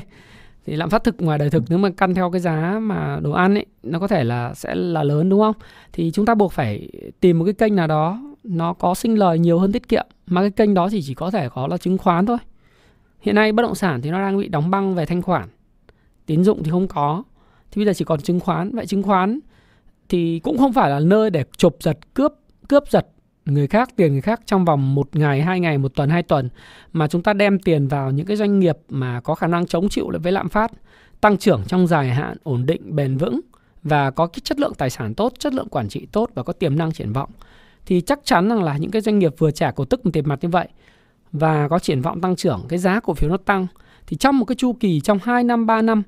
thì 0.69 0.75
lạm 0.75 0.89
phát 0.89 1.03
thực 1.03 1.21
ngoài 1.21 1.37
đời 1.37 1.49
thực, 1.49 1.63
nếu 1.69 1.77
mà 1.77 1.89
căn 1.97 2.13
theo 2.13 2.31
cái 2.31 2.41
giá 2.41 2.79
mà 2.81 3.19
đồ 3.21 3.31
ăn 3.31 3.55
ấy, 3.55 3.65
nó 3.83 3.99
có 3.99 4.07
thể 4.07 4.23
là 4.23 4.53
sẽ 4.53 4.75
là 4.75 5.03
lớn, 5.03 5.29
đúng 5.29 5.39
không? 5.39 5.55
Thì 5.93 6.11
chúng 6.11 6.25
ta 6.25 6.35
buộc 6.35 6.51
phải 6.51 6.89
tìm 7.19 7.39
một 7.39 7.45
cái 7.45 7.53
kênh 7.53 7.75
nào 7.75 7.87
đó 7.87 8.21
nó 8.43 8.73
có 8.73 8.95
sinh 8.95 9.15
lời 9.15 9.39
nhiều 9.39 9.59
hơn 9.59 9.71
tiết 9.71 9.87
kiệm, 9.87 10.05
mà 10.27 10.41
cái 10.41 10.51
kênh 10.51 10.73
đó 10.73 10.89
thì 10.89 11.01
chỉ 11.01 11.13
có 11.13 11.31
thể 11.31 11.49
có 11.49 11.67
là 11.67 11.77
chứng 11.77 11.97
khoán 11.97 12.25
thôi. 12.25 12.37
Hiện 13.19 13.35
nay 13.35 13.51
bất 13.51 13.63
động 13.63 13.75
sản 13.75 14.01
thì 14.01 14.11
nó 14.11 14.19
đang 14.21 14.37
bị 14.37 14.47
đóng 14.47 14.69
băng 14.69 14.95
về 14.95 15.05
thanh 15.05 15.21
khoản, 15.21 15.49
tín 16.25 16.43
dụng 16.43 16.63
thì 16.63 16.71
không 16.71 16.87
có. 16.87 17.23
Thì 17.71 17.79
bây 17.79 17.85
giờ 17.85 17.93
chỉ 17.93 18.05
còn 18.05 18.21
chứng 18.21 18.39
khoán. 18.39 18.75
Vậy 18.75 18.85
chứng 18.85 19.03
khoán 19.03 19.39
thì 20.09 20.39
cũng 20.39 20.57
không 20.57 20.73
phải 20.73 20.89
là 20.89 20.99
nơi 20.99 21.29
để 21.29 21.43
chụp 21.57 21.77
giật, 21.79 21.97
cướp 22.13 22.33
cướp 22.67 22.83
giật 22.89 23.07
người 23.45 23.67
khác 23.67 23.89
tiền 23.95 24.11
người 24.11 24.21
khác 24.21 24.41
trong 24.45 24.65
vòng 24.65 24.95
một 24.95 25.15
ngày 25.15 25.41
hai 25.41 25.59
ngày 25.59 25.77
một 25.77 25.95
tuần 25.95 26.09
hai 26.09 26.23
tuần 26.23 26.49
mà 26.93 27.07
chúng 27.07 27.23
ta 27.23 27.33
đem 27.33 27.59
tiền 27.59 27.87
vào 27.87 28.11
những 28.11 28.25
cái 28.25 28.37
doanh 28.37 28.59
nghiệp 28.59 28.77
mà 28.89 29.21
có 29.21 29.35
khả 29.35 29.47
năng 29.47 29.65
chống 29.65 29.89
chịu 29.89 30.09
lại 30.09 30.19
với 30.19 30.31
lạm 30.31 30.49
phát 30.49 30.71
tăng 31.21 31.37
trưởng 31.37 31.63
trong 31.67 31.87
dài 31.87 32.09
hạn 32.09 32.37
ổn 32.43 32.65
định 32.65 32.95
bền 32.95 33.17
vững 33.17 33.39
và 33.83 34.11
có 34.11 34.27
cái 34.27 34.39
chất 34.43 34.59
lượng 34.59 34.73
tài 34.77 34.89
sản 34.89 35.13
tốt 35.13 35.33
chất 35.39 35.53
lượng 35.53 35.69
quản 35.69 35.89
trị 35.89 36.07
tốt 36.11 36.29
và 36.33 36.43
có 36.43 36.53
tiềm 36.53 36.77
năng 36.77 36.91
triển 36.91 37.13
vọng 37.13 37.29
thì 37.85 38.01
chắc 38.01 38.19
chắn 38.23 38.49
rằng 38.49 38.63
là 38.63 38.77
những 38.77 38.91
cái 38.91 39.01
doanh 39.01 39.19
nghiệp 39.19 39.33
vừa 39.37 39.51
trả 39.51 39.71
cổ 39.71 39.85
tức 39.85 40.05
bằng 40.05 40.11
tiền 40.11 40.27
mặt 40.27 40.39
như 40.41 40.49
vậy 40.49 40.67
và 41.31 41.67
có 41.67 41.79
triển 41.79 42.01
vọng 42.01 42.21
tăng 42.21 42.35
trưởng, 42.35 42.65
cái 42.69 42.79
giá 42.79 42.99
cổ 42.99 43.13
phiếu 43.13 43.29
nó 43.29 43.37
tăng 43.37 43.67
thì 44.07 44.17
trong 44.17 44.39
một 44.39 44.45
cái 44.45 44.55
chu 44.55 44.73
kỳ 44.73 44.99
trong 44.99 45.19
2 45.23 45.43
năm 45.43 45.65
3 45.65 45.81
năm 45.81 46.03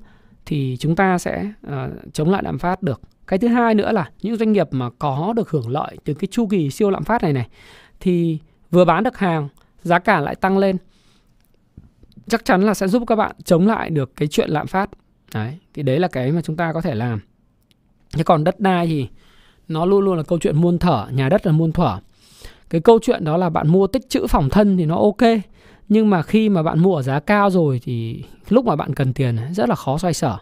thì 0.46 0.76
chúng 0.80 0.96
ta 0.96 1.18
sẽ 1.18 1.52
uh, 1.66 1.72
chống 2.12 2.30
lại 2.30 2.42
lạm 2.42 2.58
phát 2.58 2.82
được. 2.82 3.00
Cái 3.26 3.38
thứ 3.38 3.48
hai 3.48 3.74
nữa 3.74 3.92
là 3.92 4.10
những 4.22 4.36
doanh 4.36 4.52
nghiệp 4.52 4.68
mà 4.70 4.90
có 4.98 5.32
được 5.36 5.50
hưởng 5.50 5.68
lợi 5.68 5.96
từ 6.04 6.14
cái 6.14 6.28
chu 6.30 6.46
kỳ 6.46 6.70
siêu 6.70 6.90
lạm 6.90 7.04
phát 7.04 7.22
này 7.22 7.32
này 7.32 7.48
thì 8.00 8.38
vừa 8.70 8.84
bán 8.84 9.04
được 9.04 9.18
hàng, 9.18 9.48
giá 9.82 9.98
cả 9.98 10.20
lại 10.20 10.34
tăng 10.34 10.58
lên. 10.58 10.76
Chắc 12.28 12.44
chắn 12.44 12.62
là 12.62 12.74
sẽ 12.74 12.88
giúp 12.88 13.02
các 13.06 13.16
bạn 13.16 13.36
chống 13.44 13.66
lại 13.66 13.90
được 13.90 14.16
cái 14.16 14.28
chuyện 14.28 14.50
lạm 14.50 14.66
phát. 14.66 14.90
Đấy, 15.34 15.58
thì 15.74 15.82
đấy 15.82 15.98
là 15.98 16.08
cái 16.08 16.32
mà 16.32 16.40
chúng 16.42 16.56
ta 16.56 16.72
có 16.72 16.80
thể 16.80 16.94
làm. 16.94 17.20
Thế 18.16 18.22
còn 18.22 18.44
đất 18.44 18.60
đai 18.60 18.86
thì 18.86 19.08
nó 19.68 19.84
luôn 19.86 20.04
luôn 20.04 20.16
là 20.16 20.22
câu 20.22 20.38
chuyện 20.38 20.56
muôn 20.56 20.78
thở, 20.78 21.06
nhà 21.12 21.28
đất 21.28 21.46
là 21.46 21.52
muôn 21.52 21.72
thở. 21.72 21.98
Cái 22.70 22.80
câu 22.80 22.98
chuyện 23.02 23.24
đó 23.24 23.36
là 23.36 23.50
bạn 23.50 23.68
mua 23.68 23.86
tích 23.86 24.08
trữ 24.08 24.26
phòng 24.26 24.48
thân 24.48 24.76
thì 24.76 24.84
nó 24.84 24.96
ok. 24.96 25.28
Nhưng 25.88 26.10
mà 26.10 26.22
khi 26.22 26.48
mà 26.48 26.62
bạn 26.62 26.78
mua 26.78 26.96
ở 26.96 27.02
giá 27.02 27.20
cao 27.20 27.50
rồi 27.50 27.80
thì 27.84 28.24
lúc 28.48 28.64
mà 28.64 28.76
bạn 28.76 28.94
cần 28.94 29.12
tiền 29.12 29.38
rất 29.52 29.68
là 29.68 29.74
khó 29.74 29.98
xoay 29.98 30.14
sở. 30.14 30.38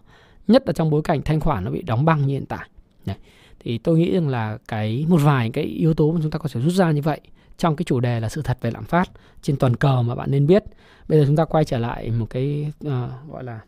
Nhất 0.48 0.62
là 0.66 0.72
trong 0.72 0.90
bối 0.90 1.02
cảnh 1.02 1.22
thanh 1.22 1.40
khoản 1.40 1.64
nó 1.64 1.70
bị 1.70 1.82
đóng 1.82 2.04
băng 2.04 2.26
như 2.26 2.34
hiện 2.34 2.46
tại. 2.46 2.68
Đấy. 3.06 3.16
Thì 3.60 3.78
tôi 3.78 3.98
nghĩ 3.98 4.14
rằng 4.14 4.28
là 4.28 4.58
cái 4.68 5.06
một 5.08 5.20
vài 5.22 5.50
cái 5.52 5.64
yếu 5.64 5.94
tố 5.94 6.12
mà 6.12 6.20
chúng 6.22 6.30
ta 6.30 6.38
có 6.38 6.48
thể 6.52 6.60
rút 6.60 6.72
ra 6.72 6.90
như 6.90 7.02
vậy 7.02 7.20
trong 7.58 7.76
cái 7.76 7.84
chủ 7.84 8.00
đề 8.00 8.20
là 8.20 8.28
sự 8.28 8.42
thật 8.42 8.58
về 8.60 8.70
lạm 8.70 8.84
phát 8.84 9.10
trên 9.42 9.56
toàn 9.56 9.76
cầu 9.76 10.02
mà 10.02 10.14
bạn 10.14 10.30
nên 10.30 10.46
biết. 10.46 10.64
Bây 11.08 11.18
giờ 11.18 11.24
chúng 11.26 11.36
ta 11.36 11.44
quay 11.44 11.64
trở 11.64 11.78
lại 11.78 12.10
một 12.10 12.26
cái 12.30 12.72
uh, 12.86 12.90
gọi 13.30 13.44
là 13.44 13.60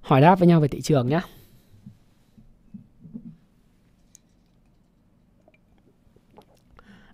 hỏi 0.00 0.20
đáp 0.20 0.38
với 0.38 0.48
nhau 0.48 0.60
về 0.60 0.68
thị 0.68 0.80
trường 0.80 1.08
nhé. 1.08 1.20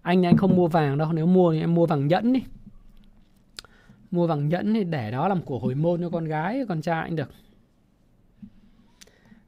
anh 0.04 0.26
anh 0.26 0.36
không 0.36 0.56
mua 0.56 0.68
vàng 0.68 0.98
đâu 0.98 1.12
nếu 1.12 1.26
mua 1.26 1.52
thì 1.52 1.60
em 1.60 1.74
mua 1.74 1.86
vàng 1.86 2.08
nhẫn 2.08 2.32
đi 2.32 2.42
mua 4.10 4.26
vàng 4.26 4.48
nhẫn 4.48 4.74
thì 4.74 4.84
để 4.84 5.10
đó 5.10 5.28
làm 5.28 5.42
của 5.42 5.58
hồi 5.58 5.74
môn 5.74 6.00
cho 6.00 6.10
con 6.10 6.24
gái 6.24 6.64
con 6.68 6.82
trai 6.82 7.02
anh 7.02 7.16
được 7.16 7.30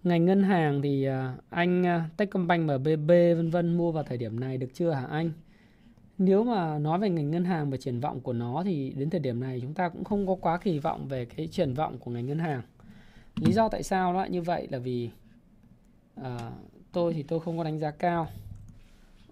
ngành 0.06 0.24
ngân 0.24 0.42
hàng 0.42 0.82
thì 0.82 1.04
à, 1.04 1.34
anh 1.50 1.86
à, 1.86 2.08
Techcombank 2.16 2.68
Techcombank 2.68 2.80
MBB 2.80 3.08
vân 3.08 3.50
vân 3.50 3.76
mua 3.76 3.92
vào 3.92 4.04
thời 4.04 4.18
điểm 4.18 4.40
này 4.40 4.58
được 4.58 4.70
chưa 4.74 4.90
hả 4.90 5.06
anh? 5.06 5.30
Nếu 6.18 6.44
mà 6.44 6.78
nói 6.78 6.98
về 6.98 7.10
ngành 7.10 7.30
ngân 7.30 7.44
hàng 7.44 7.70
và 7.70 7.76
triển 7.76 8.00
vọng 8.00 8.20
của 8.20 8.32
nó 8.32 8.62
thì 8.64 8.92
đến 8.96 9.10
thời 9.10 9.20
điểm 9.20 9.40
này 9.40 9.60
chúng 9.60 9.74
ta 9.74 9.88
cũng 9.88 10.04
không 10.04 10.26
có 10.26 10.34
quá 10.34 10.58
kỳ 10.58 10.78
vọng 10.78 11.08
về 11.08 11.24
cái 11.24 11.46
triển 11.46 11.74
vọng 11.74 11.98
của 11.98 12.10
ngành 12.10 12.26
ngân 12.26 12.38
hàng. 12.38 12.62
Lý 13.36 13.52
do 13.52 13.68
tại 13.68 13.82
sao 13.82 14.12
nó 14.12 14.18
lại 14.18 14.30
như 14.30 14.42
vậy 14.42 14.68
là 14.70 14.78
vì 14.78 15.10
à, 16.14 16.50
tôi 16.92 17.14
thì 17.14 17.22
tôi 17.22 17.40
không 17.40 17.58
có 17.58 17.64
đánh 17.64 17.78
giá 17.78 17.90
cao. 17.90 18.28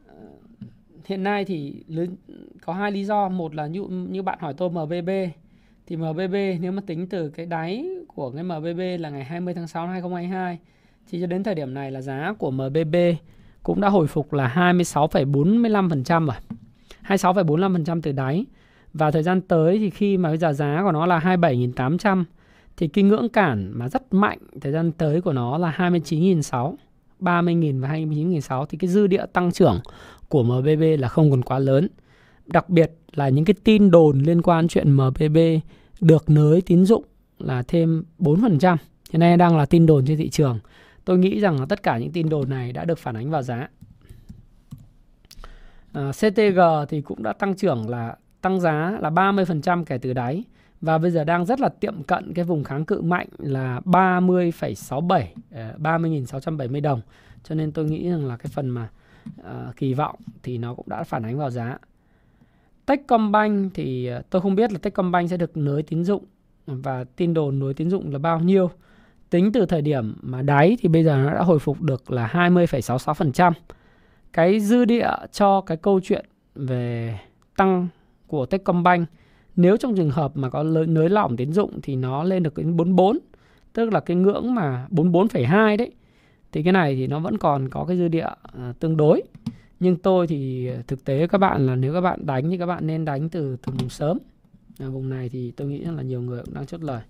Ờ, 0.07 0.14
hiện 1.05 1.22
nay 1.22 1.45
thì 1.45 1.85
có 2.61 2.72
hai 2.72 2.93
lý 2.93 3.05
do. 3.05 3.29
Một 3.29 3.55
là 3.55 3.66
như 3.66 3.83
như 3.89 4.22
bạn 4.22 4.39
hỏi 4.41 4.55
tôi 4.55 4.70
MBB 4.70 5.11
thì 5.87 5.97
MBB 5.97 6.35
nếu 6.61 6.72
mà 6.72 6.82
tính 6.87 7.09
từ 7.09 7.28
cái 7.28 7.47
đáy 7.47 7.87
của 8.07 8.30
cái 8.30 8.45
MBB 8.45 8.80
là 9.01 9.11
ngày 9.11 9.24
20 9.24 9.55
tháng 9.55 9.68
6 9.68 9.87
năm 9.87 9.93
2022 9.93 10.59
thì 11.11 11.20
cho 11.20 11.26
đến 11.26 11.43
thời 11.43 11.55
điểm 11.55 11.74
này 11.74 11.91
là 11.91 12.01
giá 12.01 12.35
của 12.39 12.51
MBB 12.51 12.97
cũng 13.62 13.80
đã 13.80 13.89
hồi 13.89 14.07
phục 14.07 14.32
là 14.32 14.72
26,45% 14.74 16.26
rồi. 16.26 16.37
26,45% 17.07 18.01
từ 18.03 18.12
đáy. 18.12 18.45
Và 18.93 19.11
thời 19.11 19.22
gian 19.22 19.41
tới 19.41 19.78
thì 19.78 19.91
khi 19.91 20.16
mà 20.16 20.28
bây 20.28 20.39
giờ 20.39 20.53
giá 20.53 20.80
của 20.82 20.93
nó 20.93 21.07
là 21.07 21.18
27.800 21.18 22.24
thì 22.76 22.89
cái 22.89 23.05
ngưỡng 23.05 23.28
cản 23.28 23.70
mà 23.74 23.89
rất 23.89 24.14
mạnh 24.14 24.39
thời 24.61 24.72
gian 24.72 24.93
tới 24.93 25.20
của 25.20 25.32
nó 25.32 25.59
là 25.59 25.74
29.600, 25.78 26.74
30.000 27.20 27.80
và 27.80 27.89
29.600 27.89 28.66
thì 28.66 28.78
cái 28.78 28.91
dư 28.91 29.07
địa 29.07 29.26
tăng 29.32 29.53
trưởng 29.53 29.80
của 30.28 30.43
MBB 30.43 30.82
là 30.99 31.09
không 31.09 31.30
còn 31.30 31.43
quá 31.43 31.59
lớn. 31.59 31.89
Đặc 32.47 32.68
biệt 32.68 32.93
là 33.15 33.29
những 33.29 33.45
cái 33.45 33.55
tin 33.65 33.91
đồn 33.91 34.19
liên 34.19 34.43
quan 34.43 34.69
chuyện 34.69 34.93
MBB 34.93 35.39
được 36.01 36.31
nới 36.31 36.61
tín 36.61 36.85
dụng 36.85 37.05
là 37.39 37.62
thêm 37.62 38.05
4%. 38.19 38.77
Hiện 39.11 39.21
nay 39.21 39.37
đang 39.37 39.57
là 39.57 39.67
tin 39.67 39.87
đồn 39.87 40.07
trên 40.07 40.19
thị 40.19 40.29
trường. 40.29 40.59
Tôi 41.05 41.19
nghĩ 41.19 41.41
rằng 41.41 41.61
là 41.61 41.67
tất 41.69 41.83
cả 41.83 41.99
những 41.99 42.12
tin 42.12 42.29
đồn 42.29 42.51
này 42.51 42.73
đã 42.73 42.85
được 42.85 42.99
phản 42.99 43.17
ánh 43.17 43.31
vào 43.31 43.43
giá. 43.43 43.69
À, 45.93 46.12
CTG 46.12 46.61
thì 46.89 47.01
cũng 47.01 47.23
đã 47.23 47.33
tăng 47.33 47.57
trưởng 47.57 47.89
là 47.89 48.17
tăng 48.41 48.61
giá 48.61 48.99
là 49.01 49.11
30% 49.11 49.85
kể 49.85 49.99
từ 49.99 50.12
đáy 50.12 50.45
và 50.81 50.99
bây 50.99 51.11
giờ 51.11 51.25
đang 51.25 51.47
rất 51.47 51.61
là 51.61 51.69
tiệm 51.69 52.03
cận 52.03 52.35
cái 52.35 52.45
vùng 52.45 52.65
kháng 52.65 52.85
cự 52.85 53.03
mạnh 53.03 53.27
là 53.39 53.81
30,67 53.85 55.27
30.670 55.79 56.75
ờ, 56.75 56.81
đồng. 56.81 57.01
Cho 57.45 57.55
nên 57.55 57.73
tôi 57.73 57.85
nghĩ 57.85 58.11
rằng 58.11 58.27
là 58.27 58.37
cái 58.37 58.51
phần 58.55 58.71
mà 58.71 58.89
uh, 59.41 59.77
kỳ 59.77 59.95
vọng 59.95 60.17
thì 60.43 60.59
nó 60.59 60.75
cũng 60.75 60.89
đã 60.89 61.05
phản 61.05 61.23
ánh 61.23 61.39
vào 61.39 61.51
giá. 61.51 61.79
Techcombank 62.87 63.74
thì 63.74 64.07
ờ, 64.07 64.22
tôi 64.30 64.43
không 64.43 64.55
biết 64.55 64.72
là 64.72 64.78
Techcombank 64.78 65.30
sẽ 65.30 65.37
được 65.37 65.57
nới 65.57 65.82
tín 65.82 66.05
dụng 66.05 66.24
và 66.66 67.05
tin 67.16 67.35
đồn 67.35 67.59
nới 67.59 67.74
tín 67.74 67.91
dụng 67.91 68.12
là 68.12 68.18
bao 68.18 68.41
nhiêu. 68.41 68.70
Tính 69.30 69.53
từ 69.53 69.66
thời 69.66 69.82
điểm 69.82 70.14
mà 70.22 70.43
đáy 70.43 70.76
thì 70.80 70.89
bây 70.89 71.05
giờ 71.05 71.16
nó 71.16 71.35
đã 71.35 71.43
hồi 71.43 71.59
phục 71.59 71.80
được 71.80 72.11
là 72.11 72.30
20,66%. 72.32 73.53
Cái 74.32 74.61
dư 74.61 74.85
địa 74.85 75.11
cho 75.32 75.61
cái 75.61 75.76
câu 75.76 76.01
chuyện 76.01 76.26
về 76.55 77.18
tăng 77.57 77.89
của 78.26 78.47
Techcombank 78.47 79.09
nếu 79.57 79.76
trong 79.76 79.97
trường 79.97 80.11
hợp 80.11 80.37
mà 80.37 80.51
có 80.51 80.62
nới 80.62 81.09
lỏng 81.09 81.37
tín 81.37 81.53
dụng 81.53 81.80
thì 81.82 81.97
nó 81.97 82.24
lên 82.24 82.43
được 82.43 82.57
đến 82.57 82.76
44, 82.76 83.18
tức 83.72 83.93
là 83.93 84.01
cái 84.01 84.16
ngưỡng 84.16 84.55
mà 84.55 84.87
44,2 84.91 85.76
đấy 85.76 85.93
thì 86.53 86.62
cái 86.62 86.72
này 86.72 86.95
thì 86.95 87.07
nó 87.07 87.18
vẫn 87.18 87.39
còn 87.39 87.68
có 87.68 87.85
cái 87.85 87.97
dư 87.97 88.09
địa 88.09 88.28
ờ, 88.43 88.72
tương 88.80 88.97
đối 88.97 89.22
nhưng 89.85 89.97
tôi 89.97 90.26
thì 90.26 90.66
ờ, 90.66 90.82
thực 90.87 91.05
tế 91.05 91.26
các 91.26 91.39
bạn 91.39 91.66
là 91.66 91.76
nếu 91.76 91.95
các 91.95 92.01
bạn 92.01 92.26
đánh 92.26 92.51
thì 92.51 92.59
các 92.59 92.66
bạn 92.66 92.87
nên 92.87 93.05
đánh 93.05 93.28
từ 93.28 93.57
từ 93.57 93.72
vùng 93.72 93.89
sớm. 93.89 94.18
À, 94.78 94.89
vùng 94.89 95.09
này 95.09 95.28
thì 95.28 95.51
tôi 95.51 95.68
nghĩ 95.68 95.78
là 95.78 96.03
nhiều 96.03 96.22
người 96.22 96.43
cũng 96.45 96.55
đang 96.55 96.66
chốt 96.66 96.82
lời. 96.82 97.03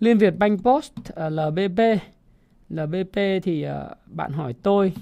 Liên 0.00 0.18
Việt 0.18 0.38
Bank 0.38 0.62
Post 0.62 0.92
ờ, 1.14 1.26
uh, 1.26 1.38
à, 1.38 1.46
LBP 1.46 1.80
LBP 2.70 3.42
thì 3.42 3.66
uh, 3.66 3.96
bạn 4.06 4.32
hỏi 4.32 4.52
tôi 4.62 4.92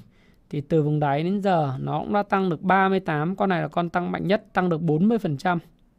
thì 0.51 0.61
từ 0.61 0.83
vùng 0.83 1.01
đáy 1.01 1.23
đến 1.23 1.43
giờ 1.43 1.75
nó 1.81 1.99
cũng 1.99 2.13
đã 2.13 2.23
tăng 2.23 2.51
được 2.51 2.63
38 2.63 3.37
con 3.37 3.49
này 3.49 3.63
là 3.63 3.69
con 3.69 3.91
tăng 3.91 4.13
mạnh 4.13 4.27
nhất 4.27 4.45
tăng 4.53 4.69
được 4.69 4.81
40% 4.81 5.59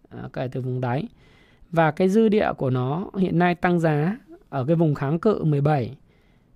à, 0.10 0.30
kể 0.34 0.48
từ 0.52 0.62
vùng 0.62 0.82
đáy. 0.82 1.08
Và 1.72 1.92
cái 1.92 2.10
dư 2.10 2.30
địa 2.30 2.54
của 2.58 2.70
nó 2.70 3.10
hiện 3.18 3.40
nay 3.40 3.56
tăng 3.56 3.80
giá 3.80 4.18
ở 4.50 4.66
cái 4.66 4.76
vùng 4.76 4.96
kháng 4.96 5.20
cự 5.20 5.44
17 5.44 5.98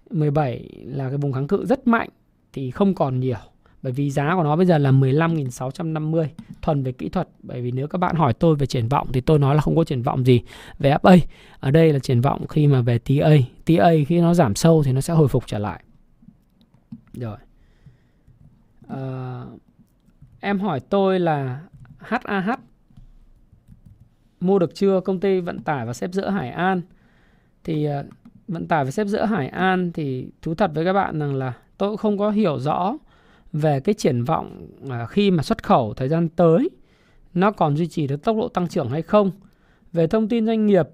17 0.09 0.69
là 0.83 1.09
cái 1.09 1.17
vùng 1.17 1.33
kháng 1.33 1.47
cự 1.47 1.65
rất 1.65 1.87
mạnh 1.87 2.09
thì 2.53 2.71
không 2.71 2.95
còn 2.95 3.19
nhiều 3.19 3.37
bởi 3.81 3.93
vì 3.93 4.11
giá 4.11 4.35
của 4.35 4.43
nó 4.43 4.55
bây 4.55 4.65
giờ 4.65 4.77
là 4.77 4.91
15.650 4.91 6.27
thuần 6.61 6.83
về 6.83 6.91
kỹ 6.91 7.09
thuật. 7.09 7.29
Bởi 7.43 7.61
vì 7.61 7.71
nếu 7.71 7.87
các 7.87 7.97
bạn 7.97 8.15
hỏi 8.15 8.33
tôi 8.33 8.55
về 8.55 8.65
triển 8.65 8.87
vọng 8.87 9.07
thì 9.13 9.21
tôi 9.21 9.39
nói 9.39 9.55
là 9.55 9.61
không 9.61 9.75
có 9.75 9.83
triển 9.83 10.01
vọng 10.01 10.25
gì 10.25 10.41
về 10.79 10.93
FA 11.01 11.19
ở 11.59 11.71
đây 11.71 11.93
là 11.93 11.99
triển 11.99 12.21
vọng 12.21 12.47
khi 12.47 12.67
mà 12.67 12.81
về 12.81 12.97
TA 12.99 13.29
TA 13.65 13.91
khi 14.07 14.21
nó 14.21 14.33
giảm 14.33 14.55
sâu 14.55 14.83
thì 14.83 14.91
nó 14.91 15.01
sẽ 15.01 15.13
hồi 15.13 15.27
phục 15.27 15.47
trở 15.47 15.59
lại. 15.59 15.83
Rồi. 17.13 17.37
À, 18.87 19.43
em 20.39 20.59
hỏi 20.59 20.79
tôi 20.79 21.19
là 21.19 21.61
HAH 21.97 22.59
mua 24.39 24.59
được 24.59 24.75
chưa? 24.75 24.99
Công 24.99 25.19
ty 25.19 25.39
vận 25.39 25.59
tải 25.59 25.85
và 25.85 25.93
xếp 25.93 26.09
dỡ 26.13 26.29
Hải 26.29 26.49
An. 26.49 26.81
Thì 27.63 27.85
ờ, 27.85 28.03
vận 28.47 28.67
tải 28.67 28.85
và 28.85 28.91
xếp 28.91 29.07
dỡ 29.07 29.25
Hải 29.25 29.47
An 29.47 29.91
thì 29.91 30.27
thú 30.41 30.55
thật 30.55 30.71
với 30.73 30.85
các 30.85 30.93
bạn 30.93 31.19
rằng 31.19 31.35
là 31.35 31.53
tôi 31.77 31.89
cũng 31.89 31.97
không 31.97 32.17
có 32.17 32.29
hiểu 32.29 32.59
rõ 32.59 32.97
về 33.53 33.79
cái 33.79 33.95
triển 33.95 34.23
vọng 34.23 34.67
à, 34.89 35.05
khi 35.05 35.31
mà 35.31 35.43
xuất 35.43 35.63
khẩu 35.63 35.93
thời 35.93 36.09
gian 36.09 36.29
tới 36.29 36.69
nó 37.33 37.51
còn 37.51 37.77
duy 37.77 37.87
trì 37.87 38.07
được 38.07 38.23
tốc 38.23 38.37
độ 38.37 38.47
tăng 38.47 38.67
trưởng 38.67 38.89
hay 38.89 39.01
không. 39.01 39.31
Về 39.93 40.07
thông 40.07 40.27
tin 40.27 40.45
doanh 40.45 40.65
nghiệp 40.65 40.87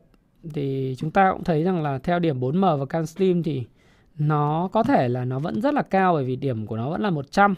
thì 0.53 0.95
chúng 0.97 1.11
ta 1.11 1.31
cũng 1.31 1.43
thấy 1.43 1.63
rằng 1.63 1.83
là 1.83 1.97
theo 1.97 2.19
điểm 2.19 2.39
4M 2.39 2.77
và 2.77 2.85
CanSlim 2.85 3.43
thì 3.43 3.63
nó 4.17 4.69
có 4.71 4.83
thể 4.83 5.09
là 5.09 5.25
nó 5.25 5.39
vẫn 5.39 5.61
rất 5.61 5.73
là 5.73 5.81
cao 5.81 6.13
bởi 6.13 6.23
vì 6.23 6.35
điểm 6.35 6.65
của 6.67 6.77
nó 6.77 6.89
vẫn 6.89 7.01
là 7.01 7.09
100. 7.09 7.55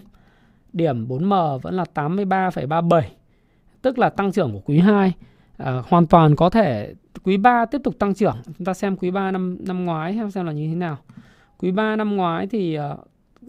Điểm 0.73 1.07
4M 1.07 1.57
vẫn 1.57 1.73
là 1.73 1.85
83,37 1.93 3.01
tức 3.81 3.99
là 3.99 4.09
tăng 4.09 4.31
trưởng 4.31 4.53
của 4.53 4.61
quý 4.65 4.79
2 4.79 5.13
à, 5.57 5.83
hoàn 5.87 6.07
toàn 6.07 6.35
có 6.35 6.49
thể 6.49 6.93
quý 7.23 7.37
3 7.37 7.65
tiếp 7.65 7.81
tục 7.83 7.99
tăng 7.99 8.13
trưởng. 8.13 8.35
Chúng 8.57 8.65
ta 8.65 8.73
xem 8.73 8.97
quý 8.97 9.11
3 9.11 9.31
năm 9.31 9.57
năm 9.59 9.85
ngoái 9.85 10.13
xem 10.13 10.31
xem 10.31 10.45
là 10.45 10.51
như 10.51 10.67
thế 10.67 10.75
nào. 10.75 10.97
Quý 11.57 11.71
3 11.71 11.95
năm 11.95 12.15
ngoái 12.15 12.47
thì 12.47 12.79
uh, 12.79 12.83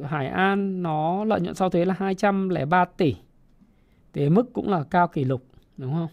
Hải 0.04 0.26
An 0.26 0.82
nó 0.82 1.24
lợi 1.24 1.40
nhuận 1.40 1.54
sau 1.54 1.70
thuế 1.70 1.84
là 1.84 1.94
203 1.98 2.84
tỷ. 2.84 3.14
Thì 4.12 4.28
mức 4.28 4.52
cũng 4.52 4.68
là 4.68 4.84
cao 4.90 5.08
kỷ 5.08 5.24
lục, 5.24 5.42
đúng 5.76 5.92
không? 5.92 6.08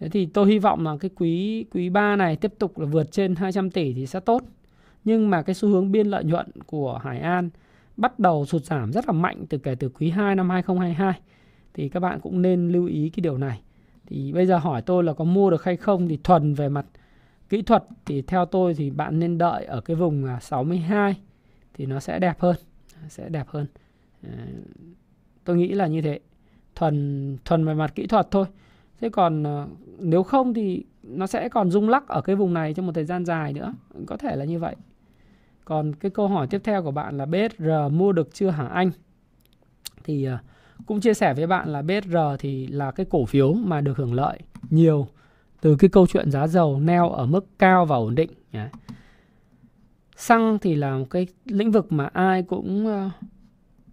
Thế 0.00 0.08
thì 0.08 0.26
tôi 0.26 0.48
hy 0.48 0.58
vọng 0.58 0.84
là 0.84 0.96
cái 1.00 1.10
quý 1.16 1.64
quý 1.72 1.88
3 1.88 2.16
này 2.16 2.36
tiếp 2.36 2.52
tục 2.58 2.78
là 2.78 2.86
vượt 2.86 3.12
trên 3.12 3.34
200 3.34 3.70
tỷ 3.70 3.92
thì 3.94 4.06
sẽ 4.06 4.20
tốt. 4.20 4.42
Nhưng 5.04 5.30
mà 5.30 5.42
cái 5.42 5.54
xu 5.54 5.68
hướng 5.68 5.92
biên 5.92 6.06
lợi 6.06 6.24
nhuận 6.24 6.46
của 6.66 6.98
Hải 7.04 7.20
An 7.20 7.50
bắt 7.96 8.18
đầu 8.18 8.46
sụt 8.46 8.64
giảm 8.64 8.92
rất 8.92 9.06
là 9.06 9.12
mạnh 9.12 9.44
từ 9.48 9.58
kể 9.58 9.74
từ 9.74 9.88
quý 9.88 10.10
2 10.10 10.34
năm 10.34 10.50
2022 10.50 11.20
thì 11.74 11.88
các 11.88 12.00
bạn 12.00 12.20
cũng 12.20 12.42
nên 12.42 12.68
lưu 12.68 12.86
ý 12.86 13.10
cái 13.10 13.20
điều 13.20 13.38
này 13.38 13.60
thì 14.06 14.32
bây 14.32 14.46
giờ 14.46 14.58
hỏi 14.58 14.82
tôi 14.82 15.04
là 15.04 15.12
có 15.12 15.24
mua 15.24 15.50
được 15.50 15.64
hay 15.64 15.76
không 15.76 16.08
thì 16.08 16.18
thuần 16.24 16.54
về 16.54 16.68
mặt 16.68 16.86
kỹ 17.48 17.62
thuật 17.62 17.84
thì 18.06 18.22
theo 18.22 18.44
tôi 18.44 18.74
thì 18.74 18.90
bạn 18.90 19.18
nên 19.18 19.38
đợi 19.38 19.64
ở 19.64 19.80
cái 19.80 19.96
vùng 19.96 20.24
à, 20.24 20.38
62 20.40 21.16
thì 21.74 21.86
nó 21.86 22.00
sẽ 22.00 22.18
đẹp 22.18 22.40
hơn, 22.40 22.56
sẽ 23.08 23.28
đẹp 23.28 23.48
hơn. 23.48 23.66
Ờ, 24.22 24.30
tôi 25.44 25.56
nghĩ 25.56 25.68
là 25.68 25.86
như 25.86 26.02
thế. 26.02 26.20
Thuần 26.74 27.36
thuần 27.44 27.64
về 27.64 27.74
mặt 27.74 27.94
kỹ 27.94 28.06
thuật 28.06 28.28
thôi. 28.30 28.46
Thế 29.00 29.08
còn 29.08 29.42
ờ, 29.42 29.68
nếu 29.98 30.22
không 30.22 30.54
thì 30.54 30.84
nó 31.02 31.26
sẽ 31.26 31.48
còn 31.48 31.70
rung 31.70 31.88
lắc 31.88 32.08
ở 32.08 32.20
cái 32.20 32.36
vùng 32.36 32.54
này 32.54 32.74
trong 32.74 32.86
một 32.86 32.92
thời 32.94 33.04
gian 33.04 33.24
dài 33.24 33.52
nữa. 33.52 33.74
Có 34.06 34.16
thể 34.16 34.36
là 34.36 34.44
như 34.44 34.58
vậy. 34.58 34.76
Còn 35.64 35.94
cái 35.94 36.10
câu 36.10 36.28
hỏi 36.28 36.46
tiếp 36.46 36.60
theo 36.64 36.82
của 36.82 36.90
bạn 36.90 37.16
là 37.16 37.26
BSR 37.26 37.92
mua 37.92 38.12
được 38.12 38.34
chưa 38.34 38.50
hả 38.50 38.66
anh? 38.66 38.90
Thì 40.04 40.24
ờ, 40.24 40.38
cũng 40.86 41.00
chia 41.00 41.14
sẻ 41.14 41.34
với 41.34 41.46
bạn 41.46 41.68
là 41.68 41.82
BSR 41.82 42.16
thì 42.38 42.66
là 42.66 42.90
cái 42.90 43.06
cổ 43.10 43.24
phiếu 43.24 43.52
mà 43.52 43.80
được 43.80 43.96
hưởng 43.96 44.14
lợi 44.14 44.38
nhiều 44.70 45.06
từ 45.60 45.76
cái 45.76 45.90
câu 45.90 46.06
chuyện 46.06 46.30
giá 46.30 46.46
dầu 46.46 46.80
neo 46.80 47.10
ở 47.10 47.26
mức 47.26 47.46
cao 47.58 47.86
và 47.86 47.96
ổn 47.96 48.14
định 48.14 48.30
xăng 50.20 50.58
thì 50.58 50.74
là 50.74 50.98
một 50.98 51.06
cái 51.10 51.26
lĩnh 51.44 51.70
vực 51.70 51.92
mà 51.92 52.06
ai 52.06 52.42
cũng 52.42 52.86
uh, 52.86 53.12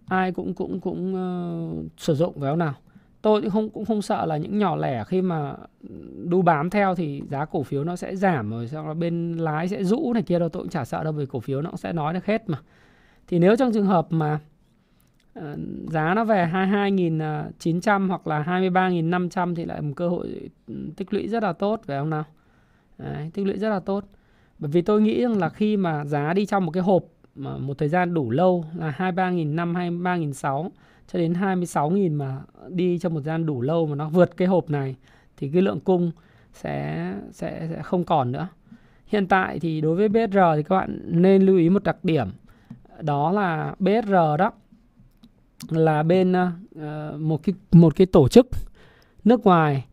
ai 0.06 0.32
cũng 0.32 0.54
cũng 0.54 0.80
cũng 0.80 1.14
uh, 1.14 1.86
sử 1.96 2.14
dụng 2.14 2.40
phải 2.40 2.50
không 2.50 2.58
nào? 2.58 2.74
Tôi 3.22 3.42
cũng 3.42 3.50
không 3.50 3.70
cũng 3.70 3.84
không 3.84 4.02
sợ 4.02 4.26
là 4.26 4.36
những 4.36 4.58
nhỏ 4.58 4.76
lẻ 4.76 5.04
khi 5.04 5.22
mà 5.22 5.54
đu 6.24 6.42
bám 6.42 6.70
theo 6.70 6.94
thì 6.94 7.22
giá 7.30 7.44
cổ 7.44 7.62
phiếu 7.62 7.84
nó 7.84 7.96
sẽ 7.96 8.16
giảm 8.16 8.50
rồi 8.50 8.68
sau 8.68 8.86
đó 8.86 8.94
bên 8.94 9.36
lái 9.36 9.68
sẽ 9.68 9.84
rũ 9.84 10.12
này 10.12 10.22
kia 10.22 10.38
đâu 10.38 10.48
tôi 10.48 10.62
cũng 10.62 10.70
chả 10.70 10.84
sợ 10.84 11.04
đâu 11.04 11.12
vì 11.12 11.26
cổ 11.26 11.40
phiếu 11.40 11.62
nó 11.62 11.70
cũng 11.70 11.78
sẽ 11.78 11.92
nói 11.92 12.14
được 12.14 12.26
hết 12.26 12.42
mà. 12.46 12.58
Thì 13.26 13.38
nếu 13.38 13.56
trong 13.56 13.72
trường 13.72 13.86
hợp 13.86 14.06
mà 14.10 14.38
uh, 15.38 15.44
giá 15.88 16.14
nó 16.14 16.24
về 16.24 16.50
22.900 16.52 18.08
hoặc 18.08 18.26
là 18.26 18.42
23.500 18.42 19.54
thì 19.54 19.64
lại 19.64 19.82
một 19.82 19.92
cơ 19.96 20.08
hội 20.08 20.50
tích 20.96 21.12
lũy 21.12 21.28
rất 21.28 21.42
là 21.42 21.52
tốt 21.52 21.80
phải 21.86 21.98
không 21.98 22.10
nào? 22.10 22.24
Đấy, 22.98 23.30
tích 23.34 23.46
lũy 23.46 23.58
rất 23.58 23.68
là 23.68 23.80
tốt 23.80 24.04
bởi 24.58 24.70
vì 24.70 24.82
tôi 24.82 25.00
nghĩ 25.00 25.22
rằng 25.22 25.38
là 25.38 25.48
khi 25.48 25.76
mà 25.76 26.04
giá 26.04 26.32
đi 26.32 26.46
trong 26.46 26.66
một 26.66 26.72
cái 26.72 26.82
hộp 26.82 27.04
mà 27.34 27.56
một 27.56 27.78
thời 27.78 27.88
gian 27.88 28.14
đủ 28.14 28.30
lâu 28.30 28.64
là 28.76 28.94
23.500 28.98 29.72
23.600 29.72 30.70
cho 31.12 31.18
đến 31.18 31.32
26.000 31.32 32.16
mà 32.16 32.40
đi 32.68 32.98
trong 32.98 33.14
một 33.14 33.20
gian 33.20 33.46
đủ 33.46 33.60
lâu 33.60 33.86
mà 33.86 33.94
nó 33.94 34.08
vượt 34.08 34.36
cái 34.36 34.48
hộp 34.48 34.70
này 34.70 34.96
thì 35.36 35.50
cái 35.52 35.62
lượng 35.62 35.80
cung 35.80 36.12
sẽ 36.52 37.14
sẽ 37.32 37.68
sẽ 37.70 37.82
không 37.82 38.04
còn 38.04 38.32
nữa. 38.32 38.48
Hiện 39.06 39.26
tại 39.26 39.58
thì 39.58 39.80
đối 39.80 39.96
với 39.96 40.08
BSR 40.08 40.38
thì 40.56 40.62
các 40.62 40.76
bạn 40.76 41.00
nên 41.04 41.42
lưu 41.42 41.56
ý 41.56 41.70
một 41.70 41.84
đặc 41.84 42.04
điểm 42.04 42.28
đó 43.00 43.32
là 43.32 43.74
BSR 43.78 44.12
đó 44.12 44.52
là 45.68 46.02
bên 46.02 46.32
uh, 46.32 47.20
một 47.20 47.42
cái 47.42 47.54
một 47.72 47.96
cái 47.96 48.06
tổ 48.06 48.28
chức 48.28 48.48
nước 49.24 49.44
ngoài 49.44 49.84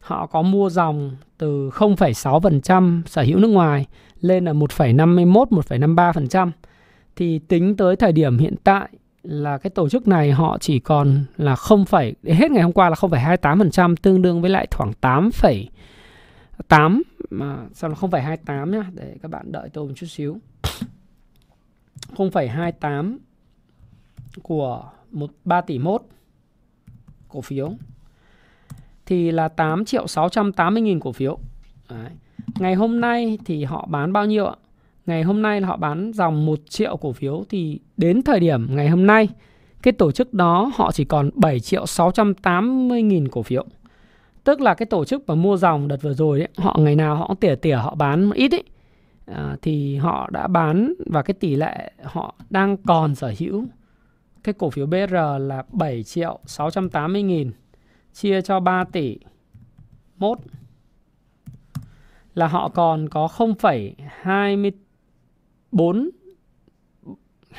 họ 0.00 0.26
có 0.26 0.42
mua 0.42 0.70
dòng 0.70 1.16
từ 1.38 1.70
0,6% 1.70 3.02
sở 3.06 3.22
hữu 3.22 3.38
nước 3.38 3.48
ngoài 3.48 3.86
lên 4.24 4.44
là 4.44 4.52
1,51 4.52 5.46
1,53% 5.46 6.50
thì 7.16 7.38
tính 7.38 7.76
tới 7.76 7.96
thời 7.96 8.12
điểm 8.12 8.38
hiện 8.38 8.54
tại 8.64 8.88
là 9.22 9.58
cái 9.58 9.70
tổ 9.70 9.88
chức 9.88 10.08
này 10.08 10.32
họ 10.32 10.58
chỉ 10.60 10.78
còn 10.78 11.24
là 11.36 11.56
0, 11.56 11.84
hết 12.24 12.50
ngày 12.50 12.62
hôm 12.62 12.72
qua 12.72 12.88
là 12.88 12.94
0,28% 12.94 13.94
tương 14.02 14.22
đương 14.22 14.40
với 14.40 14.50
lại 14.50 14.66
khoảng 14.70 14.92
8,8 15.00 17.02
mà 17.30 17.58
sao 17.72 17.90
là 17.90 17.96
0,28 17.96 18.70
nhá? 18.70 18.90
Để 18.94 19.16
các 19.22 19.30
bạn 19.30 19.52
đợi 19.52 19.68
tôi 19.72 19.88
một 19.88 19.94
chút 19.96 20.06
xíu. 20.06 20.38
0,28 22.16 23.16
của 24.42 24.84
1 25.10 25.30
3 25.44 25.60
tỷ 25.60 25.78
1 25.78 26.02
cổ 27.28 27.40
phiếu. 27.40 27.72
Thì 29.06 29.30
là 29.30 29.48
8 29.48 29.84
triệu 29.84 30.06
680 30.06 30.82
nghìn 30.82 31.00
cổ 31.00 31.12
phiếu. 31.12 31.38
Đấy 31.88 32.10
ngày 32.58 32.74
hôm 32.74 33.00
nay 33.00 33.38
thì 33.44 33.64
họ 33.64 33.86
bán 33.90 34.12
bao 34.12 34.26
nhiêu 34.26 34.46
ạ 34.46 34.54
ngày 35.06 35.22
hôm 35.22 35.42
nay 35.42 35.60
là 35.60 35.68
họ 35.68 35.76
bán 35.76 36.12
dòng 36.14 36.46
1 36.46 36.60
triệu 36.68 36.96
cổ 36.96 37.12
phiếu 37.12 37.44
thì 37.48 37.80
đến 37.96 38.22
thời 38.22 38.40
điểm 38.40 38.66
ngày 38.70 38.88
hôm 38.88 39.06
nay 39.06 39.28
cái 39.82 39.92
tổ 39.92 40.12
chức 40.12 40.34
đó 40.34 40.70
họ 40.74 40.92
chỉ 40.92 41.04
còn 41.04 41.30
7 41.34 41.60
triệu 41.60 41.86
680 41.86 43.02
nghìn 43.02 43.28
cổ 43.28 43.42
phiếu. 43.42 43.64
Tức 44.44 44.60
là 44.60 44.74
cái 44.74 44.86
tổ 44.86 45.04
chức 45.04 45.28
mà 45.28 45.34
mua 45.34 45.56
dòng 45.56 45.88
đợt 45.88 46.02
vừa 46.02 46.14
rồi 46.14 46.40
ấy, 46.40 46.48
họ 46.56 46.76
ngày 46.78 46.96
nào 46.96 47.16
họ 47.16 47.26
cũng 47.26 47.36
tỉa 47.36 47.54
tỉa 47.54 47.74
họ 47.74 47.94
bán 47.94 48.30
ít 48.30 48.54
ấy. 48.54 48.62
À, 49.26 49.56
thì 49.62 49.96
họ 49.96 50.30
đã 50.32 50.46
bán 50.46 50.94
và 51.06 51.22
cái 51.22 51.34
tỷ 51.34 51.56
lệ 51.56 51.92
họ 52.02 52.34
đang 52.50 52.76
còn 52.76 53.14
sở 53.14 53.34
hữu 53.38 53.64
cái 54.44 54.52
cổ 54.58 54.70
phiếu 54.70 54.86
BR 54.86 55.14
là 55.38 55.64
7 55.72 56.02
triệu 56.02 56.38
680 56.46 57.22
nghìn 57.22 57.50
chia 58.14 58.42
cho 58.42 58.60
3 58.60 58.84
tỷ 58.92 59.18
1 60.18 60.38
là 62.34 62.46
họ 62.46 62.68
còn 62.68 63.08
có 63.08 63.28
0,24 63.36 66.10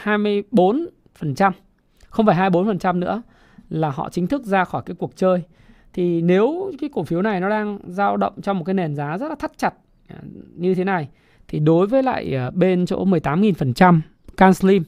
24% 0.04 1.52
0,24% 2.12 3.00
nữa 3.00 3.22
là 3.70 3.90
họ 3.90 4.10
chính 4.10 4.28
thức 4.28 4.46
ra 4.46 4.66
khỏi 4.66 4.84
cái 4.86 4.96
cuộc 5.00 5.16
chơi. 5.16 5.42
Thì 5.94 6.22
nếu 6.22 6.72
cái 6.80 6.90
cổ 6.94 7.04
phiếu 7.04 7.22
này 7.22 7.40
nó 7.40 7.50
đang 7.50 7.80
dao 7.88 8.18
động 8.18 8.42
trong 8.42 8.58
một 8.58 8.66
cái 8.66 8.74
nền 8.74 8.96
giá 8.96 9.18
rất 9.18 9.30
là 9.30 9.36
thắt 9.36 9.58
chặt 9.58 9.74
à, 10.08 10.16
như 10.56 10.76
thế 10.76 10.84
này 10.84 11.10
thì 11.48 11.60
đối 11.60 11.88
với 11.88 12.04
lại 12.04 12.36
à, 12.36 12.52
bên 12.52 12.86
chỗ 12.86 13.06
18.000% 13.06 14.00
Can 14.38 14.54
Slim 14.54 14.84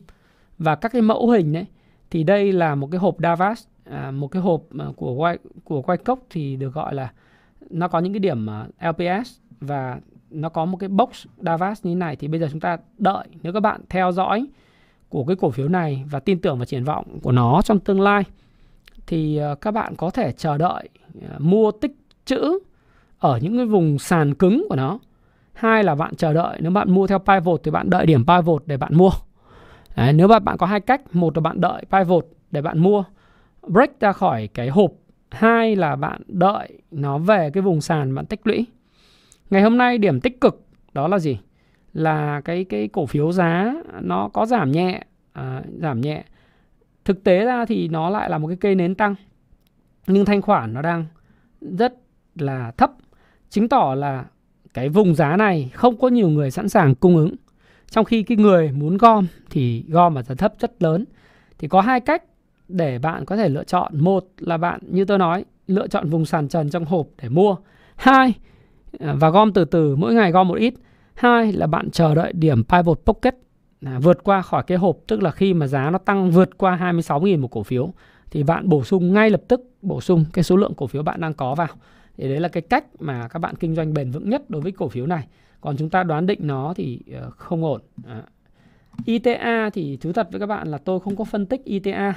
và 0.58 0.76
các 0.76 0.92
cái 0.92 1.02
mẫu 1.02 1.30
hình 1.30 1.54
đấy 1.54 1.66
thì 2.12 2.24
đây 2.24 2.52
là 2.52 2.76
một 2.76 2.88
cái 2.92 3.00
hộp 3.00 3.16
Davas, 3.20 3.64
à, 3.84 4.12
một 4.12 4.28
cái 4.28 4.42
hộp 4.42 4.64
của 4.96 5.14
quay 5.14 5.38
của 5.64 5.82
quay 5.82 5.98
cốc 5.98 6.20
thì 6.30 6.56
được 6.56 6.74
gọi 6.74 6.96
là 6.96 7.12
nó 7.70 7.88
có 7.88 8.00
những 8.00 8.14
cái 8.14 8.20
điểm 8.20 8.48
LPS 8.80 9.40
và 9.62 10.00
nó 10.32 10.50
có 10.50 10.66
một 10.66 10.78
cái 10.78 10.90
box 10.90 11.26
Davas 11.38 11.86
như 11.86 11.92
thế 11.92 11.96
này 11.96 12.16
thì 12.16 12.28
bây 12.28 12.40
giờ 12.40 12.48
chúng 12.52 12.60
ta 12.60 12.78
đợi 12.98 13.28
nếu 13.44 13.54
các 13.54 13.60
bạn 13.60 13.82
theo 13.90 14.12
dõi 14.12 14.48
của 15.10 15.24
cái 15.24 15.36
cổ 15.36 15.50
phiếu 15.50 15.68
này 15.68 16.04
và 16.10 16.20
tin 16.20 16.42
tưởng 16.42 16.58
vào 16.58 16.66
triển 16.66 16.84
vọng 16.84 17.20
của 17.24 17.32
nó 17.32 17.62
trong 17.62 17.80
tương 17.80 18.02
lai 18.02 18.24
thì 19.08 19.38
ờ, 19.38 19.56
các 19.56 19.72
bạn 19.72 19.96
có 19.96 20.10
thể 20.10 20.32
chờ 20.32 20.58
đợi 20.58 20.90
ờ, 21.30 21.36
mua 21.40 21.72
tích 21.72 21.96
trữ 22.26 22.60
ở 23.20 23.40
những 23.42 23.58
cái 23.58 23.66
vùng 23.66 24.00
sàn 24.00 24.34
cứng 24.34 24.66
của 24.70 24.76
nó. 24.76 25.00
Hai 25.54 25.84
là 25.84 25.96
bạn 25.96 26.16
chờ 26.16 26.34
đợi 26.34 26.58
nếu 26.62 26.72
bạn 26.72 26.92
mua 26.92 27.08
theo 27.08 27.20
pivot 27.20 27.62
thì 27.64 27.72
bạn 27.72 27.90
đợi 27.90 28.06
điểm 28.06 28.26
pivot 28.26 28.64
để 28.66 28.78
bạn 28.78 28.96
mua. 28.96 29.10
Đấy, 29.96 30.14
nếu 30.14 30.28
bạn 30.28 30.46
bạn 30.46 30.58
có 30.58 30.66
hai 30.66 30.80
cách, 30.80 31.16
một 31.16 31.38
là 31.38 31.42
bạn 31.42 31.62
đợi 31.62 31.84
pivot 31.92 32.26
để 32.52 32.62
bạn 32.62 32.80
mua, 32.80 33.04
break 33.68 34.00
ra 34.00 34.12
khỏi 34.12 34.50
cái 34.54 34.70
hộp. 34.70 34.92
Hai 35.32 35.76
là 35.76 35.96
bạn 35.96 36.22
đợi 36.28 36.82
nó 36.92 37.18
về 37.18 37.50
cái 37.54 37.62
vùng 37.62 37.82
sàn 37.82 38.16
bạn 38.16 38.26
tích 38.26 38.48
lũy. 38.48 38.66
Ngày 39.50 39.62
hôm 39.62 39.78
nay 39.78 39.98
điểm 39.98 40.22
tích 40.22 40.42
cực 40.42 40.66
đó 40.94 41.08
là 41.08 41.20
gì? 41.20 41.40
Là 41.94 42.42
cái 42.42 42.64
cái 42.64 42.88
cổ 42.88 43.06
phiếu 43.06 43.32
giá 43.32 43.74
nó 44.02 44.30
có 44.34 44.46
giảm 44.46 44.72
nhẹ, 44.72 45.04
à, 45.34 45.62
giảm 45.82 46.02
nhẹ. 46.02 46.24
Thực 47.06 47.24
tế 47.24 47.46
ra 47.46 47.66
thì 47.66 47.88
nó 47.88 48.10
lại 48.10 48.30
là 48.30 48.38
một 48.38 48.48
cái 48.48 48.58
cây 48.58 48.76
nến 48.76 48.96
tăng. 48.96 49.16
Nhưng 50.08 50.26
thanh 50.26 50.42
khoản 50.42 50.74
nó 50.74 50.82
đang 50.82 51.06
rất 51.62 51.94
là 52.36 52.72
thấp. 52.78 52.92
Chứng 53.50 53.70
tỏ 53.70 53.96
là 53.98 54.26
cái 54.74 54.90
vùng 54.90 55.16
giá 55.16 55.38
này 55.38 55.70
không 55.74 55.98
có 55.98 56.08
nhiều 56.08 56.30
người 56.30 56.52
sẵn 56.52 56.70
sàng 56.70 56.96
cung 56.96 57.18
ứng. 57.18 57.36
Trong 57.90 58.06
khi 58.06 58.24
cái 58.24 58.38
người 58.38 58.72
muốn 58.72 58.98
gom 58.98 59.28
thì 59.50 59.86
gom 59.88 60.16
ở 60.16 60.22
giá 60.22 60.36
thấp 60.36 60.54
rất 60.60 60.84
lớn. 60.84 61.06
Thì 61.58 61.68
có 61.68 61.82
hai 61.82 62.00
cách 62.00 62.24
để 62.68 63.00
bạn 63.00 63.26
có 63.26 63.36
thể 63.36 63.50
lựa 63.50 63.64
chọn. 63.64 64.00
Một 64.00 64.26
là 64.38 64.58
bạn 64.58 64.80
như 64.84 65.06
tôi 65.06 65.18
nói, 65.18 65.46
lựa 65.68 65.88
chọn 65.88 66.10
vùng 66.10 66.26
sàn 66.26 66.48
trần 66.48 66.70
trong 66.70 66.86
hộp 66.86 67.08
để 67.22 67.30
mua. 67.30 67.56
Hai 67.96 68.34
Ờ, 69.00 69.16
và 69.16 69.30
gom 69.30 69.54
từ 69.54 69.66
từ 69.66 69.96
mỗi 69.96 70.14
ngày 70.14 70.32
gom 70.32 70.48
một 70.48 70.56
ít. 70.56 70.74
Hai 71.14 71.52
là 71.52 71.68
bạn 71.68 71.92
chờ 71.92 72.16
đợi 72.16 72.34
điểm 72.34 72.64
pivot 72.64 73.00
pocket 73.06 73.36
à, 73.86 74.00
vượt 74.00 74.24
qua 74.24 74.42
khỏi 74.42 74.64
cái 74.68 74.78
hộp 74.78 74.98
tức 75.08 75.24
là 75.24 75.32
khi 75.32 75.54
mà 75.54 75.68
giá 75.68 75.90
nó 75.90 75.98
tăng 75.98 76.32
vượt 76.32 76.58
qua 76.58 76.78
26.000 76.78 77.40
một 77.40 77.48
cổ 77.48 77.64
phiếu 77.64 77.94
thì 78.32 78.44
bạn 78.44 78.70
bổ 78.70 78.84
sung 78.84 79.14
ngay 79.14 79.30
lập 79.30 79.42
tức 79.48 79.62
bổ 79.82 80.02
sung 80.02 80.26
cái 80.34 80.44
số 80.44 80.56
lượng 80.56 80.74
cổ 80.78 80.88
phiếu 80.88 81.04
bạn 81.04 81.22
đang 81.22 81.34
có 81.34 81.56
vào. 81.56 81.68
Thì 82.18 82.30
đấy 82.30 82.40
là 82.40 82.48
cái 82.48 82.62
cách 82.62 82.86
mà 83.00 83.28
các 83.28 83.40
bạn 83.40 83.56
kinh 83.56 83.76
doanh 83.76 83.94
bền 83.94 84.12
vững 84.12 84.30
nhất 84.30 84.50
đối 84.50 84.62
với 84.62 84.72
cổ 84.72 84.90
phiếu 84.90 85.06
này. 85.06 85.28
Còn 85.62 85.78
chúng 85.78 85.90
ta 85.90 86.04
đoán 86.04 86.26
định 86.26 86.40
nó 86.42 86.74
thì 86.74 87.00
ờ, 87.14 87.30
không 87.30 87.64
ổn. 87.64 87.82
À. 88.08 88.24
ITA 89.06 89.70
thì 89.74 89.98
thú 89.98 90.14
thật 90.14 90.28
với 90.32 90.40
các 90.40 90.46
bạn 90.46 90.68
là 90.68 90.78
tôi 90.78 91.00
không 91.00 91.16
có 91.16 91.24
phân 91.24 91.46
tích 91.46 91.64
ITA 91.64 92.14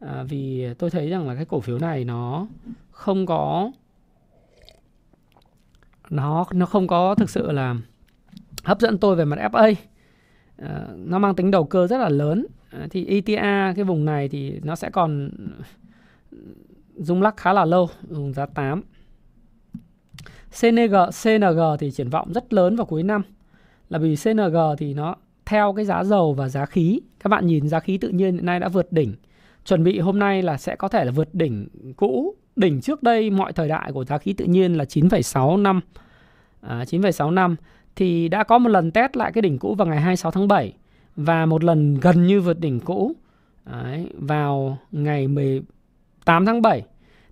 à, 0.00 0.24
vì 0.28 0.66
tôi 0.78 0.90
thấy 0.90 1.10
rằng 1.10 1.28
là 1.28 1.34
cái 1.34 1.44
cổ 1.44 1.60
phiếu 1.60 1.78
này 1.78 2.04
nó 2.04 2.46
không 2.90 3.26
có 3.26 3.70
nó 6.12 6.46
nó 6.52 6.66
không 6.66 6.86
có 6.86 7.14
thực 7.14 7.30
sự 7.30 7.52
là 7.52 7.76
hấp 8.64 8.80
dẫn 8.80 8.98
tôi 8.98 9.16
về 9.16 9.24
mặt 9.24 9.38
FA 9.52 9.72
uh, 9.72 9.78
ờ, 10.56 10.96
nó 10.96 11.18
mang 11.18 11.34
tính 11.34 11.50
đầu 11.50 11.64
cơ 11.64 11.86
rất 11.86 11.98
là 11.98 12.08
lớn. 12.08 12.46
Uh, 12.76 12.90
thì 12.90 13.06
ETA 13.06 13.72
cái 13.76 13.84
vùng 13.84 14.04
này 14.04 14.28
thì 14.28 14.60
nó 14.62 14.76
sẽ 14.76 14.90
còn 14.90 15.30
rung 16.96 17.22
lắc 17.22 17.36
khá 17.36 17.52
là 17.52 17.64
lâu 17.64 17.88
vùng 18.02 18.32
giá 18.32 18.46
8 18.46 18.82
CNG 20.60 20.94
CNG 21.22 21.60
thì 21.78 21.90
triển 21.90 22.08
vọng 22.08 22.32
rất 22.32 22.52
lớn 22.52 22.76
vào 22.76 22.86
cuối 22.86 23.02
năm. 23.02 23.22
Là 23.88 23.98
vì 23.98 24.16
CNG 24.24 24.56
thì 24.78 24.94
nó 24.94 25.16
theo 25.44 25.72
cái 25.72 25.84
giá 25.84 26.04
dầu 26.04 26.32
và 26.32 26.48
giá 26.48 26.66
khí. 26.66 27.00
Các 27.20 27.28
bạn 27.28 27.46
nhìn 27.46 27.68
giá 27.68 27.80
khí 27.80 27.98
tự 27.98 28.08
nhiên 28.08 28.34
hiện 28.34 28.46
nay 28.46 28.60
đã 28.60 28.68
vượt 28.68 28.92
đỉnh. 28.92 29.14
Chuẩn 29.64 29.84
bị 29.84 29.98
hôm 29.98 30.18
nay 30.18 30.42
là 30.42 30.56
sẽ 30.56 30.76
có 30.76 30.88
thể 30.88 31.04
là 31.04 31.10
vượt 31.10 31.34
đỉnh 31.34 31.68
cũ 31.96 32.34
đỉnh 32.56 32.80
trước 32.80 33.02
đây 33.02 33.30
mọi 33.30 33.52
thời 33.52 33.68
đại 33.68 33.92
của 33.92 34.04
giá 34.04 34.18
khí 34.18 34.32
tự 34.32 34.44
nhiên 34.44 34.74
là 34.74 34.84
9,6 34.84 35.62
năm. 35.62 35.80
À, 36.60 36.84
9,6 36.84 37.30
năm 37.30 37.56
thì 37.96 38.28
đã 38.28 38.44
có 38.44 38.58
một 38.58 38.68
lần 38.68 38.90
test 38.90 39.16
lại 39.16 39.32
cái 39.32 39.42
đỉnh 39.42 39.58
cũ 39.58 39.74
vào 39.74 39.86
ngày 39.86 40.00
26 40.00 40.30
tháng 40.30 40.48
7 40.48 40.72
và 41.16 41.46
một 41.46 41.64
lần 41.64 41.94
gần 42.00 42.26
như 42.26 42.40
vượt 42.40 42.60
đỉnh 42.60 42.80
cũ 42.80 43.16
Đấy, 43.64 44.06
vào 44.18 44.78
ngày 44.92 45.28
10, 45.28 45.62
8 46.24 46.46
tháng 46.46 46.62
7 46.62 46.82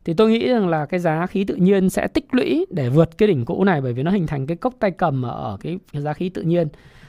thì 0.04 0.14
tôi 0.14 0.30
nghĩ 0.30 0.48
rằng 0.48 0.68
là 0.68 0.86
cái 0.86 1.00
giá 1.00 1.26
khí 1.26 1.44
tự 1.44 1.54
nhiên 1.54 1.90
sẽ 1.90 2.08
tích 2.08 2.34
lũy 2.34 2.66
để 2.70 2.88
vượt 2.88 3.18
cái 3.18 3.28
đỉnh 3.28 3.44
cũ 3.44 3.64
này 3.64 3.80
bởi 3.80 3.92
vì 3.92 4.02
nó 4.02 4.10
hình 4.10 4.26
thành 4.26 4.46
cái 4.46 4.56
cốc 4.56 4.74
tay 4.78 4.90
cầm 4.90 5.22
ở 5.22 5.56
cái, 5.60 5.78
giá 5.92 6.12
khí 6.12 6.28
tự 6.28 6.42
nhiên. 6.42 6.68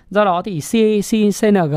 Do 0.09 0.25
đó 0.25 0.41
thì 0.41 0.61
CNG 1.11 1.75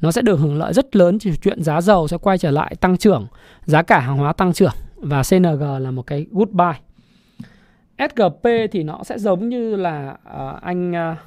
nó 0.00 0.12
sẽ 0.12 0.22
được 0.22 0.36
hưởng 0.36 0.58
lợi 0.58 0.72
rất 0.72 0.96
lớn 0.96 1.18
chỉ 1.18 1.30
chuyện 1.42 1.62
giá 1.62 1.80
dầu 1.80 2.08
sẽ 2.08 2.18
quay 2.18 2.38
trở 2.38 2.50
lại 2.50 2.74
tăng 2.74 2.96
trưởng, 2.96 3.26
giá 3.64 3.82
cả 3.82 4.00
hàng 4.00 4.16
hóa 4.16 4.32
tăng 4.32 4.52
trưởng 4.52 4.72
và 5.00 5.22
CNG 5.30 5.62
là 5.80 5.90
một 5.90 6.06
cái 6.06 6.26
goodbye. 6.30 6.80
SGP 7.98 8.48
thì 8.72 8.82
nó 8.82 9.02
sẽ 9.04 9.18
giống 9.18 9.48
như 9.48 9.76
là 9.76 10.10
uh, 10.10 10.62
anh 10.62 10.90
uh, 10.90 11.18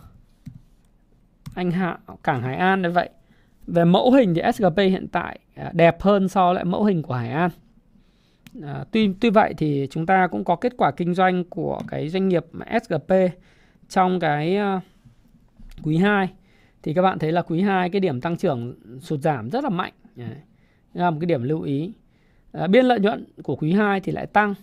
anh 1.55 1.71
Hạ 1.71 1.97
cảng 2.23 2.41
Hải 2.41 2.55
An 2.55 2.81
như 2.81 2.91
vậy. 2.91 3.09
Về 3.67 3.85
mẫu 3.85 4.11
hình 4.11 4.33
thì 4.35 4.41
SGP 4.53 4.77
hiện 4.77 5.07
tại 5.07 5.39
uh, 5.67 5.73
đẹp 5.73 6.01
hơn 6.01 6.29
so 6.29 6.53
với 6.53 6.63
mẫu 6.63 6.83
hình 6.83 7.01
của 7.01 7.13
Hải 7.13 7.31
An. 7.31 7.49
Uh, 8.59 8.91
tuy 8.91 9.09
tuy 9.21 9.29
vậy 9.29 9.53
thì 9.57 9.87
chúng 9.91 10.05
ta 10.05 10.27
cũng 10.27 10.43
có 10.43 10.55
kết 10.55 10.73
quả 10.77 10.91
kinh 10.91 11.13
doanh 11.13 11.43
của 11.43 11.81
cái 11.87 12.09
doanh 12.09 12.27
nghiệp 12.27 12.45
SGP 12.83 13.13
trong 13.89 14.19
cái 14.19 14.57
uh, 14.77 14.83
quý 15.83 15.97
2 15.97 16.29
thì 16.83 16.93
các 16.93 17.01
bạn 17.01 17.19
thấy 17.19 17.31
là 17.31 17.41
quý 17.41 17.61
2 17.61 17.89
cái 17.89 17.99
điểm 17.99 18.21
tăng 18.21 18.37
trưởng 18.37 18.75
sụt 19.01 19.19
giảm 19.19 19.49
rất 19.49 19.63
là 19.63 19.69
mạnh. 19.69 19.93
Đấy. 20.15 20.27
là 20.93 21.09
một 21.09 21.17
cái 21.21 21.25
điểm 21.25 21.43
lưu 21.43 21.61
ý. 21.61 21.93
À, 22.53 22.67
biên 22.67 22.85
lợi 22.85 22.99
nhuận 22.99 23.25
của 23.43 23.55
quý 23.55 23.73
2 23.73 23.99
thì 23.99 24.11
lại 24.11 24.27
tăng 24.27 24.53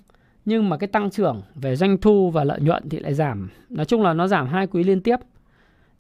nhưng 0.45 0.69
mà 0.69 0.77
cái 0.77 0.89
tăng 0.89 1.11
trưởng 1.11 1.43
về 1.55 1.77
doanh 1.77 1.99
thu 1.99 2.31
và 2.31 2.45
lợi 2.45 2.61
nhuận 2.61 2.89
thì 2.89 2.99
lại 2.99 3.15
giảm. 3.15 3.49
Nói 3.69 3.87
chung 3.87 4.03
là 4.03 4.13
nó 4.13 4.27
giảm 4.27 4.47
hai 4.47 4.67
quý 4.67 4.85
liên 4.85 5.01
tiếp. 5.01 5.17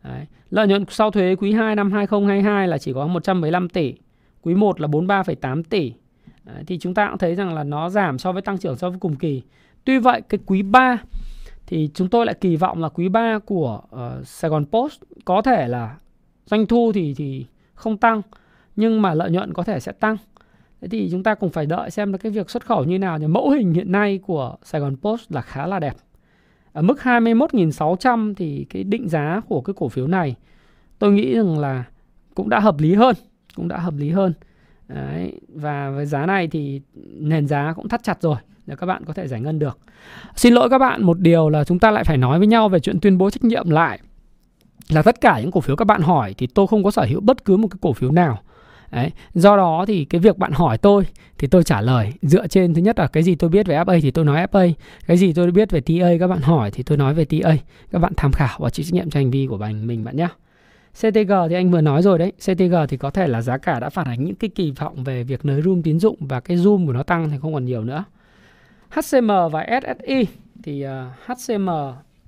Đấy. 0.04 0.26
Lợi 0.50 0.68
nhuận 0.68 0.84
sau 0.88 1.10
thuế 1.10 1.34
quý 1.34 1.52
2 1.52 1.76
năm 1.76 1.92
2022 1.92 2.68
là 2.68 2.78
chỉ 2.78 2.92
có 2.92 3.06
115 3.06 3.68
tỷ, 3.68 3.94
quý 4.42 4.54
1 4.54 4.80
là 4.80 4.88
43,8 4.88 5.62
tỷ. 5.62 5.92
Đấy. 6.44 6.64
Thì 6.66 6.78
chúng 6.78 6.94
ta 6.94 7.08
cũng 7.08 7.18
thấy 7.18 7.34
rằng 7.34 7.54
là 7.54 7.64
nó 7.64 7.90
giảm 7.90 8.18
so 8.18 8.32
với 8.32 8.42
tăng 8.42 8.58
trưởng 8.58 8.76
so 8.76 8.90
với 8.90 8.98
cùng 8.98 9.16
kỳ. 9.16 9.42
Tuy 9.84 9.98
vậy 9.98 10.22
cái 10.28 10.40
quý 10.46 10.62
3 10.62 10.98
thì 11.66 11.90
chúng 11.94 12.08
tôi 12.08 12.26
lại 12.26 12.34
kỳ 12.40 12.56
vọng 12.56 12.80
là 12.80 12.88
quý 12.88 13.08
3 13.08 13.38
của 13.38 13.80
ờ, 13.90 14.16
uh, 14.20 14.26
Sài 14.26 14.50
Gòn 14.50 14.64
Post 14.66 15.02
có 15.24 15.42
thể 15.42 15.68
là 15.68 15.96
doanh 16.46 16.66
thu 16.66 16.92
thì 16.94 17.14
thì 17.14 17.46
không 17.74 17.96
tăng 17.96 18.22
nhưng 18.76 19.02
mà 19.02 19.14
lợi 19.14 19.30
nhuận 19.30 19.52
có 19.52 19.62
thể 19.62 19.80
sẽ 19.80 19.92
tăng. 19.92 20.16
Thế 20.80 20.88
thì 20.88 21.08
chúng 21.10 21.22
ta 21.22 21.34
cũng 21.34 21.50
phải 21.50 21.66
đợi 21.66 21.90
xem 21.90 22.12
là 22.12 22.18
cái 22.18 22.32
việc 22.32 22.50
xuất 22.50 22.66
khẩu 22.66 22.84
như 22.84 22.98
nào. 22.98 23.18
thì 23.18 23.26
mẫu 23.26 23.50
hình 23.50 23.72
hiện 23.72 23.92
nay 23.92 24.20
của 24.26 24.56
Sài 24.62 24.80
Gòn 24.80 24.96
Post 24.96 25.32
là 25.32 25.40
khá 25.40 25.66
là 25.66 25.78
đẹp. 25.78 25.96
Ở 26.72 26.82
mức 26.82 26.98
21.600 27.02 28.34
thì 28.34 28.66
cái 28.70 28.84
định 28.84 29.08
giá 29.08 29.40
của 29.48 29.60
cái 29.60 29.74
cổ 29.76 29.88
phiếu 29.88 30.06
này 30.06 30.36
tôi 30.98 31.12
nghĩ 31.12 31.34
rằng 31.34 31.58
là 31.58 31.84
cũng 32.34 32.48
đã 32.48 32.60
hợp 32.60 32.80
lý 32.80 32.94
hơn, 32.94 33.16
cũng 33.56 33.68
đã 33.68 33.78
hợp 33.78 33.94
lý 33.96 34.10
hơn. 34.10 34.32
Đấy, 34.88 35.40
và 35.48 35.90
với 35.90 36.06
giá 36.06 36.26
này 36.26 36.48
thì 36.48 36.80
nền 37.20 37.46
giá 37.46 37.72
cũng 37.76 37.88
thắt 37.88 38.02
chặt 38.02 38.22
rồi 38.22 38.36
để 38.66 38.76
các 38.76 38.86
bạn 38.86 39.04
có 39.04 39.12
thể 39.12 39.28
giải 39.28 39.40
ngân 39.40 39.58
được. 39.58 39.78
Xin 40.36 40.54
lỗi 40.54 40.68
các 40.70 40.78
bạn 40.78 41.02
một 41.02 41.20
điều 41.20 41.48
là 41.48 41.64
chúng 41.64 41.78
ta 41.78 41.90
lại 41.90 42.04
phải 42.04 42.16
nói 42.16 42.38
với 42.38 42.46
nhau 42.46 42.68
về 42.68 42.80
chuyện 42.80 43.00
tuyên 43.00 43.18
bố 43.18 43.30
trách 43.30 43.44
nhiệm 43.44 43.70
lại 43.70 43.98
là 44.88 45.02
tất 45.02 45.20
cả 45.20 45.40
những 45.40 45.50
cổ 45.50 45.60
phiếu 45.60 45.76
các 45.76 45.84
bạn 45.84 46.02
hỏi 46.02 46.34
thì 46.38 46.46
tôi 46.46 46.66
không 46.66 46.84
có 46.84 46.90
sở 46.90 47.06
hữu 47.08 47.20
bất 47.20 47.44
cứ 47.44 47.56
một 47.56 47.68
cái 47.68 47.78
cổ 47.80 47.92
phiếu 47.92 48.10
nào 48.10 48.38
Đấy. 48.90 49.10
Do 49.34 49.56
đó 49.56 49.84
thì 49.88 50.04
cái 50.04 50.20
việc 50.20 50.38
bạn 50.38 50.52
hỏi 50.52 50.78
tôi 50.78 51.04
thì 51.38 51.48
tôi 51.48 51.64
trả 51.64 51.80
lời 51.80 52.12
dựa 52.22 52.46
trên 52.46 52.74
thứ 52.74 52.82
nhất 52.82 52.98
là 52.98 53.06
cái 53.06 53.22
gì 53.22 53.34
tôi 53.34 53.50
biết 53.50 53.66
về 53.66 53.76
FA 53.76 54.00
thì 54.02 54.10
tôi 54.10 54.24
nói 54.24 54.46
FA, 54.46 54.72
cái 55.06 55.16
gì 55.16 55.32
tôi 55.32 55.50
biết 55.50 55.70
về 55.70 55.80
TA 55.80 56.08
các 56.20 56.26
bạn 56.26 56.40
hỏi 56.40 56.70
thì 56.70 56.82
tôi 56.82 56.98
nói 56.98 57.14
về 57.14 57.24
TA. 57.24 57.56
Các 57.92 57.98
bạn 57.98 58.12
tham 58.16 58.32
khảo 58.32 58.58
và 58.58 58.70
chịu 58.70 58.84
trách 58.84 58.94
nhiệm 58.94 59.10
cho 59.10 59.20
hành 59.20 59.30
vi 59.30 59.46
của 59.46 59.58
mình 59.58 59.86
mình 59.86 60.04
bạn 60.04 60.16
nhé. 60.16 60.28
CTG 60.94 61.32
thì 61.48 61.54
anh 61.54 61.70
vừa 61.70 61.80
nói 61.80 62.02
rồi 62.02 62.18
đấy, 62.18 62.32
CTG 62.38 62.74
thì 62.88 62.96
có 62.96 63.10
thể 63.10 63.26
là 63.26 63.42
giá 63.42 63.58
cả 63.58 63.80
đã 63.80 63.90
phản 63.90 64.06
ánh 64.06 64.24
những 64.24 64.34
cái 64.34 64.50
kỳ 64.54 64.70
vọng 64.70 65.04
về 65.04 65.22
việc 65.24 65.44
nới 65.44 65.62
room 65.62 65.82
tín 65.82 66.00
dụng 66.00 66.16
và 66.20 66.40
cái 66.40 66.56
zoom 66.56 66.86
của 66.86 66.92
nó 66.92 67.02
tăng 67.02 67.30
thì 67.30 67.36
không 67.42 67.54
còn 67.54 67.64
nhiều 67.64 67.84
nữa. 67.84 68.04
HCM 68.90 69.30
và 69.52 69.66
SSI 69.82 70.26
thì 70.62 70.82
à, 70.82 71.10
uh, 71.32 71.38
HCM 71.38 71.68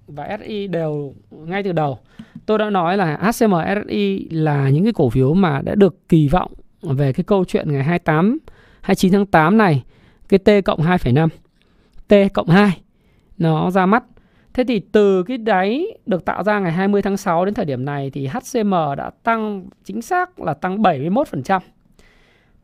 và 0.06 0.38
SI 0.40 0.66
đều 0.66 1.14
ngay 1.30 1.62
từ 1.62 1.72
đầu 1.72 1.98
tôi 2.46 2.58
đã 2.58 2.70
nói 2.70 2.96
là 2.96 3.16
HCM 3.16 3.54
SI 3.88 4.28
là 4.30 4.68
những 4.68 4.84
cái 4.84 4.92
cổ 4.92 5.10
phiếu 5.10 5.34
mà 5.34 5.60
đã 5.64 5.74
được 5.74 6.08
kỳ 6.08 6.28
vọng 6.28 6.52
về 6.82 7.12
cái 7.12 7.24
câu 7.24 7.44
chuyện 7.44 7.72
ngày 7.72 7.84
28 7.84 8.38
29 8.80 9.12
tháng 9.12 9.26
8 9.26 9.58
này 9.58 9.84
cái 10.28 10.38
T 10.38 10.64
cộng 10.64 10.80
2,5 10.80 11.28
T 12.08 12.14
cộng 12.34 12.48
2 12.48 12.80
nó 13.38 13.70
ra 13.70 13.86
mắt 13.86 14.04
Thế 14.54 14.64
thì 14.64 14.80
từ 14.92 15.22
cái 15.22 15.38
đáy 15.38 15.86
được 16.06 16.24
tạo 16.24 16.42
ra 16.42 16.58
ngày 16.58 16.72
20 16.72 17.02
tháng 17.02 17.16
6 17.16 17.44
đến 17.44 17.54
thời 17.54 17.64
điểm 17.64 17.84
này 17.84 18.10
thì 18.10 18.26
HCM 18.26 18.74
đã 18.96 19.10
tăng 19.22 19.68
chính 19.84 20.02
xác 20.02 20.40
là 20.40 20.54
tăng 20.54 20.78
71%. 20.82 21.60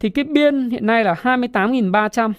Thì 0.01 0.11
cái 0.11 0.24
biên 0.24 0.70
hiện 0.70 0.86
nay 0.86 1.05
là 1.05 1.15
28.300 1.15 2.32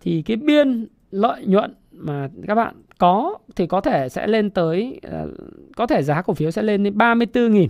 thì 0.00 0.22
cái 0.22 0.36
biên 0.36 0.86
lợi 1.10 1.44
nhuận 1.46 1.74
mà 1.92 2.28
các 2.46 2.54
bạn 2.54 2.74
có 2.98 3.38
thì 3.56 3.66
có 3.66 3.80
thể 3.80 4.08
sẽ 4.08 4.26
lên 4.26 4.50
tới 4.50 5.00
ờ, 5.02 5.28
có 5.76 5.86
thể 5.86 6.02
giá 6.02 6.22
cổ 6.22 6.34
phiếu 6.34 6.50
sẽ 6.50 6.62
lên 6.62 6.82
đến 6.82 6.98
34.000. 6.98 7.68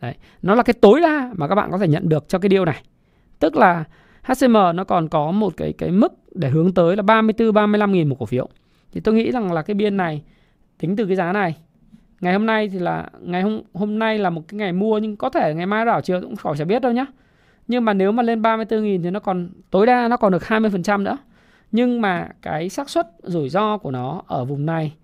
Đấy, 0.00 0.14
nó 0.42 0.54
là 0.54 0.62
cái 0.62 0.74
tối 0.74 1.00
đa 1.00 1.30
mà 1.36 1.48
các 1.48 1.54
bạn 1.54 1.70
có 1.70 1.78
thể 1.78 1.88
nhận 1.88 2.08
được 2.08 2.28
cho 2.28 2.38
cái 2.38 2.48
điều 2.48 2.64
này. 2.64 2.82
Tức 3.38 3.56
là 3.56 3.84
HCM 4.22 4.56
nó 4.74 4.84
còn 4.84 5.08
có 5.08 5.30
một 5.30 5.56
cái 5.56 5.72
cái 5.72 5.90
mức 5.90 6.12
để 6.34 6.48
hướng 6.48 6.74
tới 6.74 6.96
là 6.96 7.02
34 7.02 7.52
35 7.52 7.92
000 7.92 8.08
một 8.08 8.16
cổ 8.18 8.26
phiếu. 8.26 8.48
Thì 8.92 9.00
tôi 9.00 9.14
nghĩ 9.14 9.32
rằng 9.32 9.52
là 9.52 9.62
cái 9.62 9.74
biên 9.74 9.96
này 9.96 10.22
tính 10.78 10.96
từ 10.96 11.06
cái 11.06 11.16
giá 11.16 11.32
này 11.32 11.56
ngày 12.22 12.32
hôm 12.32 12.46
nay 12.46 12.68
thì 12.68 12.78
là 12.78 13.08
ngày 13.20 13.42
hôm 13.42 13.62
hôm 13.74 13.98
nay 13.98 14.18
là 14.18 14.30
một 14.30 14.42
cái 14.48 14.58
ngày 14.58 14.72
mua 14.72 14.98
nhưng 14.98 15.16
có 15.16 15.28
thể 15.28 15.54
ngày 15.54 15.66
mai 15.66 15.84
đảo 15.84 16.00
chiều 16.00 16.20
cũng 16.20 16.36
khỏi 16.36 16.56
sẽ 16.56 16.64
biết 16.64 16.82
đâu 16.82 16.92
nhá. 16.92 17.06
Nhưng 17.68 17.84
mà 17.84 17.94
nếu 17.94 18.12
mà 18.12 18.22
lên 18.22 18.42
34 18.42 18.80
000 18.80 19.02
thì 19.02 19.10
nó 19.10 19.20
còn 19.20 19.48
tối 19.70 19.86
đa 19.86 20.08
nó 20.08 20.16
còn 20.16 20.32
được 20.32 20.42
20% 20.42 21.02
nữa 21.02 21.18
nhưng 21.72 22.00
mà 22.00 22.28
cái 22.42 22.68
xác 22.68 22.90
suất 22.90 23.06
rủi 23.22 23.48
ro 23.48 23.76
của 23.78 23.90
nó 23.90 24.22
ở 24.26 24.44
vùng 24.44 24.66
này 24.66 24.94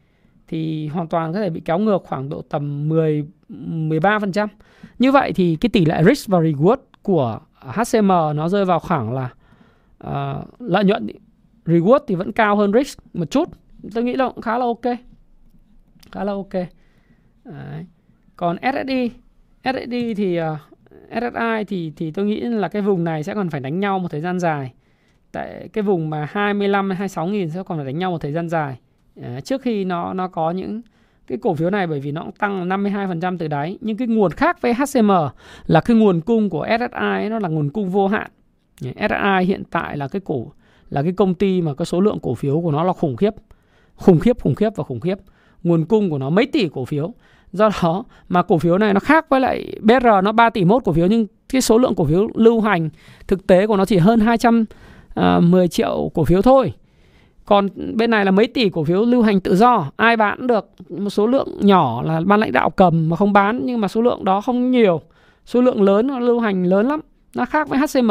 thì 0.48 0.88
hoàn 0.88 1.06
toàn 1.06 1.32
có 1.32 1.40
thể 1.40 1.50
bị 1.50 1.60
kéo 1.60 1.78
ngược 1.78 2.04
khoảng 2.04 2.28
độ 2.28 2.42
tầm 2.42 2.88
10 2.88 3.24
13%. 3.48 4.48
Như 4.98 5.12
vậy 5.12 5.32
thì 5.32 5.56
cái 5.60 5.70
tỷ 5.70 5.84
lệ 5.84 6.02
risk 6.04 6.28
và 6.28 6.40
reward 6.40 6.76
của 7.02 7.40
HCM 7.60 8.08
nó 8.08 8.48
rơi 8.48 8.64
vào 8.64 8.78
khoảng 8.78 9.12
là 9.12 9.30
uh, 10.06 10.60
lợi 10.60 10.84
nhuận 10.84 11.06
reward 11.66 12.00
thì 12.06 12.14
vẫn 12.14 12.32
cao 12.32 12.56
hơn 12.56 12.72
risk 12.72 12.98
một 13.14 13.30
chút. 13.30 13.48
Tôi 13.94 14.04
nghĩ 14.04 14.14
là 14.14 14.28
cũng 14.28 14.42
khá 14.42 14.58
là 14.58 14.64
ok. 14.64 14.96
Khá 16.12 16.24
là 16.24 16.32
ok. 16.32 16.52
Đấy. 17.44 17.86
Còn 18.36 18.56
SSI, 18.62 19.10
SSI 19.64 20.14
thì 20.14 20.36
ờ, 20.36 20.52
uh, 20.52 20.58
SSI 21.10 21.64
thì 21.68 21.92
thì 21.96 22.10
tôi 22.10 22.24
nghĩ 22.24 22.40
là 22.40 22.68
cái 22.68 22.82
vùng 22.82 23.04
này 23.04 23.22
sẽ 23.22 23.34
còn 23.34 23.50
phải 23.50 23.60
đánh 23.60 23.80
nhau 23.80 23.98
một 23.98 24.08
thời 24.10 24.20
gian 24.20 24.40
dài 24.40 24.72
tại 25.38 25.68
cái 25.72 25.82
vùng 25.82 26.10
mà 26.10 26.28
25 26.30 26.90
26 26.90 27.26
nghìn 27.26 27.50
sẽ 27.50 27.62
còn 27.62 27.78
phải 27.78 27.86
đánh 27.86 27.98
nhau 27.98 28.10
một 28.10 28.18
thời 28.20 28.32
gian 28.32 28.48
dài. 28.48 28.76
À, 29.22 29.40
trước 29.44 29.62
khi 29.62 29.84
nó 29.84 30.14
nó 30.14 30.28
có 30.28 30.50
những 30.50 30.82
cái 31.26 31.38
cổ 31.42 31.54
phiếu 31.54 31.70
này 31.70 31.86
bởi 31.86 32.00
vì 32.00 32.12
nó 32.12 32.22
cũng 32.22 32.32
tăng 32.32 32.68
52% 32.68 33.38
từ 33.38 33.48
đáy. 33.48 33.78
Nhưng 33.80 33.96
cái 33.96 34.08
nguồn 34.08 34.32
khác 34.32 34.60
với 34.60 34.74
HCM 34.74 35.10
là 35.66 35.80
cái 35.80 35.96
nguồn 35.96 36.20
cung 36.20 36.50
của 36.50 36.66
SSI 36.78 37.28
nó 37.28 37.38
là 37.38 37.48
nguồn 37.48 37.70
cung 37.70 37.90
vô 37.90 38.08
hạn. 38.08 38.30
SSI 38.80 39.44
hiện 39.44 39.62
tại 39.70 39.96
là 39.96 40.08
cái 40.08 40.20
cổ 40.24 40.52
là 40.90 41.02
cái 41.02 41.12
công 41.12 41.34
ty 41.34 41.62
mà 41.62 41.74
cái 41.74 41.86
số 41.86 42.00
lượng 42.00 42.18
cổ 42.22 42.34
phiếu 42.34 42.60
của 42.60 42.72
nó 42.72 42.84
là 42.84 42.92
khủng 42.92 43.16
khiếp. 43.16 43.34
Khủng 43.94 44.20
khiếp 44.20 44.40
khủng 44.40 44.54
khiếp 44.54 44.70
và 44.76 44.84
khủng 44.84 45.00
khiếp. 45.00 45.18
Nguồn 45.62 45.84
cung 45.84 46.10
của 46.10 46.18
nó 46.18 46.30
mấy 46.30 46.46
tỷ 46.46 46.68
cổ 46.68 46.84
phiếu. 46.84 47.12
Do 47.52 47.70
đó 47.82 48.04
mà 48.28 48.42
cổ 48.42 48.58
phiếu 48.58 48.78
này 48.78 48.94
nó 48.94 49.00
khác 49.00 49.28
với 49.28 49.40
lại 49.40 49.72
BR 49.80 50.06
nó 50.22 50.32
3 50.32 50.50
tỷ 50.50 50.64
mốt 50.64 50.84
cổ 50.84 50.92
phiếu 50.92 51.06
nhưng 51.06 51.26
cái 51.48 51.60
số 51.60 51.78
lượng 51.78 51.94
cổ 51.94 52.04
phiếu 52.04 52.28
lưu 52.34 52.60
hành 52.60 52.90
thực 53.26 53.46
tế 53.46 53.66
của 53.66 53.76
nó 53.76 53.84
chỉ 53.84 53.96
hơn 53.96 54.20
200 54.20 54.64
Ờ, 55.18 55.36
uh, 55.38 55.44
10 55.44 55.68
triệu 55.68 56.10
cổ 56.14 56.24
phiếu 56.24 56.42
thôi. 56.42 56.72
Còn 57.44 57.68
bên 57.94 58.10
này 58.10 58.24
là 58.24 58.30
mấy 58.30 58.46
tỷ 58.46 58.68
cổ 58.68 58.84
phiếu 58.84 59.04
lưu 59.04 59.22
hành 59.22 59.40
tự 59.40 59.56
do. 59.56 59.90
Ai 59.96 60.16
bán 60.16 60.46
được? 60.46 60.70
Một 60.88 61.10
số 61.10 61.26
lượng 61.26 61.48
nhỏ 61.60 62.02
là 62.02 62.20
ban 62.26 62.40
lãnh 62.40 62.52
đạo 62.52 62.70
cầm 62.70 63.08
mà 63.08 63.16
không 63.16 63.32
bán 63.32 63.60
nhưng 63.64 63.80
mà 63.80 63.88
số 63.88 64.02
lượng 64.02 64.24
đó 64.24 64.40
không 64.40 64.70
nhiều. 64.70 65.00
Số 65.44 65.60
lượng 65.60 65.82
lớn 65.82 66.06
nó 66.06 66.18
lưu 66.18 66.40
hành 66.40 66.64
lớn 66.64 66.88
lắm. 66.88 67.00
Nó 67.34 67.44
khác 67.44 67.68
với 67.68 67.78
HCM 67.78 68.10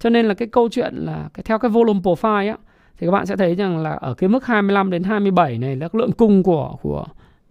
cho 0.00 0.10
nên 0.10 0.26
là 0.26 0.34
cái 0.34 0.48
câu 0.48 0.68
chuyện 0.68 0.94
là 0.96 1.28
cái 1.34 1.42
theo 1.42 1.58
cái 1.58 1.70
volume 1.70 2.00
profile 2.00 2.48
á 2.48 2.56
thì 2.98 3.06
các 3.06 3.10
bạn 3.10 3.26
sẽ 3.26 3.36
thấy 3.36 3.54
rằng 3.54 3.78
là 3.78 3.90
ở 3.90 4.14
cái 4.14 4.28
mức 4.28 4.46
25 4.46 4.90
đến 4.90 5.02
27 5.02 5.58
này 5.58 5.76
là 5.76 5.88
lượng 5.92 6.12
cung 6.12 6.42
của 6.42 6.76
của 6.82 7.04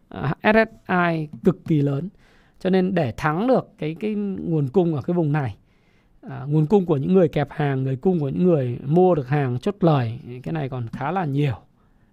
ờ, 0.10 0.30
SSI 0.44 1.28
cực 1.44 1.66
kỳ 1.68 1.82
lớn. 1.82 2.10
Cho 2.60 2.70
nên 2.70 2.96
để 2.96 3.14
thắng 3.18 3.48
được 3.48 3.70
cái 3.78 3.96
cái 4.00 4.16
nguồn 4.16 4.68
cung 4.68 4.96
ở 4.96 5.02
cái 5.02 5.14
vùng 5.14 5.32
này 5.32 5.56
à, 6.30 6.44
nguồn 6.48 6.66
cung 6.66 6.86
của 6.86 6.98
những 6.98 7.14
người 7.14 7.28
kẹp 7.28 7.48
hàng 7.52 7.84
người 7.84 7.96
cung 7.96 8.20
của 8.20 8.30
những 8.30 8.44
người 8.44 8.80
mua 8.86 9.16
được 9.16 9.28
hàng 9.28 9.60
chốt 9.60 9.76
lời 9.80 10.20
cái 10.44 10.54
này 10.54 10.70
còn 10.70 10.88
khá 10.88 11.12
là 11.12 11.26
nhiều. 11.26 11.56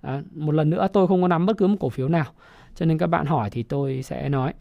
À, 0.00 0.22
một 0.34 0.52
lần 0.52 0.70
nữa 0.70 0.88
tôi 0.92 1.08
không 1.08 1.22
có 1.22 1.28
nắm 1.28 1.46
bất 1.46 1.56
cứ 1.56 1.66
một 1.66 1.76
cổ 1.80 1.88
phiếu 1.88 2.08
nào 2.08 2.26
cho 2.74 2.86
nên 2.86 2.98
các 2.98 3.06
bạn 3.06 3.26
hỏi 3.26 3.50
thì 3.50 3.62
tôi 3.62 4.02
sẽ 4.02 4.28
nói. 4.28 4.52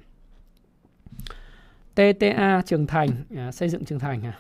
TTA 1.96 2.62
Trường 2.66 2.88
Thành 2.88 3.10
à, 3.36 3.52
xây 3.52 3.70
dựng 3.70 3.86
Trường 3.86 4.00
Thành 4.00 4.26
à. 4.26 4.38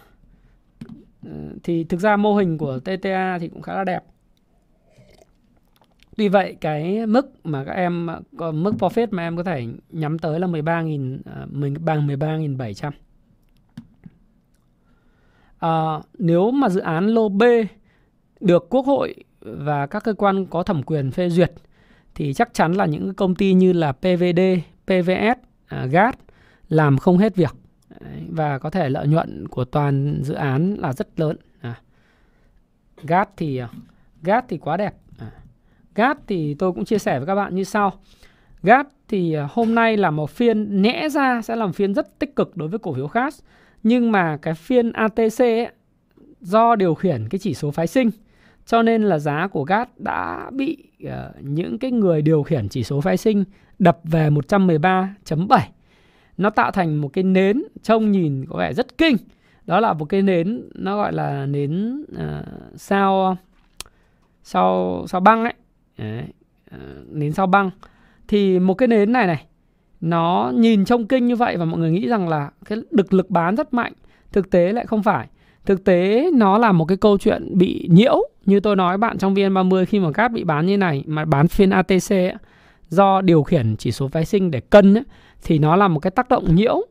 Ờ, 1.26 1.32
thì 1.64 1.84
thực 1.84 2.00
ra 2.00 2.18
mô 2.18 2.36
hình 2.36 2.58
của 2.58 2.80
TTA 2.80 3.38
thì 3.40 3.48
cũng 3.48 3.62
khá 3.62 3.74
là 3.74 3.84
đẹp. 3.84 4.04
Tuy 6.18 6.28
vậy 6.28 6.58
cái 6.62 7.06
mức 7.06 7.32
mà 7.44 7.64
các 7.64 7.72
em 7.72 8.10
à, 8.10 8.20
mức 8.52 8.74
profit 8.80 9.08
mà 9.12 9.24
em 9.24 9.38
có 9.38 9.44
thể 9.44 9.68
nhắm 9.90 10.20
tới 10.20 10.40
là 10.40 10.48
13.000 10.48 11.18
à, 11.26 11.46
mình 11.52 11.76
bằng 11.86 12.08
13.700 12.08 12.92
à, 15.60 16.00
nếu 16.18 16.52
mà 16.52 16.70
dự 16.70 16.82
án 16.82 17.08
lô 17.08 17.30
B 17.30 17.44
được 18.40 18.68
Quốc 18.70 18.86
hội 18.86 19.16
và 19.40 19.88
các 19.88 20.04
cơ 20.04 20.14
quan 20.14 20.46
có 20.46 20.64
thẩm 20.64 20.84
quyền 20.84 21.12
phê 21.12 21.30
duyệt 21.30 21.52
thì 22.16 22.34
chắc 22.34 22.54
chắn 22.54 22.74
là 22.74 22.86
những 22.86 23.14
công 23.14 23.36
ty 23.36 23.54
như 23.54 23.74
là 23.74 23.92
PVD, 23.92 24.42
PVS, 24.86 25.40
à, 25.68 25.86
GAT 25.86 26.16
làm 26.70 26.98
không 26.98 27.18
hết 27.18 27.36
việc 27.36 27.56
và 28.30 28.60
có 28.60 28.70
thể 28.70 28.90
lợi 28.90 29.08
nhuận 29.08 29.48
của 29.48 29.66
toàn 29.66 30.20
dự 30.24 30.34
án 30.34 30.76
là 30.80 30.94
rất 30.94 31.20
lớn. 31.20 31.38
À. 31.62 31.82
GAT 33.04 33.30
thì 33.38 33.58
à, 33.58 33.70
GAT 34.22 34.46
thì 34.50 34.58
quá 34.58 34.78
đẹp. 34.78 34.94
À. 35.20 35.32
GAT 35.96 36.18
thì 36.28 36.54
tôi 36.54 36.72
cũng 36.72 36.86
chia 36.86 36.98
sẻ 36.98 37.20
với 37.20 37.28
các 37.28 37.36
bạn 37.36 37.56
như 37.56 37.64
sau. 37.64 37.94
GAT 38.64 38.88
thì 39.08 39.34
à, 39.34 39.48
hôm 39.52 39.76
nay 39.76 39.98
là 39.98 40.12
một 40.12 40.30
phiên 40.30 40.82
nhẽ 40.82 41.10
ra 41.10 41.42
sẽ 41.42 41.56
làm 41.56 41.74
phiên 41.74 41.94
rất 41.94 42.20
tích 42.20 42.36
cực 42.36 42.58
đối 42.58 42.68
với 42.68 42.80
cổ 42.80 42.94
phiếu 42.94 43.08
khác 43.08 43.34
nhưng 43.88 44.11
mà 44.11 44.38
cái 44.38 44.53
phiên 44.53 44.91
ATC 44.91 45.39
ấy, 45.39 45.68
do 46.41 46.76
điều 46.76 46.95
khiển 46.95 47.30
cái 47.30 47.39
chỉ 47.39 47.53
số 47.53 47.72
phái 47.72 47.88
sinh 47.88 48.09
cho 48.65 48.81
nên 48.81 49.03
là 49.03 49.19
giá 49.19 49.47
của 49.47 49.64
gas 49.64 49.88
đã 49.97 50.49
bị 50.53 50.77
uh, 51.07 51.11
những 51.41 51.80
cái 51.80 51.91
người 51.91 52.22
điều 52.22 52.43
khiển 52.43 52.69
chỉ 52.69 52.84
số 52.84 53.01
phái 53.01 53.18
sinh 53.18 53.43
đập 53.80 53.99
về 54.03 54.30
113.7 54.30 55.59
nó 56.38 56.49
tạo 56.49 56.72
thành 56.72 57.01
một 57.01 57.14
cái 57.14 57.23
nến 57.23 57.64
trông 57.84 58.11
nhìn 58.11 58.45
có 58.49 58.57
vẻ 58.57 58.73
rất 58.73 58.97
kinh. 58.97 59.18
Đó 59.65 59.80
là 59.80 59.93
một 59.93 60.05
cái 60.05 60.22
nến 60.22 60.69
nó 60.76 60.97
gọi 60.97 61.14
là 61.14 61.45
nến 61.45 62.01
uh, 62.01 62.45
sao 62.76 63.38
sao 64.43 65.05
sao 65.07 65.22
băng 65.22 65.43
ấy. 65.43 65.53
Đấy, 65.97 66.23
uh, 66.76 67.11
nến 67.11 67.34
sao 67.34 67.47
băng. 67.47 67.72
Thì 68.27 68.59
một 68.59 68.73
cái 68.73 68.88
nến 68.88 69.11
này 69.11 69.27
này 69.27 69.45
nó 70.02 70.52
nhìn 70.56 70.86
trông 70.86 71.07
kinh 71.07 71.28
như 71.28 71.36
vậy 71.36 71.57
và 71.57 71.65
mọi 71.65 71.80
người 71.80 71.91
nghĩ 71.91 72.07
rằng 72.07 72.30
là 72.30 72.49
cái 72.65 72.78
lực 72.91 73.14
lực 73.14 73.30
bán 73.30 73.56
rất 73.56 73.74
mạnh. 73.74 73.94
Thực 74.32 74.49
tế 74.49 74.74
lại 74.74 74.86
không 74.86 75.03
phải. 75.03 75.28
Thực 75.65 75.84
tế 75.84 76.30
nó 76.34 76.57
là 76.57 76.72
một 76.72 76.86
cái 76.86 76.98
câu 76.98 77.18
chuyện 77.18 77.57
bị 77.57 77.88
nhiễu. 77.91 78.22
Như 78.45 78.60
tôi 78.60 78.76
nói 78.76 78.98
bạn 78.98 79.18
trong 79.18 79.34
VN30 79.34 79.86
khi 79.86 79.99
mà 79.99 80.11
cáp 80.11 80.32
bị 80.32 80.44
bán 80.44 80.65
như 80.65 80.78
này 80.78 81.03
mà 81.07 81.26
bán 81.26 81.48
phiên 81.48 81.69
ATC 81.69 82.11
ấy, 82.11 82.36
do 82.90 83.22
điều 83.22 83.44
khiển 83.44 83.76
chỉ 83.78 83.91
số 83.91 84.07
phái 84.07 84.26
sinh 84.26 84.52
để 84.52 84.60
cân 84.60 84.94
ấy, 84.98 85.03
thì 85.44 85.60
nó 85.60 85.76
là 85.76 85.88
một 85.88 85.99
cái 85.99 86.11
tác 86.11 86.30
động 86.30 86.56
nhiễu. 86.56 86.82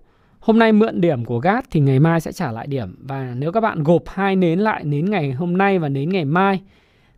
Hôm 0.40 0.58
nay 0.58 0.72
mượn 0.72 1.00
điểm 1.00 1.24
của 1.24 1.38
gas 1.38 1.64
thì 1.70 1.80
ngày 1.80 2.00
mai 2.00 2.20
sẽ 2.20 2.32
trả 2.32 2.52
lại 2.52 2.66
điểm. 2.66 2.96
Và 3.00 3.34
nếu 3.36 3.52
các 3.52 3.60
bạn 3.60 3.82
gộp 3.82 4.02
hai 4.06 4.36
nến 4.36 4.58
lại 4.58 4.84
nến 4.84 5.10
ngày 5.10 5.32
hôm 5.32 5.58
nay 5.58 5.78
và 5.78 5.88
nến 5.88 6.08
ngày 6.08 6.24
mai 6.24 6.60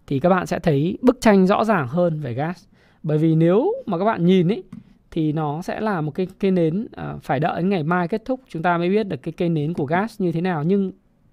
thì 0.07 0.19
các 0.19 0.29
bạn 0.29 0.47
sẽ 0.47 0.59
thấy 0.59 0.99
bức 1.03 1.21
tranh 1.21 1.47
rõ 1.47 1.65
ràng 1.65 1.89
hơn 1.89 2.21
về 2.21 2.35
gas. 2.35 2.65
Bởi 3.03 3.19
vì 3.19 3.35
nếu 3.35 3.73
mà 3.87 3.99
các 3.99 4.05
bạn 4.05 4.27
nhìn 4.27 4.49
ấy 4.49 4.63
thì 5.11 5.33
nó 5.33 5.63
sẽ 5.63 5.81
là 5.81 6.01
một 6.01 6.11
cái 6.11 6.27
cây 6.39 6.51
nến 6.51 6.87
à, 6.97 7.15
phải 7.23 7.41
đợi 7.41 7.63
đến 7.63 7.71
ngày 7.71 7.83
mai 7.83 8.09
kết 8.09 8.25
thúc 8.25 8.41
chúng 8.49 8.63
ta 8.63 8.79
mới 8.79 8.89
biết 8.89 9.09
được 9.09 9.23
cái 9.23 9.33
cây 9.33 9.49
nến 9.49 9.75
của 9.75 9.85
gas 9.85 10.21
như 10.21 10.33
thế 10.33 10.41
nào 10.41 10.63
nhưng 10.63 10.93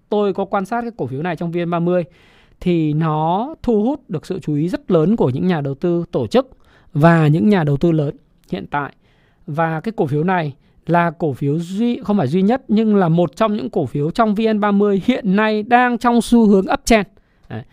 tôi 0.10 0.34
có 0.34 0.45
quan 0.45 0.65
sát 0.65 0.81
cái 0.81 0.91
cổ 0.97 1.07
phiếu 1.07 1.22
này 1.22 1.35
trong 1.35 1.52
VN30 1.52 2.03
thì 2.60 2.93
nó 2.93 3.56
thu 3.64 3.84
hút 3.84 4.10
được 4.10 4.26
sự 4.26 4.39
chú 4.39 4.56
ý 4.56 4.69
rất 4.69 4.91
lớn 4.91 5.15
của 5.15 5.30
những 5.30 5.47
nhà 5.47 5.61
đầu 5.61 5.76
tư 5.76 6.06
tổ 6.11 6.27
chức 6.27 6.57
và 6.93 7.27
những 7.27 7.49
nhà 7.49 7.64
đầu 7.64 7.77
tư 7.77 7.91
lớn 7.91 8.15
hiện 8.52 8.65
tại 8.68 8.93
và 9.47 9.80
cái 9.80 9.91
cổ 9.97 10.06
phiếu 10.07 10.23
này 10.23 10.53
là 10.85 11.11
cổ 11.11 11.34
phiếu 11.34 11.60
duy 11.60 11.99
không 12.03 12.18
phải 12.18 12.27
duy 12.27 12.41
nhất 12.41 12.64
nhưng 12.68 12.95
là 12.95 13.10
một 13.10 13.35
trong 13.35 13.56
những 13.56 13.69
cổ 13.69 13.85
phiếu 13.85 14.11
trong 14.11 14.35
VN30 14.35 14.99
hiện 15.06 15.35
nay 15.35 15.64
đang 15.64 15.97
trong 15.97 16.22
xu 16.22 16.47
hướng 16.47 16.65
uptrend. 16.73 17.06
Đấy. 17.49 17.64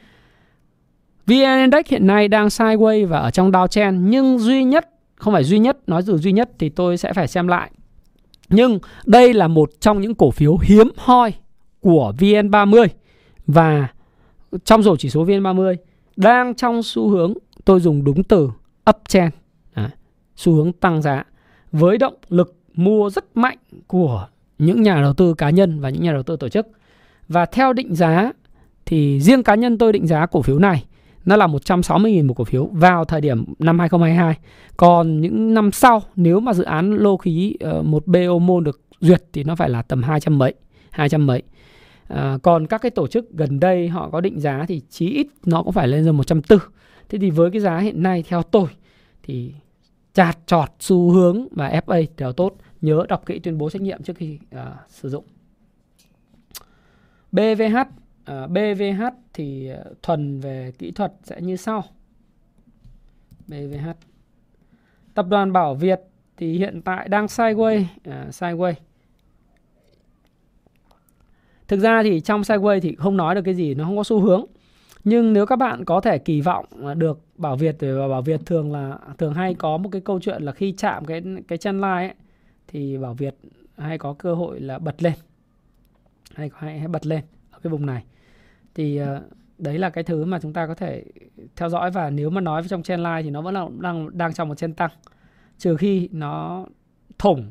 VN 1.27 1.61
Index 1.61 1.87
hiện 1.89 2.07
nay 2.07 2.29
đang 2.29 2.47
sideways 2.47 3.07
và 3.07 3.19
ở 3.19 3.31
trong 3.31 3.51
downtrend 3.51 4.09
nhưng 4.09 4.39
duy 4.39 4.65
nhất 4.65 4.89
không 5.23 5.33
phải 5.33 5.45
duy 5.45 5.59
nhất, 5.59 5.79
nói 5.87 6.03
từ 6.07 6.19
duy 6.19 6.33
nhất 6.33 6.51
thì 6.59 6.69
tôi 6.69 6.97
sẽ 6.97 7.13
phải 7.13 7.29
xem 7.29 7.49
lại. 7.49 7.71
Nhưng 8.49 8.79
đây 9.07 9.35
là 9.35 9.49
một 9.49 9.71
trong 9.81 10.01
những 10.01 10.15
cổ 10.15 10.31
phiếu 10.31 10.57
hiếm 10.63 10.89
hoi 10.97 11.33
của 11.81 12.13
VN30 12.19 12.87
và 13.47 13.89
trong 14.65 14.83
rổ 14.83 14.97
chỉ 14.97 15.11
số 15.11 15.25
VN30 15.25 15.77
đang 16.17 16.55
trong 16.55 16.83
xu 16.83 17.09
hướng 17.09 17.35
tôi 17.65 17.81
dùng 17.81 18.05
đúng 18.05 18.23
từ 18.23 18.51
uptrend, 18.91 19.33
à, 19.75 19.91
xu 20.37 20.53
hướng 20.53 20.73
tăng 20.73 21.03
giá 21.03 21.25
với 21.73 21.99
động 21.99 22.15
lực 22.29 22.57
mua 22.75 23.11
rất 23.11 23.37
mạnh 23.37 23.59
của 23.87 24.29
những 24.59 24.83
nhà 24.83 25.01
đầu 25.03 25.13
tư 25.13 25.35
cá 25.35 25.51
nhân 25.51 25.81
và 25.81 25.91
những 25.91 26.03
nhà 26.03 26.13
đầu 26.13 26.23
tư 26.23 26.37
tổ 26.37 26.49
chức. 26.49 26.67
Và 27.29 27.47
theo 27.47 27.73
định 27.73 27.95
giá 27.95 28.33
thì 28.87 29.21
riêng 29.21 29.43
cá 29.43 29.55
nhân 29.55 29.79
tôi 29.79 29.93
định 29.93 30.07
giá 30.07 30.27
cổ 30.27 30.43
phiếu 30.43 30.59
này 30.59 30.85
nó 31.25 31.37
là 31.37 31.47
160.000 31.47 32.27
một 32.27 32.35
cổ 32.35 32.45
phiếu 32.45 32.67
vào 32.67 33.05
thời 33.05 33.21
điểm 33.21 33.45
năm 33.59 33.79
2022. 33.79 34.35
Còn 34.77 35.21
những 35.21 35.55
năm 35.55 35.73
sau 35.73 36.03
nếu 36.17 36.41
mà 36.41 36.53
dự 36.53 36.65
án 36.65 36.97
lô 36.97 37.17
khí 37.17 37.57
uh, 37.79 37.85
một 37.85 38.07
BO 38.07 38.39
môn 38.41 38.65
được 38.65 38.81
duyệt 39.01 39.23
thì 39.33 39.45
nó 39.45 39.55
phải 39.55 39.69
là 39.69 39.83
tầm 39.83 40.03
200 40.03 40.39
mấy, 40.39 40.55
200 40.91 41.27
mấy. 41.27 41.43
À, 42.09 42.39
còn 42.43 42.67
các 42.67 42.83
cái 42.83 42.91
tổ 42.91 43.07
chức 43.07 43.31
gần 43.31 43.61
đây 43.61 43.89
họ 43.89 44.11
có 44.11 44.21
định 44.21 44.41
giá 44.41 44.65
thì 44.69 44.81
chí 44.91 45.11
ít 45.11 45.27
nó 45.47 45.63
cũng 45.63 45.73
phải 45.73 45.89
lên 45.89 46.05
ra 46.05 46.13
140. 46.13 46.59
Thế 47.09 47.19
thì 47.19 47.31
với 47.31 47.51
cái 47.51 47.61
giá 47.61 47.79
hiện 47.79 48.03
nay 48.03 48.25
theo 48.29 48.43
tôi 48.43 48.67
thì 49.23 49.55
chạt 50.15 50.39
trọt 50.47 50.69
xu 50.81 51.11
hướng 51.11 51.47
và 51.51 51.81
FA 51.87 52.07
đều 52.17 52.33
tốt. 52.33 52.57
Nhớ 52.81 53.05
đọc 53.09 53.27
kỹ 53.27 53.39
tuyên 53.39 53.59
bố 53.59 53.71
trách 53.71 53.83
nhiệm 53.83 54.03
trước 54.03 54.17
khi 54.17 54.39
uh, 54.55 54.61
sử 54.89 55.09
dụng. 55.09 55.25
BVH 57.33 57.77
Ờ, 58.25 58.43
à, 58.43 58.47
BVH 58.47 59.03
thì 59.33 59.69
ờ, 59.69 59.85
thuần 60.03 60.41
về 60.41 60.73
kỹ 60.79 60.91
thuật 60.91 61.13
sẽ 61.23 61.41
như 61.41 61.57
sau. 61.57 61.85
BVH 63.49 63.89
Tập 65.15 65.27
đoàn 65.29 65.53
Bảo 65.53 65.75
Việt 65.75 66.01
thì 66.37 66.59
hiện 66.59 66.83
tại 66.83 67.09
đang 67.09 67.27
sideways, 67.27 67.85
à, 68.05 68.23
ờ, 68.25 68.29
sideways 68.31 68.75
Thực 71.69 71.81
ra 71.81 72.03
thì 72.03 72.21
trong 72.21 72.41
sideways 72.41 72.81
thì 72.81 72.95
không 72.95 73.17
nói 73.17 73.35
được 73.35 73.43
cái 73.45 73.55
gì, 73.55 73.75
nó 73.75 73.85
không 73.85 73.97
có 73.97 74.05
xu 74.05 74.21
hướng. 74.21 74.45
Nhưng 75.05 75.33
nếu 75.33 75.47
các 75.47 75.57
bạn 75.57 75.85
có 75.85 76.01
thể 76.01 76.19
kỳ 76.19 76.41
vọng 76.41 76.65
được 76.97 77.21
Bảo 77.37 77.57
Việt 77.57 77.77
và 77.81 78.09
Bảo 78.09 78.23
Việt 78.23 78.41
thường 78.47 78.73
là 78.73 78.99
thường 79.19 79.35
hay 79.35 79.55
có 79.55 79.77
một 79.77 79.89
cái 79.93 80.01
câu 80.01 80.21
chuyện 80.21 80.43
là 80.43 80.53
khi 80.53 80.73
chạm 80.73 81.05
cái 81.05 81.23
cái 81.49 81.59
chân 81.59 81.81
line 81.81 82.07
ấy 82.07 82.15
thì 82.69 82.99
Bảo 82.99 83.15
Việt 83.15 83.35
hay 83.77 83.99
có 83.99 84.13
cơ 84.13 84.35
hội 84.35 84.61
là 84.61 84.79
bật 84.79 85.03
lên. 85.03 85.13
Hay 86.35 86.51
hay, 86.55 86.79
hay 86.79 86.89
bật 86.89 87.07
lên 87.07 87.23
cái 87.63 87.71
vùng 87.71 87.87
này. 87.87 88.05
Thì 88.75 88.97
ờ, 88.97 89.23
đấy 89.59 89.79
là 89.79 89.91
cái 89.91 90.05
thứ 90.05 90.25
mà 90.25 90.39
chúng 90.43 90.53
ta 90.53 90.67
có 90.67 90.75
thể 90.75 91.05
theo 91.57 91.69
dõi 91.69 91.91
và 91.91 92.11
nếu 92.11 92.31
mà 92.31 92.41
nói 92.41 92.63
trong 92.69 92.83
trend 92.83 93.03
line 93.05 93.23
thì 93.23 93.31
nó 93.31 93.43
vẫn 93.43 93.55
là 93.55 93.67
đang 93.79 94.19
đang 94.19 94.33
trong 94.33 94.49
một 94.49 94.55
trend 94.55 94.77
tăng 94.77 94.91
trừ 95.59 95.77
khi 95.77 96.09
nó 96.13 96.67
thủng 97.19 97.51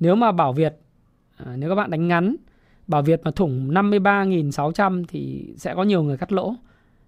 nếu 0.00 0.14
mà 0.14 0.32
bảo 0.32 0.52
việt 0.52 0.76
ờ, 1.36 1.56
nếu 1.56 1.68
các 1.68 1.74
bạn 1.74 1.90
đánh 1.90 2.08
ngắn 2.08 2.36
Bảo 2.86 3.02
Việt 3.02 3.20
mà 3.24 3.30
thủng 3.30 3.70
53.600 3.70 5.04
thì 5.08 5.52
sẽ 5.56 5.74
có 5.74 5.82
nhiều 5.82 6.02
người 6.02 6.16
cắt 6.16 6.32
lỗ. 6.32 6.54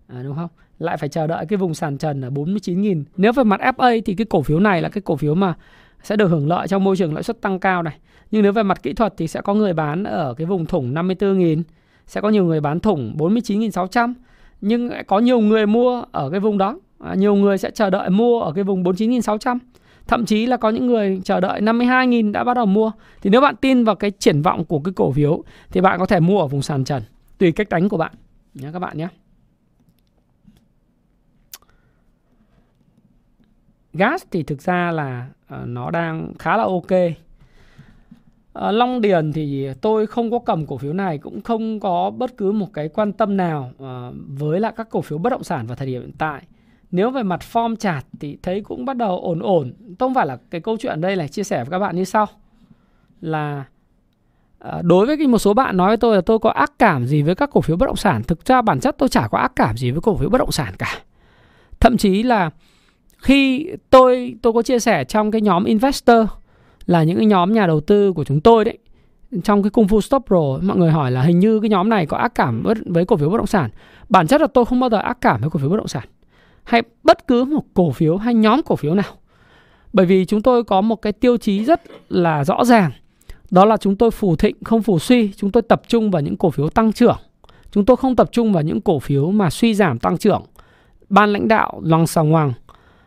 À, 0.07 0.23
đúng 0.23 0.36
không? 0.36 0.49
Lại 0.78 0.97
phải 0.97 1.09
chờ 1.09 1.27
đợi 1.27 1.47
cái 1.47 1.57
vùng 1.57 1.74
sàn 1.74 1.99
trần 1.99 2.20
ở 2.20 2.31
49.000. 2.31 3.05
Nếu 3.16 3.32
về 3.32 3.45
mặt 3.45 3.61
FA 3.61 4.01
thì 4.05 4.15
cái 4.15 4.24
cổ 4.24 4.43
phiếu 4.43 4.61
này 4.61 4.82
là 4.82 4.89
cái 4.89 5.03
cổ 5.03 5.16
phiếu 5.16 5.35
mà 5.35 5.55
sẽ 6.03 6.16
được 6.16 6.28
hưởng 6.28 6.49
lợi 6.49 6.69
trong 6.69 6.85
môi 6.85 6.97
trường 6.97 7.15
lãi 7.15 7.23
suất 7.23 7.41
tăng 7.41 7.59
cao 7.59 7.82
này. 7.82 7.99
Nhưng 8.31 8.43
nếu 8.43 8.53
về 8.53 8.62
mặt 8.62 8.82
kỹ 8.82 8.93
thuật 8.93 9.15
thì 9.16 9.28
sẽ 9.28 9.41
có 9.41 9.55
người 9.55 9.73
bán 9.73 10.05
ở 10.05 10.35
cái 10.35 10.47
vùng 10.47 10.66
thủng 10.66 10.95
54.000, 10.95 11.62
sẽ 12.06 12.20
có 12.20 12.28
nhiều 12.28 12.44
người 12.44 12.60
bán 12.60 12.81
thủng 12.81 13.14
49.600. 13.18 14.14
Nhưng 14.60 14.90
có 15.06 15.18
nhiều 15.18 15.40
người 15.40 15.66
mua 15.66 16.05
ở 16.12 16.31
cái 16.31 16.40
vùng 16.40 16.59
đó. 16.59 16.78
À, 16.98 17.14
nhiều 17.14 17.35
người 17.35 17.59
sẽ 17.59 17.70
chờ 17.70 17.90
đợi 17.90 18.10
mua 18.10 18.40
ở 18.40 18.52
cái 18.52 18.64
vùng 18.64 18.82
49.600 18.82 19.59
thậm 20.06 20.26
chí 20.26 20.47
là 20.47 20.56
có 20.56 20.70
những 20.70 20.86
người 20.86 21.20
chờ 21.24 21.40
đợi 21.40 21.60
52.000 21.60 22.32
đã 22.32 22.44
bắt 22.44 22.55
đầu 22.55 22.66
mua 22.66 22.93
thì 23.22 23.31
nếu 23.31 23.40
bạn 23.40 23.56
tin 23.56 23.85
vào 23.85 23.94
cái 23.94 24.10
triển 24.10 24.43
vọng 24.43 24.64
của 24.64 24.78
cái 24.78 24.93
cổ 24.97 25.12
phiếu 25.12 25.44
thì 25.70 25.81
bạn 25.81 25.98
có 25.98 26.06
thể 26.06 26.20
mua 26.20 26.40
ở 26.40 26.47
vùng 26.47 26.62
sàn 26.62 26.85
trần 26.85 27.02
tùy 27.39 27.52
cách 27.52 27.68
đánh 27.68 27.89
của 27.89 27.97
bạn 27.97 28.12
nhé 28.55 28.68
các 28.72 28.78
bạn 28.78 28.98
nhé 28.98 29.09
gas 33.93 34.22
thì 34.31 34.43
thực 34.43 34.62
ra 34.62 34.90
là 34.90 35.28
uh, 35.55 35.68
nó 35.68 35.90
đang 35.90 36.32
khá 36.39 36.56
là 36.56 36.62
ok 36.62 36.93
Ờ, 38.55 38.72
Long 38.72 39.01
Điền 39.01 39.32
thì 39.32 39.68
tôi 39.81 40.06
không 40.06 40.31
có 40.31 40.39
cầm 40.39 40.66
cổ 40.66 40.78
phiếu 40.78 40.93
này, 40.93 41.18
cũng 41.18 41.43
không 41.43 41.81
có 41.81 42.10
bất 42.10 42.36
cứ 42.36 42.52
một 42.52 42.66
cái 42.74 42.89
quan 42.89 43.12
tâm 43.12 43.36
nào 43.36 43.70
ờ, 43.78 44.12
với 44.28 44.60
lại 44.60 44.72
các 44.76 44.90
cổ 44.90 45.01
phiếu 45.01 45.18
bất 45.18 45.31
động 45.31 45.44
sản 45.44 45.66
vào 45.66 45.76
thời 45.76 45.86
điểm 45.86 46.01
hiện 46.01 46.12
tại. 46.18 46.43
Nếu 46.90 47.10
về 47.10 47.22
mặt 47.22 47.40
form 47.52 47.76
chart 47.76 48.06
thì 48.20 48.39
thấy 48.43 48.60
cũng 48.60 48.85
bắt 48.85 48.97
đầu 48.97 49.20
ổn 49.20 49.40
ổn. 49.43 49.72
Không 49.98 50.14
phải 50.14 50.26
là 50.26 50.39
cái 50.51 50.60
câu 50.60 50.76
chuyện 50.81 51.01
đây 51.01 51.16
là 51.16 51.26
chia 51.26 51.43
sẻ 51.43 51.56
với 51.56 51.70
các 51.70 51.78
bạn 51.78 51.97
như 51.97 52.05
sau. 52.05 52.26
Là 53.20 53.64
ờ, 54.59 54.82
đối 54.82 55.06
với 55.06 55.26
một 55.26 55.39
số 55.39 55.55
bạn 55.55 55.76
nói 55.76 55.89
với 55.89 55.97
tôi 55.97 56.14
là 56.14 56.20
tôi 56.20 56.39
có 56.39 56.51
ác 56.51 56.72
cảm 56.78 57.06
gì 57.06 57.22
với 57.22 57.35
các 57.35 57.51
cổ 57.52 57.60
phiếu 57.60 57.76
bất 57.76 57.86
động 57.86 57.97
sản. 57.97 58.22
Thực 58.22 58.47
ra 58.47 58.62
bản 58.62 58.81
chất 58.81 58.94
tôi 58.98 59.09
chả 59.09 59.28
có 59.28 59.39
ác 59.39 59.52
cảm 59.56 59.76
gì 59.76 59.90
với 59.90 60.01
cổ 60.01 60.16
phiếu 60.16 60.28
bất 60.28 60.39
động 60.39 60.52
sản 60.52 60.74
cả. 60.78 60.98
Thậm 61.81 61.97
chí 61.97 62.22
là 62.22 62.51
khi 63.16 63.70
tôi 63.90 64.35
tôi 64.43 64.52
có 64.52 64.62
chia 64.62 64.78
sẻ 64.78 65.05
trong 65.05 65.31
cái 65.31 65.40
nhóm 65.40 65.64
investor 65.64 66.26
là 66.86 67.02
những 67.02 67.16
cái 67.16 67.27
nhóm 67.27 67.52
nhà 67.52 67.66
đầu 67.66 67.81
tư 67.81 68.12
của 68.12 68.24
chúng 68.24 68.40
tôi 68.40 68.65
đấy 68.65 68.78
trong 69.44 69.62
cái 69.62 69.70
cung 69.70 69.89
phu 69.89 70.01
stop 70.01 70.23
pro 70.27 70.59
mọi 70.62 70.77
người 70.77 70.90
hỏi 70.90 71.11
là 71.11 71.23
hình 71.23 71.39
như 71.39 71.61
cái 71.61 71.69
nhóm 71.69 71.89
này 71.89 72.06
có 72.06 72.16
ác 72.16 72.35
cảm 72.35 72.62
với, 72.62 72.74
với 72.86 73.05
cổ 73.05 73.16
phiếu 73.16 73.31
bất 73.31 73.36
động 73.36 73.47
sản 73.47 73.70
bản 74.09 74.27
chất 74.27 74.40
là 74.40 74.47
tôi 74.47 74.65
không 74.65 74.81
bao 74.81 74.90
giờ 74.90 74.98
ác 74.98 75.19
cảm 75.20 75.40
với 75.40 75.51
cổ 75.51 75.59
phiếu 75.59 75.69
bất 75.69 75.77
động 75.77 75.89
sản 75.89 76.05
hay 76.65 76.82
bất 77.02 77.27
cứ 77.27 77.44
một 77.44 77.62
cổ 77.74 77.90
phiếu 77.90 78.16
hay 78.16 78.35
nhóm 78.35 78.61
cổ 78.62 78.77
phiếu 78.77 78.94
nào. 78.94 79.12
Bởi 79.93 80.06
vì 80.06 80.24
chúng 80.24 80.43
tôi 80.43 80.65
có 80.65 80.81
một 80.81 80.97
cái 81.02 81.12
tiêu 81.12 81.36
chí 81.36 81.65
rất 81.65 81.82
là 82.09 82.44
rõ 82.44 82.65
ràng. 82.65 82.90
Đó 83.51 83.65
là 83.65 83.77
chúng 83.77 83.97
tôi 83.97 84.11
phù 84.11 84.36
thịnh 84.36 84.56
không 84.65 84.82
phù 84.82 84.98
suy, 84.98 85.32
chúng 85.36 85.51
tôi 85.51 85.62
tập 85.62 85.82
trung 85.89 86.11
vào 86.11 86.23
những 86.23 86.36
cổ 86.36 86.51
phiếu 86.51 86.69
tăng 86.69 86.93
trưởng. 86.93 87.16
chúng 87.70 87.85
tôi 87.85 87.97
không 87.97 88.16
tập 88.16 88.28
trung 88.32 88.52
vào 88.52 88.62
những 88.62 88.81
cổ 88.81 88.98
phiếu 88.98 89.31
mà 89.31 89.51
suy 89.51 89.74
giảm 89.74 89.98
tăng 89.98 90.19
trưởng 90.19 90.43
ban 91.09 91.32
lãnh 91.32 91.48
đạo 91.48 91.81
loằng 91.82 92.06
xà 92.06 92.23
ngoằng 92.23 92.52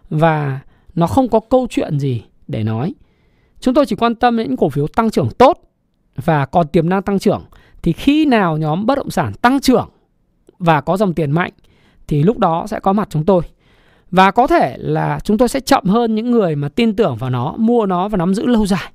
và 0.10 0.60
nó 0.96 1.08
không 1.08 1.30
có 1.30 1.40
câu 1.40 1.68
chuyện 1.70 2.00
gì 2.00 2.24
để 2.48 2.64
nói 2.64 2.94
chúng 3.60 3.74
tôi 3.74 3.86
chỉ 3.86 3.96
quan 3.96 4.16
tâm 4.16 4.38
đến 4.38 4.48
những 4.48 4.58
cổ 4.58 4.70
phiếu 4.70 4.88
tăng 4.88 5.10
trưởng 5.10 5.30
tốt 5.30 5.60
và 6.16 6.46
còn 6.46 6.68
tiềm 6.68 6.90
năng 6.90 7.02
tăng 7.02 7.20
trưởng. 7.20 7.46
Thì 7.82 7.94
khi 7.94 8.26
nào 8.26 8.58
nhóm 8.58 8.86
bất 8.86 8.98
động 8.98 9.10
sản 9.10 9.34
tăng 9.34 9.60
trưởng 9.60 9.90
và 10.60 10.82
có 10.82 10.98
dòng 10.98 11.14
tiền 11.14 11.32
mạnh 11.32 11.52
thì 12.08 12.24
lúc 12.24 12.38
đó 12.38 12.66
sẽ 12.68 12.80
có 12.80 12.94
mặt 12.94 13.08
chúng 13.12 13.26
tôi. 13.26 13.42
Và 14.12 14.32
có 14.32 14.48
thể 14.48 14.76
là 14.78 15.20
chúng 15.24 15.38
tôi 15.38 15.50
sẽ 15.50 15.60
chậm 15.60 15.84
hơn 15.86 16.16
những 16.16 16.32
người 16.32 16.56
mà 16.56 16.70
tin 16.70 16.96
tưởng 16.96 17.16
vào 17.16 17.30
nó 17.30 17.56
mua 17.58 17.86
nó 17.86 18.08
và 18.08 18.18
nắm 18.18 18.34
giữ 18.34 18.46
lâu 18.46 18.66
dài. 18.66 18.92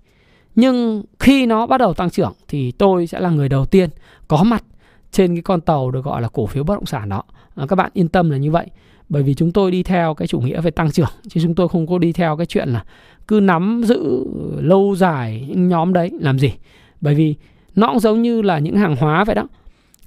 Nhưng 0.54 1.02
khi 1.18 1.46
nó 1.46 1.66
bắt 1.66 1.78
đầu 1.78 1.94
tăng 1.94 2.10
trưởng 2.10 2.32
thì 2.48 2.72
tôi 2.72 3.06
sẽ 3.06 3.20
là 3.20 3.30
người 3.30 3.48
đầu 3.48 3.64
tiên 3.64 3.90
có 4.28 4.42
mặt 4.42 4.64
trên 5.10 5.34
cái 5.34 5.42
con 5.42 5.60
tàu 5.60 5.90
được 5.90 6.04
gọi 6.04 6.22
là 6.22 6.28
cổ 6.28 6.46
phiếu 6.46 6.64
bất 6.64 6.74
động 6.74 6.86
sản 6.86 7.08
đó. 7.08 7.22
À, 7.54 7.66
các 7.68 7.76
bạn 7.76 7.90
yên 7.94 8.08
tâm 8.08 8.30
là 8.30 8.36
như 8.36 8.50
vậy. 8.50 8.66
Bởi 9.08 9.22
vì 9.22 9.34
chúng 9.34 9.52
tôi 9.52 9.70
đi 9.70 9.82
theo 9.82 10.14
cái 10.14 10.28
chủ 10.28 10.40
nghĩa 10.40 10.60
về 10.60 10.70
tăng 10.70 10.90
trưởng 10.90 11.10
chứ 11.28 11.40
chúng 11.42 11.54
tôi 11.54 11.68
không 11.68 11.86
có 11.86 11.98
đi 11.98 12.12
theo 12.12 12.36
cái 12.36 12.46
chuyện 12.46 12.68
là 12.68 12.84
cứ 13.28 13.40
nắm 13.40 13.82
giữ 13.84 14.24
lâu 14.60 14.94
dài 14.96 15.46
những 15.48 15.68
nhóm 15.68 15.92
đấy. 15.92 16.10
Làm 16.20 16.38
gì? 16.38 16.52
Bởi 17.00 17.14
vì 17.14 17.34
nó 17.74 17.88
cũng 17.88 18.00
giống 18.00 18.22
như 18.22 18.42
là 18.42 18.58
những 18.58 18.76
hàng 18.76 18.96
hóa 18.96 19.24
vậy 19.24 19.34
đó. 19.34 19.46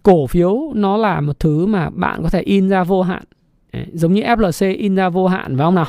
Cổ 0.03 0.27
phiếu 0.27 0.71
nó 0.75 0.97
là 0.97 1.21
một 1.21 1.39
thứ 1.39 1.65
mà 1.65 1.89
bạn 1.89 2.23
có 2.23 2.29
thể 2.29 2.41
in 2.41 2.69
ra 2.69 2.83
vô 2.83 3.01
hạn. 3.01 3.23
Giống 3.93 4.13
như 4.13 4.21
FLC 4.21 4.77
in 4.77 4.95
ra 4.95 5.09
vô 5.09 5.27
hạn 5.27 5.57
phải 5.57 5.65
không 5.65 5.75
nào? 5.75 5.87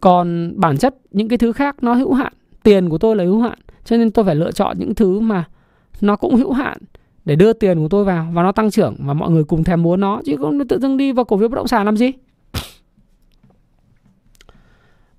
Còn 0.00 0.52
bản 0.56 0.76
chất 0.76 0.94
những 1.10 1.28
cái 1.28 1.38
thứ 1.38 1.52
khác 1.52 1.76
nó 1.82 1.94
hữu 1.94 2.14
hạn. 2.14 2.32
Tiền 2.62 2.88
của 2.88 2.98
tôi 2.98 3.16
là 3.16 3.24
hữu 3.24 3.40
hạn 3.40 3.58
cho 3.84 3.96
nên 3.96 4.10
tôi 4.10 4.24
phải 4.24 4.34
lựa 4.34 4.52
chọn 4.52 4.78
những 4.78 4.94
thứ 4.94 5.20
mà 5.20 5.44
nó 6.00 6.16
cũng 6.16 6.36
hữu 6.36 6.52
hạn 6.52 6.78
để 7.24 7.36
đưa 7.36 7.52
tiền 7.52 7.78
của 7.78 7.88
tôi 7.88 8.04
vào 8.04 8.28
và 8.32 8.42
nó 8.42 8.52
tăng 8.52 8.70
trưởng 8.70 8.96
và 8.98 9.14
mọi 9.14 9.30
người 9.30 9.44
cùng 9.44 9.64
thèm 9.64 9.82
muốn 9.82 10.00
nó 10.00 10.20
chứ 10.24 10.36
không 10.36 10.68
tự 10.68 10.78
dưng 10.80 10.96
đi 10.96 11.12
vào 11.12 11.24
cổ 11.24 11.36
phiếu 11.36 11.48
bất 11.48 11.56
động 11.56 11.68
sản 11.68 11.86
làm 11.86 11.96
gì? 11.96 12.12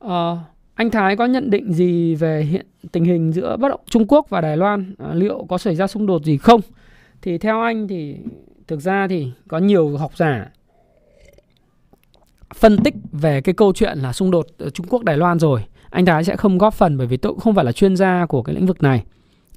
Uh, 0.06 0.38
anh 0.76 0.92
Thái 0.92 1.16
có 1.16 1.26
nhận 1.26 1.50
định 1.50 1.74
gì 1.74 2.16
về 2.16 2.42
hiện 2.42 2.66
tình 2.92 3.04
hình 3.04 3.32
giữa 3.32 3.58
bất 3.58 3.70
động 3.70 3.80
Trung 3.86 4.08
Quốc 4.08 4.30
và 4.30 4.42
Đài 4.42 4.58
Loan 4.58 4.96
à, 4.98 5.14
liệu 5.14 5.46
có 5.50 5.58
xảy 5.58 5.76
ra 5.76 5.88
xung 5.88 6.06
đột 6.06 6.24
gì 6.24 6.38
không? 6.38 6.62
Thì 7.22 7.38
theo 7.38 7.62
anh 7.62 7.88
thì 7.88 8.18
thực 8.68 8.80
ra 8.80 9.08
thì 9.08 9.32
có 9.48 9.58
nhiều 9.58 9.98
học 9.98 10.18
giả 10.18 10.50
phân 12.56 12.78
tích 12.84 12.94
về 13.12 13.42
cái 13.42 13.54
câu 13.54 13.74
chuyện 13.74 13.98
là 14.00 14.14
xung 14.14 14.32
đột 14.32 14.48
Trung 14.74 14.88
Quốc 14.90 15.04
Đài 15.04 15.18
Loan 15.18 15.40
rồi. 15.40 15.66
Anh 15.90 16.06
Thái 16.06 16.24
sẽ 16.24 16.36
không 16.36 16.58
góp 16.58 16.74
phần 16.74 16.98
bởi 16.98 17.08
vì 17.08 17.18
tôi 17.18 17.34
cũng 17.34 17.40
không 17.40 17.56
phải 17.56 17.66
là 17.66 17.72
chuyên 17.72 17.96
gia 17.96 18.26
của 18.26 18.44
cái 18.44 18.56
lĩnh 18.56 18.66
vực 18.66 18.84
này. 18.84 19.04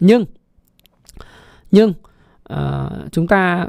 Nhưng 0.00 0.24
nhưng 1.70 1.92
uh, 2.52 3.12
chúng 3.12 3.26
ta 3.26 3.66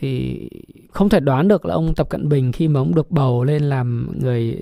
thì 0.00 0.48
không 0.90 1.08
thể 1.08 1.20
đoán 1.20 1.48
được 1.48 1.66
là 1.66 1.74
ông 1.74 1.94
Tập 1.94 2.08
Cận 2.10 2.28
Bình 2.28 2.52
khi 2.52 2.68
mà 2.68 2.80
ông 2.80 2.94
được 2.94 3.10
bầu 3.10 3.44
lên 3.44 3.62
làm 3.62 4.08
người 4.20 4.58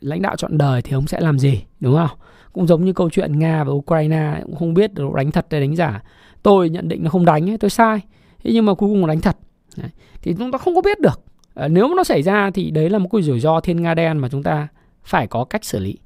lãnh 0.00 0.22
đạo 0.22 0.36
chọn 0.36 0.58
đời 0.58 0.82
thì 0.82 0.92
ông 0.92 1.06
sẽ 1.06 1.20
làm 1.20 1.38
gì 1.38 1.62
đúng 1.80 1.94
không? 1.94 2.18
Cũng 2.52 2.66
giống 2.66 2.84
như 2.84 2.92
câu 2.92 3.10
chuyện 3.10 3.38
Nga 3.38 3.64
và 3.64 3.72
Ukraine 3.72 4.40
cũng 4.42 4.56
không 4.56 4.74
biết 4.74 4.94
được 4.94 5.14
đánh 5.16 5.30
thật 5.30 5.46
hay 5.50 5.60
đánh 5.60 5.76
giả. 5.76 6.02
Tôi 6.42 6.70
nhận 6.70 6.88
định 6.88 7.02
nó 7.02 7.10
không 7.10 7.24
đánh 7.24 7.50
ấy, 7.50 7.58
tôi 7.58 7.70
sai. 7.70 8.00
Thế 8.44 8.50
nhưng 8.52 8.66
mà 8.66 8.74
cuối 8.74 8.88
cùng 8.88 9.06
đánh 9.06 9.20
thật. 9.20 9.36
Đấy. 9.76 9.90
Thì 10.22 10.34
chúng 10.38 10.52
ta 10.52 10.58
không 10.58 10.74
có 10.74 10.80
biết 10.80 11.00
được. 11.00 11.20
À, 11.54 11.68
nếu 11.68 11.88
mà 11.88 11.94
nó 11.96 12.04
xảy 12.04 12.22
ra 12.22 12.50
thì 12.50 12.70
đấy 12.70 12.90
là 12.90 12.98
một 12.98 13.08
cái 13.12 13.22
rủi 13.22 13.40
ro 13.40 13.60
thiên 13.60 13.82
nga 13.82 13.94
đen 13.94 14.18
mà 14.18 14.28
chúng 14.28 14.42
ta 14.42 14.68
phải 15.04 15.26
có 15.26 15.44
cách 15.44 15.64
xử 15.64 15.78
lý. 15.78 15.98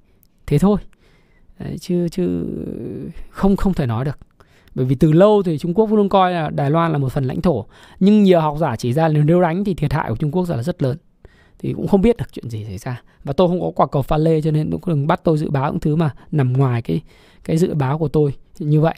Thế 0.46 0.58
thôi. 0.58 0.78
Đấy, 1.58 1.78
chứ 1.78 2.08
chứ 2.08 2.44
không 3.30 3.56
không 3.56 3.74
thể 3.74 3.86
nói 3.86 4.04
được 4.04 4.18
bởi 4.78 4.86
vì 4.86 4.94
từ 4.94 5.12
lâu 5.12 5.42
thì 5.42 5.58
Trung 5.58 5.74
Quốc 5.74 5.92
luôn 5.92 6.08
coi 6.08 6.32
là 6.32 6.50
Đài 6.50 6.70
Loan 6.70 6.92
là 6.92 6.98
một 6.98 7.12
phần 7.12 7.24
lãnh 7.24 7.40
thổ 7.40 7.66
nhưng 8.00 8.22
nhiều 8.22 8.40
học 8.40 8.56
giả 8.60 8.76
chỉ 8.76 8.92
ra 8.92 9.08
là 9.08 9.20
nếu 9.24 9.40
đánh 9.40 9.64
thì 9.64 9.74
thiệt 9.74 9.92
hại 9.92 10.10
của 10.10 10.16
Trung 10.16 10.30
Quốc 10.30 10.48
là 10.48 10.62
rất 10.62 10.82
lớn. 10.82 10.96
Thì 11.58 11.72
cũng 11.72 11.88
không 11.88 12.00
biết 12.00 12.16
được 12.16 12.32
chuyện 12.32 12.50
gì 12.50 12.64
xảy 12.64 12.78
ra. 12.78 13.02
Và 13.24 13.32
tôi 13.32 13.48
không 13.48 13.60
có 13.60 13.70
quả 13.74 13.86
cầu 13.86 14.02
pha 14.02 14.16
lê 14.16 14.40
cho 14.40 14.50
nên 14.50 14.70
cũng 14.70 14.80
đừng 14.86 15.06
bắt 15.06 15.20
tôi 15.24 15.38
dự 15.38 15.50
báo 15.50 15.72
những 15.72 15.80
thứ 15.80 15.96
mà 15.96 16.10
nằm 16.30 16.52
ngoài 16.52 16.82
cái 16.82 17.00
cái 17.44 17.56
dự 17.56 17.74
báo 17.74 17.98
của 17.98 18.08
tôi 18.08 18.34
như 18.58 18.80
vậy. 18.80 18.94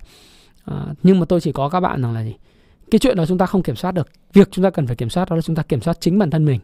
À, 0.65 0.87
nhưng 1.03 1.21
mà 1.21 1.27
tôi 1.27 1.41
chỉ 1.41 1.53
có 1.53 1.69
các 1.69 1.81
bạn 1.81 2.03
rằng 2.03 2.15
là 2.15 2.25
gì? 2.25 2.35
Cái 2.91 2.99
chuyện 2.99 3.17
đó 3.17 3.27
chúng 3.27 3.39
ta 3.39 3.47
không 3.47 3.63
kiểm 3.63 3.77
soát 3.77 3.93
được. 3.93 4.09
Việc 4.33 4.49
chúng 4.51 4.63
ta 4.63 4.71
cần 4.71 4.87
phải 4.87 4.97
kiểm 4.97 5.11
soát 5.11 5.31
đó 5.31 5.37
là 5.37 5.43
chúng 5.43 5.57
ta 5.57 5.63
kiểm 5.63 5.81
soát 5.81 5.97
chính 6.01 6.19
bản 6.19 6.31
thân 6.31 6.45
mình. 6.45 6.61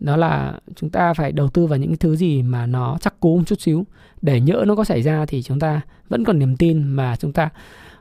Đó 0.00 0.16
là 0.16 0.58
chúng 0.76 0.90
ta 0.90 1.14
phải 1.14 1.32
đầu 1.32 1.48
tư 1.48 1.66
vào 1.66 1.78
những 1.78 1.96
thứ 1.96 2.16
gì 2.16 2.42
mà 2.42 2.66
nó 2.66 2.98
chắc 3.00 3.20
cú 3.20 3.36
một 3.36 3.44
chút 3.46 3.60
xíu. 3.60 3.84
Để 4.22 4.40
nhỡ 4.40 4.64
nó 4.66 4.76
có 4.76 4.84
xảy 4.84 5.02
ra 5.02 5.26
thì 5.26 5.42
chúng 5.42 5.60
ta 5.60 5.80
vẫn 6.08 6.24
còn 6.24 6.38
niềm 6.38 6.56
tin 6.56 6.82
mà 6.82 7.16
chúng 7.16 7.32
ta 7.32 7.50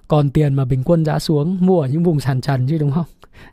còn 0.07 0.29
tiền 0.29 0.53
mà 0.53 0.65
bình 0.65 0.83
quân 0.85 1.05
giá 1.05 1.19
xuống 1.19 1.57
mua 1.61 1.81
ở 1.81 1.87
những 1.87 2.03
vùng 2.03 2.19
sàn 2.19 2.41
trần 2.41 2.67
chứ 2.69 2.77
đúng 2.77 2.91
không? 2.91 3.05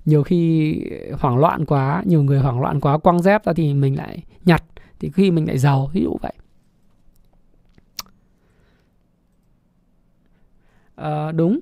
Nhiều 0.05 0.22
khi 0.22 0.74
hoảng 1.20 1.39
loạn 1.39 1.64
quá 1.64 2.02
nhiều 2.06 2.22
người 2.22 2.39
hoảng 2.39 2.60
loạn 2.60 2.81
quá 2.81 2.98
quăng 2.98 3.22
dép 3.22 3.44
ra 3.44 3.52
thì 3.52 3.74
mình 3.74 3.97
lại 3.97 4.22
nhặt 4.44 4.62
thì 5.01 5.10
khi 5.10 5.31
mình 5.31 5.47
lại 5.47 5.59
giàu 5.59 5.90
ví 5.93 6.02
dụ 6.02 6.16
vậy. 6.22 6.32
À, 10.97 11.32
đúng. 11.32 11.60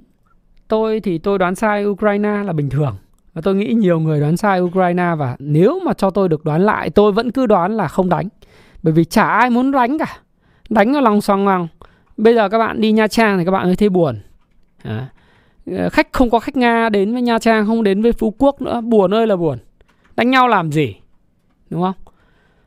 Tôi 0.69 1.01
thì 1.01 1.19
tôi 1.19 1.39
đoán 1.39 1.55
sai 1.55 1.87
Ukraine 1.87 2.43
là 2.45 2.53
bình 2.53 2.71
thường. 2.71 2.97
Và 3.35 3.43
tôi 3.43 3.55
nghĩ 3.55 3.75
nhiều 3.75 4.01
người 4.01 4.21
đoán 4.21 4.37
sai 4.37 4.61
Ukraine 4.61 5.15
và 5.19 5.37
nếu 5.39 5.81
mà 5.85 5.93
cho 5.93 6.11
tôi 6.11 6.29
được 6.29 6.45
đoán 6.45 6.63
lại 6.63 6.91
tôi 6.91 7.13
vẫn 7.13 7.31
cứ 7.31 7.47
đoán 7.47 7.77
là 7.77 7.89
không 7.89 8.09
đánh. 8.09 8.29
Bởi 8.83 8.93
vì 8.93 9.05
chả 9.05 9.27
ai 9.27 9.51
muốn 9.51 9.71
đánh 9.71 9.99
cả. 9.99 10.17
Đánh 10.71 10.95
ở 10.95 11.01
lòng 11.01 11.21
xoang 11.21 11.45
ngoằng. 11.45 11.69
Bây 12.17 12.35
giờ 12.35 12.49
các 12.49 12.59
bạn 12.59 12.81
đi 12.81 12.93
Nha 12.93 13.09
Trang 13.09 13.39
thì 13.39 13.45
các 13.45 13.51
bạn 13.51 13.75
thấy 13.79 13.89
buồn 13.89 14.21
à. 14.83 15.09
khách 15.93 16.13
không 16.13 16.31
có 16.31 16.39
khách 16.39 16.57
nga 16.57 16.89
đến 16.89 17.13
với 17.13 17.23
nha 17.23 17.39
trang, 17.39 17.67
không 17.67 17.83
đến 17.83 18.03
với 18.03 18.13
phú 18.13 18.35
quốc 18.39 18.63
nữa, 18.63 18.81
buồn 18.81 19.15
ơi 19.15 19.27
là 19.27 19.37
buồn. 19.37 19.59
Đánh 20.17 20.31
nhau 20.31 20.49
làm 20.49 20.73
gì? 20.73 20.95
Đúng 21.71 21.83
không? 21.83 21.95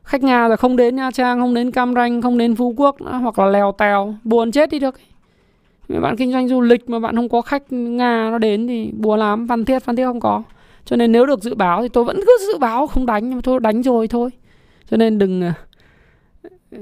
Khách 0.02 0.22
nga 0.22 0.48
là 0.48 0.56
không 0.56 0.76
đến 0.76 0.96
nha 0.96 1.10
trang, 1.10 1.40
không 1.40 1.54
đến 1.54 1.70
cam 1.70 1.94
ranh, 1.94 2.22
không 2.22 2.38
đến 2.38 2.54
phú 2.56 2.74
quốc 2.76 3.00
nữa, 3.00 3.18
hoặc 3.22 3.38
là 3.38 3.46
lèo 3.46 3.72
tèo, 3.78 4.14
buồn 4.24 4.52
chết 4.52 4.70
đi 4.70 4.78
được. 4.78 4.94
Nếu 5.88 6.00
bạn 6.00 6.16
kinh 6.16 6.32
doanh 6.32 6.48
du 6.48 6.60
lịch 6.60 6.90
mà 6.90 6.98
bạn 6.98 7.16
không 7.16 7.28
có 7.28 7.42
khách 7.42 7.72
nga 7.72 8.28
nó 8.30 8.38
đến 8.38 8.66
thì 8.66 8.92
buồn 8.92 9.18
lắm, 9.18 9.48
phan 9.48 9.64
thiết 9.64 9.78
phan 9.78 9.96
thiết 9.96 10.04
không 10.04 10.20
có. 10.20 10.42
Cho 10.84 10.96
nên 10.96 11.12
nếu 11.12 11.26
được 11.26 11.42
dự 11.42 11.54
báo 11.54 11.82
thì 11.82 11.88
tôi 11.88 12.04
vẫn 12.04 12.16
cứ 12.16 12.38
dự 12.52 12.58
báo, 12.58 12.86
không 12.86 13.06
đánh 13.06 13.28
nhưng 13.28 13.34
mà 13.34 13.40
thôi, 13.44 13.60
đánh 13.60 13.82
rồi 13.82 14.08
thôi. 14.08 14.30
Cho 14.90 14.96
nên 14.96 15.18
đừng 15.18 15.42
ờ, 15.42 15.52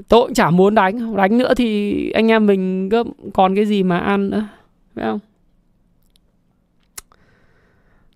tôi 0.09 0.23
cũng 0.23 0.35
chả 0.35 0.51
muốn 0.51 0.74
đánh. 0.74 1.16
Đánh 1.16 1.39
nữa 1.39 1.55
thì 1.55 2.11
anh 2.11 2.31
em 2.31 2.47
mình 2.47 2.89
còn 3.35 3.55
cái 3.55 3.66
gì 3.66 3.82
mà 3.82 3.98
ăn 3.98 4.31
nữa 4.31 4.44
phải 4.94 5.04
không? 5.04 5.18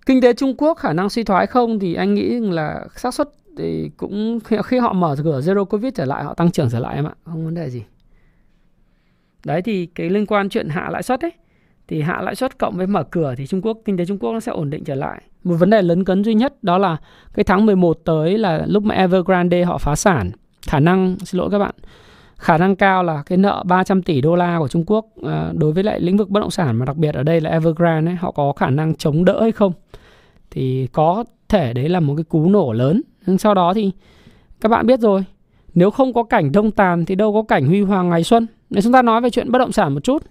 Kinh 0.06 0.20
tế 0.20 0.32
Trung 0.32 0.54
Quốc 0.58 0.78
khả 0.78 0.92
năng 0.92 1.10
suy 1.10 1.24
thoái 1.24 1.46
không 1.46 1.78
thì 1.78 1.94
anh 1.94 2.14
nghĩ 2.14 2.40
là 2.40 2.86
xác 2.96 3.14
suất 3.14 3.28
thì 3.58 3.90
cũng 3.96 4.38
khi, 4.64 4.78
họ 4.78 4.92
mở 4.92 5.16
cửa 5.24 5.40
zero 5.40 5.64
covid 5.64 5.94
trở 5.94 6.04
lại 6.04 6.24
họ 6.24 6.34
tăng 6.34 6.50
trưởng 6.50 6.70
trở 6.70 6.78
lại 6.78 6.94
em 6.94 7.06
ạ 7.06 7.14
không 7.24 7.44
vấn 7.44 7.54
đề 7.54 7.70
gì. 7.70 7.82
Đấy 9.44 9.62
thì 9.62 9.86
cái 9.86 10.10
liên 10.10 10.26
quan 10.26 10.48
chuyện 10.48 10.68
hạ 10.68 10.88
lãi 10.90 11.02
suất 11.02 11.20
ấy 11.20 11.32
thì 11.88 12.02
hạ 12.02 12.20
lãi 12.22 12.34
suất 12.34 12.58
cộng 12.58 12.76
với 12.76 12.86
mở 12.86 13.02
cửa 13.02 13.34
thì 13.36 13.46
Trung 13.46 13.62
Quốc 13.62 13.78
kinh 13.84 13.96
tế 13.96 14.04
Trung 14.04 14.18
Quốc 14.18 14.32
nó 14.32 14.40
sẽ 14.40 14.52
ổn 14.52 14.70
định 14.70 14.84
trở 14.84 14.94
lại. 14.94 15.22
Một 15.44 15.54
vấn 15.54 15.70
đề 15.70 15.82
lớn 15.82 16.04
cấn 16.04 16.24
duy 16.24 16.34
nhất 16.34 16.64
đó 16.64 16.78
là 16.78 16.96
cái 17.34 17.44
tháng 17.44 17.66
11 17.66 18.00
tới 18.04 18.38
là 18.38 18.64
lúc 18.66 18.82
mà 18.82 18.94
Evergrande 18.94 19.64
họ 19.64 19.78
phá 19.78 19.94
sản 19.96 20.30
khả 20.68 20.80
năng 20.80 21.16
xin 21.18 21.38
lỗi 21.38 21.50
các 21.50 21.58
bạn 21.58 21.74
khả 22.38 22.58
năng 22.58 22.76
cao 22.76 23.02
là 23.02 23.22
cái 23.26 23.38
nợ 23.38 23.64
300 23.66 24.02
tỷ 24.02 24.20
đô 24.20 24.36
la 24.36 24.58
của 24.58 24.68
Trung 24.68 24.84
Quốc 24.86 25.06
à, 25.22 25.52
đối 25.54 25.72
với 25.72 25.84
lại 25.84 26.00
lĩnh 26.00 26.16
vực 26.16 26.30
bất 26.30 26.40
động 26.40 26.50
sản 26.50 26.76
mà 26.76 26.84
đặc 26.84 26.96
biệt 26.96 27.14
ở 27.14 27.22
đây 27.22 27.40
là 27.40 27.50
Evergrande 27.50 28.10
ấy, 28.10 28.16
họ 28.16 28.30
có 28.30 28.52
khả 28.52 28.70
năng 28.70 28.94
chống 28.94 29.24
đỡ 29.24 29.42
hay 29.42 29.52
không? 29.52 29.72
Thì 30.50 30.88
có 30.92 31.24
thể 31.48 31.72
đấy 31.72 31.88
là 31.88 32.00
một 32.00 32.14
cái 32.16 32.24
cú 32.24 32.50
nổ 32.50 32.72
lớn. 32.72 33.02
Nhưng 33.26 33.38
sau 33.38 33.54
đó 33.54 33.74
thì 33.74 33.90
các 34.60 34.68
bạn 34.68 34.86
biết 34.86 35.00
rồi 35.00 35.24
nếu 35.74 35.90
không 35.90 36.12
có 36.12 36.22
cảnh 36.22 36.52
đông 36.52 36.70
tàn 36.70 37.04
thì 37.04 37.14
đâu 37.14 37.32
có 37.32 37.42
cảnh 37.42 37.66
huy 37.66 37.82
hoàng 37.82 38.08
ngày 38.08 38.24
xuân. 38.24 38.46
Nếu 38.70 38.82
chúng 38.82 38.92
ta 38.92 39.02
nói 39.02 39.20
về 39.20 39.30
chuyện 39.30 39.52
bất 39.52 39.58
động 39.58 39.72
sản 39.72 39.94
một 39.94 40.04
chút. 40.04 40.22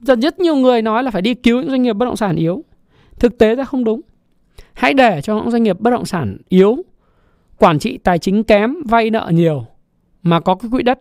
Dần 0.00 0.20
rất 0.20 0.40
nhiều 0.40 0.56
người 0.56 0.82
nói 0.82 1.02
là 1.02 1.10
phải 1.10 1.22
đi 1.22 1.34
cứu 1.34 1.60
những 1.60 1.70
doanh 1.70 1.82
nghiệp 1.82 1.92
bất 1.92 2.06
động 2.06 2.16
sản 2.16 2.36
yếu. 2.36 2.64
Thực 3.18 3.38
tế 3.38 3.54
ra 3.54 3.64
không 3.64 3.84
đúng. 3.84 4.00
Hãy 4.72 4.94
để 4.94 5.20
cho 5.22 5.34
những 5.34 5.50
doanh 5.50 5.62
nghiệp 5.62 5.80
bất 5.80 5.90
động 5.90 6.04
sản 6.04 6.36
yếu 6.48 6.76
quản 7.58 7.78
trị 7.78 7.98
tài 7.98 8.18
chính 8.18 8.44
kém 8.44 8.74
vay 8.84 9.10
nợ 9.10 9.30
nhiều 9.34 9.66
mà 10.22 10.40
có 10.40 10.54
cái 10.54 10.70
quỹ 10.70 10.82
đất 10.82 10.98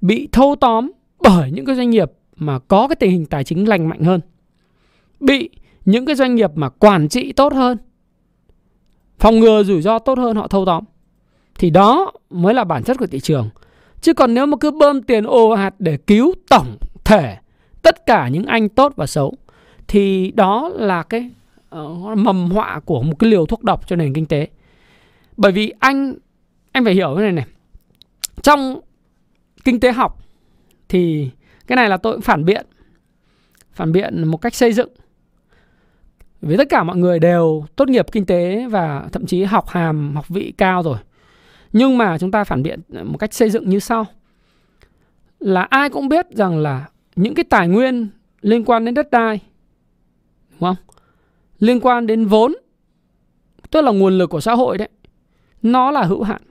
bị 0.00 0.28
thâu 0.32 0.56
tóm 0.60 0.92
bởi 1.20 1.50
những 1.50 1.64
cái 1.64 1.76
doanh 1.76 1.90
nghiệp 1.90 2.12
mà 2.36 2.58
có 2.58 2.88
cái 2.88 2.96
tình 2.96 3.10
hình 3.10 3.26
tài 3.26 3.44
chính 3.44 3.68
lành 3.68 3.88
mạnh 3.88 4.04
hơn 4.04 4.20
bị 5.20 5.50
những 5.84 6.06
cái 6.06 6.16
doanh 6.16 6.34
nghiệp 6.34 6.50
mà 6.54 6.68
quản 6.68 7.08
trị 7.08 7.32
tốt 7.32 7.52
hơn 7.52 7.78
phòng 9.18 9.40
ngừa 9.40 9.62
rủi 9.62 9.82
ro 9.82 9.98
tốt 9.98 10.18
hơn 10.18 10.36
họ 10.36 10.48
thâu 10.48 10.66
tóm 10.66 10.84
thì 11.58 11.70
đó 11.70 12.12
mới 12.30 12.54
là 12.54 12.64
bản 12.64 12.82
chất 12.82 12.98
của 12.98 13.06
thị 13.06 13.20
trường. 13.20 13.48
Chứ 14.00 14.14
còn 14.14 14.34
nếu 14.34 14.46
mà 14.46 14.56
cứ 14.60 14.70
bơm 14.70 15.02
tiền 15.02 15.24
ồ 15.24 15.54
hạt 15.54 15.74
để 15.78 15.96
cứu 15.96 16.34
tổng 16.48 16.76
thể 17.04 17.36
tất 17.82 18.06
cả 18.06 18.28
những 18.28 18.46
anh 18.46 18.68
tốt 18.68 18.92
và 18.96 19.06
xấu 19.06 19.34
thì 19.88 20.30
đó 20.30 20.70
là 20.74 21.02
cái 21.02 21.30
uh, 21.80 22.18
mầm 22.18 22.50
họa 22.50 22.80
của 22.84 23.02
một 23.02 23.18
cái 23.18 23.30
liều 23.30 23.46
thuốc 23.46 23.62
độc 23.62 23.88
cho 23.88 23.96
nền 23.96 24.12
kinh 24.12 24.26
tế. 24.26 24.48
Bởi 25.36 25.52
vì 25.52 25.72
anh 25.78 26.14
anh 26.72 26.84
phải 26.84 26.94
hiểu 26.94 27.14
cái 27.16 27.22
này 27.22 27.32
này. 27.32 27.46
Trong 28.42 28.80
kinh 29.66 29.80
tế 29.80 29.92
học 29.92 30.18
thì 30.88 31.30
cái 31.66 31.76
này 31.76 31.88
là 31.88 31.96
tôi 31.96 32.12
cũng 32.12 32.22
phản 32.22 32.44
biện 32.44 32.66
phản 33.72 33.92
biện 33.92 34.28
một 34.28 34.36
cách 34.36 34.54
xây 34.54 34.72
dựng 34.72 34.88
Vì 36.40 36.56
tất 36.56 36.68
cả 36.68 36.82
mọi 36.82 36.96
người 36.96 37.18
đều 37.18 37.64
tốt 37.76 37.88
nghiệp 37.88 38.06
kinh 38.12 38.26
tế 38.26 38.66
và 38.70 39.08
thậm 39.12 39.26
chí 39.26 39.44
học 39.44 39.68
hàm, 39.68 40.14
học 40.14 40.28
vị 40.28 40.52
cao 40.58 40.82
rồi. 40.82 40.98
Nhưng 41.72 41.98
mà 41.98 42.18
chúng 42.18 42.30
ta 42.30 42.44
phản 42.44 42.62
biện 42.62 42.80
một 43.04 43.18
cách 43.18 43.34
xây 43.34 43.50
dựng 43.50 43.68
như 43.68 43.78
sau. 43.78 44.06
Là 45.40 45.62
ai 45.62 45.90
cũng 45.90 46.08
biết 46.08 46.26
rằng 46.30 46.58
là 46.58 46.88
những 47.16 47.34
cái 47.34 47.44
tài 47.44 47.68
nguyên 47.68 48.08
liên 48.40 48.64
quan 48.64 48.84
đến 48.84 48.94
đất 48.94 49.10
đai, 49.10 49.40
đúng 50.50 50.60
không? 50.60 50.76
Liên 51.58 51.80
quan 51.80 52.06
đến 52.06 52.26
vốn, 52.26 52.54
tức 53.70 53.80
là 53.80 53.92
nguồn 53.92 54.18
lực 54.18 54.30
của 54.30 54.40
xã 54.40 54.54
hội 54.54 54.78
đấy, 54.78 54.88
nó 55.62 55.90
là 55.90 56.02
hữu 56.02 56.22
hạn. 56.22 56.42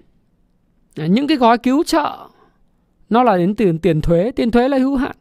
Những 0.95 1.27
cái 1.27 1.37
gói 1.37 1.57
cứu 1.57 1.83
trợ 1.83 2.27
nó 3.09 3.23
là 3.23 3.37
đến 3.37 3.55
từ 3.55 3.71
tiền 3.81 4.01
thuế, 4.01 4.31
tiền 4.31 4.51
thuế 4.51 4.69
là 4.69 4.77
hữu 4.77 4.95
hạn. 4.95 5.15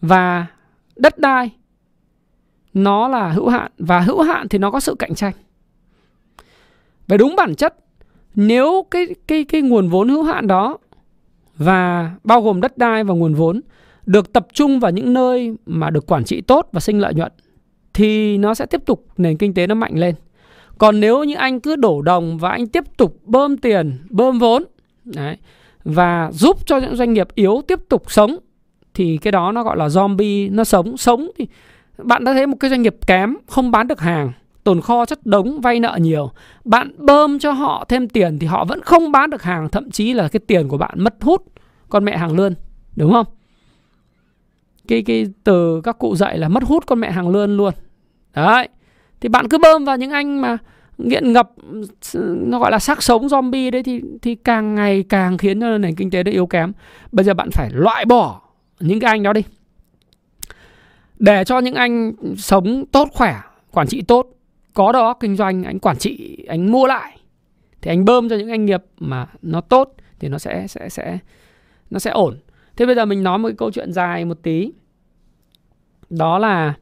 Và 0.00 0.46
đất 0.96 1.18
đai 1.18 1.50
nó 2.74 3.08
là 3.08 3.28
hữu 3.28 3.48
hạn 3.48 3.72
và 3.78 4.00
hữu 4.00 4.22
hạn 4.22 4.48
thì 4.48 4.58
nó 4.58 4.70
có 4.70 4.80
sự 4.80 4.94
cạnh 4.98 5.14
tranh. 5.14 5.32
Về 7.08 7.18
đúng 7.18 7.36
bản 7.36 7.54
chất, 7.54 7.76
nếu 8.34 8.86
cái 8.90 9.06
cái 9.26 9.44
cái 9.44 9.62
nguồn 9.62 9.88
vốn 9.88 10.08
hữu 10.08 10.22
hạn 10.22 10.46
đó 10.46 10.78
và 11.56 12.14
bao 12.24 12.42
gồm 12.42 12.60
đất 12.60 12.78
đai 12.78 13.04
và 13.04 13.14
nguồn 13.14 13.34
vốn 13.34 13.60
được 14.06 14.32
tập 14.32 14.46
trung 14.52 14.80
vào 14.80 14.90
những 14.90 15.12
nơi 15.12 15.56
mà 15.66 15.90
được 15.90 16.06
quản 16.06 16.24
trị 16.24 16.40
tốt 16.40 16.68
và 16.72 16.80
sinh 16.80 17.00
lợi 17.00 17.14
nhuận 17.14 17.32
thì 17.94 18.38
nó 18.38 18.54
sẽ 18.54 18.66
tiếp 18.66 18.86
tục 18.86 19.06
nền 19.16 19.36
kinh 19.36 19.54
tế 19.54 19.66
nó 19.66 19.74
mạnh 19.74 19.98
lên. 19.98 20.14
Còn 20.78 21.00
nếu 21.00 21.24
như 21.24 21.34
anh 21.34 21.60
cứ 21.60 21.76
đổ 21.76 22.02
đồng 22.02 22.38
và 22.38 22.50
anh 22.50 22.66
tiếp 22.66 22.84
tục 22.96 23.20
bơm 23.24 23.56
tiền, 23.56 23.98
bơm 24.10 24.38
vốn 24.38 24.64
đấy, 25.04 25.36
và 25.84 26.30
giúp 26.32 26.66
cho 26.66 26.78
những 26.78 26.96
doanh 26.96 27.12
nghiệp 27.12 27.28
yếu 27.34 27.62
tiếp 27.68 27.80
tục 27.88 28.02
sống 28.12 28.36
thì 28.94 29.16
cái 29.16 29.32
đó 29.32 29.52
nó 29.52 29.62
gọi 29.62 29.76
là 29.76 29.86
zombie, 29.86 30.54
nó 30.54 30.64
sống, 30.64 30.96
sống 30.96 31.30
thì 31.38 31.46
bạn 31.98 32.24
đã 32.24 32.32
thấy 32.32 32.46
một 32.46 32.56
cái 32.60 32.70
doanh 32.70 32.82
nghiệp 32.82 32.96
kém 33.06 33.36
không 33.46 33.70
bán 33.70 33.88
được 33.88 34.00
hàng 34.00 34.32
tồn 34.64 34.80
kho 34.80 35.06
chất 35.06 35.26
đống 35.26 35.60
vay 35.60 35.80
nợ 35.80 35.98
nhiều. 36.00 36.30
Bạn 36.64 36.92
bơm 36.98 37.38
cho 37.38 37.52
họ 37.52 37.84
thêm 37.88 38.08
tiền 38.08 38.38
thì 38.38 38.46
họ 38.46 38.64
vẫn 38.64 38.80
không 38.82 39.12
bán 39.12 39.30
được 39.30 39.42
hàng 39.42 39.68
thậm 39.68 39.90
chí 39.90 40.12
là 40.12 40.28
cái 40.28 40.40
tiền 40.46 40.68
của 40.68 40.78
bạn 40.78 40.94
mất 40.96 41.14
hút 41.20 41.42
con 41.88 42.04
mẹ 42.04 42.16
hàng 42.16 42.36
lươn 42.36 42.54
đúng 42.96 43.12
không? 43.12 43.26
Cái 44.88 45.02
cái 45.02 45.26
từ 45.44 45.80
các 45.80 45.98
cụ 45.98 46.16
dạy 46.16 46.38
là 46.38 46.48
mất 46.48 46.62
hút 46.62 46.86
con 46.86 47.00
mẹ 47.00 47.10
hàng 47.10 47.28
lươn 47.28 47.56
luôn. 47.56 47.74
Đấy. 48.34 48.68
Thì 49.20 49.28
bạn 49.28 49.48
cứ 49.48 49.58
bơm 49.58 49.84
vào 49.84 49.96
những 49.96 50.10
anh 50.10 50.40
mà 50.40 50.58
nghiện 50.98 51.32
ngập, 51.32 51.50
nó 52.24 52.58
gọi 52.58 52.70
là 52.70 52.78
xác 52.78 53.02
sống 53.02 53.26
zombie 53.26 53.70
đấy, 53.70 53.82
thì 53.82 54.00
thì 54.22 54.34
càng 54.34 54.74
ngày 54.74 55.04
càng 55.08 55.38
khiến 55.38 55.60
cho 55.60 55.78
nền 55.78 55.94
kinh 55.94 56.10
tế 56.10 56.22
nó 56.22 56.30
yếu 56.30 56.46
kém. 56.46 56.72
Bây 57.12 57.24
giờ 57.24 57.34
bạn 57.34 57.50
phải 57.50 57.70
loại 57.72 58.04
bỏ 58.04 58.40
những 58.80 59.00
cái 59.00 59.10
anh 59.10 59.22
đó 59.22 59.32
đi. 59.32 59.42
Để 61.18 61.44
cho 61.44 61.58
những 61.58 61.74
anh 61.74 62.12
sống 62.36 62.86
tốt 62.86 63.08
khỏe, 63.12 63.40
quản 63.72 63.86
trị 63.86 64.02
tốt, 64.02 64.26
có 64.74 64.92
đó 64.92 65.14
kinh 65.20 65.36
doanh, 65.36 65.64
anh 65.64 65.78
quản 65.78 65.96
trị, 65.96 66.44
anh 66.48 66.72
mua 66.72 66.86
lại, 66.86 67.18
thì 67.82 67.90
anh 67.90 68.04
bơm 68.04 68.28
cho 68.28 68.36
những 68.36 68.48
doanh 68.48 68.64
nghiệp 68.64 68.82
mà 68.98 69.26
nó 69.42 69.60
tốt 69.60 69.94
thì 70.18 70.28
nó 70.28 70.38
sẽ 70.38 70.66
sẽ 70.66 70.88
sẽ, 70.88 71.18
nó 71.90 71.98
sẽ 71.98 72.10
ổn. 72.10 72.38
Thế 72.76 72.86
bây 72.86 72.94
giờ 72.94 73.04
mình 73.04 73.22
nói 73.22 73.38
một 73.38 73.48
cái 73.48 73.56
câu 73.58 73.70
chuyện 73.70 73.92
dài 73.92 74.24
một 74.24 74.38
tí. 74.42 74.72
Đó 76.10 76.38
là 76.38 76.74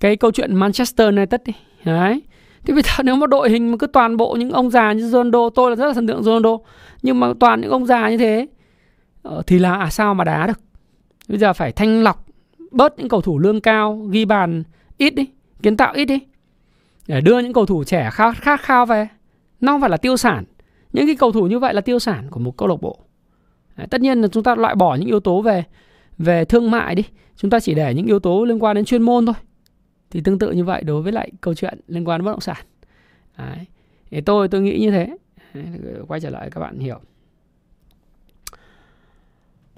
cái 0.00 0.16
câu 0.16 0.30
chuyện 0.32 0.56
Manchester 0.56 1.06
United 1.06 1.40
đi. 1.44 1.52
Đấy 1.84 2.22
thì 2.64 2.72
bây 2.72 2.82
giờ 2.82 3.02
nếu 3.04 3.16
mà 3.16 3.26
đội 3.26 3.50
hình 3.50 3.70
mà 3.70 3.76
cứ 3.76 3.86
toàn 3.86 4.16
bộ 4.16 4.36
những 4.38 4.50
ông 4.50 4.70
già 4.70 4.92
như 4.92 5.08
Ronaldo 5.08 5.50
tôi 5.50 5.70
là 5.70 5.76
rất 5.76 5.86
là 5.86 5.92
thần 5.92 6.06
tượng 6.06 6.22
Ronaldo 6.22 6.58
nhưng 7.02 7.20
mà 7.20 7.32
toàn 7.40 7.60
những 7.60 7.70
ông 7.70 7.86
già 7.86 8.10
như 8.10 8.16
thế 8.16 8.46
ờ, 9.22 9.42
thì 9.46 9.58
là 9.58 9.74
à, 9.74 9.90
sao 9.90 10.14
mà 10.14 10.24
đá 10.24 10.46
được? 10.46 10.60
Bây 11.28 11.38
giờ 11.38 11.52
phải 11.52 11.72
thanh 11.72 12.02
lọc 12.02 12.26
bớt 12.70 12.98
những 12.98 13.08
cầu 13.08 13.20
thủ 13.20 13.38
lương 13.38 13.60
cao 13.60 13.96
ghi 14.10 14.24
bàn 14.24 14.62
ít 14.98 15.14
đi 15.14 15.26
kiến 15.62 15.76
tạo 15.76 15.92
ít 15.94 16.04
đi 16.04 16.20
để 17.06 17.20
đưa 17.20 17.38
những 17.38 17.52
cầu 17.52 17.66
thủ 17.66 17.84
trẻ 17.84 18.10
khát 18.12 18.36
khát 18.36 18.60
khao 18.60 18.86
về. 18.86 19.08
Nó 19.60 19.72
không 19.72 19.80
phải 19.80 19.90
là 19.90 19.96
tiêu 19.96 20.16
sản. 20.16 20.44
Những 20.92 21.06
cái 21.06 21.16
cầu 21.16 21.32
thủ 21.32 21.46
như 21.46 21.58
vậy 21.58 21.74
là 21.74 21.80
tiêu 21.80 21.98
sản 21.98 22.26
của 22.30 22.40
một 22.40 22.56
câu 22.56 22.68
lạc 22.68 22.80
bộ. 22.80 22.98
Đấy, 23.76 23.86
tất 23.90 24.00
nhiên 24.00 24.20
là 24.20 24.28
chúng 24.28 24.42
ta 24.42 24.54
loại 24.54 24.74
bỏ 24.74 24.94
những 24.94 25.08
yếu 25.08 25.20
tố 25.20 25.40
về 25.40 25.64
về 26.18 26.44
thương 26.44 26.70
mại 26.70 26.94
đi. 26.94 27.02
Chúng 27.36 27.50
ta 27.50 27.60
chỉ 27.60 27.74
để 27.74 27.94
những 27.94 28.06
yếu 28.06 28.18
tố 28.18 28.44
liên 28.44 28.62
quan 28.62 28.76
đến 28.76 28.84
chuyên 28.84 29.02
môn 29.02 29.26
thôi 29.26 29.34
thì 30.12 30.20
tương 30.20 30.38
tự 30.38 30.52
như 30.52 30.64
vậy 30.64 30.82
đối 30.84 31.02
với 31.02 31.12
lại 31.12 31.30
câu 31.40 31.54
chuyện 31.54 31.80
liên 31.86 32.08
quan 32.08 32.20
đến 32.20 32.24
bất 32.24 32.32
động 32.32 32.40
sản. 32.40 32.66
Đấy. 33.38 33.66
thì 34.10 34.20
tôi 34.20 34.48
tôi 34.48 34.60
nghĩ 34.60 34.78
như 34.80 34.90
thế. 34.90 35.16
Đấy, 35.54 35.64
quay 36.08 36.20
trở 36.20 36.30
lại 36.30 36.50
các 36.50 36.60
bạn 36.60 36.78
hiểu. 36.78 37.00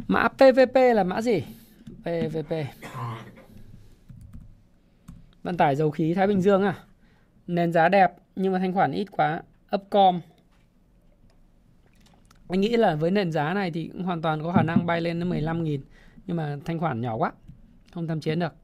Mã 0.08 0.28
PVP 0.28 0.74
là 0.74 1.04
mã 1.04 1.20
gì? 1.20 1.42
PVP 2.02 2.52
vận 5.42 5.56
tải 5.56 5.76
dầu 5.76 5.90
khí 5.90 6.14
Thái 6.14 6.26
Bình 6.26 6.40
Dương 6.40 6.62
à? 6.62 6.78
Nền 7.46 7.72
giá 7.72 7.88
đẹp 7.88 8.12
nhưng 8.36 8.52
mà 8.52 8.58
thanh 8.58 8.72
khoản 8.72 8.92
ít 8.92 9.06
quá. 9.10 9.42
Upcom. 9.76 10.20
Anh 12.48 12.60
nghĩ 12.60 12.76
là 12.76 12.94
với 12.94 13.10
nền 13.10 13.32
giá 13.32 13.54
này 13.54 13.70
thì 13.70 13.88
cũng 13.92 14.02
hoàn 14.02 14.22
toàn 14.22 14.42
có 14.42 14.52
khả 14.52 14.62
năng 14.62 14.86
bay 14.86 15.00
lên 15.00 15.20
đến 15.20 15.30
15.000 15.30 15.78
nhưng 16.26 16.36
mà 16.36 16.56
thanh 16.64 16.78
khoản 16.78 17.00
nhỏ 17.00 17.16
quá 17.16 17.32
không 17.94 18.06
tham 18.06 18.20
chiến 18.20 18.38
được 18.38 18.54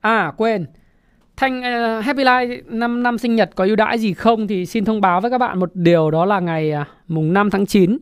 à 0.00 0.32
quên 0.36 0.66
Thanh 1.36 1.58
uh, 1.58 2.04
Happy 2.04 2.24
Life 2.24 2.60
năm 2.66 3.02
năm 3.02 3.18
sinh 3.18 3.36
nhật 3.36 3.50
có 3.54 3.64
ưu 3.64 3.76
đãi 3.76 3.98
gì 3.98 4.14
không 4.14 4.46
thì 4.46 4.66
xin 4.66 4.84
thông 4.84 5.00
báo 5.00 5.20
với 5.20 5.30
các 5.30 5.38
bạn 5.38 5.58
một 5.58 5.70
điều 5.74 6.10
đó 6.10 6.24
là 6.24 6.40
ngày 6.40 6.72
uh, 6.80 6.86
mùng 7.08 7.32
5 7.32 7.50
tháng 7.50 7.66
9 7.66 7.98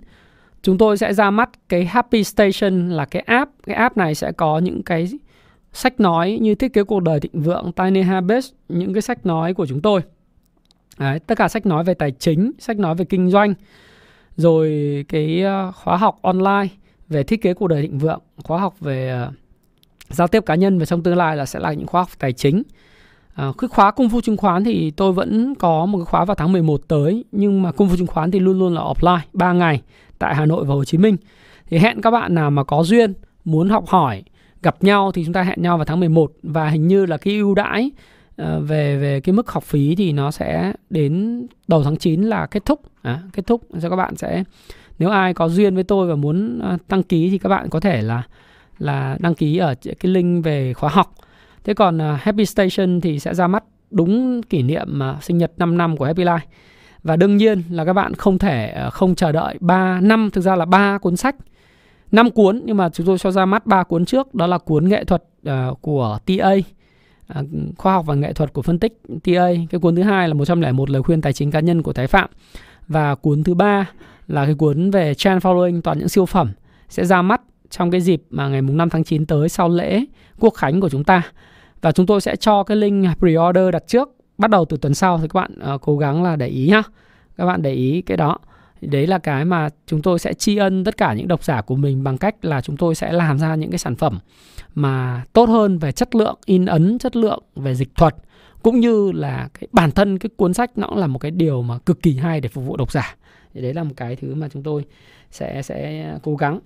chúng 0.66 0.78
tôi 0.78 0.98
sẽ 0.98 1.12
ra 1.14 1.30
mắt 1.30 1.50
cái 1.68 1.84
Happy 1.84 2.24
Station 2.24 2.90
là 2.90 3.04
cái 3.04 3.22
app. 3.26 3.50
Cái 3.66 3.76
app 3.76 3.96
này 3.96 4.14
sẽ 4.14 4.32
có 4.32 4.58
những 4.58 4.82
cái 4.82 5.08
sách 5.72 6.00
nói 6.00 6.38
như 6.42 6.54
thiết 6.54 6.72
kế 6.72 6.84
cuộc 6.84 7.00
đời 7.00 7.20
thịnh 7.20 7.42
vượng, 7.42 7.72
Tiny 7.72 8.02
Habits, 8.02 8.52
những 8.68 8.94
cái 8.94 9.02
sách 9.02 9.26
nói 9.26 9.54
của 9.54 9.66
chúng 9.66 9.82
tôi. 9.82 10.00
Đấy, 10.98 11.18
tất 11.18 11.38
cả 11.38 11.48
sách 11.48 11.66
nói 11.66 11.84
về 11.84 11.94
tài 11.94 12.10
chính, 12.10 12.52
sách 12.58 12.78
nói 12.78 12.94
về 12.94 13.04
kinh 13.04 13.30
doanh, 13.30 13.54
rồi 14.36 15.04
cái 15.08 15.44
uh, 15.68 15.74
khóa 15.74 15.96
học 15.96 16.18
online 16.22 16.68
về 17.08 17.22
thiết 17.22 17.42
kế 17.42 17.54
cuộc 17.54 17.68
đời 17.68 17.82
thịnh 17.82 17.98
vượng, 17.98 18.20
khóa 18.44 18.60
học 18.60 18.80
về 18.80 19.22
uh, 19.28 19.34
giao 20.08 20.28
tiếp 20.28 20.42
cá 20.46 20.54
nhân 20.54 20.78
và 20.78 20.84
trong 20.84 21.02
tương 21.02 21.16
lai 21.16 21.36
là 21.36 21.46
sẽ 21.46 21.60
là 21.60 21.72
những 21.72 21.86
khóa 21.86 22.00
học 22.00 22.10
tài 22.18 22.32
chính. 22.32 22.62
À, 23.34 23.52
cái 23.58 23.68
khóa 23.68 23.90
cung 23.90 24.08
phu 24.08 24.20
chứng 24.20 24.36
khoán 24.36 24.64
thì 24.64 24.90
tôi 24.90 25.12
vẫn 25.12 25.54
có 25.54 25.86
một 25.86 25.98
cái 25.98 26.04
khóa 26.04 26.24
vào 26.24 26.34
tháng 26.34 26.52
11 26.52 26.80
tới 26.88 27.24
nhưng 27.32 27.62
mà 27.62 27.72
cung 27.72 27.88
phu 27.88 27.96
chứng 27.96 28.06
khoán 28.06 28.30
thì 28.30 28.38
luôn 28.38 28.58
luôn 28.58 28.74
là 28.74 28.80
offline 28.80 29.20
3 29.32 29.52
ngày 29.52 29.82
tại 30.18 30.34
Hà 30.34 30.46
Nội 30.46 30.64
và 30.64 30.74
Hồ 30.74 30.84
Chí 30.84 30.98
Minh. 30.98 31.16
Thì 31.66 31.78
hẹn 31.78 32.00
các 32.00 32.10
bạn 32.10 32.34
nào 32.34 32.50
mà 32.50 32.64
có 32.64 32.82
duyên 32.82 33.14
muốn 33.44 33.68
học 33.68 33.86
hỏi 33.86 34.22
gặp 34.62 34.84
nhau 34.84 35.12
thì 35.12 35.24
chúng 35.24 35.32
ta 35.32 35.42
hẹn 35.42 35.62
nhau 35.62 35.76
vào 35.78 35.84
tháng 35.84 36.00
11 36.00 36.32
và 36.42 36.68
hình 36.68 36.88
như 36.88 37.06
là 37.06 37.16
cái 37.16 37.34
ưu 37.34 37.54
đãi 37.54 37.90
ờ, 38.36 38.60
về 38.60 38.96
về 38.96 39.20
cái 39.20 39.32
mức 39.32 39.50
học 39.50 39.64
phí 39.64 39.94
thì 39.94 40.12
nó 40.12 40.30
sẽ 40.30 40.72
đến 40.90 41.46
đầu 41.68 41.82
tháng 41.84 41.96
9 41.96 42.22
là 42.22 42.46
kết 42.46 42.64
thúc 42.64 42.80
à, 43.02 43.22
kết 43.32 43.46
thúc 43.46 43.62
cho 43.82 43.90
các 43.90 43.96
bạn 43.96 44.16
sẽ 44.16 44.44
nếu 44.98 45.10
ai 45.10 45.34
có 45.34 45.48
duyên 45.48 45.74
với 45.74 45.84
tôi 45.84 46.06
và 46.06 46.14
muốn 46.14 46.58
ờ, 46.62 46.76
đăng 46.88 47.02
ký 47.02 47.30
thì 47.30 47.38
các 47.38 47.48
bạn 47.48 47.70
có 47.70 47.80
thể 47.80 48.02
là 48.02 48.22
là 48.78 49.16
đăng 49.20 49.34
ký 49.34 49.56
ở 49.56 49.74
cái 49.82 50.12
link 50.12 50.44
về 50.44 50.72
khóa 50.72 50.90
học. 50.90 51.14
Thế 51.64 51.74
còn 51.74 52.00
à, 52.00 52.18
Happy 52.22 52.46
Station 52.46 53.00
thì 53.00 53.18
sẽ 53.18 53.34
ra 53.34 53.46
mắt 53.46 53.64
đúng 53.90 54.42
kỷ 54.42 54.62
niệm 54.62 55.00
uh, 55.16 55.22
sinh 55.24 55.38
nhật 55.38 55.52
5 55.56 55.78
năm 55.78 55.96
của 55.96 56.04
Happy 56.04 56.24
Life. 56.24 56.38
Và 57.02 57.16
đương 57.16 57.36
nhiên 57.36 57.62
là 57.70 57.84
các 57.84 57.92
bạn 57.92 58.14
không 58.14 58.38
thể 58.38 58.84
uh, 58.86 58.92
không 58.92 59.14
chờ 59.14 59.32
đợi 59.32 59.56
3 59.60 60.00
năm 60.00 60.30
thực 60.32 60.40
ra 60.40 60.56
là 60.56 60.64
ba 60.64 60.98
cuốn 60.98 61.16
sách 61.16 61.36
5 62.12 62.30
cuốn 62.30 62.62
nhưng 62.64 62.76
mà 62.76 62.88
chúng 62.88 63.06
tôi 63.06 63.18
cho 63.18 63.30
ra 63.30 63.46
mắt 63.46 63.66
ba 63.66 63.82
cuốn 63.82 64.04
trước 64.04 64.34
đó 64.34 64.46
là 64.46 64.58
cuốn 64.58 64.88
nghệ 64.88 65.04
thuật 65.04 65.22
uh, 65.48 65.82
của 65.82 66.18
TA 66.26 66.52
uh, 67.40 67.46
khoa 67.76 67.92
học 67.92 68.06
và 68.06 68.14
nghệ 68.14 68.32
thuật 68.32 68.52
của 68.52 68.62
phân 68.62 68.78
tích 68.78 69.02
TA 69.24 69.48
cái 69.70 69.80
cuốn 69.80 69.96
thứ 69.96 70.02
hai 70.02 70.28
là 70.28 70.34
101 70.34 70.90
lời 70.90 71.02
khuyên 71.02 71.20
tài 71.20 71.32
chính 71.32 71.50
cá 71.50 71.60
nhân 71.60 71.82
của 71.82 71.92
Thái 71.92 72.06
Phạm 72.06 72.30
và 72.88 73.14
cuốn 73.14 73.44
thứ 73.44 73.54
ba 73.54 73.90
là 74.26 74.44
cái 74.44 74.54
cuốn 74.54 74.90
về 74.90 75.14
trend 75.14 75.42
following 75.42 75.80
toàn 75.80 75.98
những 75.98 76.08
siêu 76.08 76.26
phẩm 76.26 76.50
sẽ 76.88 77.04
ra 77.04 77.22
mắt 77.22 77.40
trong 77.70 77.90
cái 77.90 78.00
dịp 78.00 78.22
mà 78.30 78.48
ngày 78.48 78.62
mùng 78.62 78.76
5 78.76 78.90
tháng 78.90 79.04
9 79.04 79.26
tới 79.26 79.48
sau 79.48 79.68
lễ 79.68 80.04
quốc 80.40 80.54
khánh 80.54 80.80
của 80.80 80.88
chúng 80.88 81.04
ta. 81.04 81.22
Và 81.80 81.92
chúng 81.92 82.06
tôi 82.06 82.20
sẽ 82.20 82.36
cho 82.36 82.62
cái 82.62 82.76
link 82.76 83.04
pre-order 83.18 83.70
đặt 83.70 83.82
trước 83.86 84.08
bắt 84.38 84.50
đầu 84.50 84.64
từ 84.64 84.76
tuần 84.76 84.94
sau 84.94 85.18
thì 85.18 85.28
các 85.28 85.40
bạn 85.40 85.74
uh, 85.74 85.80
cố 85.80 85.98
gắng 85.98 86.22
là 86.22 86.36
để 86.36 86.46
ý 86.46 86.68
nhá. 86.68 86.82
Các 87.36 87.46
bạn 87.46 87.62
để 87.62 87.72
ý 87.72 88.02
cái 88.02 88.16
đó. 88.16 88.38
Đấy 88.80 89.06
là 89.06 89.18
cái 89.18 89.44
mà 89.44 89.68
chúng 89.86 90.02
tôi 90.02 90.18
sẽ 90.18 90.32
tri 90.34 90.56
ân 90.56 90.84
tất 90.84 90.96
cả 90.96 91.14
những 91.14 91.28
độc 91.28 91.44
giả 91.44 91.62
của 91.62 91.76
mình 91.76 92.04
bằng 92.04 92.18
cách 92.18 92.44
là 92.44 92.60
chúng 92.60 92.76
tôi 92.76 92.94
sẽ 92.94 93.12
làm 93.12 93.38
ra 93.38 93.54
những 93.54 93.70
cái 93.70 93.78
sản 93.78 93.96
phẩm 93.96 94.18
mà 94.74 95.24
tốt 95.32 95.48
hơn 95.48 95.78
về 95.78 95.92
chất 95.92 96.14
lượng 96.14 96.38
in 96.44 96.66
ấn 96.66 96.98
chất 96.98 97.16
lượng 97.16 97.42
về 97.56 97.74
dịch 97.74 97.94
thuật 97.94 98.14
cũng 98.62 98.80
như 98.80 99.12
là 99.12 99.48
cái 99.60 99.68
bản 99.72 99.90
thân 99.90 100.18
cái 100.18 100.30
cuốn 100.36 100.54
sách 100.54 100.78
nó 100.78 100.88
cũng 100.88 100.98
là 100.98 101.06
một 101.06 101.18
cái 101.18 101.30
điều 101.30 101.62
mà 101.62 101.78
cực 101.78 102.02
kỳ 102.02 102.16
hay 102.16 102.40
để 102.40 102.48
phục 102.48 102.64
vụ 102.64 102.76
độc 102.76 102.92
giả. 102.92 103.16
Thì 103.54 103.60
đấy 103.60 103.74
là 103.74 103.84
một 103.84 103.94
cái 103.96 104.16
thứ 104.16 104.34
mà 104.34 104.48
chúng 104.48 104.62
tôi 104.62 104.84
sẽ 105.30 105.62
sẽ 105.62 106.18
cố 106.22 106.36
gắng 106.36 106.60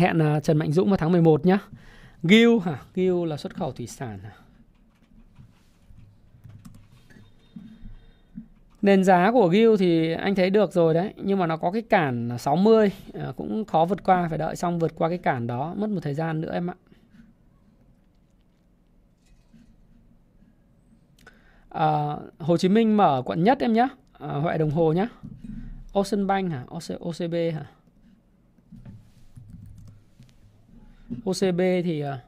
hẹn 0.00 0.36
uh, 0.36 0.42
Trần 0.42 0.56
Mạnh 0.56 0.72
Dũng 0.72 0.88
vào 0.88 0.96
tháng 0.96 1.12
11 1.12 1.46
nhé 1.46 1.58
Gil 2.22 2.58
hả? 2.64 2.78
Gil 2.94 3.26
là 3.26 3.36
xuất 3.36 3.54
khẩu 3.54 3.72
thủy 3.72 3.86
sản 3.86 4.18
hả? 4.22 4.32
Nền 8.82 9.04
giá 9.04 9.30
của 9.32 9.48
Gil 9.48 9.76
thì 9.78 10.12
anh 10.12 10.34
thấy 10.34 10.50
được 10.50 10.72
rồi 10.72 10.94
đấy 10.94 11.14
Nhưng 11.16 11.38
mà 11.38 11.46
nó 11.46 11.56
có 11.56 11.70
cái 11.70 11.82
cản 11.82 12.38
60 12.38 12.92
à, 13.14 13.32
Cũng 13.36 13.64
khó 13.64 13.84
vượt 13.84 14.04
qua 14.04 14.28
Phải 14.28 14.38
đợi 14.38 14.56
xong 14.56 14.78
vượt 14.78 14.92
qua 14.94 15.08
cái 15.08 15.18
cản 15.18 15.46
đó 15.46 15.74
Mất 15.76 15.90
một 15.90 16.00
thời 16.02 16.14
gian 16.14 16.40
nữa 16.40 16.52
em 16.52 16.70
ạ. 16.70 16.74
À, 21.68 22.16
Hồ 22.38 22.56
Chí 22.56 22.68
Minh 22.68 22.96
mở 22.96 23.22
quận 23.24 23.44
nhất 23.44 23.58
em 23.60 23.72
nhé 23.72 23.88
à, 24.12 24.28
Huệ 24.28 24.58
Đồng 24.58 24.70
Hồ 24.70 24.92
nhé 24.92 25.08
Ocean 25.92 26.26
Bank 26.26 26.50
hả? 26.50 26.64
OC, 26.68 27.00
OCB 27.00 27.34
hả? 27.54 27.66
OCB 31.24 31.60
thì 31.84 32.00
à, 32.00 32.20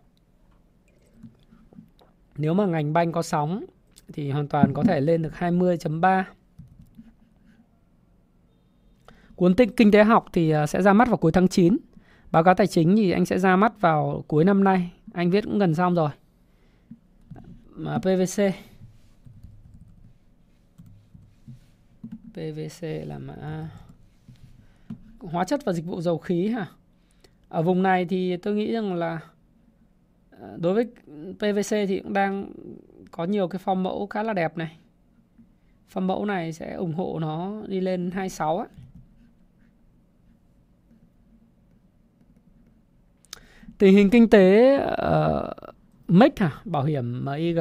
nếu 2.37 2.55
mà 2.55 2.67
ngành 2.67 2.93
banh 2.93 3.13
có 3.13 3.23
sóng 3.23 3.65
thì 4.13 4.31
hoàn 4.31 4.49
toàn 4.49 4.75
có 4.75 4.83
thể 4.83 5.01
lên 5.01 5.23
được 5.23 5.33
20.3. 5.39 6.25
Cuốn 9.37 9.55
tích 9.55 9.77
kinh 9.77 9.91
tế 9.91 10.05
học 10.05 10.27
thì 10.33 10.51
à, 10.51 10.67
sẽ 10.67 10.83
ra 10.83 10.93
mắt 10.93 11.09
vào 11.09 11.17
cuối 11.17 11.33
tháng 11.33 11.49
9. 11.49 11.77
Báo 12.31 12.45
cáo 12.45 12.55
tài 12.55 12.67
chính 12.67 12.97
thì 12.97 13.11
anh 13.11 13.27
sẽ 13.27 13.39
ra 13.39 13.57
mắt 13.57 13.81
vào 13.81 14.25
cuối 14.29 14.45
năm 14.45 14.65
nay. 14.65 14.93
Anh 15.13 15.31
viết 15.31 15.45
cũng 15.45 15.59
gần 15.59 15.75
xong 15.75 15.95
rồi. 15.95 16.11
Mà 17.69 17.99
PVC 17.99 18.55
PVC 22.33 22.83
là 23.07 23.19
mã 23.19 23.69
hóa 25.19 25.45
chất 25.45 25.65
và 25.65 25.73
dịch 25.73 25.85
vụ 25.85 26.01
dầu 26.01 26.19
khí 26.19 26.49
hả? 26.49 26.67
Ở 27.53 27.63
vùng 27.63 27.83
này 27.83 28.05
thì 28.05 28.37
tôi 28.37 28.55
nghĩ 28.55 28.73
rằng 28.73 28.95
là 28.95 29.21
ờ, 30.31 30.57
đối 30.61 30.75
với 30.75 30.87
PVC 31.35 31.71
thì 31.89 32.01
cũng 32.01 32.13
đang 32.13 32.53
có 33.11 33.25
nhiều 33.25 33.49
cái 33.49 33.61
form 33.65 33.75
mẫu 33.77 34.07
khá 34.07 34.23
là 34.23 34.33
đẹp 34.33 34.57
này. 34.57 34.77
Form 35.93 36.01
mẫu 36.01 36.25
này 36.25 36.53
sẽ 36.53 36.75
ủng 36.75 36.95
hộ 36.95 37.19
nó 37.21 37.63
đi 37.67 37.81
lên 37.81 38.11
26 38.11 38.59
á. 38.59 38.67
Tình 43.79 43.95
hình 43.95 44.11
kinh 44.11 44.29
tế 44.31 44.77
ờ, 44.79 45.55
uh, 45.69 45.75
MEC 46.09 46.39
hả? 46.39 46.53
Bảo 46.65 46.85
hiểm 46.85 47.25
MIG. 47.25 47.59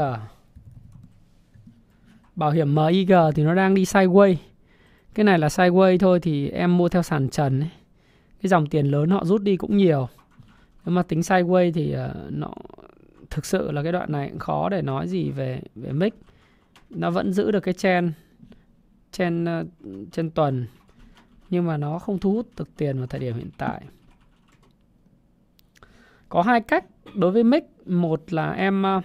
Bảo 2.36 2.52
hiểm 2.52 2.76
MIG 2.76 3.12
thì 3.36 3.44
nó 3.44 3.56
đang 3.56 3.74
đi 3.74 3.84
sideways 3.84 4.36
cái 5.14 5.24
này 5.24 5.40
là 5.40 5.48
sideways 5.48 5.98
thôi 5.98 6.20
thì 6.20 6.50
em 6.50 6.78
mua 6.78 6.90
theo 6.90 7.04
sàn 7.04 7.30
trần 7.30 7.60
ấy 7.60 7.70
cái 8.42 8.50
dòng 8.50 8.68
tiền 8.68 8.86
lớn 8.86 9.10
họ 9.10 9.26
rút 9.26 9.42
đi 9.42 9.58
cũng 9.58 9.78
nhiều. 9.78 10.08
Nhưng 10.86 10.96
mà 10.96 11.04
tính 11.04 11.20
sideways 11.20 11.72
thì 11.74 11.96
uh, 11.96 12.32
nó 12.32 12.54
thực 13.30 13.46
sự 13.46 13.72
là 13.72 13.84
cái 13.84 13.92
đoạn 13.92 14.12
này 14.12 14.30
cũng 14.30 14.40
khó 14.40 14.70
để 14.70 14.82
nói 14.82 15.08
gì 15.08 15.30
về 15.30 15.62
về 15.76 15.92
mic. 15.92 16.14
Nó 16.90 17.12
vẫn 17.12 17.34
giữ 17.34 17.52
được 17.52 17.60
cái 17.60 17.74
chen 17.74 18.14
chen 19.12 19.46
ờ, 19.46 19.60
uh, 19.60 20.12
trên 20.12 20.30
tuần 20.30 20.66
nhưng 21.50 21.68
mà 21.68 21.78
nó 21.78 22.00
không 22.00 22.20
thu 22.20 22.34
hút 22.34 22.48
được 22.58 22.78
tiền 22.78 22.98
vào 22.98 23.08
thời 23.08 23.20
điểm 23.20 23.36
hiện 23.36 23.50
tại. 23.58 23.82
Có 26.30 26.42
hai 26.42 26.62
cách 26.62 26.86
đối 27.16 27.32
với 27.32 27.44
mic. 27.44 27.64
Một 27.86 28.34
là 28.34 28.52
em 28.52 28.84
uh, 28.98 29.04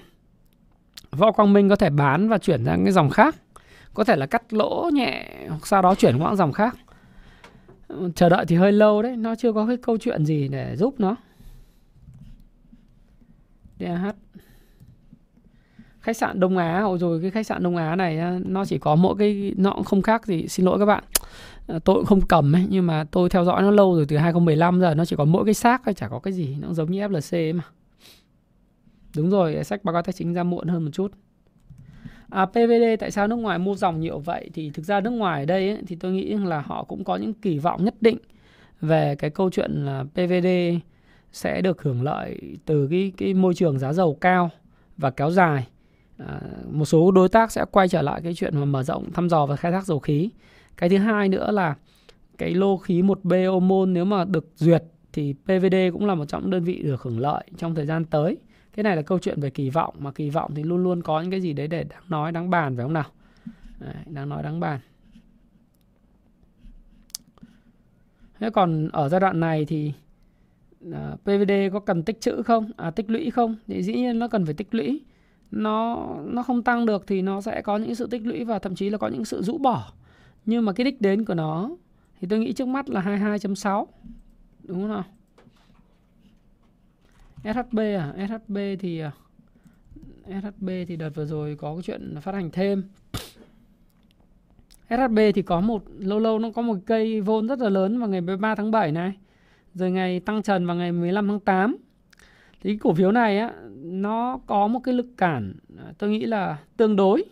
võ 1.11 1.33
quang 1.33 1.53
minh 1.53 1.69
có 1.69 1.77
thể 1.77 1.91
bán 1.91 2.29
và 2.29 2.39
chuyển 2.39 2.65
sang 2.65 2.85
cái 2.85 2.93
dòng 2.93 3.11
khác. 3.11 3.37
Có 3.95 4.05
thể 4.05 4.17
là 4.17 4.27
cắt 4.27 4.53
lỗ 4.53 4.91
nhẹ 4.93 5.29
hoặc 5.49 5.67
sau 5.67 5.83
đó 5.83 5.95
chuyển 5.95 6.19
qua 6.19 6.35
dòng 6.35 6.53
khác 6.53 6.77
chờ 8.15 8.29
đợi 8.29 8.45
thì 8.49 8.57
hơi 8.57 8.73
lâu 8.73 9.03
đấy, 9.03 9.17
nó 9.17 9.35
chưa 9.35 9.53
có 9.53 9.67
cái 9.67 9.77
câu 9.77 9.97
chuyện 9.99 10.27
gì 10.27 10.49
để 10.49 10.77
giúp 10.77 10.95
nó. 10.99 11.17
DH 13.79 14.07
khách 16.01 16.17
sạn 16.17 16.41
Đông 16.41 16.57
Á 16.57 16.85
rồi 17.01 17.21
cái 17.23 17.31
khách 17.31 17.47
sạn 17.47 17.63
Đông 17.63 17.77
Á 17.77 17.97
này 17.97 18.41
nó 18.45 18.65
chỉ 18.65 18.79
có 18.79 18.95
mỗi 18.95 19.17
cái, 19.19 19.53
nó 19.57 19.73
cũng 19.73 19.85
không 19.85 20.03
khác 20.03 20.27
gì, 20.27 20.49
xin 20.49 20.67
lỗi 20.67 20.79
các 20.79 20.87
bạn. 20.87 21.05
À, 21.67 21.79
tôi 21.85 21.97
cũng 21.97 22.05
không 22.05 22.21
cầm 22.29 22.57
ấy, 22.57 22.67
nhưng 22.71 22.87
mà 22.87 23.05
tôi 23.05 23.29
theo 23.29 23.45
dõi 23.45 23.63
nó 23.63 23.71
lâu 23.71 23.95
rồi, 23.95 24.07
từ 24.09 24.17
2015 24.17 24.81
giờ, 24.81 24.95
nó 24.95 25.05
chỉ 25.05 25.17
có 25.17 25.25
mỗi 25.25 25.45
cái 25.45 25.55
xác 25.55 25.83
thôi, 25.85 25.95
chả 25.95 26.09
có 26.09 26.19
cái 26.19 26.33
gì, 26.33 26.57
nó 26.61 26.73
giống 26.73 26.91
như 26.91 27.01
FLC 27.01 27.37
ấy 27.37 27.53
mà. 27.53 27.65
Đúng 29.17 29.31
rồi, 29.31 29.65
sách 29.65 29.85
báo 29.85 29.93
cáo 29.93 30.03
tài 30.03 30.13
chính 30.13 30.35
ra 30.35 30.43
muộn 30.43 30.69
hơn 30.69 30.85
một 30.85 30.91
chút. 30.93 31.13
À, 32.31 32.47
PVD 32.47 33.01
tại 33.01 33.11
sao 33.11 33.29
nước 33.29 33.37
ngoài 33.37 33.59
mua 33.59 33.75
dòng 33.75 34.01
nhiều 34.01 34.19
vậy 34.19 34.51
thì 34.55 34.71
thực 34.71 34.85
ra 34.85 35.01
nước 35.01 35.11
ngoài 35.11 35.43
ở 35.43 35.47
đây 35.47 35.69
ấy, 35.69 35.79
thì 35.87 35.97
tôi 35.97 36.13
nghĩ 36.13 36.35
là 36.35 36.61
họ 36.61 36.85
cũng 36.85 37.05
có 37.05 37.17
những 37.17 37.35
kỳ 37.35 37.59
vọng 37.59 37.85
nhất 37.85 37.95
định 38.01 38.19
về 38.81 39.15
cái 39.19 39.31
câu 39.31 39.51
chuyện 39.51 39.73
là 39.73 40.05
PVD 40.05 40.47
sẽ 41.33 41.61
được 41.61 41.83
hưởng 41.83 42.03
lợi 42.03 42.41
từ 42.65 42.89
cái 42.91 43.13
cái 43.17 43.35
môi 43.35 43.55
trường 43.55 43.79
giá 43.79 43.93
dầu 43.93 44.15
cao 44.21 44.51
và 44.97 45.11
kéo 45.11 45.31
dài. 45.31 45.67
À, 46.19 46.41
một 46.71 46.85
số 46.85 47.11
đối 47.11 47.29
tác 47.29 47.53
sẽ 47.53 47.65
quay 47.71 47.89
trở 47.89 48.03
lại 48.03 48.21
cái 48.25 48.35
chuyện 48.35 48.57
mà 48.59 48.65
mở 48.65 48.83
rộng 48.83 49.13
thăm 49.13 49.29
dò 49.29 49.47
và 49.47 49.57
khai 49.57 49.73
thác 49.73 49.87
dầu 49.87 49.99
khí. 49.99 50.31
Cái 50.77 50.89
thứ 50.89 50.97
hai 50.97 51.29
nữa 51.29 51.53
là 51.53 51.75
cái 52.39 52.55
lô 52.55 52.77
khí 52.77 53.03
1B 53.03 53.61
môn 53.61 53.93
nếu 53.93 54.05
mà 54.05 54.25
được 54.25 54.49
duyệt 54.57 54.83
thì 55.13 55.35
PVD 55.45 55.75
cũng 55.93 56.07
là 56.07 56.15
một 56.15 56.25
trong 56.25 56.43
những 56.43 56.51
đơn 56.51 56.65
vị 56.65 56.83
được 56.83 57.03
hưởng 57.03 57.21
lợi 57.21 57.45
trong 57.57 57.75
thời 57.75 57.87
gian 57.87 58.05
tới 58.05 58.37
cái 58.77 58.85
này 58.85 58.97
là 58.97 59.03
câu 59.03 59.19
chuyện 59.19 59.41
về 59.41 59.51
kỳ 59.51 59.71
vọng 59.71 59.95
mà 59.99 60.13
kỳ 60.13 60.31
vọng 60.31 60.55
thì 60.55 60.63
luôn 60.63 60.83
luôn 60.83 61.03
có 61.03 61.21
những 61.21 61.31
cái 61.31 61.41
gì 61.41 61.53
đấy 61.53 61.69
để 61.69 61.85
đáng 61.85 62.03
nói 62.09 62.33
đáng 62.33 62.51
bàn 62.51 62.77
phải 62.77 62.85
không 62.85 62.93
nào? 62.93 63.11
Đấy, 63.79 63.95
đáng 64.07 64.29
nói 64.29 64.43
đáng 64.43 64.61
bàn. 64.61 64.81
Thế 68.39 68.51
còn 68.51 68.89
ở 68.89 69.09
giai 69.09 69.21
đoạn 69.21 69.41
này 69.41 69.65
thì 69.65 69.93
à, 70.93 71.11
uh, 71.13 71.21
PVD 71.21 71.53
có 71.73 71.81
cần 71.81 72.03
tích 72.03 72.21
trữ 72.21 72.43
không? 72.43 72.71
À, 72.77 72.91
tích 72.91 73.11
lũy 73.11 73.31
không? 73.31 73.57
Thì 73.67 73.83
dĩ 73.83 73.95
nhiên 73.95 74.19
nó 74.19 74.29
cần 74.29 74.45
phải 74.45 74.55
tích 74.55 74.75
lũy. 74.75 75.01
Nó 75.51 76.07
nó 76.25 76.43
không 76.43 76.63
tăng 76.63 76.87
được 76.87 77.07
thì 77.07 77.23
nó 77.23 77.41
sẽ 77.41 77.63
có 77.63 77.77
những 77.77 77.95
sự 77.95 78.07
tích 78.07 78.27
lũy 78.27 78.45
và 78.45 78.59
thậm 78.59 78.75
chí 78.75 78.91
là 78.91 78.99
có 78.99 79.09
những 79.09 79.25
sự 79.25 79.43
rũ 79.43 79.59
bỏ. 79.59 79.93
Nhưng 80.47 80.65
mà 80.65 80.73
cái 80.73 80.85
đích 80.85 81.01
đến 81.01 81.25
của 81.25 81.35
nó 81.35 81.71
thì 82.21 82.29
tôi 82.31 82.39
nghĩ 82.39 82.53
trước 82.53 82.69
mắt 82.69 82.89
là 82.89 83.01
22.6 83.01 83.87
đúng 84.63 84.81
không 84.81 84.89
nào? 84.89 85.05
SHB 87.55 87.79
à? 87.79 88.15
SHB 88.29 88.57
thì 88.79 88.99
à, 88.99 89.13
SHB 90.27 90.69
thì 90.89 90.97
đợt 90.97 91.11
vừa 91.15 91.25
rồi 91.25 91.57
có 91.57 91.75
cái 91.75 91.83
chuyện 91.83 92.15
phát 92.21 92.35
hành 92.35 92.51
thêm. 92.51 92.85
SHB 94.89 95.19
thì 95.35 95.43
có 95.43 95.61
một, 95.61 95.83
lâu 95.99 96.19
lâu 96.19 96.39
nó 96.39 96.51
có 96.51 96.63
một 96.63 96.77
cây 96.87 97.21
vôn 97.21 97.49
rất 97.49 97.59
là 97.59 97.69
lớn 97.69 97.99
vào 97.99 98.09
ngày 98.09 98.21
13 98.21 98.55
tháng 98.55 98.71
7 98.71 98.93
này. 98.93 99.13
Rồi 99.75 99.91
ngày 99.91 100.21
tăng 100.21 100.43
trần 100.43 100.67
vào 100.67 100.77
ngày 100.77 100.93
15 100.93 101.29
tháng 101.29 101.41
8 101.41 101.77
thì 102.61 102.71
cái 102.71 102.79
cổ 102.79 102.95
phiếu 102.95 103.13
này 103.13 103.39
á, 103.39 103.53
nó 103.83 104.41
có 104.47 104.67
một 104.67 104.81
cái 104.85 104.95
lực 104.95 105.07
cản 105.17 105.55
à, 105.79 105.93
tôi 105.99 106.11
nghĩ 106.11 106.27
là 106.27 106.59
tương 106.77 106.97
đối 106.97 107.25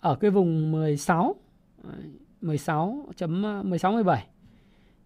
ở 0.00 0.14
cái 0.14 0.30
vùng 0.30 0.72
16 0.72 1.34
16 2.40 3.06
à, 3.08 3.12
chấm 3.16 3.42
16 3.42 3.92
17 3.92 4.26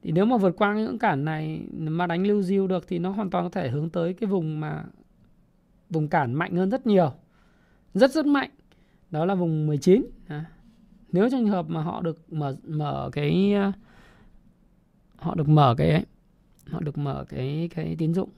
thì 0.05 0.13
nếu 0.13 0.25
mà 0.25 0.37
vượt 0.37 0.57
qua 0.57 0.75
những 0.75 0.99
cản 0.99 1.25
này 1.25 1.63
mà 1.73 2.07
đánh 2.07 2.27
lưu 2.27 2.43
diêu 2.43 2.67
được 2.67 2.89
thì 2.89 2.99
nó 2.99 3.11
hoàn 3.11 3.31
toàn 3.31 3.45
có 3.45 3.51
thể 3.51 3.69
hướng 3.69 3.91
tới 3.91 4.15
cái 4.15 4.29
vùng 4.31 4.61
mà 4.61 4.85
vùng 5.91 6.09
cản 6.09 6.35
mạnh 6.35 6.57
hơn 6.57 6.71
rất 6.71 6.87
nhiều. 6.87 7.13
Rất 7.95 8.11
rất 8.11 8.27
mạnh. 8.27 8.51
Đó 9.11 9.25
là 9.25 9.35
vùng 9.35 9.67
19 9.67 10.07
à. 10.27 10.45
nếu 11.13 11.31
trong 11.31 11.41
trường 11.41 11.49
hợp 11.49 11.69
mà 11.69 11.83
họ 11.83 12.01
được 12.01 12.33
mở 12.33 12.57
mở 12.65 13.11
cái 13.13 13.55
họ 15.17 15.35
được 15.35 15.49
mở 15.49 15.75
cái 15.79 15.91
ấy, 15.91 16.05
họ 16.71 16.81
được 16.81 16.99
mở 16.99 17.25
cái 17.29 17.71
cái 17.75 17.97
tín 17.99 18.15
dụng. 18.15 18.31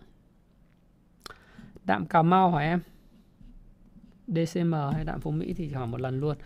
Đạm 1.84 2.06
Cà 2.06 2.22
Mau 2.22 2.51
hỏi 2.51 2.64
em 2.64 2.80
DCM 4.26 4.74
hay 4.93 5.05
đạm 5.05 5.20
Phú 5.20 5.30
Mỹ 5.30 5.55
thì 5.56 5.68
hỏi 5.68 5.86
một 5.86 6.01
lần 6.01 6.20
luôn. 6.20 6.36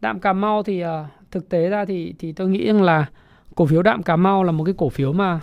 Đạm 0.00 0.20
Cà 0.20 0.32
Mau 0.32 0.62
thì 0.62 0.84
uh, 0.84 0.88
thực 1.30 1.48
tế 1.48 1.68
ra 1.68 1.84
thì 1.84 2.14
thì 2.18 2.32
tôi 2.32 2.48
nghĩ 2.48 2.66
rằng 2.66 2.82
là 2.82 3.10
cổ 3.54 3.66
phiếu 3.66 3.82
đạm 3.82 4.02
Cà 4.02 4.16
Mau 4.16 4.44
là 4.44 4.52
một 4.52 4.64
cái 4.64 4.74
cổ 4.78 4.88
phiếu 4.88 5.12
mà 5.12 5.40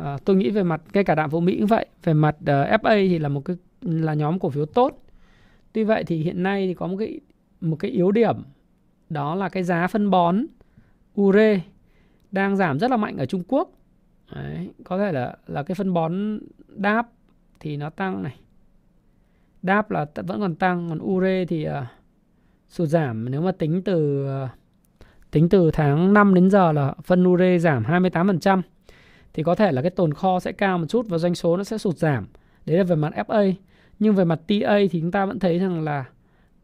à, 0.00 0.18
tôi 0.24 0.36
nghĩ 0.36 0.50
về 0.50 0.62
mặt 0.62 0.82
ngay 0.92 1.04
cả 1.04 1.14
đạm 1.14 1.30
Phú 1.30 1.40
Mỹ 1.40 1.56
cũng 1.58 1.66
vậy 1.66 1.86
về 2.04 2.14
mặt 2.14 2.36
à, 2.46 2.62
uh, 2.74 2.82
FA 2.82 3.08
thì 3.08 3.18
là 3.18 3.28
một 3.28 3.40
cái 3.44 3.56
là 3.80 4.14
nhóm 4.14 4.38
cổ 4.38 4.50
phiếu 4.50 4.66
tốt. 4.66 5.02
Tuy 5.72 5.84
vậy 5.84 6.04
thì 6.04 6.22
hiện 6.22 6.42
nay 6.42 6.66
thì 6.66 6.74
có 6.74 6.86
một 6.86 6.96
cái 6.98 7.20
một 7.60 7.76
cái 7.76 7.90
yếu 7.90 8.12
điểm 8.12 8.36
đó 9.10 9.34
là 9.34 9.48
cái 9.48 9.62
giá 9.62 9.86
phân 9.86 10.10
bón 10.10 10.46
ure 11.20 11.60
đang 12.30 12.56
giảm 12.56 12.78
rất 12.78 12.90
là 12.90 12.96
mạnh 12.96 13.16
ở 13.16 13.26
Trung 13.26 13.42
Quốc. 13.48 13.70
Đấy, 14.34 14.70
có 14.84 14.98
thể 14.98 15.12
là 15.12 15.36
là 15.46 15.62
cái 15.62 15.74
phân 15.74 15.92
bón 15.92 16.40
đáp 16.68 17.08
thì 17.60 17.76
nó 17.76 17.90
tăng 17.90 18.22
này. 18.22 18.36
Đáp 19.62 19.90
là 19.90 20.06
vẫn 20.14 20.40
còn 20.40 20.54
tăng 20.54 20.88
còn 20.88 20.98
ure 21.02 21.44
thì 21.44 21.68
uh, 21.68 21.72
sụt 22.68 22.88
giảm. 22.88 23.30
Nếu 23.30 23.42
mà 23.42 23.52
tính 23.52 23.82
từ 23.84 24.26
uh, 24.44 24.50
Tính 25.32 25.48
từ 25.48 25.70
tháng 25.70 26.12
5 26.12 26.34
đến 26.34 26.50
giờ 26.50 26.72
là 26.72 26.94
phân 27.04 27.24
ure 27.24 27.58
giảm 27.58 27.84
28%. 27.84 28.62
Thì 29.34 29.42
có 29.42 29.54
thể 29.54 29.72
là 29.72 29.82
cái 29.82 29.90
tồn 29.90 30.14
kho 30.14 30.40
sẽ 30.40 30.52
cao 30.52 30.78
một 30.78 30.86
chút 30.88 31.06
và 31.08 31.18
doanh 31.18 31.34
số 31.34 31.56
nó 31.56 31.64
sẽ 31.64 31.78
sụt 31.78 31.96
giảm. 31.96 32.26
Đấy 32.66 32.78
là 32.78 32.84
về 32.84 32.96
mặt 32.96 33.12
FA. 33.26 33.52
Nhưng 33.98 34.14
về 34.14 34.24
mặt 34.24 34.40
TA 34.48 34.78
thì 34.90 35.00
chúng 35.00 35.10
ta 35.10 35.26
vẫn 35.26 35.38
thấy 35.38 35.58
rằng 35.58 35.84
là 35.84 36.04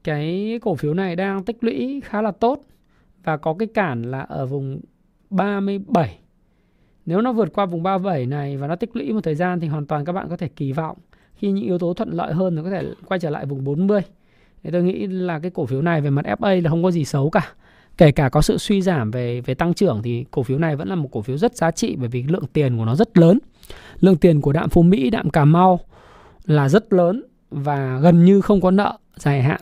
cái 0.05 0.59
cổ 0.63 0.75
phiếu 0.75 0.95
này 0.95 1.17
đang 1.17 1.45
tích 1.45 1.65
lũy 1.65 2.03
khá 2.05 2.23
là 2.23 2.31
tốt 2.31 2.63
và 3.25 3.37
có 3.37 3.55
cái 3.59 3.69
cản 3.75 4.03
là 4.03 4.21
ở 4.21 4.47
vùng 4.47 4.81
37. 5.31 6.19
Nếu 7.07 7.21
nó 7.21 7.33
vượt 7.33 7.53
qua 7.53 7.67
vùng 7.67 7.83
37 7.83 8.27
này 8.27 8.57
và 8.57 8.67
nó 8.67 8.77
tích 8.77 8.97
lũy 8.97 9.13
một 9.13 9.21
thời 9.25 9.35
gian 9.35 9.61
thì 9.61 9.69
hoàn 9.69 9.87
toàn 9.87 10.05
các 10.05 10.13
bạn 10.13 10.29
có 10.31 10.37
thể 10.37 10.49
kỳ 10.49 10.73
vọng 10.73 10.97
khi 11.35 11.51
những 11.51 11.65
yếu 11.65 11.79
tố 11.79 11.95
thuận 11.95 12.11
lợi 12.11 12.33
hơn 12.33 12.55
nó 12.55 12.63
có 12.63 12.71
thể 12.71 12.85
quay 13.07 13.21
trở 13.21 13.31
lại 13.31 13.47
vùng 13.47 13.65
40. 13.65 14.01
Thì 14.63 14.71
tôi 14.71 14.83
nghĩ 14.83 15.07
là 15.07 15.39
cái 15.39 15.51
cổ 15.51 15.67
phiếu 15.67 15.83
này 15.83 16.01
về 16.01 16.11
mặt 16.11 16.25
FA 16.25 16.63
là 16.63 16.71
không 16.71 16.83
có 16.83 16.91
gì 16.91 17.05
xấu 17.05 17.31
cả 17.31 17.53
kể 17.99 18.13
cả 18.13 18.29
có 18.29 18.43
sự 18.43 18.59
suy 18.59 18.83
giảm 18.83 19.11
về 19.11 19.41
về 19.41 19.55
tăng 19.55 19.75
trưởng 19.75 20.03
thì 20.03 20.25
cổ 20.31 20.43
phiếu 20.43 20.59
này 20.59 20.77
vẫn 20.77 20.89
là 20.89 20.95
một 20.95 21.09
cổ 21.13 21.23
phiếu 21.23 21.37
rất 21.37 21.57
giá 21.57 21.71
trị 21.71 21.97
bởi 21.99 22.09
vì 22.09 22.23
lượng 22.23 22.47
tiền 22.53 22.77
của 22.77 22.85
nó 22.85 22.95
rất 22.95 23.19
lớn. 23.19 23.39
Lượng 24.01 24.17
tiền 24.17 24.41
của 24.41 24.53
đạm 24.53 24.69
phú 24.69 24.83
mỹ 24.83 25.11
đạm 25.11 25.31
cà 25.31 25.45
mau 25.45 25.81
là 26.45 26.69
rất 26.69 26.93
lớn 26.93 27.25
và 27.51 27.99
gần 28.03 28.25
như 28.25 28.41
không 28.41 28.61
có 28.61 28.71
nợ 28.71 28.99
dài 29.17 29.43
hạn. 29.43 29.61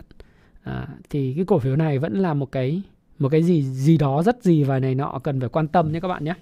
À, 0.63 0.87
thì 1.09 1.33
cái 1.35 1.45
cổ 1.45 1.59
phiếu 1.59 1.75
này 1.75 1.99
vẫn 1.99 2.13
là 2.13 2.33
một 2.33 2.51
cái 2.51 2.81
một 3.19 3.29
cái 3.29 3.43
gì 3.43 3.63
gì 3.63 3.97
đó 3.97 4.23
rất 4.23 4.43
gì 4.43 4.63
và 4.63 4.79
này 4.79 4.95
nọ 4.95 5.19
cần 5.23 5.39
phải 5.39 5.49
quan 5.49 5.67
tâm 5.67 5.91
nhé 5.91 5.99
các 5.99 6.07
bạn 6.07 6.23
nhé. 6.23 6.33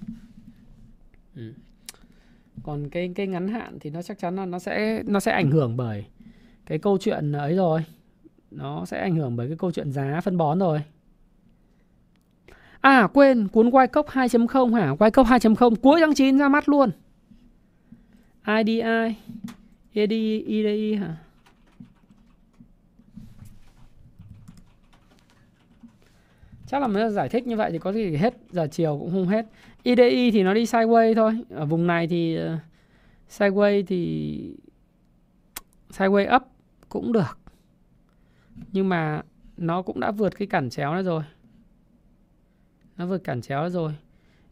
Ừ. 1.35 1.53
còn 2.63 2.89
cái 2.89 3.11
cái 3.15 3.27
ngắn 3.27 3.47
hạn 3.47 3.77
thì 3.80 3.89
nó 3.89 4.01
chắc 4.01 4.19
chắn 4.19 4.35
là 4.35 4.45
nó 4.45 4.59
sẽ 4.59 5.03
nó 5.05 5.19
sẽ 5.19 5.31
ảnh 5.31 5.51
hưởng 5.51 5.77
bởi 5.77 6.05
cái 6.65 6.77
câu 6.77 6.97
chuyện 6.97 7.31
ấy 7.31 7.55
rồi. 7.55 7.85
Nó 8.51 8.85
sẽ 8.85 8.99
ảnh 8.99 9.15
hưởng 9.15 9.35
bởi 9.35 9.47
cái 9.47 9.57
câu 9.57 9.72
chuyện 9.72 9.91
giá 9.91 10.22
phân 10.22 10.38
bón 10.38 10.59
rồi. 10.59 10.81
À 12.85 13.07
quên, 13.13 13.47
cuốn 13.47 13.69
quay 13.69 13.87
cốc 13.87 14.07
2.0 14.07 14.73
hả? 14.73 14.95
Quay 14.99 15.11
cốc 15.11 15.27
2.0 15.27 15.75
cuối 15.75 15.99
tháng 15.99 16.13
9 16.13 16.37
ra 16.37 16.49
mắt 16.49 16.69
luôn. 16.69 16.91
IDI, 18.47 18.81
EDI, 19.93 20.43
EDI 20.47 20.95
hả? 20.95 21.17
Chắc 26.67 26.81
là 26.81 26.87
mới 26.87 27.11
giải 27.11 27.29
thích 27.29 27.47
như 27.47 27.55
vậy 27.55 27.71
thì 27.71 27.79
có 27.79 27.93
gì 27.93 28.15
hết 28.15 28.33
giờ 28.51 28.67
chiều 28.71 28.97
cũng 28.99 29.11
không 29.11 29.27
hết. 29.27 29.45
IDI 29.83 30.31
thì 30.31 30.43
nó 30.43 30.53
đi 30.53 30.63
sideways 30.63 31.15
thôi. 31.15 31.43
Ở 31.49 31.65
vùng 31.65 31.87
này 31.87 32.07
thì 32.07 32.35
ờ, 32.35 32.53
uh, 32.53 32.59
sideways 33.29 33.83
thì 33.87 34.55
sideways 35.89 36.35
up 36.35 36.43
cũng 36.89 37.13
được. 37.13 37.37
Nhưng 38.71 38.89
mà 38.89 39.21
nó 39.57 39.81
cũng 39.81 39.99
đã 39.99 40.11
vượt 40.11 40.37
cái 40.37 40.47
cản 40.47 40.69
chéo 40.69 40.93
này 40.93 41.03
rồi 41.03 41.23
nó 42.97 43.05
vượt 43.05 43.23
cản 43.23 43.41
chéo 43.41 43.69
rồi. 43.69 43.93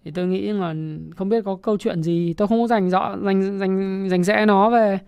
Thì 0.03 0.11
tôi 0.11 0.28
nghĩ 0.28 0.52
là 0.52 0.76
không 1.15 1.30
biết 1.30 1.45
có 1.45 1.56
câu 1.56 1.78
chuyện 1.78 2.03
gì. 2.03 2.34
Tôi 2.34 2.48
không 2.48 2.61
có 2.61 2.68
dành 2.68 2.90
rõ 2.90 3.18
dành 3.24 3.60
dành 3.60 4.07
dành 4.10 4.24
rẽ 4.24 4.45
nó 4.45 4.70
về 4.70 4.99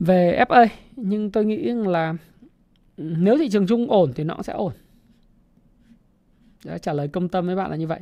về 0.00 0.44
FA 0.48 0.66
nhưng 0.96 1.30
tôi 1.30 1.44
nghĩ 1.44 1.72
là 1.72 2.14
nếu 2.96 3.38
thị 3.38 3.48
trường 3.48 3.66
chung 3.66 3.90
ổn 3.90 4.12
thì 4.14 4.24
nó 4.24 4.36
sẽ 4.42 4.52
ổn. 4.52 4.72
Đã 6.64 6.78
trả 6.78 6.92
lời 6.92 7.08
công 7.08 7.28
tâm 7.28 7.46
với 7.46 7.56
bạn 7.56 7.70
là 7.70 7.76
như 7.76 7.86
vậy. 7.86 8.00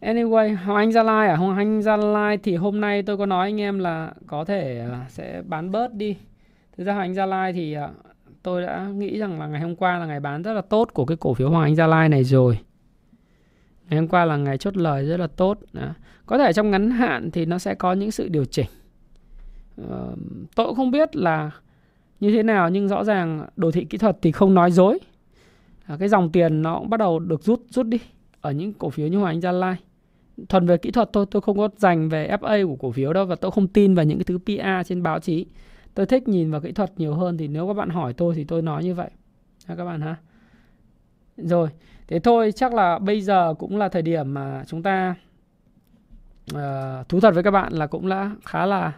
Anyway, 0.00 0.56
Hoàng 0.56 0.76
Anh 0.76 0.92
Gia 0.92 1.02
Lai 1.02 1.28
à? 1.28 1.36
Hoàng 1.36 1.56
Anh 1.56 1.82
Gia 1.82 1.96
Lai 1.96 2.38
thì 2.38 2.56
hôm 2.56 2.80
nay 2.80 3.02
tôi 3.02 3.16
có 3.16 3.26
nói 3.26 3.48
anh 3.48 3.60
em 3.60 3.78
là 3.78 4.12
có 4.26 4.44
thể 4.44 4.78
à, 4.78 5.06
sẽ 5.08 5.42
bán 5.46 5.70
bớt 5.70 5.94
đi. 5.94 6.16
Thực 6.76 6.84
ra 6.84 6.92
Hoàng 6.92 7.04
Anh 7.04 7.14
Gia 7.14 7.26
Lai 7.26 7.52
thì 7.52 7.72
à, 7.72 7.88
tôi 8.42 8.62
đã 8.62 8.86
nghĩ 8.94 9.18
rằng 9.18 9.40
là 9.40 9.46
ngày 9.46 9.60
hôm 9.60 9.76
qua 9.76 9.98
là 9.98 10.06
ngày 10.06 10.20
bán 10.20 10.42
rất 10.42 10.52
là 10.52 10.60
tốt 10.60 10.88
của 10.94 11.04
cái 11.04 11.16
cổ 11.16 11.34
phiếu 11.34 11.50
Hoàng 11.50 11.62
Anh 11.62 11.74
Gia 11.74 11.86
Lai 11.86 12.08
này 12.08 12.24
rồi 12.24 12.58
ngày 13.92 13.98
hôm 14.00 14.08
qua 14.08 14.24
là 14.24 14.36
ngày 14.36 14.58
chốt 14.58 14.76
lời 14.76 15.06
rất 15.06 15.16
là 15.16 15.26
tốt 15.26 15.58
à, 15.72 15.94
có 16.26 16.38
thể 16.38 16.52
trong 16.52 16.70
ngắn 16.70 16.90
hạn 16.90 17.30
thì 17.30 17.44
nó 17.44 17.58
sẽ 17.58 17.74
có 17.74 17.92
những 17.92 18.10
sự 18.10 18.28
điều 18.28 18.44
chỉnh. 18.44 18.66
À, 19.90 19.98
tôi 20.54 20.66
cũng 20.66 20.76
không 20.76 20.90
biết 20.90 21.16
là 21.16 21.50
như 22.20 22.32
thế 22.32 22.42
nào 22.42 22.70
nhưng 22.70 22.88
rõ 22.88 23.04
ràng 23.04 23.46
đồ 23.56 23.70
thị 23.70 23.84
kỹ 23.84 23.98
thuật 23.98 24.18
thì 24.22 24.32
không 24.32 24.54
nói 24.54 24.70
dối. 24.70 24.98
À, 25.84 25.96
cái 26.00 26.08
dòng 26.08 26.32
tiền 26.32 26.62
nó 26.62 26.78
cũng 26.78 26.90
bắt 26.90 26.96
đầu 26.96 27.18
được 27.18 27.42
rút 27.42 27.62
rút 27.68 27.86
đi 27.86 27.98
ở 28.40 28.52
những 28.52 28.72
cổ 28.72 28.90
phiếu 28.90 29.08
như 29.08 29.18
Hoàng 29.18 29.34
Anh 29.34 29.40
Gia 29.40 29.52
Lai. 29.52 29.76
Thuần 30.48 30.66
về 30.66 30.76
kỹ 30.76 30.90
thuật 30.90 31.10
thôi, 31.12 31.26
tôi 31.30 31.42
không 31.42 31.58
có 31.58 31.68
dành 31.76 32.08
về 32.08 32.36
FA 32.40 32.68
của 32.68 32.76
cổ 32.76 32.90
phiếu 32.90 33.12
đâu 33.12 33.24
và 33.24 33.34
tôi 33.34 33.50
không 33.50 33.68
tin 33.68 33.94
vào 33.94 34.04
những 34.04 34.18
cái 34.18 34.24
thứ 34.24 34.38
PA 34.46 34.82
trên 34.82 35.02
báo 35.02 35.20
chí. 35.20 35.46
Tôi 35.94 36.06
thích 36.06 36.28
nhìn 36.28 36.50
vào 36.50 36.60
kỹ 36.60 36.72
thuật 36.72 36.92
nhiều 36.96 37.14
hơn 37.14 37.38
thì 37.38 37.48
nếu 37.48 37.66
các 37.66 37.74
bạn 37.74 37.88
hỏi 37.88 38.12
tôi 38.12 38.34
thì 38.34 38.44
tôi 38.44 38.62
nói 38.62 38.84
như 38.84 38.94
vậy. 38.94 39.10
Ha 39.66 39.76
các 39.76 39.84
bạn 39.84 40.00
ha. 40.00 40.16
Rồi 41.36 41.68
thế 42.08 42.18
thôi 42.18 42.52
chắc 42.56 42.74
là 42.74 42.98
bây 42.98 43.20
giờ 43.20 43.54
cũng 43.58 43.76
là 43.76 43.88
thời 43.88 44.02
điểm 44.02 44.34
mà 44.34 44.64
chúng 44.66 44.82
ta 44.82 45.14
uh, 46.54 47.08
thú 47.08 47.20
thật 47.20 47.34
với 47.34 47.42
các 47.42 47.50
bạn 47.50 47.72
là 47.72 47.86
cũng 47.86 48.08
đã 48.08 48.30
khá 48.44 48.66
là 48.66 48.92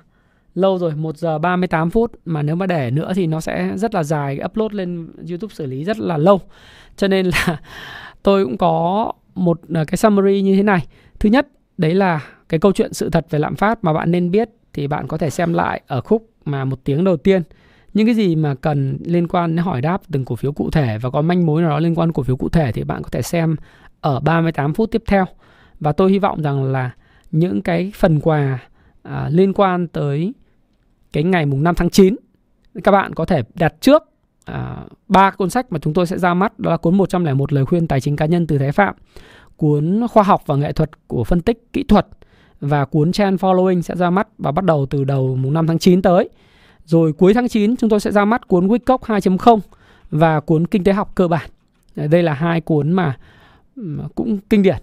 lâu 0.55 0.79
rồi 0.79 0.95
1 0.95 1.17
giờ 1.17 1.39
38 1.39 1.91
phút 1.91 2.13
mà 2.25 2.43
nếu 2.43 2.57
mà 2.57 2.67
để 2.67 2.91
nữa 2.91 3.13
thì 3.15 3.27
nó 3.27 3.41
sẽ 3.41 3.73
rất 3.77 3.95
là 3.95 4.03
dài 4.03 4.41
upload 4.45 4.73
lên 4.73 5.09
YouTube 5.29 5.55
xử 5.55 5.67
lý 5.67 5.85
rất 5.85 5.99
là 5.99 6.17
lâu. 6.17 6.41
Cho 6.97 7.09
nên 7.09 7.27
là 7.27 7.61
tôi 8.23 8.45
cũng 8.45 8.57
có 8.57 9.13
một 9.35 9.61
ờ, 9.75 9.85
cái 9.85 9.97
summary 9.97 10.43
như 10.43 10.57
thế 10.57 10.63
này. 10.63 10.87
Thứ 11.19 11.29
nhất 11.29 11.49
đấy 11.79 11.95
là 11.95 12.21
cái 12.49 12.61
câu 12.61 12.73
chuyện 12.73 12.93
sự 12.93 13.11
thật 13.11 13.27
về 13.31 13.39
lạm 13.39 13.57
phát 13.57 13.85
mà 13.85 13.93
bạn 13.93 14.11
nên 14.11 14.31
biết 14.31 14.49
thì 14.73 14.87
bạn 14.87 15.09
có 15.09 15.19
thể 15.19 15.31
xem 15.31 15.55
lại 15.55 15.83
ở 15.87 16.01
khúc 16.01 16.31
mà 16.45 16.65
một 16.65 16.85
tiếng 16.85 17.05
đầu 17.05 17.17
tiên 17.17 17.43
những 17.95 18.07
cái 18.07 18.15
gì 18.15 18.37
mà 18.37 18.55
cần 18.55 18.99
liên 19.05 19.29
quan 19.29 19.57
đến 19.57 19.65
hỏi 19.65 19.81
đáp 19.81 20.03
từng 20.13 20.25
cổ 20.25 20.37
phiếu 20.37 20.53
cụ 20.53 20.71
thể 20.71 20.99
và 20.99 21.11
có 21.11 21.23
manh 21.23 21.47
mối 21.47 21.63
nào 21.63 21.71
đó 21.71 21.79
liên 21.79 21.95
quan 21.99 22.13
cổ 22.13 22.23
phiếu 22.23 22.37
cụ 22.37 22.49
thể 22.49 22.73
thì 22.73 22.85
bạn 22.85 23.03
có 23.03 23.09
thể 23.09 23.23
xem 23.23 23.57
ở 24.01 24.21
38 24.21 24.75
phút 24.75 24.91
tiếp 24.91 25.03
theo. 25.07 25.25
Và 25.81 25.93
tôi 25.93 26.11
hy 26.11 26.19
vọng 26.19 26.43
rằng 26.43 26.65
là 26.65 26.91
những 27.31 27.63
cái 27.63 27.93
phần 27.95 28.21
quà 28.21 28.59
à, 29.03 29.29
liên 29.33 29.53
quan 29.53 29.89
tới 29.89 30.35
cái 31.13 31.23
ngày 31.23 31.47
mùng 31.47 31.63
5 31.63 31.75
tháng 31.75 31.91
9 31.91 32.17
các 32.85 32.91
bạn 32.91 33.15
có 33.15 33.25
thể 33.25 33.43
đặt 33.55 33.75
trước 33.81 34.03
à, 34.45 34.77
ba 35.09 35.29
à, 35.29 35.31
cuốn 35.31 35.51
sách 35.51 35.73
mà 35.73 35.79
chúng 35.79 35.95
tôi 35.95 36.07
sẽ 36.07 36.19
ra 36.19 36.35
mắt 36.35 36.59
đó 36.59 36.71
là 36.71 36.77
cuốn 36.77 36.95
101 36.95 37.53
lời 37.53 37.65
khuyên 37.65 37.87
tài 37.87 38.01
chính 38.01 38.17
cá 38.17 38.27
nhân 38.27 38.47
từ 38.47 38.59
Thái 38.59 38.73
Phạm 38.73 38.95
cuốn 39.57 40.07
khoa 40.11 40.23
học 40.23 40.43
và 40.47 40.57
nghệ 40.57 40.73
thuật 40.73 40.91
của 41.07 41.25
phân 41.25 41.41
tích 41.41 41.73
kỹ 41.73 41.83
thuật 41.83 42.07
và 42.61 42.85
cuốn 42.85 43.13
Trend 43.13 43.41
Following 43.41 43.81
sẽ 43.81 43.97
ra 43.97 44.11
mắt 44.11 44.29
và 44.39 44.53
bắt 44.53 44.65
đầu 44.65 44.87
từ 44.91 45.05
đầu 45.05 45.37
mùng 45.37 45.53
5 45.53 45.67
tháng 45.67 45.79
9 45.79 46.03
tới 46.03 46.29
rồi 46.87 47.13
cuối 47.13 47.35
tháng 47.35 47.49
9 47.49 47.77
chúng 47.77 47.91
tôi 47.91 48.01
sẽ 48.01 48.13
ra 48.13 48.25
mắt 48.25 48.49
cuốn 48.49 48.69
Wickock 48.69 48.99
2.0 48.99 49.61
và 50.11 50.41
cuốn 50.41 50.67
Kinh 50.67 50.85
tế 50.85 50.93
học 50.93 51.13
cơ 51.15 51.29
bản. 51.29 51.51
Đây 51.97 52.23
là 52.23 52.33
hai 52.33 52.61
cuốn 52.61 52.93
mà 52.93 53.17
cũng 54.15 54.39
kinh 54.51 54.63
điển. 54.63 54.77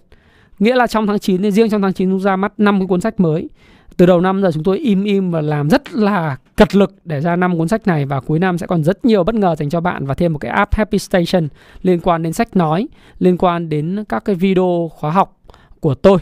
Nghĩa 0.58 0.76
là 0.76 0.86
trong 0.86 1.06
tháng 1.06 1.18
9 1.18 1.50
riêng 1.50 1.70
trong 1.70 1.82
tháng 1.82 1.92
9 1.92 2.10
chúng 2.10 2.20
ra 2.20 2.36
mắt 2.36 2.52
5 2.58 2.80
cái 2.80 2.86
cuốn 2.86 3.00
sách 3.00 3.20
mới. 3.20 3.48
Từ 3.96 4.06
đầu 4.06 4.20
năm 4.20 4.42
giờ 4.42 4.50
chúng 4.52 4.64
tôi 4.64 4.78
im 4.78 5.04
im 5.04 5.30
và 5.30 5.40
làm 5.40 5.70
rất 5.70 5.92
là 5.92 6.36
cật 6.56 6.76
lực 6.76 6.94
để 7.04 7.20
ra 7.20 7.36
năm 7.36 7.58
cuốn 7.58 7.68
sách 7.68 7.86
này 7.86 8.04
và 8.04 8.20
cuối 8.20 8.38
năm 8.38 8.58
sẽ 8.58 8.66
còn 8.66 8.84
rất 8.84 9.04
nhiều 9.04 9.24
bất 9.24 9.34
ngờ 9.34 9.54
dành 9.58 9.70
cho 9.70 9.80
bạn 9.80 10.06
và 10.06 10.14
thêm 10.14 10.32
một 10.32 10.38
cái 10.38 10.50
app 10.50 10.74
Happy 10.74 10.98
Station 10.98 11.48
liên 11.82 12.00
quan 12.00 12.22
đến 12.22 12.32
sách 12.32 12.56
nói, 12.56 12.88
liên 13.18 13.38
quan 13.38 13.68
đến 13.68 14.04
các 14.08 14.24
cái 14.24 14.34
video 14.36 14.90
khóa 14.94 15.10
học 15.10 15.38
của 15.80 15.94
tôi 15.94 16.18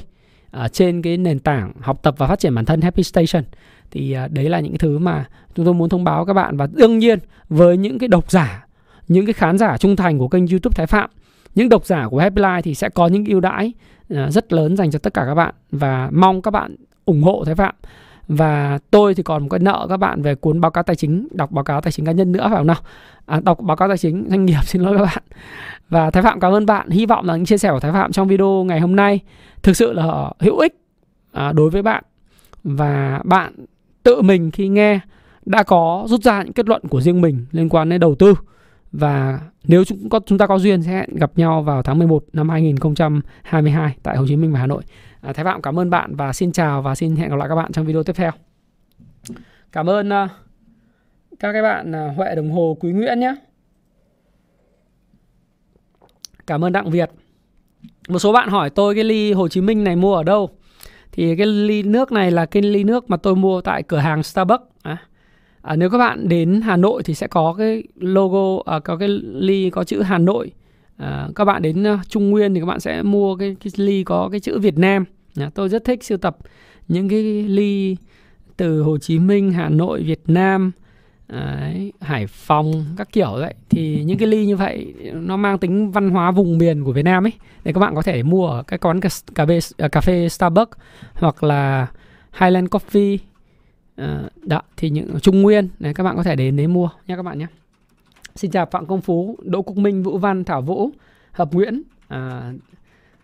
ở 0.51 0.69
trên 0.69 1.03
cái 1.03 1.17
nền 1.17 1.39
tảng 1.39 1.73
học 1.81 2.03
tập 2.03 2.15
và 2.19 2.27
phát 2.27 2.39
triển 2.39 2.55
bản 2.55 2.65
thân 2.65 2.81
Happy 2.81 3.03
Station 3.03 3.45
thì 3.91 4.13
à, 4.13 4.29
đấy 4.29 4.49
là 4.49 4.61
những 4.61 4.73
cái 4.73 4.79
thứ 4.79 4.99
mà 4.99 5.25
chúng 5.55 5.65
tôi 5.65 5.75
muốn 5.75 5.89
thông 5.89 6.05
báo 6.05 6.25
các 6.25 6.33
bạn. 6.33 6.57
Và 6.57 6.69
đương 6.73 6.99
nhiên 6.99 7.19
với 7.49 7.77
những 7.77 7.99
cái 7.99 8.09
độc 8.09 8.31
giả 8.31 8.67
những 9.09 9.27
cái 9.27 9.33
khán 9.33 9.59
giả 9.59 9.77
trung 9.77 9.97
thành 9.97 10.19
của 10.19 10.29
kênh 10.29 10.47
youtube 10.47 10.75
thái 10.75 10.87
phạm 10.87 11.11
những 11.55 11.69
độc 11.69 11.87
giả 11.87 12.09
của 12.09 12.19
Happy 12.19 12.43
Life 12.43 12.63
thì 12.63 12.75
sẽ 12.75 12.89
có 12.89 13.07
những 13.07 13.25
ưu 13.25 13.41
đãi 13.41 13.73
à, 14.15 14.31
rất 14.31 14.53
lớn 14.53 14.77
dành 14.77 14.91
cho 14.91 14.99
tất 14.99 15.15
cả 15.15 15.25
các 15.27 15.35
bạn. 15.35 15.55
Và 15.71 16.11
mong 16.13 16.43
các 16.43 16.51
bạn 16.51 16.77
ủng 17.05 17.23
hộ 17.23 17.45
Thái 17.47 17.55
Phạm. 17.55 17.75
Và 18.29 18.79
tôi 18.91 19.15
thì 19.15 19.23
còn 19.23 19.43
một 19.43 19.49
cái 19.51 19.61
nợ 19.61 19.87
các 19.89 19.97
bạn 19.97 20.23
về 20.23 20.35
cuốn 20.35 20.61
báo 20.61 20.71
cáo 20.71 20.83
tài 20.83 20.97
chính 20.97 21.29
đọc 21.31 21.51
báo 21.51 21.65
cáo 21.65 21.81
tài 21.81 21.93
chính 21.93 22.07
cá 22.07 22.13
nhân 22.13 22.33
nữa 22.33 22.47
phải 22.49 22.57
không 22.57 22.67
nào? 22.67 22.77
À, 23.27 23.41
đọc 23.45 23.61
báo 23.61 23.77
cáo 23.77 23.89
tài 23.89 23.99
chính 23.99 24.27
doanh 24.31 24.45
nghiệp 24.45 24.61
xin 24.65 24.83
lỗi 24.83 24.99
các 24.99 25.05
bạn. 25.05 25.23
Và 25.89 26.11
Thái 26.11 26.23
Phạm 26.23 26.41
cảm 26.41 26.53
ơn 26.53 26.67
bạn. 26.67 26.91
Hy 26.91 27.07
vọng 27.07 27.27
là 27.27 27.37
những 27.37 27.47
chia 27.47 27.59
sẻ 27.59 27.71
của 27.71 27.81
Thái 27.81 27.93
Phạm 27.93 28.13
trong 28.13 28.29
video 28.29 28.65
ngày 28.65 28.81
hôm 28.81 28.97
nay 28.97 29.21
thực 29.63 29.77
sự 29.77 29.93
là 29.93 30.31
hữu 30.39 30.59
ích 30.59 30.81
à, 31.33 31.53
đối 31.53 31.71
với 31.71 31.83
bạn. 31.83 32.05
Và 32.65 33.21
bạn 33.25 33.55
tự 34.03 34.23
mình 34.23 34.51
khi 34.51 34.69
nghe 34.69 35.01
đã 35.47 35.63
có 35.63 36.05
rút 36.09 36.23
ra 36.23 36.43
những 36.43 36.53
kết 36.53 36.69
luận 36.69 36.83
của 36.91 37.01
riêng 37.01 37.21
mình 37.21 37.47
liên 37.53 37.69
quan 37.69 37.89
đến 37.89 38.01
đầu 38.01 38.15
tư 38.15 38.35
và 38.93 39.41
nếu 39.65 39.85
chúng 39.85 40.09
có 40.09 40.21
chúng 40.27 40.39
ta 40.39 40.47
có 40.47 40.59
duyên 40.59 40.83
sẽ 40.83 40.91
hẹn 40.91 41.15
gặp 41.15 41.31
nhau 41.37 41.63
vào 41.63 41.83
tháng 41.83 41.99
11 41.99 42.25
năm 42.33 42.49
2022 42.49 43.97
tại 44.03 44.17
Hồ 44.17 44.27
Chí 44.29 44.37
Minh 44.37 44.53
và 44.53 44.61
Hà 44.61 44.67
Nội. 44.67 44.83
À, 45.21 45.33
Thái 45.33 45.45
Phạm 45.45 45.63
cảm 45.63 45.79
ơn 45.79 45.91
bạn 45.91 46.17
và 46.17 46.33
xin 46.33 46.53
chào 46.53 46.83
và 46.83 46.95
xin 46.95 47.17
hẹn 47.17 47.31
gặp 47.31 47.37
lại 47.37 47.49
các 47.49 47.55
bạn 47.55 47.73
trong 47.73 47.87
video 47.87 48.03
tiếp 48.03 48.13
theo. 48.17 48.31
Cảm 49.73 49.91
ơn 49.91 50.09
uh, 50.09 50.31
các 51.41 51.53
cái 51.53 51.63
bạn 51.63 51.93
uh, 51.93 52.17
Huệ 52.17 52.35
Đồng 52.35 52.51
Hồ 52.51 52.77
Quý 52.81 52.93
Nguyễn 52.93 53.21
nhé. 53.21 53.35
Cảm 56.47 56.65
ơn 56.65 56.73
Đặng 56.73 56.91
Việt. 56.91 57.11
Một 58.09 58.19
số 58.19 58.33
bạn 58.33 58.49
hỏi 58.49 58.71
tôi 58.71 58.95
cái 58.95 59.05
ly 59.05 59.33
Hồ 59.33 59.49
Chí 59.49 59.61
Minh 59.61 59.85
này 59.85 59.97
mua 59.97 60.15
ở 60.15 60.23
đâu? 60.23 60.51
Thì 61.21 61.37
cái 61.37 61.47
ly 61.47 61.83
nước 61.83 62.13
này 62.13 62.31
là 62.31 62.47
cái 62.47 62.63
ly 62.63 62.85
nước 62.85 63.11
mà 63.11 63.17
tôi 63.17 63.37
mua 63.37 63.61
tại 63.61 63.83
cửa 63.83 63.99
hàng 63.99 64.23
Starbucks. 64.23 64.65
À, 64.83 64.97
à, 65.63 65.77
nếu 65.77 65.91
các 65.91 65.99
bạn 65.99 66.29
đến 66.29 66.61
Hà 66.61 66.77
Nội 66.77 67.03
thì 67.03 67.15
sẽ 67.15 67.27
có 67.27 67.55
cái 67.59 67.83
logo 67.97 68.73
à, 68.73 68.79
có 68.79 68.97
cái 68.97 69.09
ly 69.23 69.71
có 69.71 69.85
chữ 69.85 70.03
Hà 70.03 70.19
Nội. 70.19 70.53
À, 70.97 71.29
các 71.35 71.45
bạn 71.45 71.63
đến 71.63 71.87
à, 71.87 71.99
Trung 72.09 72.31
Nguyên 72.31 72.55
thì 72.55 72.61
các 72.61 72.67
bạn 72.67 72.81
sẽ 72.81 73.03
mua 73.03 73.37
cái, 73.37 73.57
cái 73.65 73.71
ly 73.77 74.05
có 74.05 74.29
cái 74.33 74.41
chữ 74.41 74.59
Việt 74.59 74.79
Nam. 74.79 75.05
À, 75.37 75.51
tôi 75.55 75.69
rất 75.69 75.85
thích 75.85 76.05
sưu 76.05 76.19
tập 76.19 76.37
những 76.89 77.09
cái 77.09 77.23
ly 77.43 77.97
từ 78.57 78.83
Hồ 78.83 78.99
Chí 78.99 79.19
Minh 79.19 79.53
Hà 79.53 79.69
Nội 79.69 80.03
Việt 80.03 80.23
Nam 80.27 80.73
Đấy, 81.31 81.93
Hải 82.01 82.27
Phòng 82.27 82.85
các 82.97 83.13
kiểu 83.13 83.33
vậy 83.33 83.55
thì 83.69 84.05
những 84.05 84.19
cái 84.19 84.29
ly 84.29 84.47
như 84.47 84.57
vậy 84.57 84.95
nó 85.13 85.37
mang 85.37 85.59
tính 85.59 85.91
văn 85.91 86.11
hóa 86.11 86.31
vùng 86.31 86.59
miền 86.59 86.85
của 86.85 86.93
Việt 86.93 87.03
Nam 87.03 87.27
ấy. 87.27 87.33
Để 87.65 87.73
các 87.73 87.81
bạn 87.81 87.95
có 87.95 88.03
thể 88.03 88.23
mua 88.23 88.47
ở 88.47 88.63
cái 88.63 88.79
quán 88.79 89.01
cà 89.35 89.47
phê 89.47 89.59
à, 89.79 89.89
cà 89.89 90.01
phê 90.01 90.29
Starbucks 90.29 90.79
hoặc 91.15 91.43
là 91.43 91.87
Highland 92.41 92.69
Coffee. 92.69 93.19
À, 93.97 94.23
đó 94.43 94.63
thì 94.77 94.91
những 94.91 95.21
Trung 95.21 95.43
Nguyên. 95.43 95.69
Này 95.81 95.95
các 95.95 96.05
bạn 96.05 96.17
có 96.17 96.23
thể 96.23 96.37
đến 96.37 96.57
đấy 96.57 96.67
mua 96.67 96.91
nha 97.07 97.17
các 97.17 97.23
bạn 97.23 97.39
nhé. 97.39 97.47
Xin 98.37 98.51
chào 98.51 98.67
Phạm 98.67 98.87
Công 98.87 99.01
Phú 99.01 99.37
Đỗ 99.43 99.63
Quốc 99.63 99.77
Minh 99.77 100.03
Vũ 100.03 100.19
Văn 100.19 100.45
Thảo 100.45 100.63
Vũ 100.63 100.91
Hợp 101.33 101.53
Nguyễn 101.53 101.83
à, 102.09 102.53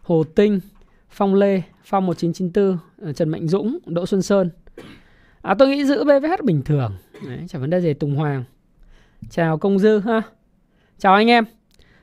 Hồ 0.03 0.25
Tinh 0.35 0.61
Phong 1.11 1.35
Lê 1.35 1.63
Phong 1.85 2.07
1994 2.07 2.79
ờ, 3.07 3.13
Trần 3.13 3.29
Mạnh 3.29 3.49
Dũng 3.49 3.79
Đỗ 3.87 4.07
Xuân 4.07 4.23
Sơn. 4.23 4.51
À, 5.43 5.55
tôi 5.59 5.69
nghĩ 5.69 5.85
giữ 5.85 6.05
BVH 6.05 6.45
bình 6.45 6.63
thường. 6.63 6.93
Đấy, 7.23 7.39
chẳng 7.49 7.61
vấn 7.61 7.71
đề 7.71 7.81
gì 7.81 7.95
Tùng 7.95 8.17
Hoàng 8.17 8.45
chào 9.31 9.59
công 9.59 9.79
dư 9.79 9.99
ha 9.99 10.23
Chào 10.99 11.15
anh 11.15 11.31
em, 11.31 11.45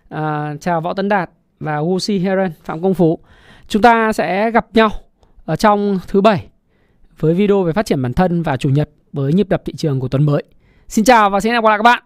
à, 0.10 0.56
chào 0.62 0.82
Võ 0.82 0.94
Tấn 0.94 1.10
Đạt 1.10 1.30
và 1.60 1.78
Wusi 1.78 2.22
Heron 2.22 2.52
Phạm 2.64 2.82
Công 2.82 2.94
Phú. 2.94 3.20
Chúng 3.68 3.82
ta 3.82 4.14
sẽ 4.14 4.52
gặp 4.52 4.66
nhau 4.74 4.90
ở 5.46 5.56
trong 5.56 6.00
thứ 6.08 6.22
bảy 6.22 6.48
với 7.20 7.34
video 7.34 7.64
về 7.64 7.74
phát 7.74 7.86
triển 7.86 8.02
bản 8.02 8.14
thân 8.14 8.44
và 8.44 8.58
chủ 8.58 8.70
nhật 8.70 8.90
với 9.14 9.34
nhịp 9.34 9.50
đập 9.50 9.62
thị 9.66 9.74
trường 9.78 10.00
của 10.00 10.08
tuần 10.08 10.24
mới. 10.24 10.44
Xin 10.88 11.06
chào 11.06 11.30
và 11.30 11.40
xin 11.40 11.52
hẹn 11.52 11.62
gặp 11.62 11.70
lại 11.70 11.78
các 11.78 11.84
bạn. 11.84 12.04